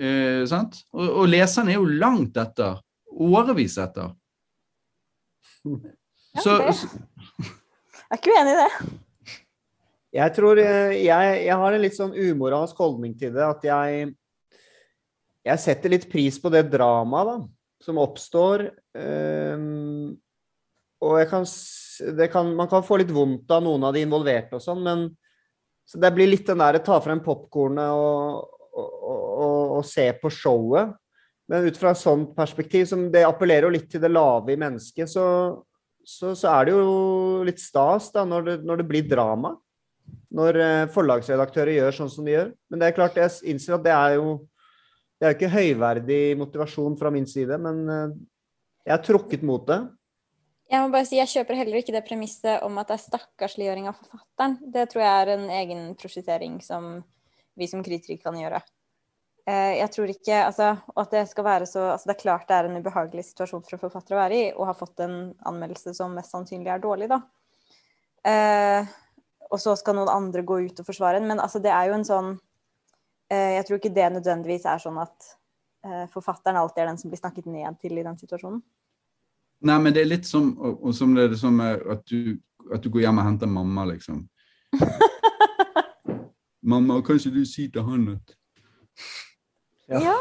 Eh, 0.00 0.42
sant? 0.48 0.78
Og, 0.96 1.06
og 1.22 1.28
leserne 1.28 1.74
er 1.74 1.78
jo 1.80 1.88
langt 2.00 2.38
etter. 2.40 2.78
Årevis 3.20 3.76
etter. 3.82 4.12
Ja, 6.30 6.40
Så, 6.44 6.52
det- 6.62 6.74
så 6.78 6.86
Jeg 6.94 8.14
er 8.14 8.18
ikke 8.20 8.34
uenig 8.36 8.52
i 8.52 8.58
det. 8.60 8.90
Jeg 10.14 10.32
tror 10.36 10.58
eh, 10.62 10.92
jeg, 11.04 11.32
jeg 11.46 11.56
har 11.58 11.74
en 11.76 11.82
litt 11.82 11.96
sånn 11.96 12.12
umoralsk 12.14 12.78
holdning 12.78 13.16
til 13.18 13.32
det. 13.34 13.42
At 13.46 13.66
jeg 13.66 14.12
Jeg 15.50 15.58
setter 15.62 15.90
litt 15.94 16.06
pris 16.12 16.38
på 16.42 16.50
det 16.54 16.64
dramaet 16.70 17.26
da, 17.32 17.34
som 17.82 17.98
oppstår. 18.02 18.68
ehm, 18.94 20.14
og 21.02 21.14
jeg 21.18 21.28
kan, 21.30 21.46
det 22.18 22.30
kan 22.34 22.50
Man 22.58 22.68
kan 22.70 22.82
få 22.86 22.98
litt 23.02 23.10
vondt 23.14 23.50
av 23.50 23.62
noen 23.66 23.86
av 23.88 23.94
de 23.96 24.02
involverte 24.06 24.58
og 24.58 24.62
sånn, 24.64 24.82
men 24.86 25.06
så 25.88 25.98
det 25.98 26.10
blir 26.14 26.28
litt 26.30 26.46
den 26.46 26.60
der 26.62 26.78
ta 26.86 27.00
frem 27.02 27.18
popkornet 27.24 27.90
og, 27.90 28.50
og, 28.70 28.90
og, 29.02 29.22
og 29.46 29.59
se 29.86 30.06
på 30.20 30.30
showet. 30.32 30.92
Men 31.50 31.66
ut 31.66 31.80
fra 31.80 31.90
et 31.90 31.98
sånt 31.98 32.30
perspektiv, 32.36 32.84
som 32.86 33.08
det 33.10 33.24
appellerer 33.26 33.66
jo 33.66 33.74
litt 33.74 33.88
til 33.90 34.02
det 34.02 34.12
lave 34.12 34.54
i 34.54 34.60
mennesket, 34.60 35.10
så, 35.10 35.24
så, 36.06 36.30
så 36.38 36.52
er 36.52 36.68
det 36.68 36.76
jo 36.76 36.92
litt 37.48 37.62
stas 37.62 38.12
da, 38.14 38.22
når 38.28 38.46
det, 38.46 38.54
når 38.68 38.82
det 38.82 38.86
blir 38.92 39.08
drama. 39.10 39.56
Når 40.34 40.58
eh, 40.62 40.84
forlagsredaktører 40.94 41.74
gjør 41.74 41.96
sånn 41.96 42.12
som 42.12 42.26
de 42.26 42.36
gjør. 42.36 42.52
Men 42.70 42.82
det 42.82 42.90
er 42.90 42.96
klart, 42.96 43.18
jeg 43.18 43.50
innser 43.50 43.78
at 43.78 43.86
det 43.86 43.96
er 43.96 44.20
jo 44.20 44.38
det 45.20 45.26
er 45.26 45.34
jo 45.34 45.36
ikke 45.36 45.52
høyverdig 45.52 46.20
motivasjon 46.40 46.94
fra 46.96 47.10
min 47.12 47.26
side, 47.28 47.58
men 47.60 47.80
eh, 47.92 48.12
jeg 48.86 48.94
er 48.94 49.02
trukket 49.04 49.42
mot 49.44 49.66
det. 49.68 49.82
Jeg 50.70 50.80
må 50.80 50.94
bare 50.94 51.04
si, 51.04 51.18
jeg 51.18 51.28
kjøper 51.28 51.58
heller 51.58 51.80
ikke 51.82 51.92
det 51.92 52.06
premisset 52.06 52.62
om 52.64 52.78
at 52.80 52.88
det 52.88 52.96
er 52.96 53.02
stakkarsliggjøring 53.02 53.90
av 53.90 53.98
forfatteren. 53.98 54.54
Det 54.72 54.86
tror 54.88 55.02
jeg 55.02 55.24
er 55.24 55.32
en 55.34 55.48
egen 55.58 55.82
prosjektering 56.00 56.60
som 56.64 56.86
vi 57.58 57.68
som 57.68 57.82
kritikere 57.84 58.22
kan 58.22 58.38
gjøre. 58.38 58.62
Eh, 59.48 59.78
Jeg 59.80 59.90
tror 59.94 60.10
ikke, 60.12 60.38
altså, 60.44 60.70
at 61.00 61.14
det 61.14 61.24
skal 61.30 61.44
være 61.44 61.66
så, 61.66 61.86
altså 61.94 62.10
Det 62.10 62.16
er 62.16 62.22
klart 62.22 62.48
det 62.48 62.56
er 62.56 62.68
en 62.68 62.80
ubehagelig 62.80 63.24
situasjon 63.30 63.62
for 63.64 63.76
en 63.76 63.84
forfatter 63.84 64.16
å 64.16 64.20
være 64.20 64.36
i, 64.36 64.48
og 64.52 64.68
ha 64.68 64.76
fått 64.76 65.00
en 65.04 65.32
anmeldelse 65.48 65.94
som 65.96 66.12
mest 66.14 66.34
sannsynlig 66.34 66.72
er 66.72 66.82
dårlig, 66.82 67.08
da. 67.10 67.22
Eh, 68.28 68.90
og 69.50 69.58
så 69.58 69.74
skal 69.78 69.96
noen 69.96 70.12
andre 70.12 70.44
gå 70.46 70.60
ut 70.66 70.82
og 70.82 70.86
forsvare 70.86 71.18
den. 71.18 71.28
Men 71.30 71.40
altså, 71.42 71.62
det 71.62 71.72
er 71.74 71.88
jo 71.88 71.96
en 71.96 72.06
sånn 72.06 72.34
eh, 73.32 73.56
Jeg 73.56 73.66
tror 73.66 73.80
ikke 73.80 73.94
det 73.96 74.10
nødvendigvis 74.18 74.68
er 74.68 74.82
sånn 74.82 75.00
at 75.02 75.32
eh, 75.86 76.04
forfatteren 76.12 76.60
alltid 76.60 76.84
er 76.84 76.92
den 76.92 77.00
som 77.00 77.10
blir 77.10 77.22
snakket 77.22 77.48
ned 77.50 77.80
til 77.80 77.98
i 77.98 78.06
den 78.06 78.20
situasjonen. 78.20 78.60
Nei, 79.60 79.76
men 79.76 79.92
det 79.92 80.04
er 80.04 80.08
litt 80.08 80.28
som, 80.28 80.54
og, 80.56 80.78
og 80.88 80.94
som, 80.96 81.10
det 81.16 81.26
er 81.26 81.40
som 81.40 81.58
eh, 81.64 81.80
at, 81.92 82.04
du, 82.08 82.38
at 82.72 82.84
du 82.84 82.92
går 82.92 83.08
hjem 83.08 83.20
og 83.20 83.26
henter 83.26 83.50
mamma, 83.50 83.88
liksom. 83.90 84.22
mamma, 86.72 87.00
kan 87.04 87.18
ikke 87.18 87.34
du 87.34 87.42
si 87.48 87.66
til 87.72 87.84
han 87.84 88.06
at 88.14 88.36
Ja. 89.90 90.00
Ja, 90.00 90.18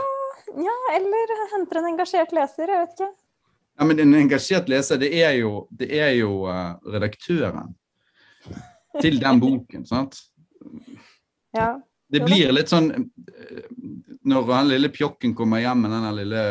ja, 0.58 0.76
eller 0.96 1.34
henter 1.54 1.82
en 1.82 1.92
engasjert 1.92 2.32
leser, 2.34 2.72
jeg 2.72 2.86
vet 2.86 2.96
ikke. 2.96 3.10
Ja, 3.80 3.86
men 3.86 4.02
en 4.02 4.16
engasjert 4.18 4.70
leser, 4.72 4.98
det 5.00 5.12
er 5.22 5.36
jo, 5.38 5.68
det 5.70 5.92
er 5.96 6.16
jo 6.18 6.42
uh, 6.50 6.74
redaktøren 6.90 7.76
til 9.00 9.20
den 9.22 9.40
boken, 9.40 9.86
sant? 9.86 10.18
Ja. 11.56 11.76
Det 12.10 12.24
blir 12.26 12.50
litt 12.52 12.72
sånn 12.72 12.90
eh, 12.90 13.66
Når 14.26 14.48
han 14.50 14.70
lille 14.72 14.90
pjokken 14.90 15.36
kommer 15.38 15.62
hjem 15.62 15.84
med 15.86 15.94
den 15.94 16.08
lille 16.18 16.44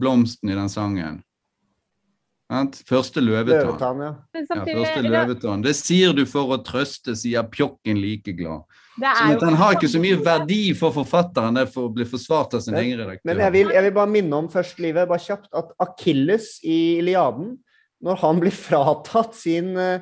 blomsten 0.00 0.50
i 0.50 0.56
den 0.56 0.72
sangen. 0.72 1.20
Første 2.88 3.22
løvetann. 3.24 3.66
Løvetann, 3.66 4.00
ja. 4.04 4.12
Men 4.34 4.46
Ja, 4.48 4.64
første 4.64 5.02
det, 5.02 5.10
løvetann. 5.12 5.62
Det 5.64 5.74
sier 5.78 6.14
du 6.16 6.24
for 6.28 6.54
å 6.54 6.58
trøste, 6.64 7.14
sier 7.18 7.46
pjokken 7.50 8.00
like 8.00 8.34
glad. 8.38 8.64
Sånn 8.94 9.34
at 9.34 9.40
Den 9.42 9.56
har 9.58 9.74
ikke 9.74 9.90
så 9.90 10.00
mye 10.02 10.18
verdi 10.22 10.72
for 10.78 10.94
forfatteren 10.94 11.56
det 11.58 11.66
for 11.74 11.88
å 11.88 11.94
bli 11.94 12.06
forsvart 12.06 12.54
av 12.54 12.62
sin 12.62 12.74
Men- 12.74 12.84
egen 12.84 12.98
redaktør. 13.00 13.24
Men 13.24 13.38
jeg 13.42 13.52
vil, 13.52 13.72
jeg 13.74 13.82
vil 13.82 13.96
bare 13.96 14.12
minne 14.12 14.32
om 14.38 14.48
først, 14.48 14.78
Livet, 14.78 15.08
bare 15.08 15.18
kjapt, 15.18 15.48
at 15.52 15.72
Akilles 15.82 16.60
i 16.62 16.98
Iliaden, 17.00 17.58
når 18.04 18.20
han 18.20 18.40
blir 18.40 18.52
fratatt 18.54 19.34
sin, 19.34 19.76
eh, 19.76 20.00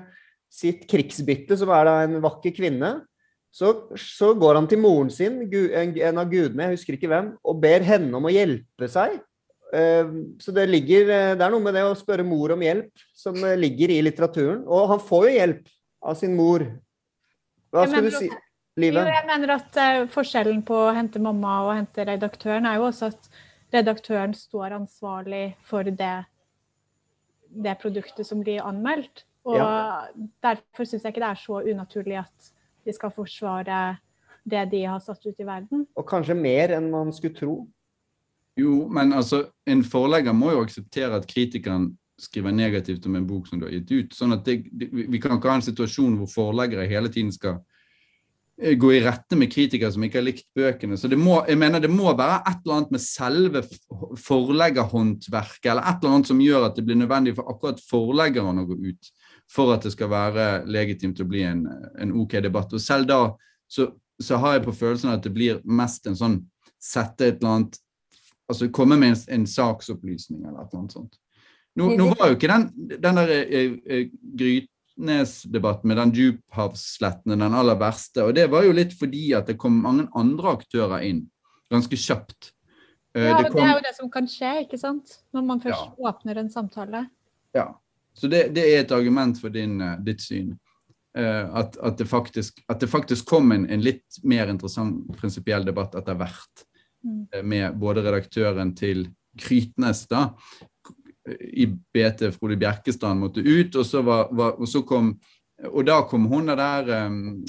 sitt 0.50 0.86
krigsbytte, 0.88 1.56
som 1.56 1.70
er 1.70 1.84
da 1.84 2.02
en 2.02 2.20
vakker 2.20 2.52
kvinne, 2.54 3.02
så, 3.52 3.88
så 3.96 4.32
går 4.38 4.54
han 4.56 4.66
til 4.66 4.78
moren 4.80 5.10
sin, 5.12 5.42
en, 5.52 5.98
en 6.00 6.18
av 6.18 6.30
gudene, 6.30 6.68
jeg 6.68 6.76
husker 6.78 6.96
ikke 6.96 7.08
hvem, 7.12 7.36
og 7.44 7.60
ber 7.60 7.84
henne 7.84 8.14
om 8.16 8.24
å 8.24 8.32
hjelpe 8.32 8.88
seg. 8.88 9.20
Eh, 9.72 10.06
Så 10.38 10.52
det 10.52 10.66
ligger 10.68 11.08
eh, 11.08 11.34
Det 11.36 11.44
er 11.46 11.50
noe 11.54 11.64
med 11.64 11.74
det 11.74 11.82
å 11.88 11.94
spørre 11.96 12.24
mor 12.26 12.52
om 12.52 12.60
hjelp 12.60 13.04
som 13.16 13.38
eh, 13.44 13.56
ligger 13.56 13.90
i 13.94 14.02
litteraturen. 14.04 14.64
Og 14.68 14.88
han 14.92 15.00
får 15.00 15.28
jo 15.28 15.36
hjelp 15.38 15.70
av 16.02 16.18
sin 16.18 16.36
mor. 16.36 16.64
Hva 17.72 17.86
skal 17.88 18.04
du 18.04 18.10
si? 18.12 18.28
si, 18.28 18.36
Jo, 18.82 19.04
jeg 19.04 19.26
mener 19.28 19.54
at 19.54 19.78
Forskjellen 20.12 20.62
på 20.64 20.76
å 20.88 20.92
hente 20.96 21.20
mamma 21.20 21.58
og 21.62 21.70
å 21.72 21.76
hente 21.76 22.04
redaktøren 22.08 22.66
er 22.68 22.78
jo 22.80 22.86
også 22.90 23.10
at 23.12 23.28
redaktøren 23.72 24.34
står 24.36 24.74
ansvarlig 24.76 25.54
for 25.68 25.84
det, 25.88 26.14
det 27.52 27.74
produktet 27.80 28.26
som 28.28 28.40
blir 28.44 28.60
anmeldt. 28.64 29.24
Og 29.44 29.56
Ja. 29.56 30.06
derfor 30.42 30.84
syns 30.84 31.02
jeg 31.02 31.12
ikke 31.14 31.24
det 31.24 31.30
er 31.32 31.40
så 31.40 31.60
unaturlig 31.64 32.18
at 32.20 32.52
de 32.84 32.92
skal 32.92 33.10
forsvare 33.10 33.98
det 34.48 34.70
de 34.70 34.82
har 34.84 35.00
satt 35.00 35.24
ut 35.26 35.38
i 35.40 35.44
verden. 35.46 35.86
Og 35.96 36.06
kanskje 36.08 36.34
mer 36.36 36.68
enn 36.76 36.90
man 36.90 37.12
skulle 37.12 37.34
tro. 37.36 37.66
Jo, 38.60 38.86
men 38.92 39.14
altså, 39.16 39.46
en 39.66 39.82
forlegger 39.84 40.34
må 40.36 40.52
jo 40.52 40.62
akseptere 40.66 41.16
at 41.16 41.28
kritikeren 41.28 41.92
skriver 42.20 42.54
negativt 42.54 43.06
om 43.08 43.16
en 43.16 43.26
bok 43.26 43.48
som 43.48 43.58
du 43.58 43.66
har 43.66 43.74
gitt 43.74 43.92
ut. 43.92 44.14
sånn 44.14 44.36
at 44.36 44.44
det, 44.46 44.62
Vi 44.92 45.20
kan 45.20 45.36
ikke 45.36 45.50
ha 45.50 45.58
en 45.58 45.64
situasjon 45.64 46.18
hvor 46.20 46.30
forleggere 46.30 46.86
hele 46.90 47.10
tiden 47.10 47.32
skal 47.32 47.56
eh, 48.60 48.76
gå 48.78 48.92
i 48.92 49.00
rette 49.02 49.38
med 49.38 49.50
kritikere 49.52 49.90
som 49.92 50.04
ikke 50.04 50.20
har 50.20 50.28
likt 50.28 50.46
bøkene. 50.54 50.98
Så 51.00 51.08
det 51.08 51.18
må, 51.18 51.40
jeg 51.48 51.58
mener 51.58 51.80
det 51.80 51.90
må 51.90 52.12
være 52.12 52.42
et 52.44 52.60
eller 52.62 52.76
annet 52.76 52.94
med 52.94 53.04
selve 53.04 53.64
forleggerhåndverket, 54.20 55.72
eller 55.72 55.88
et 55.88 55.98
eller 56.04 56.18
annet 56.18 56.30
som 56.30 56.44
gjør 56.44 56.68
at 56.68 56.76
det 56.78 56.86
blir 56.86 57.00
nødvendig 57.00 57.34
for 57.38 57.50
akkurat 57.50 57.82
forleggeren 57.88 58.62
å 58.62 58.68
gå 58.68 58.78
ut 58.92 59.12
for 59.52 59.74
at 59.74 59.84
det 59.84 59.92
skal 59.96 60.12
være 60.12 60.46
legitimt 60.70 61.20
å 61.20 61.28
bli 61.28 61.42
en, 61.48 61.66
en 62.00 62.14
OK 62.22 62.38
debatt. 62.44 62.72
Og 62.72 62.80
selv 62.80 63.08
da 63.10 63.22
så, 63.68 63.88
så 64.20 64.38
har 64.40 64.58
jeg 64.58 64.66
på 64.68 64.76
følelsen 64.76 65.12
at 65.12 65.24
det 65.24 65.32
blir 65.34 65.64
mest 65.64 66.06
en 66.06 66.18
sånn 66.18 66.38
sette 66.82 67.26
et 67.26 67.40
eller 67.40 67.56
annet 67.56 67.80
Altså 68.51 68.69
komme 68.74 68.98
med 69.01 69.14
en, 69.14 69.20
en 69.36 69.47
saksopplysning 69.48 70.43
eller 70.44 70.66
noe 70.73 70.90
sånt. 70.93 71.19
Nå, 71.78 71.94
nå 71.97 72.10
var 72.19 72.28
jo 72.28 72.36
ikke 72.36 72.51
den, 72.51 72.66
den 73.01 73.20
der 73.20 73.31
eh, 73.32 73.77
eh, 73.86 74.09
Grytnes-debatten 74.40 75.89
med 75.89 75.97
den 76.02 76.12
djuphavsslettene 76.19 77.39
den 77.40 77.56
aller 77.56 77.78
verste. 77.81 78.27
Og 78.27 78.35
det 78.36 78.48
var 78.52 78.66
jo 78.66 78.74
litt 78.77 78.93
fordi 78.98 79.31
at 79.39 79.48
det 79.48 79.56
kom 79.60 79.78
mange 79.85 80.09
andre 80.19 80.52
aktører 80.59 81.06
inn 81.09 81.24
ganske 81.73 81.97
kjapt. 81.97 82.52
Eh, 83.16 83.24
Ja, 83.31 83.39
det 83.39 83.52
det 83.55 83.62
er 83.62 83.73
jo 83.78 83.86
det 83.86 83.94
som 83.97 84.10
kan 84.12 84.28
skje, 84.28 84.52
ikke 84.66 84.81
sant? 84.81 85.23
Når 85.32 85.47
man 85.48 85.62
først 85.64 85.97
åpner 85.97 86.43
en 86.43 86.51
samtale. 86.52 87.06
Ja. 87.56 87.70
Så 88.12 88.28
det, 88.28 88.51
det 88.52 88.66
er 88.69 88.82
et 88.82 88.93
argument 88.93 89.40
for 89.40 89.48
din, 89.48 89.81
eh, 89.81 89.97
ditt 90.05 90.20
syn. 90.20 90.52
Eh, 91.16 91.55
at, 91.55 91.77
at, 91.77 91.98
det 91.98 92.09
faktisk, 92.09 92.60
at 92.69 92.81
det 92.81 92.89
faktisk 92.89 93.27
kom 93.28 93.52
en, 93.52 93.66
en 93.70 93.85
litt 93.85 94.20
mer 94.24 94.48
interessant 94.48 95.09
prinsipiell 95.16 95.64
debatt 95.64 95.97
etter 95.97 96.16
hvert. 96.20 96.66
Mm. 97.04 97.26
eh, 97.32 97.42
Med 97.42 97.78
både 97.80 98.04
redaktøren 98.04 98.74
til 98.78 99.06
Krytnes 99.38 100.06
da, 100.10 100.28
i 101.40 101.66
BT, 101.66 102.32
Frode 102.34 102.58
Bjerkestrand, 102.58 103.22
måtte 103.22 103.44
ut. 103.44 103.76
Og 103.78 103.86
så, 103.86 104.02
var, 104.02 104.28
var, 104.34 104.58
og 104.58 104.68
så 104.68 104.82
kom 104.86 105.14
og 105.62 105.84
da 105.86 106.00
kom 106.10 106.24
hun 106.26 106.50
der, 106.50 106.88
um, 107.06 107.44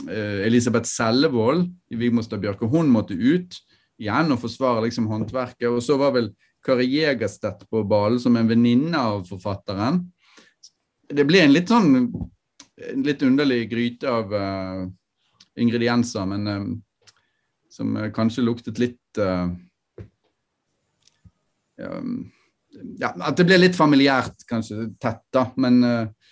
Elisabeth 0.45 0.85
Sellevold 0.85 1.63
i 1.89 1.97
Vigmostad 1.97 2.43
Bjørke, 2.43 2.69
hun 2.69 2.91
måtte 2.93 3.15
ut 3.17 3.55
igjen 3.97 4.29
og 4.35 4.41
forsvare 4.43 4.83
liksom 4.85 5.07
håndverket. 5.09 5.65
Og 5.71 5.81
så 5.81 5.97
var 5.97 6.13
vel 6.13 6.29
Kari 6.63 6.85
Jegerstedt 6.91 7.65
på 7.71 7.81
ballen 7.89 8.21
som 8.21 8.37
en 8.37 8.49
venninne 8.49 8.99
av 8.99 9.25
forfatteren. 9.27 10.03
Det 11.09 11.25
ble 11.27 11.41
en 11.43 11.55
litt 11.55 11.73
sånn 11.73 11.89
en 12.83 13.03
litt 13.05 13.21
underlig 13.25 13.67
gryte 13.71 14.09
av 14.09 14.31
uh, 14.33 14.85
ingredienser, 15.61 16.25
men 16.25 16.47
eh, 16.49 16.63
som 17.73 17.95
eh, 17.97 18.11
kanskje 18.13 18.45
luktet 18.45 18.81
litt 18.81 19.21
uh, 19.21 19.49
ja, 21.81 21.93
ja, 23.01 23.09
At 23.17 23.39
det 23.39 23.47
ble 23.49 23.57
litt 23.57 23.77
familiært, 23.77 24.45
kanskje 24.49 24.91
tett, 25.01 25.25
da. 25.33 25.47
Men 25.57 25.81
uh, 25.83 26.29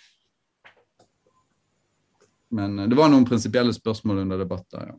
men 2.52 2.76
det 2.84 2.96
var 2.98 3.08
noen 3.08 3.24
prinsipielle 3.24 3.72
spørsmål 3.72 4.26
under 4.26 4.42
debatter, 4.42 4.90
ja. 4.90 4.98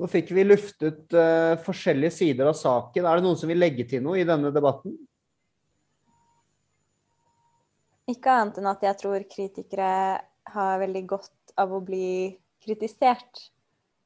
Nå 0.00 0.08
fikk 0.08 0.30
vi 0.32 0.44
luftet 0.46 1.12
uh, 1.12 1.60
forskjellige 1.60 2.12
sider 2.12 2.48
av 2.48 2.56
saken. 2.56 3.04
Er 3.04 3.18
det 3.18 3.24
noen 3.24 3.36
som 3.36 3.50
vil 3.52 3.60
legge 3.60 3.84
til 3.88 4.00
noe 4.04 4.16
i 4.20 4.26
denne 4.28 4.48
debatten? 4.52 4.94
Ikke 8.08 8.32
annet 8.32 8.60
enn 8.60 8.68
at 8.70 8.84
jeg 8.84 8.96
tror 9.00 9.26
kritikere 9.28 9.90
har 10.54 10.80
veldig 10.80 11.02
godt 11.08 11.52
av 11.60 11.74
å 11.76 11.82
bli 11.84 12.32
kritisert. 12.64 13.44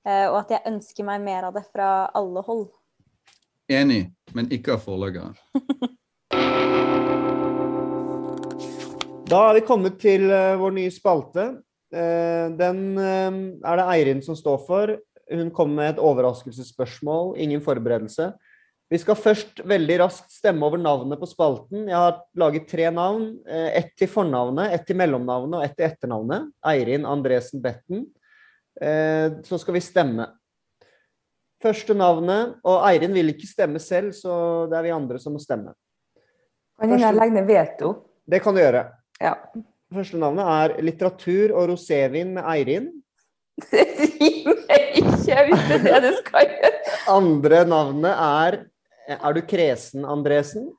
Eh, 0.06 0.26
Og 0.30 0.38
at 0.42 0.54
jeg 0.56 0.66
ønsker 0.70 1.06
meg 1.08 1.22
mer 1.24 1.48
av 1.48 1.56
det 1.56 1.64
fra 1.70 2.06
alle 2.14 2.44
hold. 2.46 2.68
Enig, 3.72 4.06
men 4.36 4.50
ikke 4.52 4.76
av 4.76 4.84
forleggere. 4.84 5.34
Da 9.24 9.38
er 9.48 9.56
vi 9.56 9.62
kommet 9.64 9.94
til 10.02 10.26
eh, 10.28 10.54
vår 10.60 10.74
nye 10.76 10.92
spalte. 10.92 11.46
Eh, 11.88 12.50
den 12.54 12.98
er 13.00 13.78
det 13.80 13.86
Eirin 13.94 14.20
som 14.22 14.36
står 14.36 14.58
for. 14.66 14.92
Hun 15.32 15.48
kom 15.56 15.72
med 15.78 15.94
et 15.94 16.02
overraskelsesspørsmål, 16.04 17.32
ingen 17.40 17.62
forberedelse. 17.64 18.28
Vi 18.92 19.00
skal 19.00 19.16
først 19.16 19.62
veldig 19.66 19.96
raskt 20.02 20.30
stemme 20.30 20.68
over 20.68 20.78
navnet 20.78 21.18
på 21.18 21.26
spalten. 21.26 21.88
Jeg 21.88 21.96
har 21.96 22.20
laget 22.38 22.68
tre 22.70 22.90
navn. 22.92 23.30
Ett 23.48 23.94
til 23.98 24.10
fornavnet, 24.12 24.76
ett 24.76 24.84
til 24.86 25.00
mellomnavnet 25.00 25.56
og 25.56 25.64
ett 25.64 25.74
til 25.78 25.88
etternavnet. 25.88 26.52
Eirin 26.68 27.08
Andresen 27.08 27.64
Betten. 27.64 28.04
Eh, 28.80 29.42
Så 29.44 29.58
skal 29.58 29.74
vi 29.74 29.80
stemme. 29.84 30.26
Første 31.62 31.94
navnet, 31.96 32.58
og 32.66 32.82
Eirin 32.88 33.14
vil 33.14 33.32
ikke 33.32 33.48
stemme 33.48 33.80
selv, 33.80 34.12
så 34.12 34.66
det 34.68 34.76
er 34.78 34.84
vi 34.88 34.92
andre 34.92 35.18
som 35.22 35.32
må 35.32 35.40
stemme. 35.40 35.72
Kan 36.80 36.98
jeg 36.98 37.14
legge 37.16 37.36
ned 37.38 37.46
veto? 37.48 37.94
Det 38.28 38.42
kan 38.42 38.56
du 38.56 38.60
gjøre. 38.60 38.82
Ja. 39.22 39.36
Første 39.94 40.18
navnet 40.20 40.50
er 40.50 40.82
litteratur 40.84 41.54
og 41.54 41.70
rosévin 41.72 42.34
med 42.36 42.44
Eirin. 42.50 42.90
Det 43.70 43.84
rimer 44.18 44.80
ikke, 44.98 45.18
Jeg 45.28 45.52
er 45.54 45.82
det 45.84 46.00
det 46.02 46.14
skal 46.18 46.48
gjøre. 46.50 46.70
Andre 47.14 47.60
navnet 47.68 48.10
er 48.10 48.56
Er 49.06 49.34
du 49.36 49.40
kresen, 49.44 50.04
Andresen? 50.08 50.70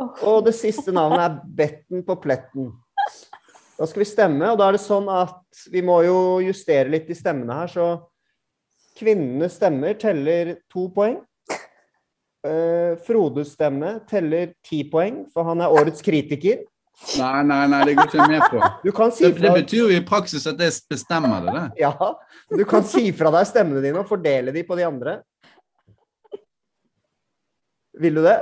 Og 0.00 0.44
det 0.46 0.54
siste 0.56 0.92
navnet 0.92 1.20
er 1.20 1.34
Betten 1.44 2.02
på 2.06 2.16
pletten. 2.22 2.70
Da 3.78 3.86
skal 3.86 4.00
vi 4.02 4.08
stemme, 4.08 4.48
og 4.50 4.58
da 4.58 4.68
er 4.68 4.78
det 4.78 4.82
sånn 4.82 5.06
at 5.12 5.36
vi 5.72 5.82
må 5.84 6.00
jo 6.06 6.18
justere 6.44 6.90
litt 6.92 7.10
i 7.10 7.16
stemmene 7.16 7.56
her, 7.60 7.72
så 7.72 7.88
kvinnenes 8.98 9.56
stemmer 9.58 9.98
teller 9.98 10.56
to 10.70 10.88
poeng. 10.94 11.20
Uh, 12.46 12.94
Frodes 13.04 13.52
stemme 13.56 13.98
teller 14.08 14.52
ti 14.64 14.84
poeng, 14.88 15.24
for 15.34 15.48
han 15.48 15.62
er 15.64 15.74
årets 15.74 16.04
kritiker. 16.04 16.62
Nei, 17.18 17.42
nei, 17.46 17.60
nei, 17.70 17.80
det 17.86 17.94
går 17.94 18.08
ikke 18.08 18.18
jeg 18.18 18.30
med 18.32 18.44
på. 18.50 18.60
Du 18.82 18.90
kan 18.94 19.12
si 19.14 19.26
Det, 19.26 19.38
det 19.42 19.52
betyr 19.60 19.84
jo 19.84 19.90
i 19.94 20.04
praksis 20.06 20.46
at 20.50 20.58
jeg 20.62 20.74
bestemmer 20.90 21.44
det. 21.46 21.54
det. 21.54 21.66
Ja, 21.84 21.92
du 22.50 22.64
kan 22.66 22.86
si 22.86 23.10
fra 23.14 23.30
deg 23.34 23.46
stemmene 23.46 23.82
dine 23.84 24.02
og 24.02 24.08
fordele 24.10 24.54
de 24.54 24.64
på 24.66 24.78
de 24.78 24.86
andre. 24.86 25.20
Vil 27.98 28.18
du 28.18 28.22
det? 28.26 28.38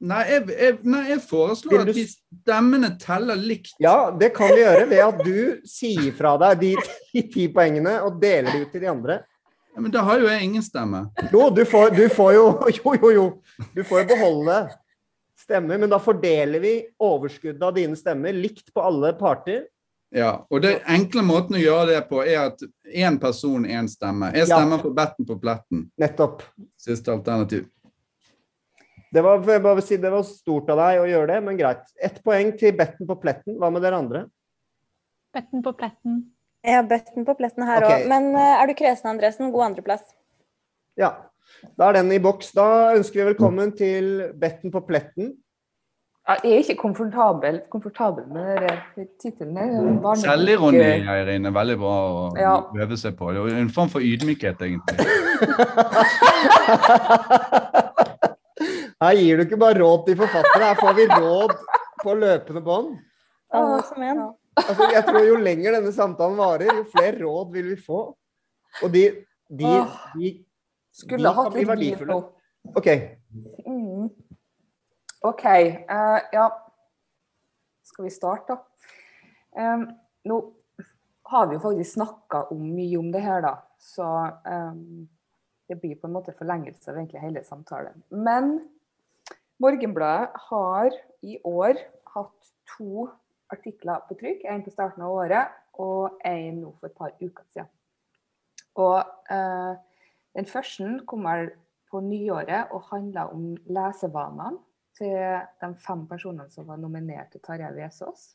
Nei, 0.00 0.22
jeg, 0.28 0.42
jeg, 0.52 0.74
nei, 0.84 1.02
jeg 1.08 1.20
foreslår 1.24 1.86
du 1.86 1.90
at 1.90 1.96
de 1.96 2.02
stemmene 2.10 2.90
teller 3.00 3.38
likt. 3.40 3.72
Ja, 3.80 4.10
det 4.12 4.34
kan 4.36 4.50
vi 4.52 4.60
gjøre 4.60 4.88
ved 4.90 5.00
at 5.00 5.22
du 5.24 5.38
sier 5.64 6.10
fra 6.18 6.34
deg 6.42 6.60
de 6.60 6.72
ti, 6.84 7.22
ti 7.32 7.46
poengene 7.48 7.94
og 8.04 8.18
deler 8.20 8.52
de 8.52 8.66
ut 8.66 8.74
til 8.74 8.84
de 8.84 8.90
andre. 8.92 9.16
Ja, 9.72 9.80
men 9.84 9.92
da 9.92 10.02
har 10.04 10.20
jo 10.20 10.28
jeg 10.28 10.44
ingen 10.44 10.64
stemme. 10.64 11.06
Jo, 11.32 11.48
du 11.52 11.62
får, 11.68 11.94
du 11.96 12.04
får 12.12 12.34
jo 12.36 12.44
Jo, 12.76 12.92
jo, 13.00 13.10
jo. 13.12 13.24
Du 13.76 13.82
får 13.84 14.02
jo 14.04 14.10
beholde 14.12 14.58
stemmer, 15.40 15.78
men 15.80 15.90
da 15.92 15.98
fordeler 16.02 16.60
vi 16.60 16.74
overskuddet 17.00 17.62
av 17.64 17.74
dine 17.76 17.96
stemmer 17.96 18.36
likt 18.36 18.72
på 18.74 18.84
alle 18.84 19.12
parter. 19.16 19.64
Ja, 20.14 20.46
og 20.52 20.62
den 20.62 20.78
enkle 20.88 21.22
måten 21.26 21.56
å 21.58 21.60
gjøre 21.60 21.88
det 21.90 22.02
på, 22.08 22.20
er 22.24 22.46
at 22.52 22.62
én 22.94 23.16
person, 23.20 23.64
én 23.66 23.88
stemme. 23.90 24.28
Jeg 24.36 24.46
Ja. 24.48 24.56
stemmer 24.60 24.80
for 24.80 24.94
Betten 24.96 25.26
på 25.28 25.36
pletten. 25.40 25.88
Nettopp. 25.98 26.42
Siste 26.78 27.12
alternativ. 27.12 27.66
Det 29.16 29.22
var, 29.24 29.40
jeg 29.48 29.62
bare 29.64 29.80
si, 29.84 29.96
det 29.96 30.10
var 30.12 30.24
stort 30.28 30.68
av 30.74 30.78
deg 30.82 30.98
å 31.00 31.06
gjøre 31.08 31.28
det, 31.30 31.38
men 31.46 31.56
greit. 31.56 31.84
Ett 32.04 32.18
poeng 32.26 32.50
til 32.60 32.74
Betten 32.76 33.06
på 33.08 33.14
pletten. 33.22 33.54
Hva 33.56 33.70
med 33.72 33.80
dere 33.86 33.96
andre? 34.02 34.20
Betten 35.32 35.62
på 35.64 35.72
pletten. 35.78 36.18
Jeg 36.66 36.74
har 36.80 36.84
bøtten 36.90 37.24
på 37.24 37.32
pletten 37.38 37.64
her 37.64 37.80
òg. 37.86 37.90
Okay. 37.94 38.04
Men 38.10 38.22
eh, 38.36 38.58
er 38.60 38.66
du 38.68 38.74
kresen, 38.76 39.08
Andresen? 39.14 39.52
God 39.54 39.64
andreplass. 39.70 40.04
Ja. 41.00 41.10
Da 41.78 41.88
er 41.88 41.92
den 42.00 42.12
i 42.12 42.18
boks. 42.20 42.50
Da 42.56 42.66
ønsker 42.96 43.22
vi 43.22 43.28
velkommen 43.30 43.72
til 43.78 44.04
Betten 44.36 44.70
på 44.74 44.80
pletten. 44.84 45.32
Jeg 46.26 46.42
er 46.42 46.58
ikke 46.64 46.74
komfortabel, 46.80 47.60
komfortabel 47.70 48.24
med 48.34 48.58
den 48.66 49.06
tittelen. 49.22 49.54
Barnebok- 50.02 50.24
Selvironi, 50.24 50.80
Eirin, 51.06 51.46
er 51.46 51.54
veldig 51.54 51.76
bra 51.78 51.92
å 52.02 52.34
Ja. 52.36 52.56
øve 52.82 52.96
seg 52.98 53.14
på. 53.16 53.30
Det 53.32 53.38
er 53.54 53.60
en 53.62 53.70
form 53.70 53.86
for 53.88 54.00
ydmykhet, 54.02 54.58
egentlig. 54.58 54.98
Her 59.02 59.18
gir 59.18 59.36
du 59.36 59.44
ikke 59.44 59.58
bare 59.60 59.76
råd 59.80 60.06
til 60.06 60.16
forfattere, 60.16 60.70
her 60.70 60.78
får 60.80 60.94
vi 60.96 61.06
råd 61.10 61.52
på 62.02 62.14
løpende 62.16 62.62
bånd. 62.64 62.94
Alle 63.54 63.82
som 63.84 64.02
en. 64.02 64.22
Altså, 64.56 64.86
jeg 64.92 65.04
tror 65.04 65.26
Jo 65.26 65.36
lenger 65.36 65.76
denne 65.76 65.92
samtalen 65.92 66.38
varer, 66.40 66.70
jo 66.78 66.84
flere 66.94 67.18
råd 67.20 67.52
vil 67.52 67.68
vi 67.74 67.76
få. 67.76 68.00
Og 68.82 68.92
de, 68.92 69.02
de, 69.48 69.64
de, 69.64 69.72
de 70.16 70.30
Skulle 70.96 71.28
de 71.28 71.34
kan 71.34 71.52
bli 71.52 71.64
verdifulle. 71.68 72.12
på. 72.12 72.72
OK. 72.80 72.88
Mm. 73.66 74.08
OK. 75.28 75.44
Uh, 75.44 76.20
ja. 76.32 76.46
Skal 77.86 78.08
vi 78.08 78.10
starte, 78.10 78.56
da? 78.56 78.62
Um, 79.56 79.84
nå 80.24 80.40
har 81.30 81.46
vi 81.46 81.56
jo 81.56 81.60
faktisk 81.62 81.92
snakka 81.96 82.46
mye 82.54 82.96
om 82.98 83.12
det 83.12 83.22
her, 83.24 83.44
da. 83.44 83.54
Så 83.78 84.08
um, 84.48 85.04
det 85.68 85.78
blir 85.80 86.00
på 86.00 86.08
en 86.08 86.16
måte 86.16 86.34
forlengelse 86.38 86.90
av 86.90 86.96
egentlig 86.98 87.22
hele 87.22 87.44
samtalen. 87.44 88.02
Men 88.10 88.56
Morgenbladet 89.62 90.34
har 90.50 90.90
i 91.24 91.38
år 91.44 91.78
hatt 92.12 92.50
to 92.76 93.06
artikler 93.52 94.02
på 94.08 94.16
trykk. 94.20 94.44
En 94.44 94.64
på 94.64 94.72
starten 94.74 95.04
av 95.06 95.14
året 95.16 95.54
og 95.80 96.18
en 96.28 96.58
nå 96.60 96.72
for 96.76 96.90
et 96.90 96.98
par 96.98 97.14
uker 97.20 97.44
siden. 97.54 97.70
Og 98.76 98.98
eh, 99.32 99.78
den 100.36 100.48
første 100.50 100.90
kommer 101.08 101.48
på 101.90 102.02
nyåret 102.04 102.72
og 102.74 102.84
handla 102.90 103.30
om 103.32 103.54
lesevanene 103.72 104.58
til 104.98 105.16
de 105.62 105.70
fem 105.86 106.04
personene 106.08 106.50
som 106.52 106.68
var 106.68 106.80
nominert 106.80 107.32
til 107.32 107.40
Tarjei 107.44 107.72
Vesaas. 107.78 108.34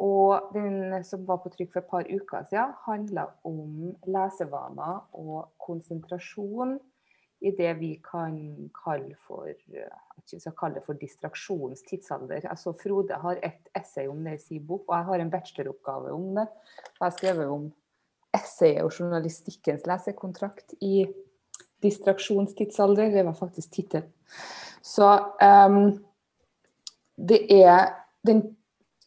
Og 0.00 0.54
den 0.54 1.04
som 1.04 1.26
var 1.28 1.42
på 1.42 1.52
trykk 1.52 1.74
for 1.74 1.82
et 1.82 1.90
par 1.90 2.08
uker 2.08 2.48
siden, 2.48 2.72
handla 2.86 3.26
om 3.44 3.92
lesevaner 4.08 5.04
og 5.20 5.52
konsentrasjon 5.60 6.78
i 7.42 7.52
det 7.58 7.72
vi 7.80 7.92
kan 8.04 8.36
kalle 8.76 9.16
for 9.26 9.50
skal 10.26 10.54
kalle 10.56 10.80
for 10.84 10.98
distraksjonens 10.98 11.82
tidsalder. 11.88 12.46
Altså, 12.50 12.72
Frode 12.78 13.18
har 13.24 13.40
et 13.42 13.70
essay 13.76 14.06
om 14.08 14.22
det 14.24 14.36
i 14.38 14.42
sin 14.42 14.66
bok, 14.66 14.84
og 14.88 14.96
jeg 14.96 15.08
har 15.08 15.22
en 15.22 15.32
bacheloroppgave 15.32 16.12
om 16.14 16.28
det. 16.38 16.46
Jeg 16.86 17.02
har 17.02 17.16
skrevet 17.16 17.50
om 17.50 17.66
essayet 18.32 18.84
og 18.86 18.94
journalistikkens 18.94 19.86
lesekontrakt 19.88 20.76
i 20.80 21.04
distraksjonstidsalder. 21.82 23.10
Det 23.12 23.26
var 23.26 23.36
faktisk 23.36 23.74
tittelen. 23.74 24.08
Så 24.82 25.08
um, 25.42 25.98
det 27.16 27.44
er 27.54 27.92
den 28.26 28.44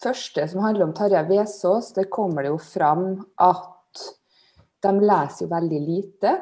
første 0.04 0.46
som 0.52 0.64
handler 0.64 0.90
om 0.90 0.94
Tarjei 0.96 1.24
Vesaas, 1.30 1.94
det 1.96 2.10
kommer 2.14 2.46
det 2.46 2.54
jo 2.54 2.60
fram 2.62 3.08
at 3.42 4.04
de 4.86 4.92
leser 5.02 5.46
jo 5.46 5.52
veldig 5.52 5.82
lite. 5.82 6.36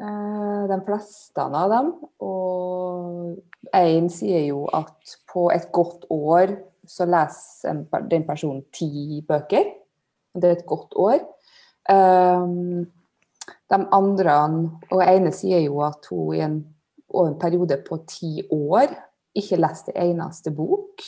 Eh, 0.00 0.68
de 0.68 0.78
fleste 0.86 1.42
av 1.44 1.68
dem. 1.68 1.90
Og 2.24 3.74
én 3.76 4.08
sier 4.12 4.46
jo 4.48 4.64
at 4.72 5.16
på 5.28 5.50
et 5.52 5.66
godt 5.72 6.06
år 6.14 6.54
så 6.88 7.04
leser 7.04 7.82
den 8.08 8.24
personen 8.24 8.62
ti 8.72 9.20
bøker. 9.28 9.68
Det 10.32 10.48
er 10.48 10.56
et 10.56 10.66
godt 10.66 10.96
år. 10.96 11.20
Um, 11.90 12.86
de 13.70 13.78
andre, 13.92 14.36
og 14.90 15.02
ene 15.04 15.32
sier 15.34 15.60
jo 15.66 15.80
at 15.84 16.06
hun 16.10 16.34
i 16.36 16.42
en, 16.44 16.58
en 17.20 17.38
periode 17.40 17.80
på 17.84 17.98
ti 18.08 18.44
år 18.54 18.94
ikke 19.36 19.58
leste 19.60 19.92
en 19.94 20.14
eneste 20.14 20.52
bok. 20.54 21.04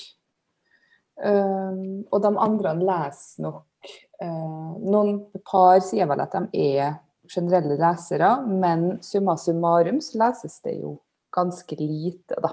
Um, 1.22 2.02
og 2.10 2.18
de 2.24 2.32
andre 2.44 2.74
leser 2.82 3.44
nok 3.46 3.92
uh, 4.24 4.72
Noen 4.82 5.18
par 5.46 5.80
sier 5.84 6.08
vel 6.10 6.22
at 6.24 6.34
de 6.34 6.66
er 6.76 6.96
generelle 7.32 7.78
lesere, 7.80 8.34
men 8.46 8.98
summa 9.04 9.36
summarum 9.40 10.00
så 10.04 10.20
leses 10.20 10.58
det 10.64 10.78
jo 10.80 10.96
ganske 11.32 11.76
lite, 11.80 12.38
da. 12.42 12.52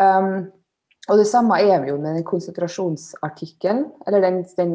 Um, 0.00 0.48
og 1.10 1.18
det 1.18 1.26
samme 1.30 1.58
er 1.62 1.86
jo 1.88 1.98
med 2.00 2.18
den 2.18 2.26
konsentrasjonsartikkelen, 2.26 3.86
eller 4.06 4.24
den, 4.24 4.40
den 4.56 4.74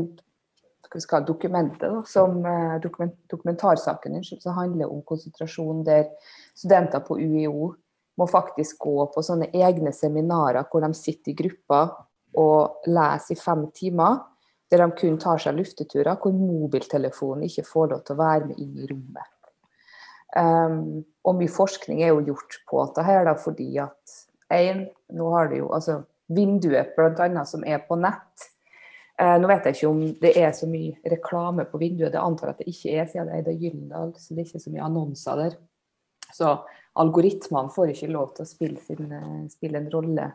skal, 1.02 1.26
dokumentet, 1.28 1.84
da, 1.84 2.04
som 2.08 2.40
uh, 2.46 2.78
dokument, 2.84 3.16
dokumentarsaken 3.32 4.22
som 4.24 4.58
handler 4.58 4.92
om 4.92 5.04
konsentrasjon, 5.08 5.84
der 5.88 6.10
studenter 6.56 7.04
på 7.06 7.20
UiO 7.20 7.74
må 8.16 8.28
faktisk 8.32 8.80
gå 8.86 9.10
på 9.12 9.24
sånne 9.26 9.50
egne 9.52 9.92
seminarer 9.96 10.68
hvor 10.72 10.86
de 10.86 10.94
sitter 10.96 11.34
i 11.34 11.38
grupper 11.42 11.92
og 12.40 12.88
leser 12.88 13.36
i 13.36 13.40
fem 13.40 13.66
timer 13.76 14.22
der 14.72 14.82
de 14.82 14.90
kun 14.98 15.18
tar 15.22 15.42
seg 15.42 15.58
lufteturer, 15.60 16.18
hvor 16.22 16.34
mobiltelefonen 16.36 17.46
ikke 17.48 17.66
får 17.68 17.92
lov 17.92 18.04
til 18.06 18.16
å 18.16 18.22
være 18.22 18.50
med 18.50 18.62
inn 18.62 18.82
i 18.82 18.90
rommet. 18.90 19.32
Um, 20.36 21.06
og 21.24 21.38
mye 21.40 21.52
forskning 21.52 22.02
er 22.04 22.12
jo 22.12 22.26
gjort 22.32 22.58
på 22.68 22.82
dette 22.82 23.06
her, 23.08 23.24
da, 23.28 23.36
fordi 23.40 23.70
at 23.80 24.16
en, 24.56 24.84
nå 25.16 25.30
har 25.32 25.52
du 25.52 25.60
jo 25.62 25.70
altså 25.76 26.02
vinduet 26.36 26.92
bl.a. 26.98 27.46
som 27.48 27.64
er 27.64 27.86
på 27.88 27.98
nett. 28.02 28.50
Uh, 29.22 29.38
nå 29.40 29.48
vet 29.48 29.70
jeg 29.70 29.78
ikke 29.78 29.92
om 29.94 30.02
det 30.20 30.34
er 30.42 30.52
så 30.58 30.68
mye 30.68 31.14
reklame 31.14 31.68
på 31.70 31.80
vinduet, 31.80 32.12
det 32.12 32.20
antar 32.20 32.52
jeg 32.52 32.58
at 32.58 32.64
det 32.64 32.74
ikke 32.74 32.98
er, 32.98 33.08
siden 33.12 33.30
det 33.30 33.38
er 33.38 33.44
Eida 33.44 33.56
Gyldendal, 33.56 34.12
så 34.20 34.36
det 34.36 34.44
er 34.44 34.50
ikke 34.50 34.64
så 34.66 34.74
mye 34.74 34.90
annonser 34.90 35.44
der. 35.44 35.56
Så 36.36 36.52
algoritmene 37.00 37.72
får 37.72 37.94
ikke 37.94 38.12
lov 38.12 38.34
til 38.36 38.44
å 38.44 38.50
spille, 38.50 38.82
sin, 38.84 39.12
eh, 39.14 39.46
spille 39.54 39.80
en 39.80 39.92
rolle 39.94 40.28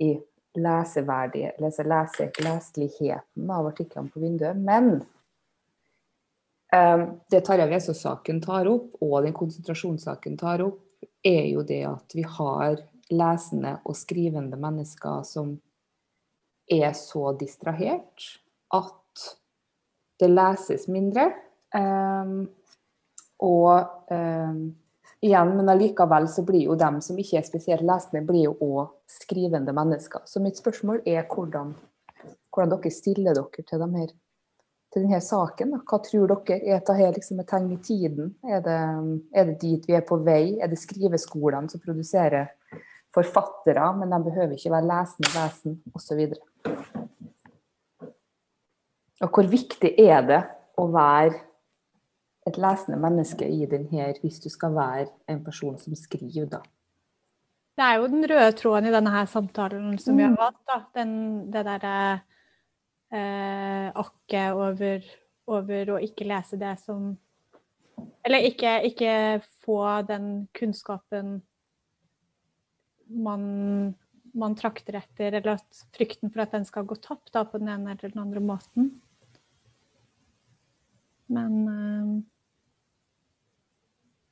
i 0.00 0.14
leseverdig, 0.58 1.50
lese, 1.58 1.84
lese, 1.86 2.30
leseligheten 2.42 3.50
av 3.50 3.70
artiklene 3.70 4.10
på 4.10 4.20
vinduet. 4.20 4.56
Men 4.56 4.92
um, 6.74 7.04
det 7.30 7.44
Tarjei 7.46 7.68
Vesaas-saken 7.70 8.40
tar 8.44 8.70
opp, 8.70 8.96
og 9.02 9.22
den 9.26 9.36
konsentrasjonssaken 9.36 10.38
tar 10.40 10.64
opp, 10.66 10.82
er 11.22 11.46
jo 11.52 11.62
det 11.66 11.82
at 11.86 12.16
vi 12.16 12.24
har 12.26 12.80
lesende 13.10 13.76
og 13.84 13.98
skrivende 13.98 14.58
mennesker 14.60 15.22
som 15.26 15.54
er 16.70 16.92
så 16.94 17.32
distrahert 17.38 18.26
at 18.74 19.26
det 20.20 20.30
leses 20.30 20.86
mindre. 20.90 21.30
Um, 21.74 22.48
og 23.40 24.10
um, 24.10 24.70
igjen, 25.20 25.52
men 25.56 25.68
allikevel 25.68 26.28
så 26.28 26.44
blir 26.46 26.64
jo 26.64 26.76
dem 26.78 27.00
som 27.04 27.18
ikke 27.20 27.40
er 27.40 27.46
spesielt 27.46 27.84
lesende, 27.86 28.24
blir 28.26 28.48
jo 28.48 28.56
òg 28.64 28.94
skrivende 29.10 29.74
mennesker. 29.76 30.24
Så 30.24 30.42
mitt 30.42 30.60
spørsmål 30.60 31.02
er 31.08 31.26
hvordan, 31.28 31.74
hvordan 32.50 32.74
dere 32.74 32.92
stiller 32.94 33.36
dere 33.36 33.64
til, 33.66 33.82
de 33.82 33.90
her, 33.98 34.14
til 34.92 35.04
denne 35.04 35.20
saken. 35.24 35.76
Hva 35.84 36.00
tror 36.06 36.32
dere? 36.32 36.60
Er 36.60 36.80
dette 36.80 37.10
liksom 37.18 37.42
et 37.42 37.50
tegn 37.52 37.68
i 37.74 37.82
tiden? 37.84 38.32
Er 38.44 38.64
det, 38.64 38.78
er 39.34 39.50
det, 39.50 39.58
dit 39.60 39.88
vi 39.88 39.98
er 39.98 40.06
på 40.08 40.20
vei? 40.24 40.56
Er 40.60 40.72
det 40.72 40.80
skriveskolene 40.80 41.68
som 41.72 41.84
produserer 41.84 42.54
forfattere, 43.14 43.90
men 43.98 44.12
de 44.14 44.22
behøver 44.24 44.56
ikke 44.56 44.72
være 44.72 44.88
lesende 44.88 45.34
vesen, 45.34 45.80
osv.? 45.94 46.26
Og 49.20 49.28
hvor 49.28 49.48
viktig 49.52 49.90
er 50.00 50.22
det 50.24 50.40
å 50.80 50.86
være 50.88 51.49
et 52.48 52.56
lesende 52.60 52.98
menneske 53.00 53.48
i 53.48 53.66
den 53.68 53.86
her, 53.90 54.14
hvis 54.22 54.40
du 54.40 54.48
skal 54.52 54.74
være 54.74 55.08
en 55.28 55.42
person 55.44 55.76
som 55.78 55.96
skriver, 55.98 56.48
da? 56.48 56.62
Det 57.76 57.86
er 57.86 57.96
jo 57.96 58.08
den 58.12 58.26
røde 58.28 58.52
tråden 58.58 58.90
i 58.90 58.92
denne 58.92 59.12
her 59.14 59.28
samtalen 59.30 59.98
som 60.00 60.18
vi 60.18 60.26
har 60.26 60.34
mm. 60.34 60.40
hatt. 60.40 60.60
da. 60.68 60.78
Den, 60.98 61.12
det 61.52 61.64
derre 61.64 61.94
eh, 63.12 63.86
akket 64.02 64.56
over, 64.56 65.06
over, 65.48 65.94
å 65.94 66.00
ikke 66.04 66.28
lese 66.28 66.60
det 66.60 66.74
som 66.82 67.14
Eller 68.24 68.46
ikke, 68.48 68.78
ikke 68.88 69.14
få 69.64 69.80
den 70.08 70.48
kunnskapen 70.56 71.40
man, 73.10 73.42
man, 74.32 74.54
trakter 74.56 74.96
etter, 75.00 75.34
eller 75.34 75.58
at 75.58 75.80
frykten 75.96 76.30
for 76.32 76.44
at 76.44 76.54
den 76.54 76.64
skal 76.64 76.86
gå 76.88 76.96
tapt 77.02 77.32
da, 77.34 77.42
på 77.44 77.60
den 77.60 77.68
ene 77.68 77.92
eller 77.92 78.12
den 78.12 78.22
andre 78.22 78.40
måten. 78.40 78.90
Men 81.28 81.56
eh, 81.68 82.12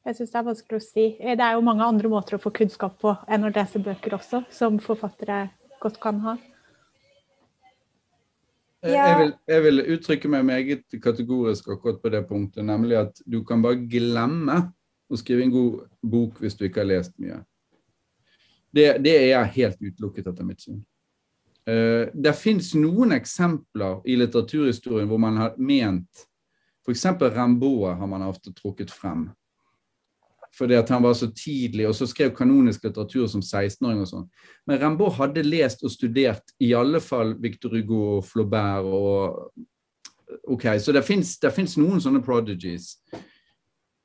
jeg 0.09 0.17
syns 0.17 0.31
det 0.33 0.39
er 0.41 0.47
vanskelig 0.47 0.79
å 0.79 0.85
si. 0.85 1.07
Eh, 1.21 1.37
det 1.37 1.45
er 1.45 1.57
jo 1.57 1.65
mange 1.67 1.85
andre 1.85 2.11
måter 2.11 2.39
å 2.39 2.43
få 2.43 2.53
kunnskap 2.57 2.97
på 3.03 3.13
enn 3.29 3.45
å 3.45 3.53
lese 3.53 3.81
bøker 3.83 4.17
også, 4.17 4.43
som 4.55 4.79
forfattere 4.83 5.49
godt 5.83 6.01
kan 6.03 6.23
ha. 6.25 6.39
Ja. 8.87 9.05
Jeg, 9.09 9.15
vil, 9.19 9.33
jeg, 9.51 9.63
vil, 9.65 9.83
uttrykke 9.97 10.29
meg 10.31 10.45
meget 10.47 10.99
kategorisk 11.03 11.67
akkurat 11.75 11.99
på 12.01 12.13
det 12.15 12.23
punktet, 12.29 12.63
nemlig 12.65 13.01
at 13.01 13.23
du 13.27 13.41
kan 13.45 13.63
bare 13.63 13.81
glemme 13.91 14.61
å 15.09 15.19
skrive 15.19 15.45
en 15.45 15.55
god 15.55 15.81
bok 16.07 16.39
hvis 16.39 16.55
du 16.55 16.63
ikke 16.69 16.85
har 16.85 16.93
lest 16.93 17.17
mye. 17.19 17.41
Det, 18.71 18.87
det 19.03 19.17
er 19.33 19.51
helt 19.57 19.81
utelukket 19.83 20.31
etter 20.31 20.47
mitt 20.47 20.63
syn. 20.63 20.79
Uh, 21.69 22.07
det 22.15 22.33
fins 22.39 22.71
noen 22.79 23.13
eksempler 23.17 23.99
i 24.09 24.15
litteraturhistorien 24.17 25.09
hvor 25.11 25.21
man 25.21 25.37
har 25.43 25.59
ment 25.61 26.29
F.eks. 26.89 27.05
Rambaud 27.21 27.99
har 27.99 28.09
man 28.09 28.23
ofte 28.25 28.55
trukket 28.57 28.95
frem. 28.95 29.27
Fordi 30.57 30.77
at 30.79 30.89
han 30.89 31.03
var 31.05 31.15
så 31.15 31.29
tidlig, 31.35 31.87
og 31.89 31.95
så 31.95 32.07
skrev 32.09 32.33
kanonisk 32.37 32.87
litteratur 32.87 33.27
som 33.31 33.43
16-åring 33.45 34.01
og 34.03 34.09
sånn. 34.11 34.29
Men 34.67 34.81
Rimbaud 34.81 35.17
hadde 35.19 35.45
lest 35.47 35.85
og 35.85 35.93
studert 35.93 36.55
i 36.65 36.73
alle 36.77 37.01
fall 37.05 37.35
Victor 37.43 37.77
Hugo 37.77 38.01
og 38.17 38.25
Flaubert 38.27 38.89
og 38.89 39.53
OK, 40.49 40.65
så 40.81 40.93
det 40.93 41.05
fins 41.05 41.77
noen 41.81 42.01
sånne 42.03 42.23
prodigies. 42.25 42.97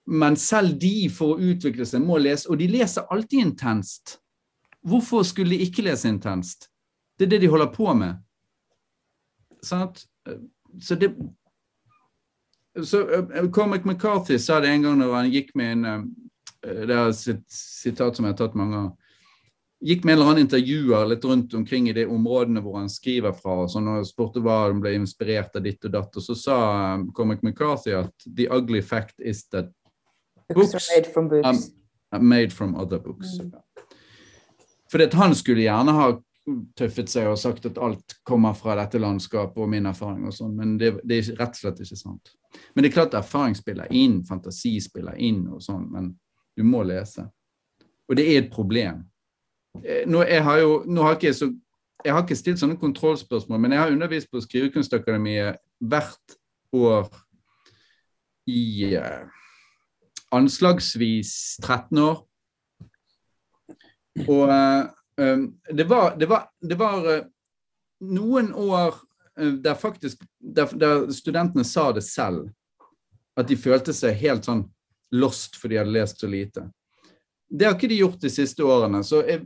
Men 0.06 0.36
selv 0.40 0.76
de, 0.80 1.08
for 1.14 1.36
å 1.36 1.52
utvikle 1.52 1.88
seg, 1.88 2.04
må 2.04 2.20
lese, 2.20 2.50
og 2.52 2.60
de 2.60 2.68
leser 2.72 3.08
alltid 3.12 3.48
intenst. 3.48 4.18
Hvorfor 4.84 5.24
skulle 5.28 5.56
de 5.56 5.64
ikke 5.64 5.86
lese 5.86 6.12
intenst? 6.12 6.68
Det 7.16 7.28
er 7.28 7.36
det 7.36 7.44
de 7.46 7.52
holder 7.52 7.72
på 7.72 7.88
med. 7.96 8.20
Sant? 9.64 10.04
Så 10.84 10.98
det, 11.00 11.14
så 12.84 13.04
uh, 13.08 13.52
Cormac 13.52 13.86
McCarthy 13.86 14.38
sa 14.38 14.60
det 14.60 14.74
en 14.74 14.84
gang 14.88 15.00
når 15.00 15.16
han 15.16 15.32
gikk 15.32 15.54
med 15.56 15.78
en 15.78 15.86
uh, 15.86 16.04
Det 16.64 16.96
er 16.96 17.10
et 17.12 17.44
sitat 17.52 18.16
som 18.16 18.26
jeg 18.26 18.36
har 18.36 18.40
tatt 18.40 18.56
mange 18.60 18.80
av. 18.80 18.92
Gikk 19.84 20.06
med 20.06 20.14
en 20.14 20.20
eller 20.20 20.30
annen 20.32 20.46
intervjuer 20.46 21.10
litt 21.12 21.26
rundt 21.28 21.54
omkring 21.60 21.90
i 21.92 21.96
de 21.96 22.06
områdene 22.08 22.62
hvor 22.64 22.78
han 22.80 22.88
skriver 22.92 23.34
fra. 23.36 23.58
og 23.66 23.72
sånn, 23.72 23.90
og 23.92 24.08
spurte 24.08 24.40
hva 24.44 24.62
han 24.70 24.80
ble 24.84 24.94
inspirert 24.96 25.58
av 25.60 25.66
ditt 25.66 25.84
og 25.84 25.92
datt. 25.92 26.20
Og 26.20 26.24
så 26.24 26.38
sa 26.40 26.58
Comic 27.16 27.44
McCarthy 27.44 27.98
at 27.98 28.28
the 28.28 28.48
ugly 28.48 28.82
fact 28.82 29.20
is 29.20 29.44
that 29.52 29.74
books, 30.48 30.72
books 30.72 30.76
are 30.80 30.96
made 30.96 31.12
from 31.12 31.28
books. 31.28 31.70
are 32.14 32.24
made 32.24 32.54
from 32.54 32.76
other 32.76 33.00
books. 33.00 33.40
Mm. 33.40 33.52
Fordi 34.92 35.04
at 35.04 35.14
han 35.14 35.36
skulle 35.36 35.66
gjerne 35.66 35.92
ha 35.92 36.08
tøffet 36.78 37.10
seg 37.10 37.28
og 37.32 37.40
sagt 37.40 37.66
at 37.66 37.80
alt 37.82 38.18
kommer 38.28 38.56
fra 38.56 38.76
dette 38.80 39.00
landskapet 39.00 39.62
og 39.64 39.70
min 39.72 39.88
erfaring 39.90 40.28
og 40.28 40.36
sånn, 40.36 40.56
men 40.58 40.76
det, 40.80 40.96
det, 41.04 41.22
er 41.22 41.40
rett 41.40 41.56
og 41.56 41.62
slett 41.62 41.80
ikke 41.84 42.00
sant. 42.00 42.34
Men 42.74 42.84
det 42.84 42.92
er 42.92 42.98
klart 43.00 43.16
erfaring 43.18 43.56
spiller 43.58 43.92
inn, 43.96 44.20
fantasi 44.28 44.76
spiller 44.84 45.16
inn 45.18 45.46
og 45.48 45.64
sånn, 45.64 45.88
men 45.92 46.12
du 46.58 46.64
må 46.68 46.84
lese. 46.88 47.26
Og 48.10 48.18
det 48.18 48.26
er 48.30 48.44
et 48.44 48.52
problem. 48.52 49.04
Eh, 49.82 50.04
nå, 50.08 50.24
jeg 50.24 50.44
har 50.44 50.58
jo, 50.62 50.84
nå 50.86 51.04
har 51.06 51.18
ikke 51.18 51.34
så, 51.34 51.50
jeg 52.06 52.14
har 52.14 52.26
ikke 52.26 52.38
stilt 52.38 52.62
sånne 52.62 52.78
kontrollspørsmål, 52.82 53.62
men 53.64 53.74
jeg 53.74 53.82
har 53.82 53.94
undervist 53.94 54.32
på 54.32 54.42
Skrivekunstakademiet 54.44 55.62
hvert 55.80 56.36
år 56.76 57.08
i 58.50 58.94
eh, 59.00 59.24
anslagsvis 60.34 61.34
13 61.64 62.04
år. 62.04 62.22
Og 64.28 64.44
uh, 64.46 64.92
um, 65.18 65.48
det 65.74 65.88
var, 65.90 66.14
det 66.20 66.28
var, 66.30 66.44
det 66.62 66.78
var 66.78 67.08
eh, 67.10 67.24
noen 68.06 68.52
år 68.54 69.00
der 69.34 69.74
faktisk 69.74 70.20
der, 70.38 70.70
der, 70.78 71.08
studentene 71.10 71.64
sa 71.66 71.88
det 71.92 72.04
selv, 72.06 72.52
at 73.34 73.48
de 73.50 73.58
følte 73.58 73.96
seg 73.98 74.20
helt 74.20 74.46
sånn 74.46 74.68
lost 75.14 75.60
fordi 75.62 75.76
de 75.76 75.82
hadde 75.82 75.96
lest 75.96 76.22
så 76.22 76.30
lite. 76.30 76.68
Det 77.50 77.68
har 77.68 77.78
ikke 77.78 77.92
de 77.92 78.02
gjort 78.02 78.22
de 78.22 78.32
siste 78.34 78.66
årene. 78.66 79.04
jeg, 79.28 79.46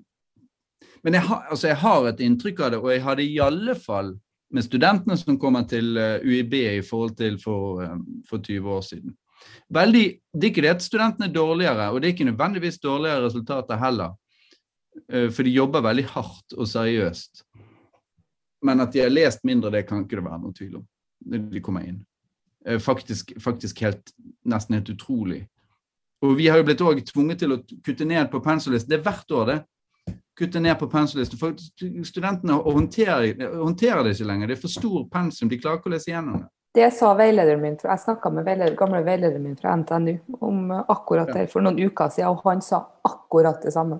Men 1.04 1.14
jeg 1.14 1.22
har, 1.22 1.48
altså 1.52 1.68
jeg 1.68 1.78
har 1.78 2.08
et 2.08 2.20
inntrykk 2.20 2.60
av 2.60 2.72
det, 2.72 2.80
og 2.80 2.92
jeg 2.92 3.04
hadde 3.04 3.24
i 3.24 3.40
alle 3.40 3.76
fall 3.76 4.16
med 4.50 4.64
studentene 4.64 5.18
som 5.18 5.40
kommer 5.40 5.68
til 5.68 5.98
UiB 6.24 6.54
i 6.54 6.82
forhold 6.82 7.18
til 7.18 7.40
for, 7.40 7.84
for 8.30 8.40
20 8.40 8.70
år 8.72 8.82
siden. 8.82 9.16
Veldig, 9.70 10.06
det 10.34 10.48
er 10.48 10.52
ikke 10.54 10.64
det 10.64 10.76
at 10.78 10.86
studentene 10.86 11.28
er 11.28 11.36
dårligere, 11.36 11.90
og 11.92 12.00
det 12.00 12.08
er 12.08 12.16
ikke 12.16 12.30
nødvendigvis 12.30 12.80
dårligere 12.80 13.26
resultater 13.26 13.80
heller. 13.82 14.16
For 15.08 15.44
de 15.44 15.54
jobber 15.54 15.84
veldig 15.86 16.06
hardt 16.16 16.56
og 16.58 16.68
seriøst. 16.68 17.44
Men 18.66 18.82
at 18.82 18.94
de 18.94 19.04
har 19.04 19.14
lest 19.14 19.44
mindre, 19.46 19.72
det 19.72 19.86
kan 19.88 20.04
ikke 20.04 20.18
det 20.18 20.26
være 20.26 20.42
noen 20.42 20.56
tvil 20.56 20.80
om. 20.80 20.88
når 21.26 21.50
De 21.52 21.62
kommer 21.62 21.86
inn. 21.86 22.00
Faktisk, 22.84 23.36
faktisk 23.42 23.84
helt, 23.86 24.12
nesten 24.46 24.76
helt 24.76 24.90
utrolig. 24.90 25.46
Og 26.26 26.38
vi 26.38 26.48
har 26.50 26.58
jo 26.58 26.66
blitt 26.66 26.82
også 26.82 27.06
tvunget 27.12 27.44
til 27.44 27.54
å 27.54 27.62
kutte 27.86 28.06
ned 28.08 28.30
på 28.32 28.42
pensumlisten. 28.44 28.90
Det 28.90 29.00
er 29.00 29.06
hvert 29.06 29.34
år, 29.38 29.52
det. 29.52 30.16
Kutte 30.38 30.62
ned 30.62 30.78
på 30.80 30.90
pensumlisten. 30.90 31.40
For 31.40 31.58
studentene 32.10 32.58
håndterer, 32.66 33.34
håndterer, 33.58 34.04
det 34.06 34.16
ikke 34.16 34.30
lenger. 34.32 34.50
Det 34.50 34.58
er 34.58 34.64
for 34.64 34.74
stor 34.74 35.04
pensum. 35.14 35.50
De 35.50 35.60
klarer 35.62 35.82
ikke 35.82 35.92
å 35.92 35.96
lese 35.96 36.12
gjennom 36.12 36.40
det. 36.42 36.48
Det 36.78 36.92
sa 36.94 37.14
veilederen 37.18 37.62
min, 37.64 37.78
jeg 37.82 38.02
snakka 38.04 38.30
med 38.30 38.46
veileder, 38.46 38.76
gamle 38.78 39.00
veilederen 39.02 39.46
min 39.48 39.56
fra 39.58 39.72
NTNU 39.80 40.12
om 40.46 40.74
akkurat 40.78 41.32
det 41.34 41.48
for 41.50 41.66
noen 41.66 41.80
uker 41.80 42.12
siden, 42.14 42.36
og 42.36 42.44
han 42.46 42.62
sa 42.62 42.84
akkurat 43.08 43.64
det 43.66 43.72
samme. 43.74 43.98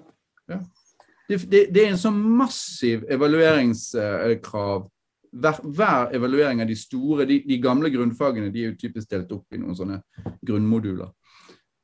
Ja. 0.52 0.60
Det, 1.28 1.40
det, 1.50 1.64
det, 1.74 1.82
er 1.84 1.96
en 1.96 2.00
sånn 2.00 2.20
massiv 2.38 3.08
evalueringskrav. 3.12 4.86
Hver, 5.38 5.58
hver, 5.66 6.14
evaluering 6.16 6.62
av 6.64 6.70
de 6.70 6.78
store, 6.78 7.26
de, 7.28 7.42
de, 7.50 7.58
gamle 7.62 7.90
grunnfagene, 7.92 8.52
de 8.54 8.62
er 8.62 8.72
jo 8.72 8.78
typisk 8.80 9.10
delt 9.12 9.34
opp 9.36 9.58
i 9.58 9.60
noen 9.60 9.76
sånne 9.76 10.00
grunnmoduler. 10.46 11.10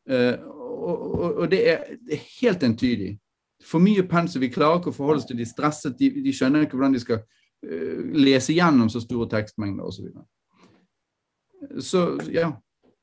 Uh, 0.09 0.35
og, 0.83 1.03
og, 1.19 1.35
og 1.43 1.51
det, 1.51 1.61
er, 1.71 1.83
det, 2.07 2.17
er, 2.17 2.25
helt 2.41 2.63
entydig. 2.63 3.11
For 3.63 3.83
mye 3.83 4.03
pensum. 4.07 4.43
Vi 4.43 4.51
klarer 4.51 4.81
ikke 4.81 4.91
å 4.91 4.97
forholde 4.97 5.23
oss 5.23 5.29
til 5.29 5.39
de 5.39 5.47
stresset. 5.47 5.95
De, 5.99 6.09
de 6.23 6.33
skjønner 6.35 6.65
ikke 6.65 6.77
hvordan 6.77 6.97
de 6.97 7.03
skal 7.03 7.21
uh, 7.23 7.99
lese 8.15 8.55
gjennom 8.55 8.91
så 8.91 9.03
store 9.03 9.29
tekstmengder 9.31 9.87
osv. 9.87 10.09
Så, 11.77 11.79
så 11.87 12.03
ja, 12.33 12.51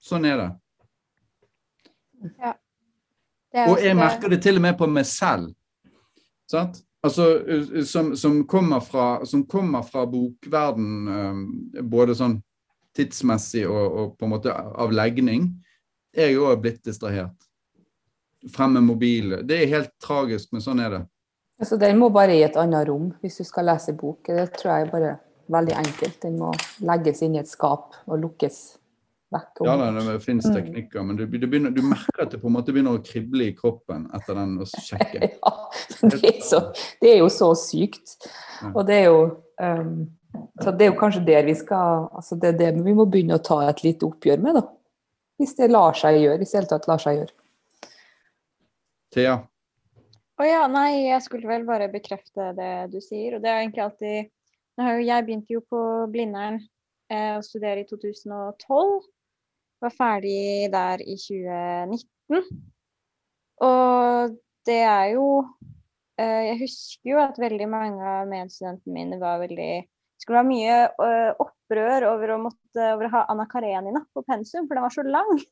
sånn 0.05 0.29
er 0.29 0.43
det. 0.43 0.51
Ja. 2.37 2.53
det 3.49 3.63
er 3.63 3.73
og 3.73 3.81
jeg 3.81 3.97
merker 3.97 4.29
det 4.29 4.43
til 4.45 4.61
og 4.61 4.67
med 4.67 4.77
på 4.77 4.89
meg 4.91 5.09
selv. 5.09 5.55
Sant? 6.51 6.83
Altså, 7.01 7.25
som, 7.89 8.13
som, 8.17 8.43
kommer 8.45 8.83
fra, 8.85 9.25
som 9.25 9.47
kommer 9.49 9.87
fra 9.89 10.03
bokverden, 10.05 11.79
både 11.89 12.13
sånn 12.19 12.35
tidsmessig 12.97 13.65
og, 13.69 13.87
og, 13.87 14.11
på 14.19 14.27
en 14.27 14.33
måte 14.35 14.53
av 14.53 14.93
legning. 14.93 15.49
Jeg 16.17 16.35
er 16.35 16.43
òg 16.43 16.61
blitt 16.65 16.83
distrahert. 16.87 17.49
Frem 18.51 18.75
med 18.79 18.87
mobil. 18.89 19.37
Det 19.47 19.59
er 19.63 19.73
helt 19.75 19.93
tragisk, 20.03 20.51
men 20.55 20.65
sånn 20.65 20.81
er 20.83 20.95
det. 20.95 21.01
Altså, 21.61 21.77
Den 21.77 21.99
må 22.01 22.09
bare 22.13 22.37
i 22.39 22.43
et 22.43 22.57
annet 22.57 22.89
rom 22.89 23.11
hvis 23.21 23.41
du 23.43 23.45
skal 23.45 23.69
lese 23.69 23.93
bok. 23.97 24.25
Det 24.27 24.49
tror 24.57 24.73
jeg 24.73 24.93
bare 24.93 25.17
veldig 25.53 25.77
enkelt. 25.83 26.21
Den 26.23 26.39
må 26.41 26.53
legges 26.89 27.23
inn 27.27 27.37
i 27.37 27.43
et 27.43 27.51
skap 27.51 27.99
og 28.07 28.23
lukkes 28.23 28.61
vekk. 29.35 29.63
Ja, 29.67 29.77
det, 29.79 30.05
det 30.07 30.17
finnes 30.25 30.49
mm. 30.49 30.55
teknikker, 30.57 31.05
men 31.07 31.19
du, 31.19 31.27
du, 31.27 31.47
begynner, 31.47 31.75
du, 31.75 31.83
merker 31.87 32.25
at 32.25 32.33
det 32.33 32.41
på 32.43 32.51
en 32.51 32.57
måte 32.57 32.75
begynner 32.75 32.99
å 32.99 33.03
krible 33.05 33.51
i 33.51 33.55
kroppen 33.57 34.09
etter 34.17 34.39
den 34.41 34.57
å 34.63 34.67
sjekke. 34.71 35.31
ja, 35.37 35.53
det 36.03 36.23
er, 36.33 36.41
så, 36.47 36.65
det 37.03 37.13
er, 37.13 37.21
jo 37.21 37.29
så 37.35 37.53
sykt. 37.59 38.17
Og 38.73 38.83
det 38.89 39.03
er 39.03 39.07
jo 39.11 39.21
um, 39.61 40.09
så 40.63 40.73
det 40.75 40.87
er 40.87 40.93
jo 40.93 40.99
kanskje 40.99 41.25
der 41.27 41.43
vi 41.43 41.55
skal 41.59 42.05
altså 42.15 42.37
Det 42.39 42.53
er 42.53 42.59
det 42.59 42.85
vi 42.85 42.93
må 42.95 43.07
begynne 43.11 43.39
å 43.39 43.43
ta 43.43 43.63
et 43.67 43.83
lite 43.83 44.07
oppgjør 44.07 44.43
med, 44.45 44.61
da. 44.61 44.67
Hvis 45.41 45.57
det 45.57 45.71
lar 45.71 45.97
seg 45.97 46.19
gjøre. 46.21 46.41
Hvis 46.43 46.53
det 46.53 46.61
hele 46.61 46.71
tatt 46.71 46.89
lar 46.91 47.01
seg 47.01 47.23
gjøre. 47.23 47.37
Thea? 49.15 49.39
Å 49.41 50.43
oh 50.45 50.49
ja, 50.49 50.61
nei, 50.73 51.09
jeg 51.11 51.21
skulle 51.25 51.49
vel 51.49 51.65
bare 51.69 51.91
bekrefte 51.93 52.53
det 52.57 52.75
du 52.93 53.01
sier. 53.05 53.37
Og 53.37 53.43
det 53.45 53.51
er 53.51 53.63
egentlig 53.63 53.85
alltid 53.85 54.31
jeg 54.81 55.25
begynte 55.27 55.53
jo 55.53 55.61
på 55.69 55.81
Blindern 56.09 56.61
eh, 57.13 57.37
å 57.37 57.43
studere 57.45 57.83
i 57.83 57.89
2012. 57.89 59.03
Var 59.81 59.93
ferdig 59.93 60.71
der 60.73 61.03
i 61.05 61.17
2019. 61.21 62.47
Og 63.67 64.37
det 64.69 64.81
er 64.87 65.07
jo 65.17 65.27
eh, 66.21 66.49
Jeg 66.49 66.59
husker 66.63 67.13
jo 67.13 67.21
at 67.21 67.41
veldig 67.41 67.69
mange 67.69 68.01
av 68.01 68.29
medstudentene 68.31 68.95
mine 68.95 69.21
var 69.21 69.43
veldig 69.43 69.73
skulle 70.21 70.41
være 70.41 70.51
mye 70.51 70.77
uh, 71.01 71.31
opprør 71.43 72.07
over 72.11 72.35
å, 72.35 72.39
måtte, 72.49 72.85
over 72.95 73.09
å 73.09 73.13
ha 73.15 73.25
Anna 73.33 73.47
Karenina 73.51 74.05
på 74.15 74.25
pensum, 74.27 74.67
for 74.69 74.77
den 74.77 74.87
var 74.87 74.97
så 74.97 75.07
lang. 75.09 75.35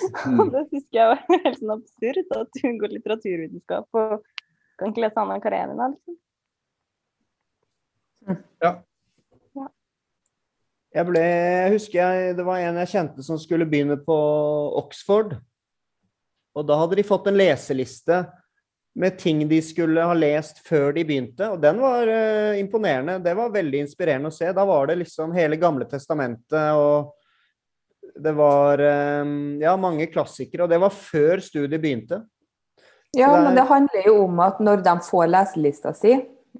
Mm. 0.00 0.46
det 0.54 0.60
husker 0.70 0.96
jeg 0.96 1.08
var 1.10 1.18
helt 1.44 1.58
sånn 1.58 1.72
absurd, 1.74 2.30
at 2.32 2.58
hun 2.62 2.78
går 2.80 2.92
litteraturvitenskap 2.94 3.98
og 4.00 4.22
kan 4.80 4.94
ikke 4.94 5.02
lese 5.04 5.20
Anna 5.20 5.36
Karenina. 5.44 5.90
liksom. 5.92 6.16
Ja. 8.64 8.70
Jeg 10.90 11.06
ble, 11.06 11.20
jeg 11.22 11.74
husker 11.76 12.00
jeg, 12.00 12.36
Det 12.38 12.46
var 12.46 12.64
en 12.64 12.80
jeg 12.82 12.92
kjente 12.94 13.26
som 13.26 13.38
skulle 13.38 13.68
begynne 13.68 13.98
på 14.00 14.16
Oxford. 14.80 15.36
Og 16.56 16.66
da 16.66 16.80
hadde 16.80 16.98
de 16.98 17.06
fått 17.06 17.28
en 17.30 17.38
leseliste 17.38 18.24
med 18.94 19.18
ting 19.18 19.44
de 19.48 19.60
skulle 19.62 20.02
ha 20.02 20.14
lest 20.14 20.58
før 20.66 20.92
de 20.96 21.04
begynte. 21.06 21.46
Og 21.52 21.60
den 21.62 21.78
var 21.82 22.10
uh, 22.10 22.58
imponerende. 22.58 23.20
Det 23.22 23.36
var 23.38 23.54
veldig 23.54 23.84
inspirerende 23.86 24.32
å 24.32 24.34
se. 24.34 24.50
Da 24.56 24.66
var 24.66 24.90
det 24.90 25.00
liksom 25.04 25.34
hele 25.36 25.58
Gamle 25.60 25.86
testamentet 25.90 26.74
og 26.74 27.16
det 28.20 28.32
var 28.36 28.80
um, 29.22 29.60
ja, 29.60 29.76
mange 29.76 30.06
klassikere. 30.10 30.64
Og 30.64 30.72
det 30.72 30.80
var 30.82 30.94
før 30.94 31.42
studiet 31.44 31.80
begynte. 31.80 32.24
Ja, 33.16 33.30
det 33.36 33.44
men 33.44 33.56
det 33.58 33.66
handler 33.66 34.06
jo 34.06 34.16
om 34.24 34.42
at 34.42 34.60
når 34.62 34.84
de 34.86 34.94
får 35.06 35.30
leselista 35.30 35.94
si, 35.96 36.14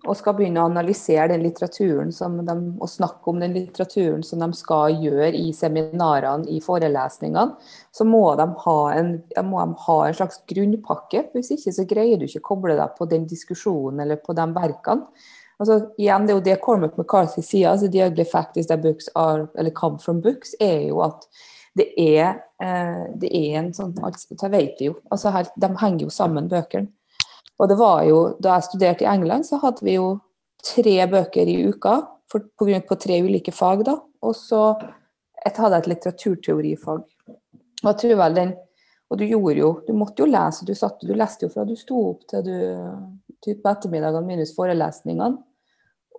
og 0.08 0.16
skal 0.16 0.36
begynne 0.36 0.62
å 0.62 0.68
analysere 0.70 1.26
den 1.32 1.42
litteraturen 1.44 2.08
de, 2.10 2.54
og 2.80 2.88
snakke 2.88 3.32
om 3.32 3.40
den 3.42 3.52
litteraturen 3.52 4.22
som 4.24 4.40
de 4.40 4.48
skal 4.56 4.96
gjøre 4.96 5.34
i 5.36 5.50
seminarene, 5.56 6.48
i 6.48 6.60
forelesningene, 6.64 7.58
så 7.92 8.06
må 8.08 8.22
de 8.40 8.46
ha 8.64 8.78
en, 8.96 9.12
de 9.28 9.44
ha 9.84 9.98
en 10.06 10.16
slags 10.16 10.40
grunnpakke. 10.48 11.26
Hvis 11.34 11.52
ikke 11.56 11.74
så 11.76 11.84
greier 11.88 12.16
du 12.16 12.24
ikke 12.24 12.40
å 12.40 12.48
koble 12.54 12.78
deg 12.78 12.96
på 12.96 13.08
den 13.10 13.28
diskusjonen 13.28 14.00
eller 14.06 14.22
på 14.24 14.36
de 14.38 14.48
verkene. 14.56 15.28
Altså, 15.60 15.82
igjen, 16.00 16.24
Det 16.26 16.32
er 16.32 16.38
jo 16.38 16.44
det 16.48 16.60
Cormac 16.64 16.96
McCarthy 16.96 17.42
sier, 17.44 17.68
altså, 17.74 17.90
the 17.92 18.00
ugly 18.06 18.24
fact 18.24 18.56
is 18.56 18.66
that 18.68 18.80
books 18.80 19.10
are, 19.14 19.50
eller 19.58 19.70
come 19.70 19.98
from 19.98 20.22
books, 20.24 20.54
er 20.60 20.88
jo 20.88 21.02
at 21.04 21.28
det 21.76 21.92
er, 22.00 22.40
eh, 22.62 23.04
det 23.20 23.28
er 23.28 23.58
en 23.60 23.68
sånn 23.74 23.92
altså, 24.02 24.34
Det 24.34 24.50
vet 24.50 24.80
vi 24.80 24.88
jo. 24.88 24.96
altså 25.10 25.30
her, 25.30 25.46
De 25.56 25.68
henger 25.76 26.06
jo 26.06 26.10
sammen, 26.10 26.48
bøkene. 26.48 26.88
Og 27.60 27.68
det 27.68 27.76
var 27.76 28.04
jo, 28.08 28.20
Da 28.40 28.56
jeg 28.56 28.70
studerte 28.70 29.04
i 29.04 29.10
England, 29.10 29.46
så 29.46 29.60
hadde 29.60 29.84
vi 29.84 29.98
jo 29.98 30.14
tre 30.64 30.96
bøker 31.08 31.48
i 31.48 31.60
uka 31.68 32.00
for, 32.30 32.46
på, 32.56 32.66
grunn, 32.68 32.86
på 32.88 32.96
tre 33.00 33.20
ulike 33.22 33.52
fag. 33.52 33.84
da, 33.84 33.98
Og 34.22 34.34
så 34.36 34.62
et, 35.44 35.56
hadde 35.56 35.76
jeg 35.76 35.84
et 35.84 35.90
litteraturteorifag. 35.94 37.04
Og 37.80 37.86
jeg 37.88 37.98
tror 38.02 38.16
vel 38.20 38.36
den, 38.36 38.54
og 39.10 39.18
du 39.18 39.24
gjorde 39.26 39.58
jo, 39.58 39.70
du 39.86 39.92
måtte 39.96 40.22
jo 40.22 40.28
lese, 40.30 40.66
du, 40.68 40.74
satt, 40.76 41.00
du 41.02 41.14
leste 41.16 41.46
jo 41.46 41.52
fra 41.52 41.64
du 41.66 41.74
sto 41.76 41.98
opp 42.12 42.26
til 42.30 42.44
du 42.46 42.56
typ 43.42 43.62
på 43.62 43.72
ettermiddagene 43.72 44.26
minus 44.26 44.52
forelesningene. 44.56 45.40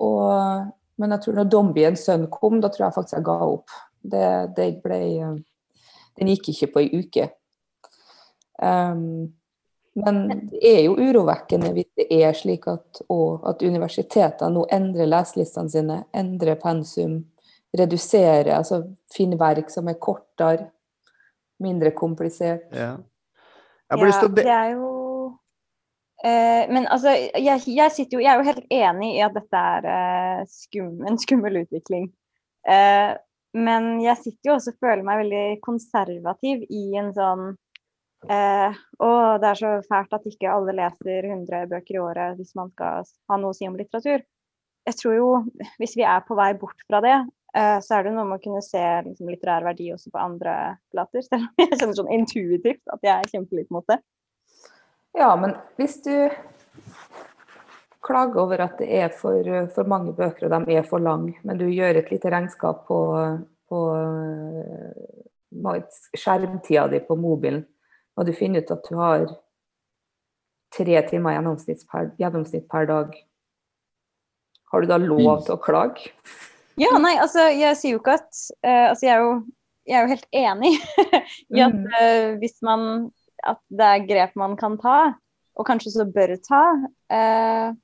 Og, 0.01 0.72
men 0.97 1.15
jeg 1.15 1.23
tror 1.23 1.38
når 1.38 1.51
Dombiens 1.53 2.05
sønn 2.07 2.26
kom, 2.34 2.57
da 2.61 2.72
tror 2.73 2.88
jeg 2.88 2.97
faktisk 2.97 3.18
jeg 3.19 3.27
ga 3.30 3.38
opp. 3.45 3.77
Det, 4.01 4.26
det 4.57 4.68
ble, 4.81 5.01
den 6.18 6.31
gikk 6.34 6.49
ikke 6.51 6.72
på 6.73 6.81
ei 6.81 7.03
uke. 7.03 7.27
Um, 8.61 9.30
men 9.93 10.22
det 10.51 10.61
er 10.63 10.80
jo 10.85 10.95
urovekkende 10.95 11.73
hvis 11.76 11.89
det 11.99 12.07
er 12.15 12.35
slik 12.38 12.68
at, 12.72 13.01
at 13.03 13.63
universitetene 13.65 14.53
nå 14.55 14.65
endrer 14.72 15.09
leselistene 15.09 15.73
sine, 15.73 15.97
endrer 16.15 16.55
pensum, 16.61 17.18
reduserer, 17.77 18.53
altså 18.55 18.84
finner 19.11 19.39
verk 19.41 19.72
som 19.72 19.91
er 19.91 19.99
kortere, 19.99 20.69
mindre 21.61 21.91
komplisert. 21.95 22.72
Ja. 22.73 22.95
ja 23.91 24.27
det 24.31 24.47
er 24.47 24.73
jo 24.77 25.01
Eh, 26.23 26.69
men 26.69 26.85
altså, 26.88 27.15
jeg, 27.34 27.63
jeg, 27.65 27.91
sitter 27.95 28.18
jo, 28.18 28.22
jeg 28.22 28.30
er 28.30 28.41
jo 28.41 28.49
helt 28.51 28.65
enig 28.69 29.09
i 29.15 29.22
at 29.26 29.34
dette 29.34 29.61
er 29.73 29.88
eh, 29.89 30.41
skum, 30.49 30.99
en 31.09 31.18
skummel 31.22 31.63
utvikling. 31.63 32.11
Eh, 32.69 33.13
men 33.57 33.88
jeg 34.03 34.19
sitter 34.19 34.51
jo 34.51 34.55
også 34.55 34.76
og 34.76 34.84
føler 34.85 35.01
meg 35.07 35.23
veldig 35.23 35.45
konservativ 35.65 36.61
i 36.69 36.84
en 37.01 37.09
sånn 37.15 37.47
eh, 38.30 38.80
og 39.02 39.41
det 39.41 39.49
er 39.49 39.60
så 39.60 39.72
fælt 39.88 40.14
at 40.18 40.27
ikke 40.30 40.52
alle 40.52 40.76
leser 40.77 41.27
100 41.31 41.69
bøker 41.72 41.98
i 41.98 42.02
året 42.03 42.38
hvis 42.39 42.53
man 42.60 42.72
skal 42.73 43.07
ha 43.31 43.39
noe 43.41 43.53
å 43.53 43.57
si 43.57 43.69
om 43.69 43.77
litteratur. 43.80 44.23
Jeg 44.88 44.98
tror 44.98 45.15
jo, 45.15 45.30
hvis 45.81 45.93
vi 45.98 46.06
er 46.07 46.23
på 46.26 46.38
vei 46.38 46.52
bort 46.57 46.80
fra 46.88 47.02
det, 47.06 47.18
eh, 47.57 47.77
så 47.85 47.98
er 47.98 48.07
det 48.07 48.15
noe 48.15 48.26
med 48.30 48.39
å 48.39 48.43
kunne 48.43 48.64
se 48.65 48.81
liksom, 49.06 49.30
litterær 49.30 49.68
verdi 49.68 49.91
også 49.93 50.14
på 50.14 50.22
andre 50.22 50.56
plater. 50.93 51.26
Selv 51.27 51.45
om 51.45 51.61
jeg 51.65 51.77
kjenner 51.77 51.99
sånn 51.99 52.15
intuitivt 52.18 52.95
at 52.95 53.06
jeg 53.06 53.14
er 53.14 53.34
kjempelitt 53.35 53.73
mot 53.73 53.85
det. 53.91 54.02
Ja, 55.18 55.34
men 55.35 55.57
hvis 55.77 55.99
du 56.06 56.14
klager 58.02 58.41
over 58.45 58.64
at 58.65 58.80
det 58.81 58.89
er 59.02 59.11
for, 59.14 59.45
for 59.76 59.89
mange 59.89 60.14
bøker 60.18 60.48
og 60.48 60.53
de 60.56 60.77
er 60.80 60.88
for 60.88 61.03
lange, 61.03 61.35
men 61.45 61.60
du 61.60 61.68
gjør 61.69 61.99
et 61.99 62.10
lite 62.14 62.31
regnskap 62.34 62.85
på, 62.88 62.99
på 63.69 63.81
eh, 63.98 65.91
skjermtida 66.18 66.88
di 66.91 67.02
på 67.06 67.18
mobilen, 67.19 67.64
og 68.18 68.28
du 68.28 68.34
finner 68.36 68.64
ut 68.64 68.74
at 68.74 68.88
du 68.88 68.96
har 69.00 69.26
tre 70.76 71.02
timer 71.10 71.36
gjennomsnitt 71.36 71.84
per, 71.92 72.12
gjennomsnitt 72.20 72.68
per 72.72 72.88
dag, 72.90 73.16
har 74.72 74.84
du 74.84 74.88
da 74.88 75.00
lov 75.02 75.44
til 75.46 75.58
å 75.58 75.62
klage? 75.62 76.12
Ja, 76.80 76.94
nei, 77.04 77.18
altså 77.20 77.50
jeg 77.52 77.76
sier 77.80 77.98
jo 77.98 78.00
ikke 78.00 78.16
at 78.22 78.30
uh, 78.64 78.88
Altså 78.94 79.04
jeg 79.04 79.12
er 79.12 79.26
jo, 79.26 79.34
jeg 79.90 79.98
er 79.98 80.06
jo 80.06 80.14
helt 80.14 80.38
enig 80.40 80.72
i 81.58 81.64
at 81.66 81.76
uh, 81.76 82.30
hvis 82.40 82.56
man 82.64 82.86
At 83.44 83.60
det 83.68 83.90
er 83.90 84.08
grep 84.08 84.38
man 84.40 84.56
kan 84.56 84.78
ta, 84.80 85.18
og 85.58 85.68
kanskje 85.68 85.92
så 85.98 86.06
bør 86.08 86.38
ta. 86.46 86.62
Uh, 87.12 87.76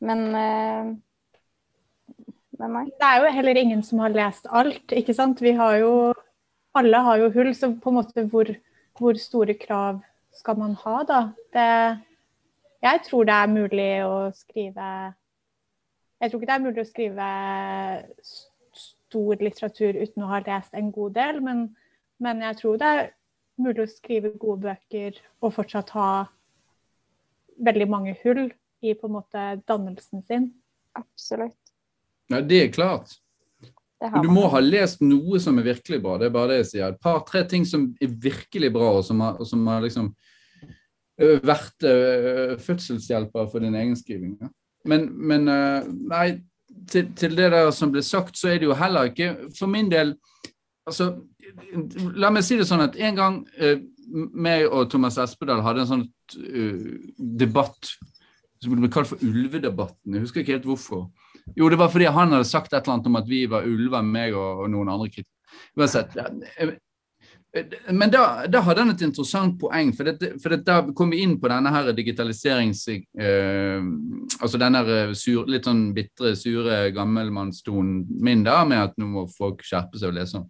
men 0.00 0.22
med 2.60 2.72
meg. 2.72 2.90
Det 3.00 3.08
er 3.08 3.20
jo 3.20 3.32
heller 3.34 3.60
ingen 3.60 3.82
som 3.84 4.00
har 4.04 4.14
lest 4.14 4.48
alt, 4.48 4.94
ikke 4.94 5.16
sant. 5.16 5.42
Vi 5.44 5.54
har 5.58 5.80
jo 5.82 5.92
Alle 6.78 7.00
har 7.02 7.18
jo 7.18 7.32
hull, 7.34 7.50
så 7.50 7.72
på 7.82 7.90
en 7.90 7.96
måte 7.96 8.22
hvor, 8.30 8.46
hvor 9.00 9.16
store 9.18 9.54
krav 9.56 10.02
skal 10.36 10.58
man 10.60 10.76
ha, 10.84 10.96
da? 11.08 11.20
Det, 11.56 11.68
jeg 12.82 13.00
tror 13.08 13.24
det 13.28 13.36
er 13.36 13.52
mulig 13.54 13.90
å 14.04 14.18
skrive 14.36 14.90
Jeg 16.20 16.30
tror 16.30 16.40
ikke 16.40 16.50
det 16.50 16.56
er 16.56 16.64
mulig 16.66 16.82
å 16.82 16.88
skrive 16.88 17.28
stor 18.76 19.40
litteratur 19.40 19.96
uten 19.96 20.24
å 20.24 20.28
ha 20.30 20.42
lest 20.44 20.76
en 20.76 20.92
god 20.92 21.16
del, 21.16 21.40
men, 21.42 21.64
men 22.20 22.42
jeg 22.44 22.58
tror 22.60 22.76
det 22.80 22.90
er 22.90 23.08
mulig 23.60 23.86
å 23.86 23.90
skrive 23.90 24.34
gode 24.36 24.68
bøker 24.68 25.16
og 25.40 25.54
fortsatt 25.56 25.94
ha 25.96 26.10
veldig 27.60 27.88
mange 27.88 28.14
hull 28.22 28.46
i 28.84 28.94
på 28.94 29.08
en 29.08 29.16
måte 29.16 29.46
dannelsen 29.68 30.22
sin. 30.28 30.52
Absolutt. 30.96 31.56
Ja, 32.30 32.40
det 32.40 32.62
er 32.64 32.72
klart. 32.72 33.16
Men 34.00 34.24
du 34.24 34.30
må 34.32 34.46
ha 34.48 34.62
lest 34.64 35.02
noe 35.04 35.36
som 35.42 35.58
er 35.60 35.66
virkelig 35.66 35.98
bra. 36.00 36.16
Det 36.16 36.30
er 36.30 36.32
bare 36.34 36.54
det 36.54 36.60
jeg 36.62 36.68
sier. 36.70 36.94
Et 36.94 37.02
par-tre 37.04 37.42
ting 37.48 37.66
som 37.68 37.90
er 38.00 38.14
virkelig 38.22 38.70
bra, 38.72 38.94
og 38.96 39.04
som 39.04 39.20
har, 39.20 39.36
og 39.36 39.48
som 39.48 39.66
har 39.68 39.84
liksom 39.84 40.08
vært 41.20 41.84
uh, 41.84 42.56
fødselshjelper 42.60 43.48
for 43.52 43.60
din 43.60 43.76
egen 43.76 43.96
skriving. 43.98 44.36
Ja. 44.40 44.48
Men, 44.88 45.08
men 45.12 45.48
uh, 45.48 45.84
nei, 45.84 46.40
til, 46.90 47.10
til, 47.16 47.36
det 47.36 47.50
der 47.52 47.70
som 47.76 47.92
ble 47.92 48.02
sagt, 48.02 48.38
så 48.38 48.52
er 48.52 48.60
det 48.60 48.70
jo 48.70 48.76
heller 48.78 49.10
ikke 49.10 49.34
For 49.58 49.68
min 49.68 49.90
del 49.90 50.14
altså, 50.86 51.10
La 52.16 52.30
meg 52.32 52.46
si 52.46 52.56
det 52.56 52.68
sånn 52.68 52.86
at 52.86 52.96
en 52.96 53.18
gang 53.18 53.40
uh, 53.60 53.76
meg 54.10 54.64
og 54.70 54.88
Thomas 54.90 55.18
Espedal 55.22 55.60
hadde 55.62 55.84
en 55.84 55.90
sånn 55.90 56.06
debatt 57.38 57.92
som 58.62 58.74
ble 58.74 58.90
kalt 58.90 59.06
for 59.06 59.22
ulvedebatten. 59.22 60.16
Jeg 60.16 60.24
husker 60.24 60.42
ikke 60.42 60.56
helt 60.56 60.66
hvorfor. 60.66 61.04
Jo, 61.56 61.68
det 61.68 61.78
var 61.80 61.90
fordi 61.92 62.10
han 62.10 62.32
hadde 62.34 62.48
sagt 62.48 62.72
et 62.72 62.80
eller 62.82 62.98
annet 62.98 63.10
om 63.10 63.18
at 63.20 63.28
vi 63.28 63.44
var 63.50 63.66
ulver, 63.66 64.02
meg 64.06 64.36
og, 64.36 64.64
og 64.64 64.70
noen 64.72 64.92
andre 64.92 65.10
kritikere. 65.10 66.78
Men 67.90 68.12
da, 68.12 68.46
da, 68.46 68.60
hadde 68.62 68.84
han 68.84 68.92
et 68.92 69.00
interessant 69.02 69.56
poeng, 69.58 69.90
for, 69.96 70.06
det, 70.06 70.28
for 70.42 70.54
det, 70.54 70.60
da 70.68 70.76
kom 70.94 71.10
vi 71.10 71.24
inn 71.24 71.34
på 71.42 71.50
denne 71.50 71.72
her 71.74 71.90
digitaliserings... 71.96 72.84
Eh, 72.90 73.80
altså 74.38 74.60
denne 74.60 74.84
sur, 75.18 75.48
litt 75.50 75.66
sånn 75.66 75.88
bitre, 75.96 76.36
sure 76.38 76.84
gammelmannstonen 76.94 78.04
min 78.22 78.44
da, 78.46 78.60
med 78.68 78.84
at 78.84 78.94
nå 79.00 79.08
må 79.10 79.26
folk 79.34 79.64
skjerpe 79.66 79.98
seg 79.98 80.12
og 80.12 80.20
lese. 80.20 80.44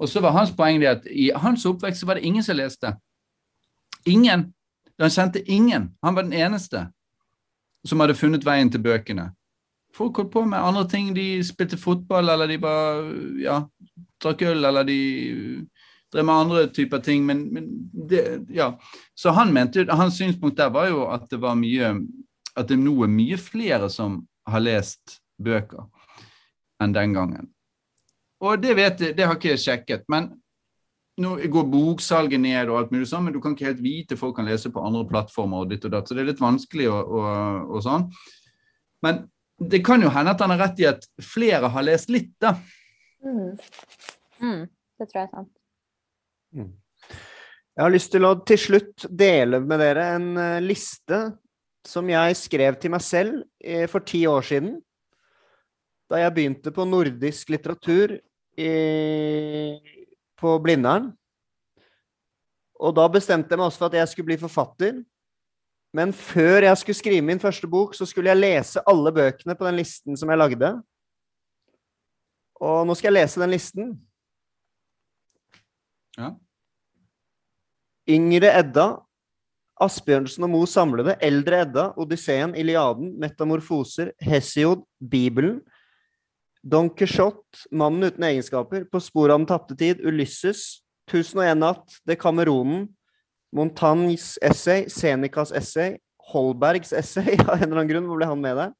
Og 0.00 0.08
så 0.08 0.24
var 0.24 0.32
hans 0.38 0.54
poeng 0.56 0.80
det 0.80 0.88
at 0.88 1.04
i 1.12 1.28
hans 1.36 1.66
oppvekst 1.68 2.00
så 2.00 2.08
var 2.08 2.18
det 2.18 2.24
ingen 2.26 2.46
som 2.46 2.56
leste. 2.56 2.94
Ingen. 4.08 4.48
Han 4.98 5.12
kjente 5.12 5.44
ingen. 5.44 5.90
Han 6.02 6.16
var 6.16 6.26
den 6.26 6.32
eneste 6.38 6.86
som 7.86 8.00
hadde 8.00 8.16
funnet 8.16 8.44
veien 8.46 8.70
til 8.72 8.82
bøkene. 8.82 9.28
Folk 9.96 10.16
holdt 10.16 10.32
på 10.32 10.44
med 10.48 10.60
andre 10.60 10.86
ting. 10.88 11.12
De 11.16 11.42
spilte 11.44 11.78
fotball, 11.80 12.32
eller 12.32 12.48
de 12.48 12.58
bare 12.62 13.14
ja, 13.42 13.60
drakk 14.22 14.44
øl, 14.48 14.64
eller 14.64 14.86
de 14.88 14.98
drev 16.12 16.26
med 16.28 16.34
andre 16.34 16.66
typer 16.72 17.02
ting. 17.04 17.26
Men, 17.28 17.46
men 17.52 17.70
det, 18.08 18.24
ja. 18.52 18.72
Så 19.14 19.34
han 19.36 19.52
mente, 19.52 19.86
hans 19.90 20.16
synspunkt 20.20 20.60
der 20.60 20.72
var 20.72 20.88
jo 20.88 21.06
at 21.12 21.28
det 21.30 21.40
var 21.42 21.58
mye 21.58 21.94
at 22.58 22.68
det 22.68 22.76
nå 22.80 22.94
er 23.04 23.12
mye 23.12 23.38
flere 23.40 23.88
som 23.92 24.22
har 24.48 24.60
lest 24.64 25.18
bøker 25.40 25.86
enn 26.82 26.94
den 26.94 27.14
gangen. 27.16 27.48
Og 28.42 28.58
det 28.60 28.74
vet 28.76 29.00
jeg, 29.00 29.16
det 29.16 29.26
har 29.26 29.38
ikke 29.38 29.52
jeg 29.52 29.62
sjekket. 29.62 30.06
Men 30.12 30.32
nå 31.22 31.36
går 31.52 31.68
boksalget 31.70 32.40
ned 32.42 32.70
og 32.72 32.80
alt 32.80 32.94
mulig 32.94 33.06
sånn, 33.08 33.26
men 33.26 33.34
du 33.34 33.40
kan 33.42 33.54
ikke 33.54 33.70
helt 33.70 33.84
vite. 33.84 34.18
Folk 34.18 34.36
kan 34.38 34.48
lese 34.48 34.72
på 34.72 34.82
andre 34.82 35.04
plattformer 35.08 35.64
og 35.64 35.70
ditt 35.70 35.84
og 35.86 35.94
datt, 35.94 36.08
så 36.08 36.16
det 36.16 36.24
er 36.24 36.32
litt 36.32 36.42
vanskelig 36.42 36.88
og, 36.90 37.14
og, 37.20 37.70
og 37.76 37.84
sånn. 37.86 38.08
Men 39.04 39.24
det 39.70 39.82
kan 39.86 40.02
jo 40.02 40.10
hende 40.12 40.34
at 40.34 40.42
han 40.42 40.54
har 40.54 40.64
rett 40.66 40.80
i 40.82 40.88
at 40.90 41.04
flere 41.22 41.70
har 41.72 41.86
lest 41.86 42.12
litt, 42.12 42.32
da. 42.42 42.54
Mm. 43.22 43.52
Mm, 44.42 44.62
det 44.98 45.08
tror 45.08 45.20
jeg 45.20 45.28
er 45.28 45.34
sant. 45.34 45.52
Mm. 46.52 46.72
Jeg 47.72 47.84
har 47.86 47.94
lyst 47.94 48.12
til 48.12 48.26
å 48.28 48.34
til 48.44 48.60
slutt 48.60 49.06
dele 49.08 49.62
med 49.64 49.80
dere 49.80 50.08
en 50.18 50.28
uh, 50.36 50.60
liste 50.60 51.22
som 51.88 52.08
jeg 52.10 52.36
skrev 52.38 52.76
til 52.80 52.92
meg 52.92 53.04
selv 53.04 53.40
uh, 53.42 53.86
for 53.90 54.04
ti 54.06 54.24
år 54.28 54.44
siden. 54.44 54.74
Da 56.12 56.20
jeg 56.20 56.34
begynte 56.36 56.74
på 56.74 56.84
nordisk 56.84 57.54
litteratur 57.54 58.18
i, 58.60 58.72
på 60.36 60.58
Blindern. 60.60 61.08
Og 62.82 62.92
da 62.98 63.06
bestemte 63.08 63.54
jeg 63.54 63.62
meg 63.62 63.70
også 63.70 63.84
for 63.84 63.92
at 63.92 64.00
jeg 64.02 64.10
skulle 64.10 64.32
bli 64.32 64.40
forfatter. 64.42 65.00
Men 65.92 66.14
før 66.16 66.64
jeg 66.64 66.78
skulle 66.80 66.96
skrive 66.96 67.24
min 67.26 67.40
første 67.40 67.68
bok, 67.68 67.92
så 67.94 68.06
skulle 68.08 68.32
jeg 68.32 68.40
lese 68.40 68.82
alle 68.88 69.12
bøkene 69.12 69.56
på 69.58 69.66
den 69.68 69.76
listen 69.76 70.16
som 70.16 70.30
jeg 70.32 70.40
lagde. 70.40 70.70
Og 72.62 72.86
nå 72.88 72.96
skal 72.96 73.10
jeg 73.10 73.18
lese 73.18 73.42
den 73.42 73.52
listen. 73.52 73.92
Ja. 76.16 76.32
Yngre 78.08 78.50
Edda, 78.58 78.86
Asbjørnsen 79.82 80.46
og 80.46 80.52
Moe 80.52 80.68
samlede, 80.70 81.16
Eldre 81.24 81.62
Edda, 81.66 81.86
Odysseen, 82.00 82.54
Iliaden, 82.58 83.12
Metamorfoser, 83.20 84.12
Hesiod, 84.22 84.84
Bibelen, 84.98 85.60
Don 86.62 86.88
Quijote, 86.94 87.66
Mannen 87.74 88.06
uten 88.06 88.24
egenskaper, 88.24 88.84
På 88.90 89.00
sporet 89.02 89.34
av 89.34 89.42
den 89.42 89.48
tapte 89.50 89.76
tid, 89.76 90.00
Ulysses, 90.06 90.82
Tusen 91.10 91.42
og 91.42 91.48
en 91.48 91.64
natt, 91.64 91.96
Dekameronen, 92.06 92.86
Montagnes 93.52 94.38
essay, 94.42 94.86
Senecas 94.88 95.52
essay, 95.52 95.98
Holbergs 96.32 96.92
essay, 96.92 97.36
av 97.48 97.58
en 97.58 97.66
eller 97.66 97.82
annen 97.82 97.90
grunn. 97.90 98.08
Hvor 98.08 98.20
ble 98.20 98.30
han 98.30 98.40
med 98.40 98.56
der? 98.58 98.72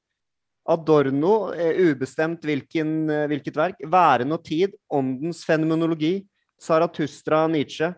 Adorno, 0.72 1.50
ubestemt 1.90 2.44
hvilken, 2.46 3.10
eh, 3.10 3.26
hvilket 3.30 3.58
verk. 3.58 3.82
Væren 3.90 4.32
og 4.34 4.44
tid, 4.46 4.76
Åndens 4.92 5.42
fenomenologi, 5.46 6.20
Saratustra 6.62 7.44
Nietzsche. 7.50 7.92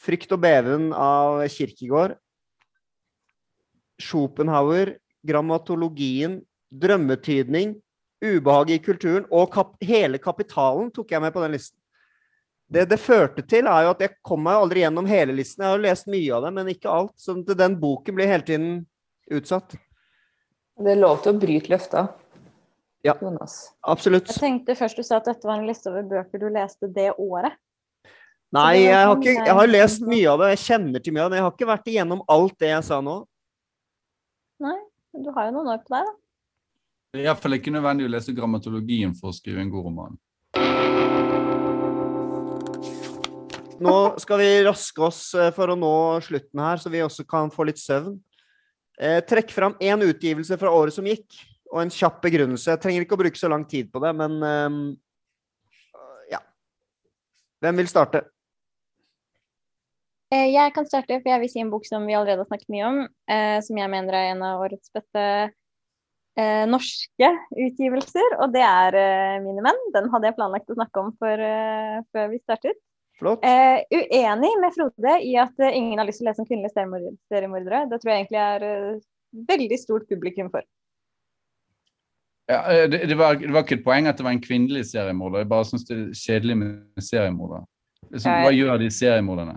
Frykt 0.00 0.32
og 0.32 0.40
beven 0.42 0.90
av 0.92 1.44
Kirkegård. 1.52 2.16
Schopenhauer, 4.00 4.96
Grammatologien, 5.26 6.40
Drømmetydning, 6.72 7.76
Ubehag 8.24 8.72
i 8.72 8.78
kulturen 8.80 9.26
og 9.28 9.50
kap 9.52 9.74
hele 9.84 10.18
Kapitalen 10.20 10.88
tok 10.94 11.12
jeg 11.12 11.20
med 11.20 11.34
på 11.34 11.42
den 11.44 11.52
listen. 11.52 11.76
Det 12.66 12.82
det 12.90 12.98
førte 12.98 13.44
til, 13.46 13.68
er 13.70 13.86
jo 13.86 13.92
at 13.94 14.00
jeg 14.02 14.16
kom 14.26 14.42
meg 14.42 14.58
aldri 14.58 14.82
gjennom 14.82 15.06
hele 15.06 15.34
listen. 15.38 15.62
Jeg 15.62 15.70
har 15.70 15.78
jo 15.78 15.84
lest 15.84 16.08
mye 16.10 16.30
av 16.34 16.46
det, 16.46 16.52
men 16.56 16.70
ikke 16.72 16.90
alt. 16.90 17.14
Så 17.20 17.36
den 17.46 17.76
boken 17.78 18.16
blir 18.16 18.30
hele 18.30 18.46
tiden 18.46 18.70
utsatt. 19.30 19.76
Det 20.76 20.92
er 20.92 20.98
lov 20.98 21.22
til 21.22 21.32
å 21.32 21.40
bryte 21.40 21.72
løfter. 21.72 22.10
Ja, 23.06 23.14
Jonas. 23.22 23.70
absolutt. 23.86 24.26
Jeg 24.32 24.42
tenkte 24.42 24.74
først 24.74 24.98
du 24.98 25.04
sa 25.06 25.20
at 25.20 25.28
dette 25.28 25.46
var 25.46 25.60
en 25.60 25.68
liste 25.68 25.86
over 25.92 26.02
bøker 26.10 26.42
du 26.42 26.48
leste 26.50 26.90
det 26.90 27.12
året. 27.22 27.54
Nei, 28.56 28.86
jeg 28.86 28.98
har, 28.98 29.14
ikke, 29.14 29.34
jeg 29.46 29.54
har 29.58 29.70
lest 29.70 30.04
mye 30.06 30.28
av 30.32 30.42
det. 30.42 30.50
Jeg 30.54 30.62
kjenner 30.64 31.02
til 31.02 31.14
mye 31.14 31.24
av 31.26 31.30
det. 31.30 31.38
Jeg 31.38 31.46
har 31.46 31.54
ikke 31.54 31.70
vært 31.70 31.90
igjennom 31.92 32.22
alt 32.34 32.54
det 32.62 32.70
jeg 32.72 32.84
sa 32.88 32.98
nå. 33.04 33.16
Nei, 34.66 34.76
men 35.14 35.26
du 35.26 35.30
har 35.36 35.48
jo 35.48 35.56
noen 35.58 35.72
år 35.74 35.82
på 35.84 35.94
deg, 35.94 36.10
da. 36.10 37.22
Iallfall 37.22 37.56
ikke 37.56 37.72
nødvendig 37.72 38.06
å 38.08 38.12
lese 38.12 38.34
grammatologien 38.36 39.14
for 39.16 39.30
å 39.30 39.36
skrive 39.36 39.62
en 39.62 39.70
god 39.72 39.86
roman. 39.88 40.16
Nå 43.82 43.96
skal 44.22 44.40
vi 44.40 44.50
raske 44.64 45.02
oss 45.04 45.20
eh, 45.36 45.50
for 45.56 45.72
å 45.72 45.76
nå 45.78 45.92
slutten 46.24 46.62
her, 46.62 46.80
så 46.80 46.92
vi 46.92 47.02
også 47.04 47.26
kan 47.28 47.50
få 47.52 47.66
litt 47.68 47.80
søvn. 47.80 48.14
Eh, 48.96 49.18
trekk 49.28 49.52
fram 49.52 49.76
én 49.82 50.04
utgivelse 50.06 50.56
fra 50.60 50.72
året 50.72 50.96
som 50.96 51.06
gikk, 51.08 51.36
og 51.72 51.82
en 51.82 51.92
kjapp 51.92 52.22
begrunnelse. 52.24 52.70
Jeg 52.72 52.82
trenger 52.82 53.04
ikke 53.04 53.18
å 53.18 53.20
bruke 53.24 53.40
så 53.40 53.50
lang 53.52 53.66
tid 53.68 53.90
på 53.92 54.00
det, 54.04 54.14
men 54.16 54.38
ehm, 54.46 54.80
ja. 56.32 56.40
Hvem 57.60 57.82
vil 57.82 57.90
starte? 57.90 58.24
Eh, 60.32 60.48
Jeg 60.54 60.72
kan 60.74 60.88
starte, 60.88 61.20
for 61.20 61.34
jeg 61.34 61.44
vil 61.44 61.52
si 61.52 61.62
en 61.62 61.74
bok 61.74 61.84
som 61.86 62.08
vi 62.08 62.16
allerede 62.16 62.42
har 62.46 62.48
snakket 62.48 62.72
mye 62.72 62.88
om, 62.88 63.04
eh, 63.28 63.60
som 63.66 63.78
jeg 63.78 63.92
mener 63.92 64.16
er 64.16 64.32
en 64.32 64.42
av 64.46 64.64
årets 64.64 64.90
beste 64.94 65.26
eh, 66.36 66.64
norske 66.70 67.30
utgivelser, 67.66 68.40
og 68.40 68.56
det 68.56 68.64
er 68.64 68.96
eh, 69.02 69.38
'Mine 69.44 69.62
menn'. 69.68 69.86
Den 69.94 70.10
hadde 70.12 70.30
jeg 70.30 70.38
planlagt 70.40 70.72
å 70.72 70.78
snakke 70.80 71.04
om 71.04 71.12
for, 71.20 71.46
eh, 71.50 72.00
før 72.12 72.32
vi 72.32 72.40
startet. 72.40 72.80
Flott. 73.18 73.44
Eh, 73.44 73.80
uenig 73.90 74.50
med 74.60 74.74
Frode 74.74 75.18
i 75.24 75.36
at 75.40 75.60
eh, 75.60 75.76
ingen 75.76 75.98
har 75.98 76.08
lyst 76.08 76.20
til 76.20 76.26
å 76.26 76.30
lese 76.30 76.42
om 76.42 76.48
kvinnelige 76.48 76.74
seriemordere. 77.32 77.86
Det 77.88 77.98
tror 78.02 78.12
jeg 78.12 78.24
egentlig 78.24 78.40
er 78.42 78.64
uh, 78.66 79.04
veldig 79.48 79.78
stort 79.80 80.08
publikum 80.10 80.50
for. 80.52 80.66
Ja, 82.50 82.58
eh, 82.72 82.84
det, 82.92 83.06
det, 83.08 83.16
var, 83.16 83.38
det 83.40 83.52
var 83.54 83.64
ikke 83.64 83.78
et 83.80 83.86
poeng 83.86 84.10
at 84.10 84.20
det 84.20 84.26
var 84.26 84.36
en 84.36 84.42
kvinnelig 84.44 84.84
seriemorder. 84.90 85.46
Jeg 85.46 85.50
bare 85.54 85.68
syns 85.70 85.86
det 85.88 85.96
er 85.96 86.10
kjedelig 86.20 86.58
med 86.60 87.06
seriemordere. 87.08 87.64
Liksom, 88.10 88.36
hva 88.44 88.52
gjør 88.52 88.82
de 88.84 88.90
seriemorderne? 88.92 89.56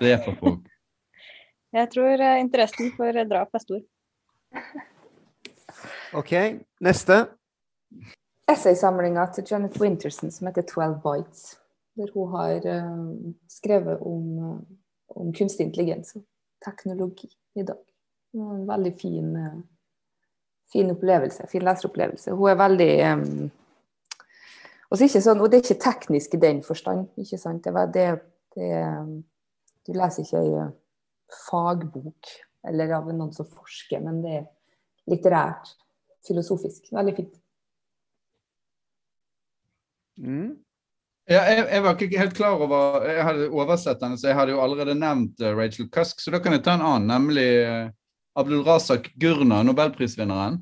Dreper 0.00 0.38
folk. 0.40 0.64
Jeg 1.74 1.90
tror 1.90 2.22
uh, 2.22 2.38
interessen 2.40 2.94
for 2.96 3.24
drap 3.28 3.58
er 3.58 3.64
stor. 3.66 3.82
OK, 6.20 6.32
neste. 6.86 7.20
Essaysamlinga 8.48 9.26
til 9.34 9.44
Janet 9.50 9.76
Winterson 9.80 10.32
som 10.32 10.48
heter 10.48 10.64
12 10.70 10.96
Bites. 11.04 11.44
Der 11.94 12.10
hun 12.14 12.30
har 12.34 12.66
eh, 12.66 13.34
skrevet 13.48 14.00
om, 14.00 14.38
eh, 14.38 14.60
om 15.08 15.32
kunstig 15.32 15.66
intelligens 15.66 16.16
og 16.16 16.24
teknologi 16.64 17.28
i 17.54 17.62
dag. 17.62 17.78
Det 18.32 18.40
var 18.40 18.54
En 18.54 18.68
veldig 18.68 18.94
fin, 19.00 19.36
eh, 19.36 19.60
fin 20.72 20.90
opplevelse, 20.90 21.46
fin 21.48 21.62
leseropplevelse. 21.62 22.34
Hun 22.34 22.50
er 22.50 22.54
veldig 22.54 23.12
um, 23.12 23.50
ikke 24.90 25.22
sånn, 25.22 25.40
og 25.40 25.50
det 25.50 25.58
er 25.58 25.62
ikke 25.62 25.84
teknisk 25.84 26.34
i 26.34 26.42
den 26.42 26.62
forstand. 26.62 27.08
ikke 27.18 27.38
sant? 27.38 27.64
Det, 27.64 27.86
det, 27.94 28.08
det, 28.56 28.72
du 29.86 29.92
leser 29.92 30.22
ikke 30.22 30.42
ei 30.42 30.66
fagbok 31.46 32.34
eller 32.68 32.92
av 32.96 33.08
noen 33.12 33.32
som 33.32 33.46
forsker, 33.46 34.00
men 34.02 34.20
det 34.24 34.36
er 34.40 34.44
litterært, 35.10 35.74
filosofisk. 36.26 36.88
Veldig 36.94 37.16
fint. 37.16 37.34
Mm. 40.16 40.54
Ja, 41.24 41.40
jeg, 41.48 41.62
jeg 41.72 41.82
var 41.82 41.94
ikke 41.96 42.20
helt 42.20 42.34
klar 42.36 42.60
over 42.60 43.04
Jeg 43.08 43.24
hadde 43.24 43.48
oversett 43.48 44.00
den, 44.00 44.18
så 44.20 44.28
jeg 44.28 44.36
hadde 44.36 44.52
jo 44.52 44.60
allerede 44.60 44.96
nevnt 44.98 45.40
eh, 45.40 45.54
Rachel 45.56 45.88
Cusk. 45.88 46.20
Så 46.20 46.30
da 46.30 46.40
kan 46.42 46.52
jeg 46.52 46.60
ta 46.66 46.74
en 46.76 46.84
annen, 46.84 47.08
nemlig 47.08 47.48
uh, 47.64 47.88
Abdul 48.36 48.60
Razak 48.66 49.08
Gurna, 49.20 49.62
nobelprisvinneren. 49.64 50.58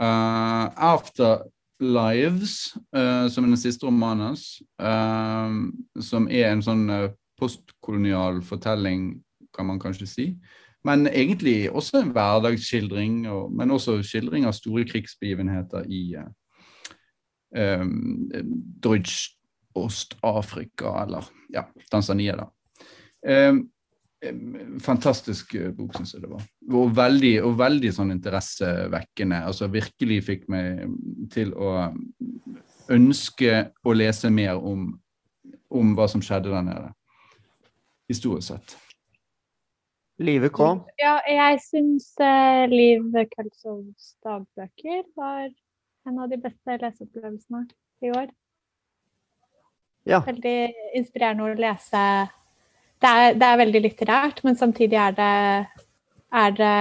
Uh, 0.00 0.72
'Afterlives', 0.72 2.72
uh, 2.96 3.28
som 3.28 3.44
er 3.44 3.52
den 3.52 3.60
siste 3.60 3.84
romanen 3.84 4.30
hans. 4.30 4.62
uh, 4.80 5.52
som 6.00 6.28
er 6.30 6.54
en 6.54 6.64
sånn 6.64 6.86
postkolonial 7.36 8.40
fortelling, 8.42 9.20
kan 9.52 9.68
man 9.68 9.80
kanskje 9.80 10.08
si. 10.08 10.26
Men 10.84 11.04
egentlig 11.06 11.68
også 11.68 12.00
en 12.00 12.14
hverdagsskildring, 12.16 13.28
og, 13.28 13.52
men 13.52 13.76
også 13.76 13.98
skildring 14.00 14.48
av 14.48 14.56
store 14.56 14.86
krigsbegivenheter 14.88 15.84
i 15.84 16.16
uh, 16.16 16.32
um, 17.52 18.24
Deutsch 18.80 19.36
Ost-Afrika, 19.78 20.94
eller 21.02 21.28
ja, 21.54 21.66
Tanzania, 21.90 22.36
da. 22.36 22.48
Um, 23.26 23.68
fantastisk 24.84 25.54
uh, 25.54 25.70
bok, 25.76 25.94
syns 25.96 26.14
jeg 26.14 26.24
det 26.24 26.32
var. 26.32 26.44
Og 26.76 26.92
veldig, 26.96 27.34
og 27.46 27.56
veldig 27.60 27.92
sånn 27.96 28.12
interessevekkende. 28.14 29.42
Altså 29.48 29.70
virkelig 29.72 30.20
fikk 30.26 30.48
meg 30.52 30.84
til 31.32 31.54
å 31.56 31.90
ønske 32.90 33.70
å 33.86 33.94
lese 33.96 34.30
mer 34.34 34.58
om, 34.58 34.90
om 35.70 35.96
hva 35.96 36.08
som 36.10 36.22
skjedde 36.24 36.52
der 36.52 36.66
nede. 36.66 36.92
Historisk 38.10 38.50
sett. 38.50 38.76
Live 40.20 40.50
K. 40.52 40.66
Ja, 41.00 41.14
jeg 41.24 41.60
syns 41.64 42.10
uh, 42.20 42.66
Liv 42.68 43.06
Kølsovs 43.32 44.16
dagbøker 44.26 45.06
var 45.16 45.46
en 46.08 46.18
av 46.20 46.28
de 46.28 46.36
beste 46.42 46.76
leseopplevelsene 46.82 47.62
i 48.04 48.12
år. 48.12 48.28
Ja. 50.08 50.20
Veldig 50.24 50.72
inspirerende 50.96 51.44
å 51.44 51.58
lese. 51.58 52.02
Det 53.00 53.10
er, 53.10 53.34
det 53.40 53.48
er 53.48 53.60
veldig 53.60 53.82
litterært, 53.86 54.42
men 54.44 54.56
samtidig 54.60 54.98
er 55.00 55.16
det, 55.16 55.32
er 56.42 56.54
det 56.56 56.76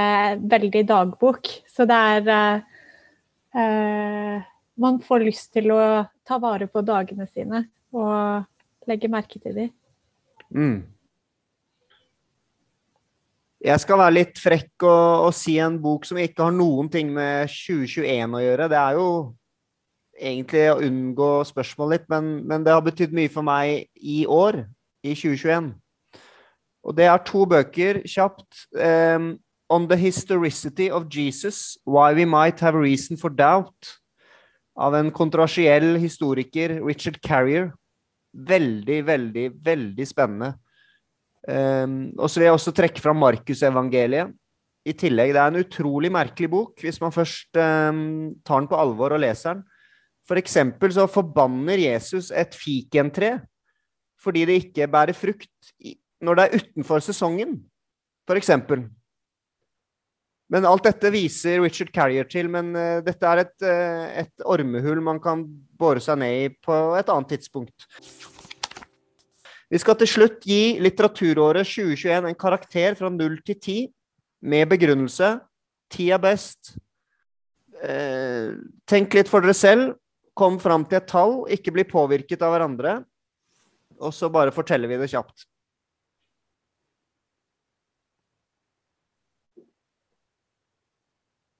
veldig 0.52 0.84
dagbok. 0.90 1.52
Så 1.72 1.88
det 1.90 2.00
er 2.14 2.32
eh, 3.56 4.48
Man 4.80 5.02
får 5.04 5.26
lyst 5.26 5.52
til 5.56 5.72
å 5.76 5.82
ta 6.28 6.38
vare 6.40 6.70
på 6.72 6.84
dagene 6.86 7.28
sine 7.28 7.66
og 7.92 8.88
legge 8.88 9.10
merke 9.12 9.40
til 9.42 9.56
dem. 9.56 9.72
Mm. 10.56 10.80
Jeg 13.60 13.84
skal 13.84 14.00
være 14.00 14.16
litt 14.16 14.40
frekk 14.40 14.86
og, 14.88 15.28
og 15.28 15.34
si 15.36 15.58
en 15.60 15.76
bok 15.84 16.06
som 16.08 16.20
ikke 16.22 16.46
har 16.48 16.54
noen 16.56 16.88
ting 16.92 17.10
med 17.12 17.52
2021 17.52 18.38
å 18.38 18.44
gjøre. 18.44 18.70
Det 18.72 18.80
er 18.80 19.00
jo 19.00 19.10
egentlig 20.20 20.66
å 20.72 20.80
unngå 20.84 21.30
spørsmål 21.48 21.96
litt, 21.96 22.08
men, 22.12 22.40
men 22.48 22.66
det 22.66 22.74
har 22.76 22.84
betydd 22.86 23.16
mye 23.16 23.32
for 23.32 23.46
meg 23.46 23.88
i 23.96 24.24
år, 24.30 24.64
i 25.04 25.16
2021. 25.16 25.72
Og 26.84 26.96
det 26.96 27.08
er 27.10 27.24
to 27.28 27.46
bøker, 27.50 28.02
kjapt. 28.08 28.66
Um, 28.76 29.38
On 29.70 29.86
the 29.86 29.98
Historicity 30.00 30.90
of 30.90 31.06
Jesus, 31.14 31.78
Why 31.86 32.16
We 32.18 32.26
Might 32.26 32.60
Have 32.66 32.80
Reason 32.80 33.20
for 33.22 33.30
Doubt, 33.30 34.00
av 34.80 34.96
en 34.98 35.12
kontroversiell 35.14 36.00
historiker, 36.02 36.80
Richard 36.82 37.20
Carrier. 37.22 37.70
Veldig, 38.34 39.00
veldig, 39.06 39.46
veldig 39.66 40.08
spennende. 40.08 40.54
Um, 41.48 42.12
og 42.18 42.30
så 42.30 42.40
vil 42.40 42.50
jeg 42.50 42.58
også 42.58 42.74
trekke 42.76 43.02
fram 43.04 43.20
Markusevangeliet. 43.22 44.34
I 44.90 44.96
tillegg, 44.98 45.34
det 45.36 45.42
er 45.42 45.52
en 45.52 45.60
utrolig 45.60 46.10
merkelig 46.14 46.48
bok 46.50 46.82
hvis 46.82 46.98
man 47.04 47.14
først 47.14 47.58
um, 47.60 48.32
tar 48.48 48.62
den 48.62 48.70
på 48.72 48.80
alvor 48.80 49.14
og 49.14 49.22
leser 49.22 49.58
den. 49.58 49.66
For 50.30 50.38
eksempel 50.38 50.94
så 50.94 51.08
forbanner 51.10 51.82
Jesus 51.82 52.30
et 52.30 52.54
fikentre 52.58 53.40
fordi 54.20 54.44
det 54.46 54.58
ikke 54.66 54.90
bærer 54.92 55.16
frukt 55.16 55.74
når 56.20 56.36
det 56.36 56.44
er 56.44 56.56
utenfor 56.60 57.00
sesongen, 57.00 57.54
for 58.28 58.36
eksempel. 58.36 58.82
Men 60.52 60.66
alt 60.68 60.84
dette 60.84 61.12
viser 61.14 61.62
Richard 61.64 61.94
Carrier 61.96 62.28
til, 62.28 62.50
men 62.52 62.74
uh, 62.76 63.00
dette 63.06 63.30
er 63.30 63.44
et, 63.46 63.54
uh, 63.64 64.10
et 64.26 64.44
ormehull 64.44 65.00
man 65.06 65.22
kan 65.24 65.46
bore 65.80 66.04
seg 66.04 66.20
ned 66.20 66.36
i 66.42 66.50
på 66.52 66.76
et 67.00 67.14
annet 67.14 67.32
tidspunkt. 67.32 67.88
Vi 69.70 69.80
skal 69.80 69.96
til 70.02 70.10
slutt 70.10 70.44
gi 70.44 70.80
litteraturåret 70.82 71.70
2021 71.70 72.28
en 72.32 72.40
karakter 72.44 73.00
fra 73.00 73.14
0 73.14 73.40
til 73.46 73.56
10, 73.56 73.80
med 74.52 74.68
begrunnelse. 74.72 75.38
10 75.94 76.12
er 76.16 76.22
best. 76.24 76.74
Eh, 77.84 78.56
tenk 78.90 79.14
litt 79.14 79.30
for 79.30 79.46
dere 79.46 79.54
selv. 79.54 79.94
Kom 80.40 80.60
fram 80.64 80.86
til 80.88 81.02
et 81.02 81.08
tall. 81.10 81.42
Ikke 81.52 81.74
bli 81.76 81.84
påvirket 81.88 82.44
av 82.46 82.56
hverandre. 82.56 83.00
Og 84.00 84.14
så 84.16 84.30
bare 84.32 84.54
forteller 84.56 84.88
vi 84.88 85.00
det 85.02 85.10
kjapt. 85.12 85.44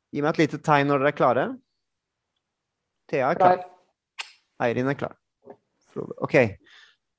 Gi 0.10 0.24
meg 0.24 0.32
et 0.32 0.40
lite 0.46 0.62
tegn 0.66 0.90
når 0.90 1.04
dere 1.04 1.12
er 1.12 1.18
klare. 1.18 1.44
Thea 3.12 3.34
er 3.34 3.38
klar. 3.38 3.62
Eirin 4.64 4.90
er 4.90 4.98
klar. 4.98 5.14
OK. 6.18 6.36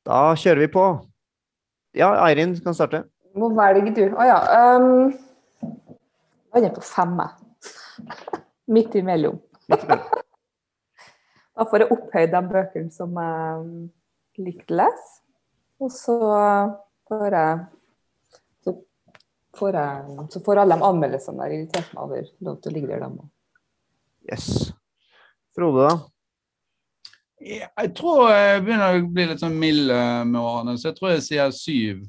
Da 0.07 0.21
kjører 0.39 0.65
vi 0.65 0.71
på. 0.75 0.85
Ja, 1.99 2.11
Eirin 2.25 2.57
kan 2.65 2.75
starte. 2.75 3.05
Må 3.39 3.53
velge 3.55 3.93
du. 3.95 4.05
Å 4.15 4.27
ja. 4.27 4.39
Um, 4.75 5.13
jeg 5.61 6.57
var 6.57 6.65
inne 6.65 6.73
på 6.75 6.87
femme. 6.87 7.29
Midt 8.75 8.97
imellom. 8.99 9.39
Midt 9.71 9.87
mer. 9.91 10.20
Da 11.61 11.67
får 11.69 11.83
jeg 11.83 11.93
opphøyd 11.93 12.31
de 12.33 12.41
bøkene 12.49 12.95
som 12.95 13.19
jeg 13.21 14.45
likte 14.47 14.73
å 14.73 14.77
lese. 14.81 15.11
Og 15.81 15.91
så 15.93 16.15
får 17.11 17.35
jeg 17.37 17.59
så 18.65 18.73
får, 19.59 19.77
jeg, 19.77 20.15
så 20.33 20.41
får 20.47 20.61
alle 20.63 20.79
de 20.79 20.87
anmeldelsene 20.89 21.43
der 21.43 21.57
irritert 21.59 21.91
meg 21.93 22.07
over, 22.07 22.31
lov 22.47 22.57
til 22.63 22.71
å 22.71 22.75
ligge 22.77 22.89
der, 22.95 23.05
de 23.05 23.11
òg. 23.11 23.29
Yes. 24.31 24.47
Frode, 25.57 25.91
da? 25.91 25.99
Jeg 27.41 27.93
tror 27.97 28.31
jeg 28.33 28.63
begynner 28.65 28.97
å 28.97 29.05
bli 29.13 29.27
litt 29.29 29.43
sånn 29.45 29.61
mild 29.61 29.93
med 30.31 30.41
årene, 30.41 30.79
så 30.81 30.91
jeg 30.91 30.97
tror 30.97 31.13
jeg 31.13 31.27
sier 31.27 31.53
syv. 31.57 32.01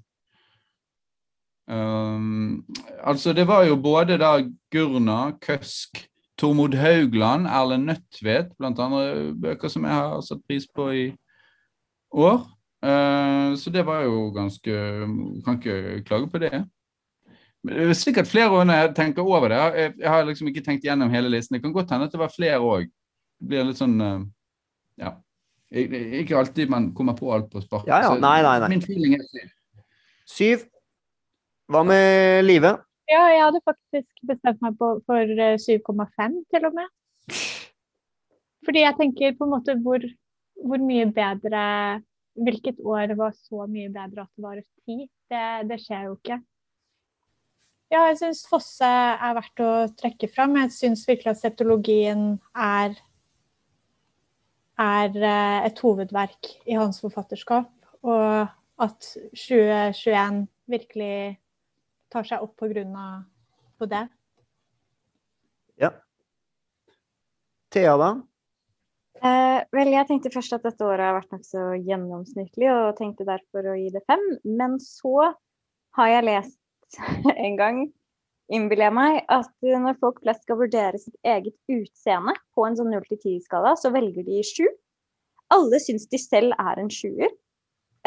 Um, 1.72 2.64
altså, 3.04 3.36
det 3.36 3.44
var 3.52 3.66
jo 3.68 3.76
både 3.80 4.20
da 4.20 4.38
Gurna, 4.72 5.20
Køsk, 5.44 6.06
Tormod 6.42 6.74
Haugland, 6.74 7.46
Erlend 7.48 7.86
Nødtvedt, 7.86 8.56
blant 8.58 8.80
andre 8.82 9.32
bøker 9.38 9.70
som 9.70 9.86
jeg 9.86 9.94
har 9.94 10.22
satt 10.26 10.42
pris 10.50 10.66
på 10.66 10.88
i 10.90 11.06
år. 12.12 12.42
Uh, 12.82 13.54
så 13.62 13.70
det 13.70 13.84
var 13.86 14.02
jo 14.08 14.32
ganske 14.34 14.74
Kan 15.46 15.60
ikke 15.60 16.02
klage 16.08 16.30
på 16.32 16.40
det. 16.42 16.64
Men 17.64 17.76
Det 17.76 17.90
er 17.90 17.94
sikkert 17.94 18.28
flere 18.28 18.50
år 18.50 18.64
når 18.66 18.80
jeg 18.80 18.94
tenker 18.98 19.22
over 19.22 19.48
det. 19.54 19.58
Jeg, 19.58 19.94
jeg 20.00 20.10
har 20.10 20.24
liksom 20.26 20.48
ikke 20.50 20.64
tenkt 20.66 20.86
gjennom 20.86 21.14
hele 21.14 21.30
listen. 21.30 21.56
Det 21.56 21.62
kan 21.64 21.74
godt 21.74 21.92
hende 21.94 22.08
at 22.10 22.16
det 22.16 22.20
var 22.20 22.34
flere 22.34 22.58
òg. 22.58 22.88
Det 23.38 23.50
blir 23.52 23.68
litt 23.70 23.82
sånn 23.82 24.00
eh, 24.02 24.24
Ja. 25.02 25.14
Ikke 25.72 26.36
alltid 26.36 26.70
man 26.70 26.90
kommer 26.92 27.16
på 27.16 27.30
alt 27.32 27.52
på 27.52 27.62
sparket. 27.62 27.88
Ja, 27.88 28.02
ja. 28.04 28.16
Nei, 28.20 28.42
nei, 28.44 28.58
nei. 28.60 28.70
Min 28.74 28.82
feeling 28.84 29.14
er 29.16 29.22
syv. 29.30 29.52
Syv. 30.28 30.66
Hva 31.72 31.86
med 31.88 32.44
Live? 32.44 32.74
Ja, 33.12 33.26
jeg 33.28 33.44
hadde 33.44 33.60
faktisk 33.68 34.22
bestemt 34.28 34.62
meg 34.64 34.78
på, 34.80 34.94
for 35.08 35.34
eh, 35.36 35.58
7,5 35.60 36.38
til 36.54 36.68
og 36.70 36.78
med. 36.78 36.94
Fordi 38.64 38.86
jeg 38.86 38.98
tenker 39.00 39.36
på 39.36 39.48
en 39.48 39.52
måte 39.52 39.76
hvor, 39.84 40.06
hvor 40.64 40.82
mye 40.86 41.10
bedre 41.12 41.66
Hvilket 42.32 42.78
år 42.88 43.12
var 43.20 43.34
så 43.36 43.66
mye 43.68 43.90
bedre 43.92 44.24
at 44.24 44.30
det 44.38 44.44
var 44.46 44.60
ti? 44.62 44.96
Det, 45.28 45.48
det 45.68 45.78
skjer 45.84 46.06
jo 46.08 46.14
ikke. 46.16 46.38
Ja, 47.92 48.06
jeg 48.08 48.22
syns 48.22 48.46
Fosse 48.48 48.88
er 48.88 49.36
verdt 49.36 49.64
å 49.66 49.72
trekke 50.00 50.30
fram. 50.32 50.56
Jeg 50.62 50.72
syns 50.72 51.04
virkelig 51.10 51.34
at 51.34 51.42
septologien 51.42 52.38
er 52.56 52.96
er 54.80 55.12
eh, 55.20 55.68
et 55.68 55.84
hovedverk 55.84 56.54
i 56.72 56.80
hans 56.80 57.04
forfatterskap. 57.04 57.68
Og 58.08 58.48
at 58.82 59.12
2021 59.36 60.46
virkelig 60.72 61.42
tar 62.12 62.28
seg 62.28 62.44
opp 62.44 62.58
på 62.60 63.88
det. 63.90 64.04
Ja. 65.82 65.94
Thea, 67.72 67.96
da? 67.98 68.12
Eh, 69.22 69.60
vel, 69.76 69.92
jeg 69.94 70.08
tenkte 70.10 70.32
først 70.34 70.56
at 70.58 70.66
dette 70.66 70.86
året 70.86 71.06
har 71.06 71.18
vært 71.20 71.34
nokså 71.36 71.64
gjennomsnittlig, 71.86 72.70
og 72.74 72.98
tenkte 72.98 73.28
derfor 73.28 73.70
å 73.70 73.78
gi 73.78 73.90
det 73.94 74.02
fem. 74.10 74.24
Men 74.46 74.80
så 74.82 75.32
har 75.98 76.14
jeg 76.16 76.28
lest 76.28 77.02
en 77.48 77.60
gang, 77.60 77.84
innbiller 78.52 78.90
jeg 78.90 78.98
meg, 78.98 79.20
at 79.32 79.52
når 79.62 80.00
folk 80.02 80.20
flest 80.24 80.44
skal 80.48 80.60
vurdere 80.60 81.00
sitt 81.00 81.16
eget 81.24 81.56
utseende 81.72 82.34
på 82.58 82.66
en 82.66 82.80
sånn 82.80 82.92
0 82.92 83.06
til 83.12 83.22
10-skala, 83.22 83.76
så 83.80 83.94
velger 83.94 84.26
de 84.28 84.42
sju. 84.44 84.66
Alle 85.54 85.80
syns 85.84 86.08
de 86.12 86.20
selv 86.20 86.58
er 86.60 86.82
en 86.82 86.92
sjuer. 86.92 87.32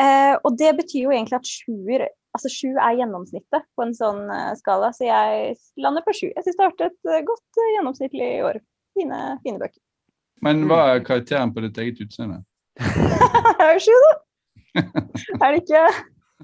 Eh, 0.01 0.35
og 0.43 0.59
det 0.59 0.74
betyr 0.81 1.06
jo 1.06 1.14
egentlig 1.14 1.39
at 1.39 1.48
sjuer 1.48 2.09
Altså 2.35 2.51
sju 2.51 2.73
er 2.74 2.97
gjennomsnittet 2.98 3.66
på 3.78 3.85
en 3.85 3.93
sånn 3.94 4.24
eh, 4.32 4.55
skala, 4.59 4.90
så 4.94 5.06
jeg 5.06 5.55
lander 5.78 6.02
på 6.02 6.15
sju. 6.16 6.27
Jeg 6.32 6.43
syns 6.43 6.56
det 6.59 6.65
har 6.65 6.73
vært 6.73 6.86
et 6.89 7.11
eh, 7.12 7.23
godt 7.28 7.61
eh, 7.62 7.70
gjennomsnittlig 7.77 8.31
år. 8.48 8.59
Fine, 8.98 9.20
fine 9.44 9.61
bøker. 9.61 9.81
Men 10.43 10.65
hva 10.70 10.81
er 10.90 11.05
karakteren 11.06 11.55
på 11.55 11.62
ditt 11.62 11.78
eget 11.78 12.02
utseende? 12.02 12.40
Det 12.74 13.55
er 13.62 13.77
jo 13.77 13.85
sju, 13.86 13.94
da. 14.09 14.15
Er 15.44 15.55
det 15.55 15.62
ikke 15.62 15.85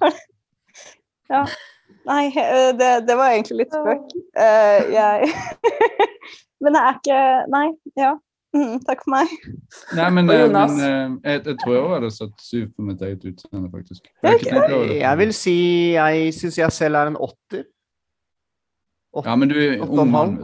Ja. 1.35 1.43
Nei, 2.07 2.31
det, 2.79 2.91
det 3.09 3.17
var 3.19 3.35
egentlig 3.35 3.65
litt 3.65 3.75
spøk. 3.75 4.15
Eh, 4.39 4.93
jeg 4.95 5.33
Men 6.62 6.77
det 6.77 6.85
er 6.87 7.01
ikke 7.01 7.21
Nei. 7.51 7.67
Ja. 7.99 8.15
Mm, 8.51 8.81
takk 8.82 9.05
for 9.05 9.14
meg. 9.14 9.35
Nei, 9.94 10.06
men, 10.10 10.31
eh, 10.35 10.47
men 10.51 10.72
eh, 10.82 11.12
jeg, 11.22 11.43
jeg 11.47 11.59
tror 11.60 11.74
jeg 11.74 11.82
også 11.82 11.94
hadde 11.94 12.10
satt 12.16 12.43
syv 12.43 12.64
på 12.74 12.86
mitt 12.89 13.02
eget 13.06 13.27
utseende, 13.31 13.70
faktisk. 13.70 14.09
Jeg 14.27 14.40
det. 14.43 14.81
Jeg 14.98 15.20
vil 15.20 15.35
si 15.36 15.59
jeg 15.94 16.32
syns 16.35 16.59
jeg 16.59 16.74
selv 16.74 16.98
er 16.98 17.12
en 17.12 17.20
åtter. 17.28 17.68
Ja, 19.22 19.35
men 19.39 19.51
du 19.51 19.56
er 19.59 19.81
ung 19.86 20.10
mann. 20.10 20.36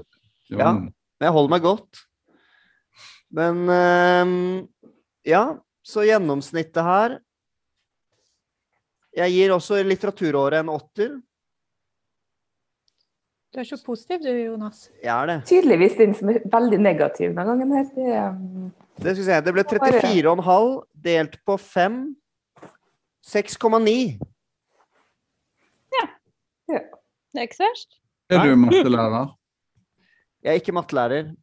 Ja. 0.50 0.70
Men 0.70 0.92
jeg 1.22 1.34
holder 1.34 1.54
meg 1.56 1.66
godt. 1.66 2.02
Men 3.36 3.62
uh, 3.66 4.62
ja, 5.26 5.42
så 5.82 6.04
gjennomsnittet 6.06 6.86
her 6.86 7.16
Jeg 9.16 9.32
gir 9.34 9.50
også 9.54 9.80
litteraturåret 9.82 10.60
en 10.60 10.70
åtter. 10.70 11.16
Du 13.54 13.60
er 13.62 13.64
så 13.64 13.78
positiv 13.86 14.20
du, 14.24 14.30
Jonas. 14.30 14.90
Jeg 15.02 15.12
er 15.22 15.26
det. 15.30 15.36
Tydeligvis 15.48 15.96
den 15.98 16.14
som 16.14 16.28
er 16.32 16.42
veldig 16.52 16.78
negativ 16.82 17.30
denne 17.30 17.46
gangen 17.48 17.72
her. 17.72 17.86
Det, 17.94 18.18
um, 18.28 18.72
Det, 18.96 19.14
skal 19.14 19.16
vi 19.16 19.26
se. 19.28 19.40
det 19.46 19.54
ble 19.54 19.64
34,5 19.64 20.82
delt 21.06 21.38
på 21.46 21.56
5. 21.56 22.00
6,9. 23.26 23.94
Ja. 25.96 26.04
Det 26.68 27.40
er 27.40 27.48
ikke 27.48 27.58
så 27.58 27.66
verst. 27.66 27.98
Er 28.30 28.44
du 28.44 28.56
mattelærer? 28.56 29.34
Jeg 30.42 30.50
er 30.50 30.60
ikke 30.60 30.72
mattelærer. 30.74 31.34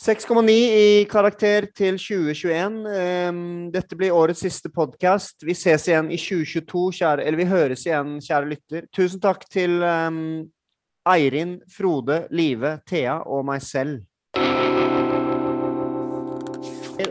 6,9 0.00 0.50
i 0.50 1.04
karakter 1.10 1.66
til 1.76 1.98
2021. 2.00 2.86
Ehm, 2.96 3.70
dette 3.72 3.96
blir 3.96 4.14
årets 4.16 4.40
siste 4.40 4.70
podkast. 4.72 5.44
Vi 5.44 5.52
ses 5.54 5.84
igjen 5.90 6.08
i 6.08 6.16
2022, 6.16 6.86
kjære 6.96 7.26
Eller 7.26 7.36
vi 7.36 7.44
høres 7.50 7.84
igjen, 7.84 8.14
kjære 8.24 8.48
lytter. 8.48 8.86
Tusen 8.96 9.20
takk 9.20 9.44
til 9.52 9.82
ehm, 9.84 10.48
Eirin, 11.08 11.60
Frode, 11.72 12.26
Live, 12.30 12.78
Thea 12.88 13.20
og 13.24 13.44
meg 13.48 13.62
selv. 13.64 14.02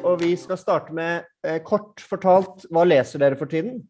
Og 0.06 0.20
vi 0.22 0.36
skal 0.38 0.60
starte 0.60 0.94
med 0.94 1.26
eh, 1.46 1.58
kort 1.66 2.02
fortalt 2.06 2.68
hva 2.70 2.86
leser 2.86 3.22
dere 3.22 3.38
for 3.40 3.50
tiden? 3.50 3.82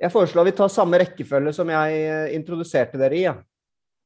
Jeg 0.00 0.12
foreslår 0.12 0.50
vi 0.50 0.56
tar 0.58 0.72
samme 0.72 1.00
rekkefølge 1.00 1.54
som 1.56 1.70
jeg 1.72 2.00
eh, 2.04 2.34
introduserte 2.36 3.00
dere 3.00 3.16
i. 3.16 3.24
Ja. 3.24 3.38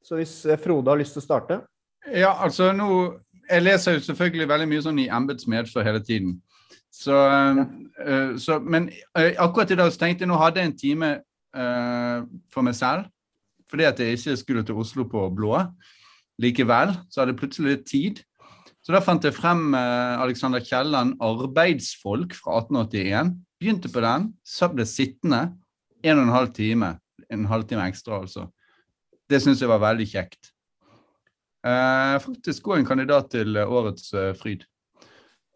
Så 0.04 0.20
hvis 0.20 0.34
eh, 0.46 0.58
Frode 0.60 0.92
har 0.92 1.00
lyst 1.00 1.18
til 1.18 1.24
å 1.24 1.26
starte? 1.26 1.60
Ja, 2.06 2.36
altså 2.38 2.70
nå 2.72 3.18
Jeg 3.48 3.64
leser 3.64 3.96
jo 3.96 4.04
selvfølgelig 4.04 4.46
veldig 4.48 4.68
mye 4.68 4.84
sånn 4.84 4.98
i 5.00 5.08
embets 5.08 5.48
medfør 5.48 5.86
hele 5.86 6.02
tiden. 6.04 6.36
Så, 6.92 7.16
eh, 7.16 8.36
så 8.38 8.60
Men 8.60 8.90
eh, 9.16 9.34
akkurat 9.40 9.70
i 9.70 9.78
dag 9.78 9.92
så 9.92 10.04
tenkte 10.04 10.26
jeg 10.26 10.30
nå 10.30 10.38
hadde 10.38 10.62
jeg 10.62 10.70
en 10.70 10.78
time 10.78 11.10
eh, 11.56 12.18
for 12.52 12.66
meg 12.66 12.76
selv. 12.78 13.08
Fordi 13.68 13.86
at 13.88 14.00
jeg 14.00 14.16
ikke 14.16 14.36
skulle 14.40 14.64
til 14.64 14.80
Oslo 14.80 15.04
på 15.08 15.26
blå 15.36 15.58
likevel. 16.42 16.94
Så 17.10 17.20
hadde 17.20 17.34
jeg 17.34 17.40
plutselig 17.42 17.74
litt 17.74 17.86
tid. 17.88 18.22
Så 18.84 18.94
da 18.94 19.02
fant 19.04 19.24
jeg 19.24 19.36
frem 19.36 19.74
eh, 19.76 20.20
Alexander 20.22 20.62
Kielland, 20.64 21.16
'Arbeidsfolk' 21.20 22.36
fra 22.38 22.60
1881. 22.62 23.34
Begynte 23.60 23.90
på 23.92 24.00
den, 24.04 24.30
så 24.46 24.70
ble 24.72 24.86
sittende 24.86 25.48
en 26.04 26.20
og 26.20 26.22
en 26.24 26.36
halv 26.36 26.54
time. 26.54 26.94
En 27.28 27.44
halvtime 27.50 27.88
ekstra, 27.90 28.22
altså. 28.22 28.46
Det 29.28 29.42
syns 29.42 29.60
jeg 29.60 29.68
var 29.68 29.82
veldig 29.82 30.06
kjekt. 30.08 30.52
Eh, 31.66 32.16
faktisk 32.22 32.70
òg 32.70 32.80
en 32.80 32.88
kandidat 32.88 33.32
til 33.34 33.58
eh, 33.58 33.68
årets 33.68 34.12
eh, 34.14 34.32
Fryd. 34.38 34.64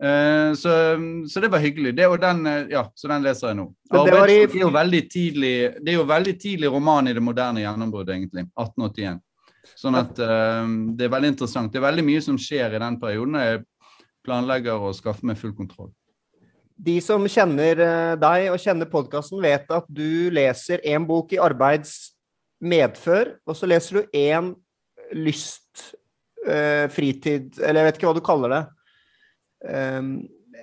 Eh, 0.02 0.54
så, 0.54 0.98
så 1.28 1.40
det 1.40 1.48
var 1.48 1.58
hyggelig. 1.58 1.94
Det, 1.94 2.06
og 2.10 2.20
den, 2.20 2.46
eh, 2.46 2.70
ja, 2.74 2.82
så 2.94 3.08
den 3.08 3.22
leser 3.22 3.52
jeg 3.52 3.58
nå. 3.60 3.68
Men 3.92 4.08
det 4.08 4.16
er 4.18 4.56
jo 4.58 4.70
veldig 4.74 5.02
tidlig, 5.10 5.52
det 5.78 5.92
er 5.92 6.00
jo 6.00 6.08
veldig 6.08 6.34
tidlig 6.42 6.72
roman 6.74 7.10
i 7.10 7.14
det 7.14 7.22
moderne 7.22 7.62
gjennombruddet, 7.62 8.16
egentlig. 8.16 8.48
1881. 8.58 9.20
Sånn 9.78 9.98
at 10.00 10.18
eh, 10.18 10.72
det 10.98 11.06
er 11.06 11.14
veldig 11.14 11.32
interessant. 11.36 11.70
Det 11.70 11.78
er 11.78 11.86
veldig 11.86 12.06
mye 12.08 12.24
som 12.24 12.40
skjer 12.40 12.74
i 12.74 12.82
den 12.82 12.98
perioden. 13.02 13.38
Jeg 13.46 13.62
planlegger 14.26 14.88
å 14.88 14.94
skaffe 14.96 15.26
meg 15.28 15.38
full 15.38 15.54
kontroll. 15.54 15.92
De 16.82 16.96
som 17.04 17.22
kjenner 17.30 17.78
deg 18.18 18.48
og 18.50 18.58
kjenner 18.58 18.88
podkasten, 18.90 19.38
vet 19.44 19.68
at 19.70 19.86
du 19.86 20.32
leser 20.34 20.82
én 20.82 21.04
bok 21.06 21.30
i 21.36 21.38
arbeids 21.38 22.16
medfør, 22.58 23.36
og 23.46 23.54
så 23.54 23.68
leser 23.70 24.00
du 24.00 24.16
én 24.18 24.50
lyst, 25.14 25.92
fritid 26.90 27.60
Eller 27.62 27.84
jeg 27.84 27.86
vet 27.86 27.98
ikke 28.00 28.08
hva 28.08 28.16
du 28.16 28.24
kaller 28.26 28.50
det. 28.50 28.62
Um, 29.68 30.14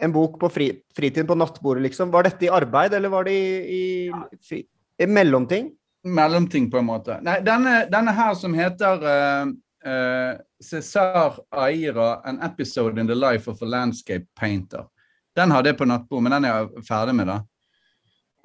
en 0.01 0.13
bok 0.15 0.39
på 0.39 0.49
fri, 0.51 0.69
fritiden 0.95 1.27
på 1.27 1.35
nattbordet, 1.35 1.84
liksom. 1.88 2.11
Var 2.11 2.27
dette 2.27 2.47
i 2.47 2.51
arbeid, 2.53 2.93
eller 2.93 3.11
var 3.11 3.27
det 3.27 3.35
i, 3.35 3.80
i, 3.80 4.38
fri, 4.43 4.63
i 4.99 5.07
mellomting? 5.07 5.73
mellomting, 6.03 6.69
på 6.71 6.80
en 6.80 6.88
måte. 6.88 7.17
Nei, 7.26 7.39
denne, 7.43 7.81
denne 7.91 8.13
her 8.15 8.35
som 8.39 8.53
heter 8.55 9.03
uh, 9.03 9.49
uh, 9.84 10.39
Cesar 10.63 11.41
Aira, 11.51 12.21
An 12.23 12.39
episode 12.45 13.01
in 13.01 13.07
the 13.07 13.15
life 13.15 13.51
of 13.51 13.61
a 13.61 13.65
landscape 13.65 14.26
painter. 14.39 14.88
Den 15.35 15.51
hadde 15.51 15.73
jeg 15.73 15.80
på 15.80 15.88
nattbord, 15.89 16.23
men 16.23 16.38
den 16.38 16.47
er 16.47 16.61
jeg 16.61 16.85
ferdig 16.88 17.17
med, 17.19 17.27
da. 17.34 17.41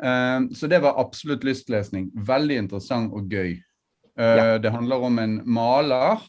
Uh, 0.02 0.50
så 0.54 0.66
det 0.70 0.82
var 0.82 0.98
absolutt 0.98 1.46
lystlesning. 1.46 2.10
Veldig 2.26 2.58
interessant 2.64 3.14
og 3.14 3.30
gøy. 3.30 3.56
Uh, 4.18 4.22
Ja. 4.24 4.58
Det 4.58 4.70
handler 4.70 5.06
om 5.06 5.18
en 5.18 5.40
maler 5.46 6.22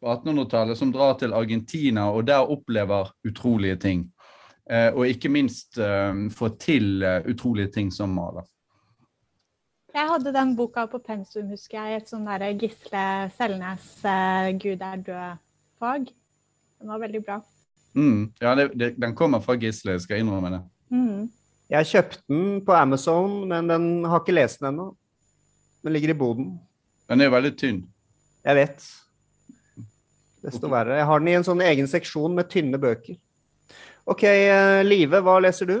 på 0.00 0.06
1800-tallet 0.12 0.78
som 0.78 0.92
drar 0.94 1.16
til 1.18 1.34
Argentina 1.34 2.08
og 2.12 2.26
der 2.28 2.46
opplever 2.46 3.10
utrolige 3.26 3.76
ting. 3.82 4.06
Eh, 4.70 4.92
og 4.92 5.08
ikke 5.08 5.30
minst 5.32 5.78
eh, 5.80 6.28
får 6.34 6.54
til 6.60 7.02
eh, 7.02 7.24
utrolige 7.30 7.72
ting 7.78 7.92
som 7.94 8.12
maler. 8.12 8.46
Jeg 9.94 10.10
hadde 10.10 10.34
den 10.34 10.52
boka 10.56 10.84
på 10.86 11.00
pensum, 11.00 11.48
husker 11.48 11.80
jeg, 11.80 11.90
i 11.90 12.00
et 12.02 12.10
sånn 12.10 12.26
derre 12.28 12.52
Gisle 12.60 13.04
Selnes 13.34 13.86
'Gud 14.60 14.84
er 14.84 15.00
død'-fag. 15.06 16.10
Den 16.78 16.92
var 16.92 17.00
veldig 17.02 17.22
bra. 17.24 17.40
Mm, 17.96 18.28
ja, 18.40 18.54
det, 18.54 18.68
det, 18.78 18.92
den 19.00 19.16
kommer 19.16 19.40
fra 19.42 19.56
Gisle, 19.58 19.96
jeg 19.96 20.04
skal 20.04 20.20
innrømme 20.22 20.52
det. 20.54 20.60
Mm. 20.92 21.24
Jeg 21.72 21.88
kjøpte 21.88 22.22
den 22.28 22.60
på 22.64 22.76
Amazon, 22.76 23.40
men 23.48 23.72
den 23.72 23.88
har 24.04 24.20
ikke 24.20 24.36
lest 24.36 24.60
den 24.60 24.70
ennå. 24.74 24.92
Den 25.82 25.96
ligger 25.96 26.12
i 26.12 26.20
boden. 26.20 26.52
Den 27.08 27.20
er 27.20 27.30
jo 27.30 27.34
veldig 27.34 27.54
tynn. 27.58 27.82
Jeg 28.44 28.60
vet. 28.60 28.86
Desto 30.48 30.70
verre. 30.72 30.96
Jeg 30.96 31.08
har 31.08 31.20
den 31.20 31.30
i 31.30 31.36
en 31.38 31.46
sånn 31.46 31.64
egen 31.64 31.88
seksjon 31.90 32.36
med 32.36 32.48
tynne 32.52 32.80
bøker. 32.80 33.18
OK, 34.08 34.24
eh, 34.24 34.80
Live, 34.86 35.20
hva 35.24 35.36
leser 35.44 35.68
du? 35.68 35.76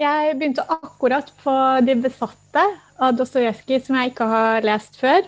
Jeg 0.00 0.36
begynte 0.40 0.64
akkurat 0.72 1.28
på 1.42 1.52
De 1.84 1.96
besatte 2.00 2.62
av 2.96 3.18
Dostojevskij, 3.18 3.82
som 3.84 3.98
jeg 3.98 4.14
ikke 4.14 4.28
har 4.30 4.64
lest 4.64 4.96
før. 5.00 5.26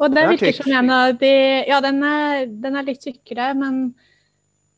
Og 0.00 0.10
det 0.10 0.16
Den 0.16 0.24
er 0.24 0.32
virker 0.34 0.56
som 0.56 0.72
en 0.72 0.90
av 0.90 1.18
de 1.20 1.34
Ja, 1.68 1.80
den 1.84 2.02
er, 2.02 2.46
den 2.46 2.76
er 2.76 2.86
litt 2.88 3.02
tykkere, 3.04 3.52
men 3.54 3.94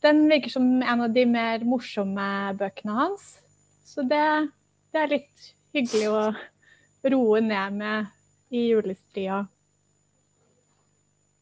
den 0.03 0.25
virker 0.29 0.51
som 0.51 0.67
en 0.83 1.05
av 1.07 1.13
de 1.15 1.25
mer 1.25 1.63
morsomme 1.65 2.27
bøkene 2.59 2.97
hans. 2.97 3.37
Så 3.87 4.03
det, 4.05 4.25
det 4.91 5.01
er 5.01 5.13
litt 5.15 5.53
hyggelig 5.73 6.09
å 6.11 6.23
roe 7.13 7.41
ned 7.41 7.79
med 7.79 8.11
i 8.53 8.67
julestria. 8.69 9.45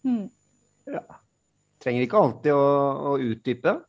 Hmm. 0.05 0.29
Trenger 1.81 2.05
ikke 2.05 2.19
alltid 2.19 2.53
å, 2.53 2.65
å 3.11 3.15
utdype. 3.21 3.79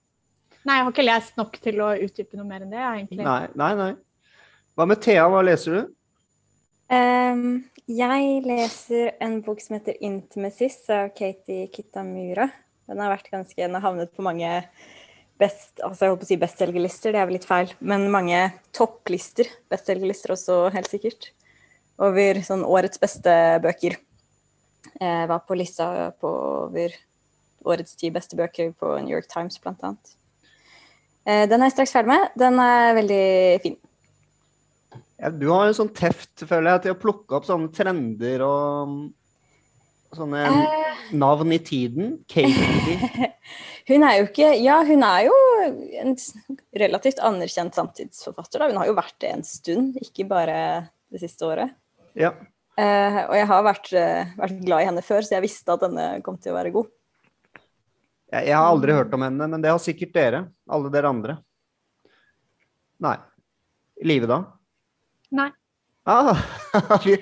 Nei, 0.62 0.78
jeg 0.78 0.86
har 0.86 0.94
ikke 0.94 1.04
lest 1.04 1.36
nok 1.40 1.58
til 1.62 1.82
å 1.82 1.90
utdype 2.06 2.38
noe 2.38 2.48
mer 2.48 2.64
enn 2.64 2.72
det, 2.72 2.80
egentlig. 2.80 3.24
Nei, 3.26 3.50
nei, 3.58 3.72
nei. 3.78 3.92
Hva 4.78 4.86
med 4.88 5.02
Thea, 5.04 5.26
hva 5.28 5.42
leser 5.44 5.76
du? 5.76 5.92
Um, 6.92 7.62
jeg 7.90 8.42
leser 8.46 9.14
en 9.24 9.40
bok 9.44 9.60
som 9.60 9.76
heter 9.76 9.96
'Intimacies' 10.00 10.88
av 10.92 11.10
Katie 11.16 11.68
Kitamura. 11.72 12.48
Den 12.88 13.00
har 13.00 13.12
vært 13.12 13.30
ganske, 13.32 13.58
den 13.58 13.74
har 13.74 13.84
havnet 13.84 14.14
på 14.14 14.24
mange 14.24 14.48
best, 15.40 15.80
altså 15.80 16.04
jeg 16.04 16.12
holdt 16.12 16.22
på 16.22 16.28
å 16.28 16.30
si 16.30 16.40
bestselgerlister, 16.40 17.12
det 17.12 17.20
er 17.20 17.28
vel 17.28 17.36
litt 17.38 17.48
feil, 17.48 17.72
men 17.80 18.10
mange 18.12 18.38
topplister, 18.76 19.48
bestselgerlister 19.72 20.34
også 20.34 20.58
helt 20.74 20.90
sikkert, 20.90 21.32
over 22.02 22.42
sånn 22.46 22.64
årets 22.66 23.00
beste 23.02 23.32
bøker. 23.64 23.96
Jeg 25.00 25.28
var 25.30 25.42
på 25.46 25.56
lista 25.58 26.12
på 26.20 26.30
over 26.66 26.94
årets 27.64 27.96
ti 27.98 28.10
beste 28.14 28.38
bøker 28.38 28.72
på 28.78 28.96
New 29.02 29.14
York 29.14 29.28
Times, 29.30 29.60
annet. 29.64 30.14
Eh, 31.26 31.46
Den 31.46 31.60
er 31.60 31.70
jeg 31.70 31.76
straks 31.78 31.94
ferdig 31.94 32.12
med. 32.12 32.28
Den 32.38 32.60
er 32.60 32.94
veldig 32.98 33.24
fin. 33.62 33.76
Ja, 35.22 35.30
du 35.30 35.48
har 35.52 35.68
en 35.68 35.76
sånn 35.76 35.92
teft, 35.94 36.42
føler 36.48 36.74
jeg, 36.74 36.82
til 36.82 36.94
å 36.96 36.98
plukke 36.98 37.36
opp 37.38 37.44
sånne 37.46 37.70
trender 37.74 38.42
og 38.42 39.12
sånne 40.16 40.40
Eh, 40.48 40.96
navn 41.12 41.52
i 41.54 41.58
tiden. 41.62 42.16
Katie. 42.28 43.30
Hun 43.90 44.04
er 44.06 44.18
jo 44.20 44.26
ikke 44.28 44.52
Ja, 44.62 44.76
hun 44.86 45.02
er 45.02 45.24
jo 45.26 45.34
en 45.98 46.12
relativt 46.78 47.18
anerkjent 47.18 47.74
samtidsforfatter. 47.74 48.62
Da. 48.62 48.68
Hun 48.70 48.78
har 48.78 48.86
jo 48.86 48.94
vært 48.94 49.16
det 49.24 49.32
en 49.32 49.42
stund, 49.46 49.96
ikke 49.98 50.28
bare 50.30 50.56
det 51.10 51.22
siste 51.24 51.48
året. 51.48 51.72
Ja. 52.18 52.30
Eh, 52.78 53.18
og 53.26 53.34
jeg 53.36 53.48
har 53.50 53.64
vært, 53.66 53.90
eh, 53.98 54.30
vært 54.38 54.62
glad 54.64 54.84
i 54.84 54.88
henne 54.88 55.02
før, 55.04 55.26
så 55.26 55.34
jeg 55.36 55.44
visste 55.44 55.74
at 55.74 55.82
denne 55.82 56.06
kom 56.24 56.38
til 56.38 56.54
å 56.54 56.58
være 56.60 56.72
god. 56.72 56.88
Jeg, 58.32 58.48
jeg 58.48 58.56
har 58.56 58.66
aldri 58.70 58.94
hørt 58.96 59.12
om 59.14 59.24
henne, 59.26 59.48
men 59.54 59.62
det 59.62 59.70
har 59.72 59.80
sikkert 59.82 60.14
dere. 60.16 60.42
Alle 60.72 60.90
dere 60.92 61.10
andre. 61.12 61.36
Nei. 63.02 63.16
I 64.00 64.08
live, 64.08 64.28
da? 64.30 64.38
Nei. 65.36 65.50
Ah, 66.08 66.38
det 67.04 67.18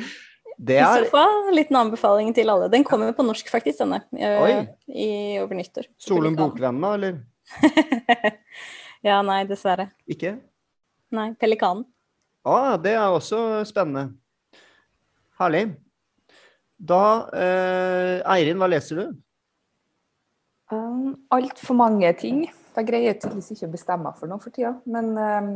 det 0.60 0.76
I 0.76 0.84
er 0.84 1.04
så 1.06 1.08
fall 1.08 1.48
en 1.48 1.56
liten 1.56 1.76
anbefaling 1.80 2.34
til 2.36 2.50
alle. 2.52 2.68
Den 2.72 2.84
kommer 2.84 3.14
på 3.16 3.24
norsk, 3.24 3.48
faktisk, 3.48 3.78
denne. 3.80 4.02
eh, 4.12 4.42
Oi. 4.44 4.52
I 4.92 5.08
over 5.40 5.56
nyttår. 5.56 5.86
Solum 5.96 6.36
Bokvenn, 6.36 6.82
eller? 6.84 7.22
ja, 9.08 9.22
nei, 9.24 9.38
dessverre. 9.48 9.88
Ikke? 10.04 10.34
Nei. 11.16 11.30
Pelikanen. 11.40 11.86
Ah, 12.44 12.76
det 12.80 12.92
er 12.92 13.08
også 13.08 13.64
spennende. 13.68 14.10
Herlig. 15.40 15.64
Da 16.76 17.00
eh, 17.32 18.20
Eirin, 18.36 18.60
hva 18.60 18.68
leser 18.68 19.00
du? 19.00 19.16
Um, 20.70 21.16
Altfor 21.34 21.74
mange 21.74 22.12
ting. 22.18 22.44
Jeg 22.76 22.86
greier 22.86 23.16
tydeligvis 23.18 23.56
ikke 23.56 23.68
å 23.68 23.72
bestemme 23.74 24.06
meg 24.06 24.18
for 24.18 24.30
noe 24.30 24.42
for 24.42 24.54
tida. 24.54 24.76
Men 24.86 25.12
um, 25.18 25.54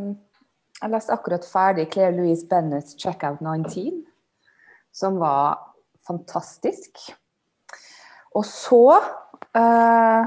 jeg 0.80 0.90
leste 0.90 1.14
akkurat 1.14 1.46
ferdig 1.46 1.86
Claire 1.92 2.16
Louise 2.16 2.46
Bennett's 2.50 2.96
'Checkout 2.98 3.42
19', 3.44 4.02
som 4.92 5.20
var 5.22 5.60
fantastisk. 6.06 6.98
Og 8.34 8.42
så 8.48 8.82
uh, 8.98 10.24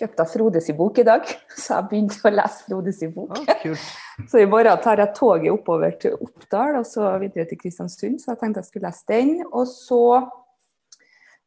kjøpte 0.00 0.24
jeg 0.24 0.32
Frodes 0.32 0.70
bok 0.76 0.98
i 1.02 1.06
dag, 1.06 1.28
så 1.62 1.76
jeg 1.76 1.88
begynte 1.90 2.24
å 2.24 2.32
lese 2.32 2.64
Frodes 2.64 3.02
bok. 3.14 3.36
Oh. 3.36 3.88
Så 4.30 4.36
i 4.36 4.44
morgen 4.44 4.76
tar 4.84 5.00
jeg 5.00 5.14
toget 5.16 5.48
oppover 5.48 5.94
til 5.96 6.12
Oppdal 6.20 6.74
og 6.76 6.84
så 6.84 7.06
videre 7.22 7.46
til 7.48 7.56
Kristiansund, 7.56 8.18
så 8.20 8.34
jeg 8.34 8.40
tenkte 8.42 8.60
jeg 8.60 8.68
skulle 8.68 8.90
lese 8.90 9.06
den. 9.08 9.30
Og 9.48 9.64
så 9.64 10.00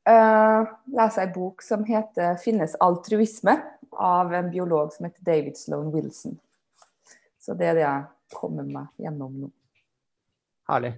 eh, 0.09 0.71
leser 0.97 1.21
jeg 1.21 1.29
en 1.29 1.35
bok 1.35 1.61
som 1.61 1.85
heter 1.87 2.35
'Finnes 2.41 2.75
altruisme?' 2.79 3.61
av 3.93 4.33
en 4.33 4.49
biolog 4.49 4.93
som 4.93 5.05
heter 5.05 5.21
David 5.21 5.57
Sloan 5.57 5.91
Wilson. 5.91 6.39
Så 7.39 7.53
det 7.53 7.67
er 7.67 7.75
det 7.77 7.83
jeg 7.85 8.05
kommer 8.33 8.65
meg 8.65 8.87
gjennom 8.97 9.33
nå. 9.43 9.49
Herlig. 10.69 10.95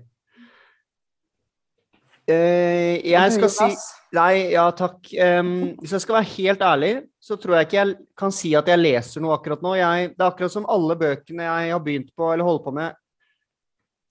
Uh, 2.26 2.98
jeg 3.06 3.34
skal 3.36 3.52
si 3.54 3.68
Nei, 4.16 4.54
ja 4.56 4.64
takk. 4.74 4.98
Um, 5.20 5.76
hvis 5.82 5.92
jeg 5.94 6.04
skal 6.06 6.16
være 6.16 6.30
helt 6.38 6.62
ærlig, 6.64 6.92
så 7.22 7.36
tror 7.38 7.58
jeg 7.58 7.68
ikke 7.68 7.78
jeg 7.82 7.96
kan 8.18 8.32
si 8.34 8.54
at 8.56 8.70
jeg 8.72 8.80
leser 8.80 9.22
noe 9.22 9.36
akkurat 9.36 9.62
nå. 9.66 9.74
Jeg, 9.76 10.14
det 10.14 10.24
er 10.24 10.30
akkurat 10.30 10.54
som 10.54 10.68
alle 10.72 10.96
bøkene 10.98 11.44
jeg 11.44 11.74
har 11.74 11.84
begynt 11.84 12.14
på 12.16 12.30
eller 12.32 12.48
holder 12.48 12.64
på 12.64 12.74
med, 12.78 12.96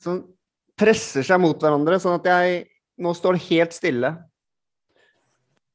som 0.05 0.21
presser 0.77 1.25
seg 1.25 1.41
mot 1.41 1.57
hverandre, 1.57 1.97
sånn 2.03 2.19
at 2.19 2.29
jeg 2.29 2.61
nå 3.01 3.15
står 3.17 3.41
helt 3.47 3.75
stille. 3.75 4.13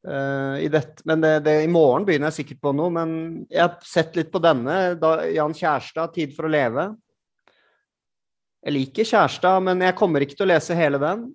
Eh, 0.07 0.55
i 0.65 0.69
dette. 0.71 1.03
Men 1.09 1.21
det, 1.23 1.34
det, 1.45 1.55
i 1.65 1.71
morgen 1.71 2.05
begynner 2.07 2.30
jeg 2.30 2.43
sikkert 2.43 2.61
på 2.67 2.73
noe. 2.77 2.93
Men 2.93 3.11
jeg 3.49 3.63
har 3.65 3.77
sett 3.85 4.17
litt 4.19 4.31
på 4.34 4.41
denne. 4.43 4.80
Da, 5.01 5.17
Jan 5.35 5.55
Kjærstad, 5.55 6.13
'Tid 6.13 6.35
for 6.38 6.47
å 6.47 6.53
leve'. 6.53 6.89
Jeg 8.59 8.76
liker 8.76 9.07
Kjærstad, 9.07 9.63
men 9.63 9.85
jeg 9.85 9.95
kommer 9.95 10.23
ikke 10.23 10.35
til 10.35 10.49
å 10.49 10.51
lese 10.51 10.76
hele 10.76 10.99
den. 11.01 11.30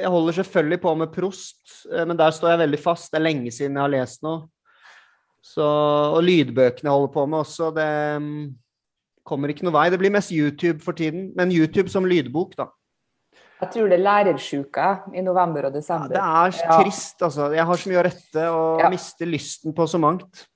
Jeg 0.00 0.08
holder 0.08 0.38
selvfølgelig 0.38 0.80
på 0.80 0.94
med 0.96 1.12
Prost, 1.12 1.60
eh, 1.92 2.06
men 2.08 2.16
der 2.16 2.32
står 2.32 2.54
jeg 2.54 2.64
veldig 2.64 2.80
fast. 2.80 3.10
Det 3.12 3.20
er 3.20 3.28
lenge 3.28 3.52
siden 3.52 3.76
jeg 3.76 3.84
har 3.84 3.92
lest 3.92 4.24
noe. 4.24 4.48
Så, 5.44 5.64
og 5.64 6.20
lydbøkene 6.24 6.88
jeg 6.88 6.92
holder 6.92 7.12
på 7.14 7.22
med 7.28 7.38
også, 7.40 7.70
det 7.72 7.88
um, 8.20 8.50
kommer 9.24 9.52
ikke 9.52 9.64
noe 9.64 9.76
vei. 9.76 9.86
Det 9.92 10.00
blir 10.00 10.12
mest 10.12 10.32
YouTube 10.32 10.84
for 10.84 10.96
tiden, 10.96 11.30
men 11.36 11.52
YouTube 11.54 11.88
som 11.92 12.08
lydbok, 12.08 12.56
da. 12.58 12.68
Jeg 13.60 13.70
tror 13.74 13.88
det 13.92 13.98
er 13.98 14.04
lærersjuka 14.04 14.86
i 15.14 15.20
november 15.22 15.66
og 15.68 15.72
Ja, 15.74 15.78
desember. 15.78 16.08
det 16.08 16.16
er 16.16 16.52
Ja. 16.64 16.82
trist, 16.82 17.22
altså. 17.22 17.50
Jeg 17.52 17.64
har 17.66 17.74
så 17.76 17.88
mye 17.90 18.00
å 18.00 18.04
rette 18.06 18.46
og 18.50 18.80
Ja. 18.80 18.88
mister 18.88 19.26
lysten 19.26 19.74
på 19.74 19.86
så 19.86 19.98
mangt. 20.00 20.46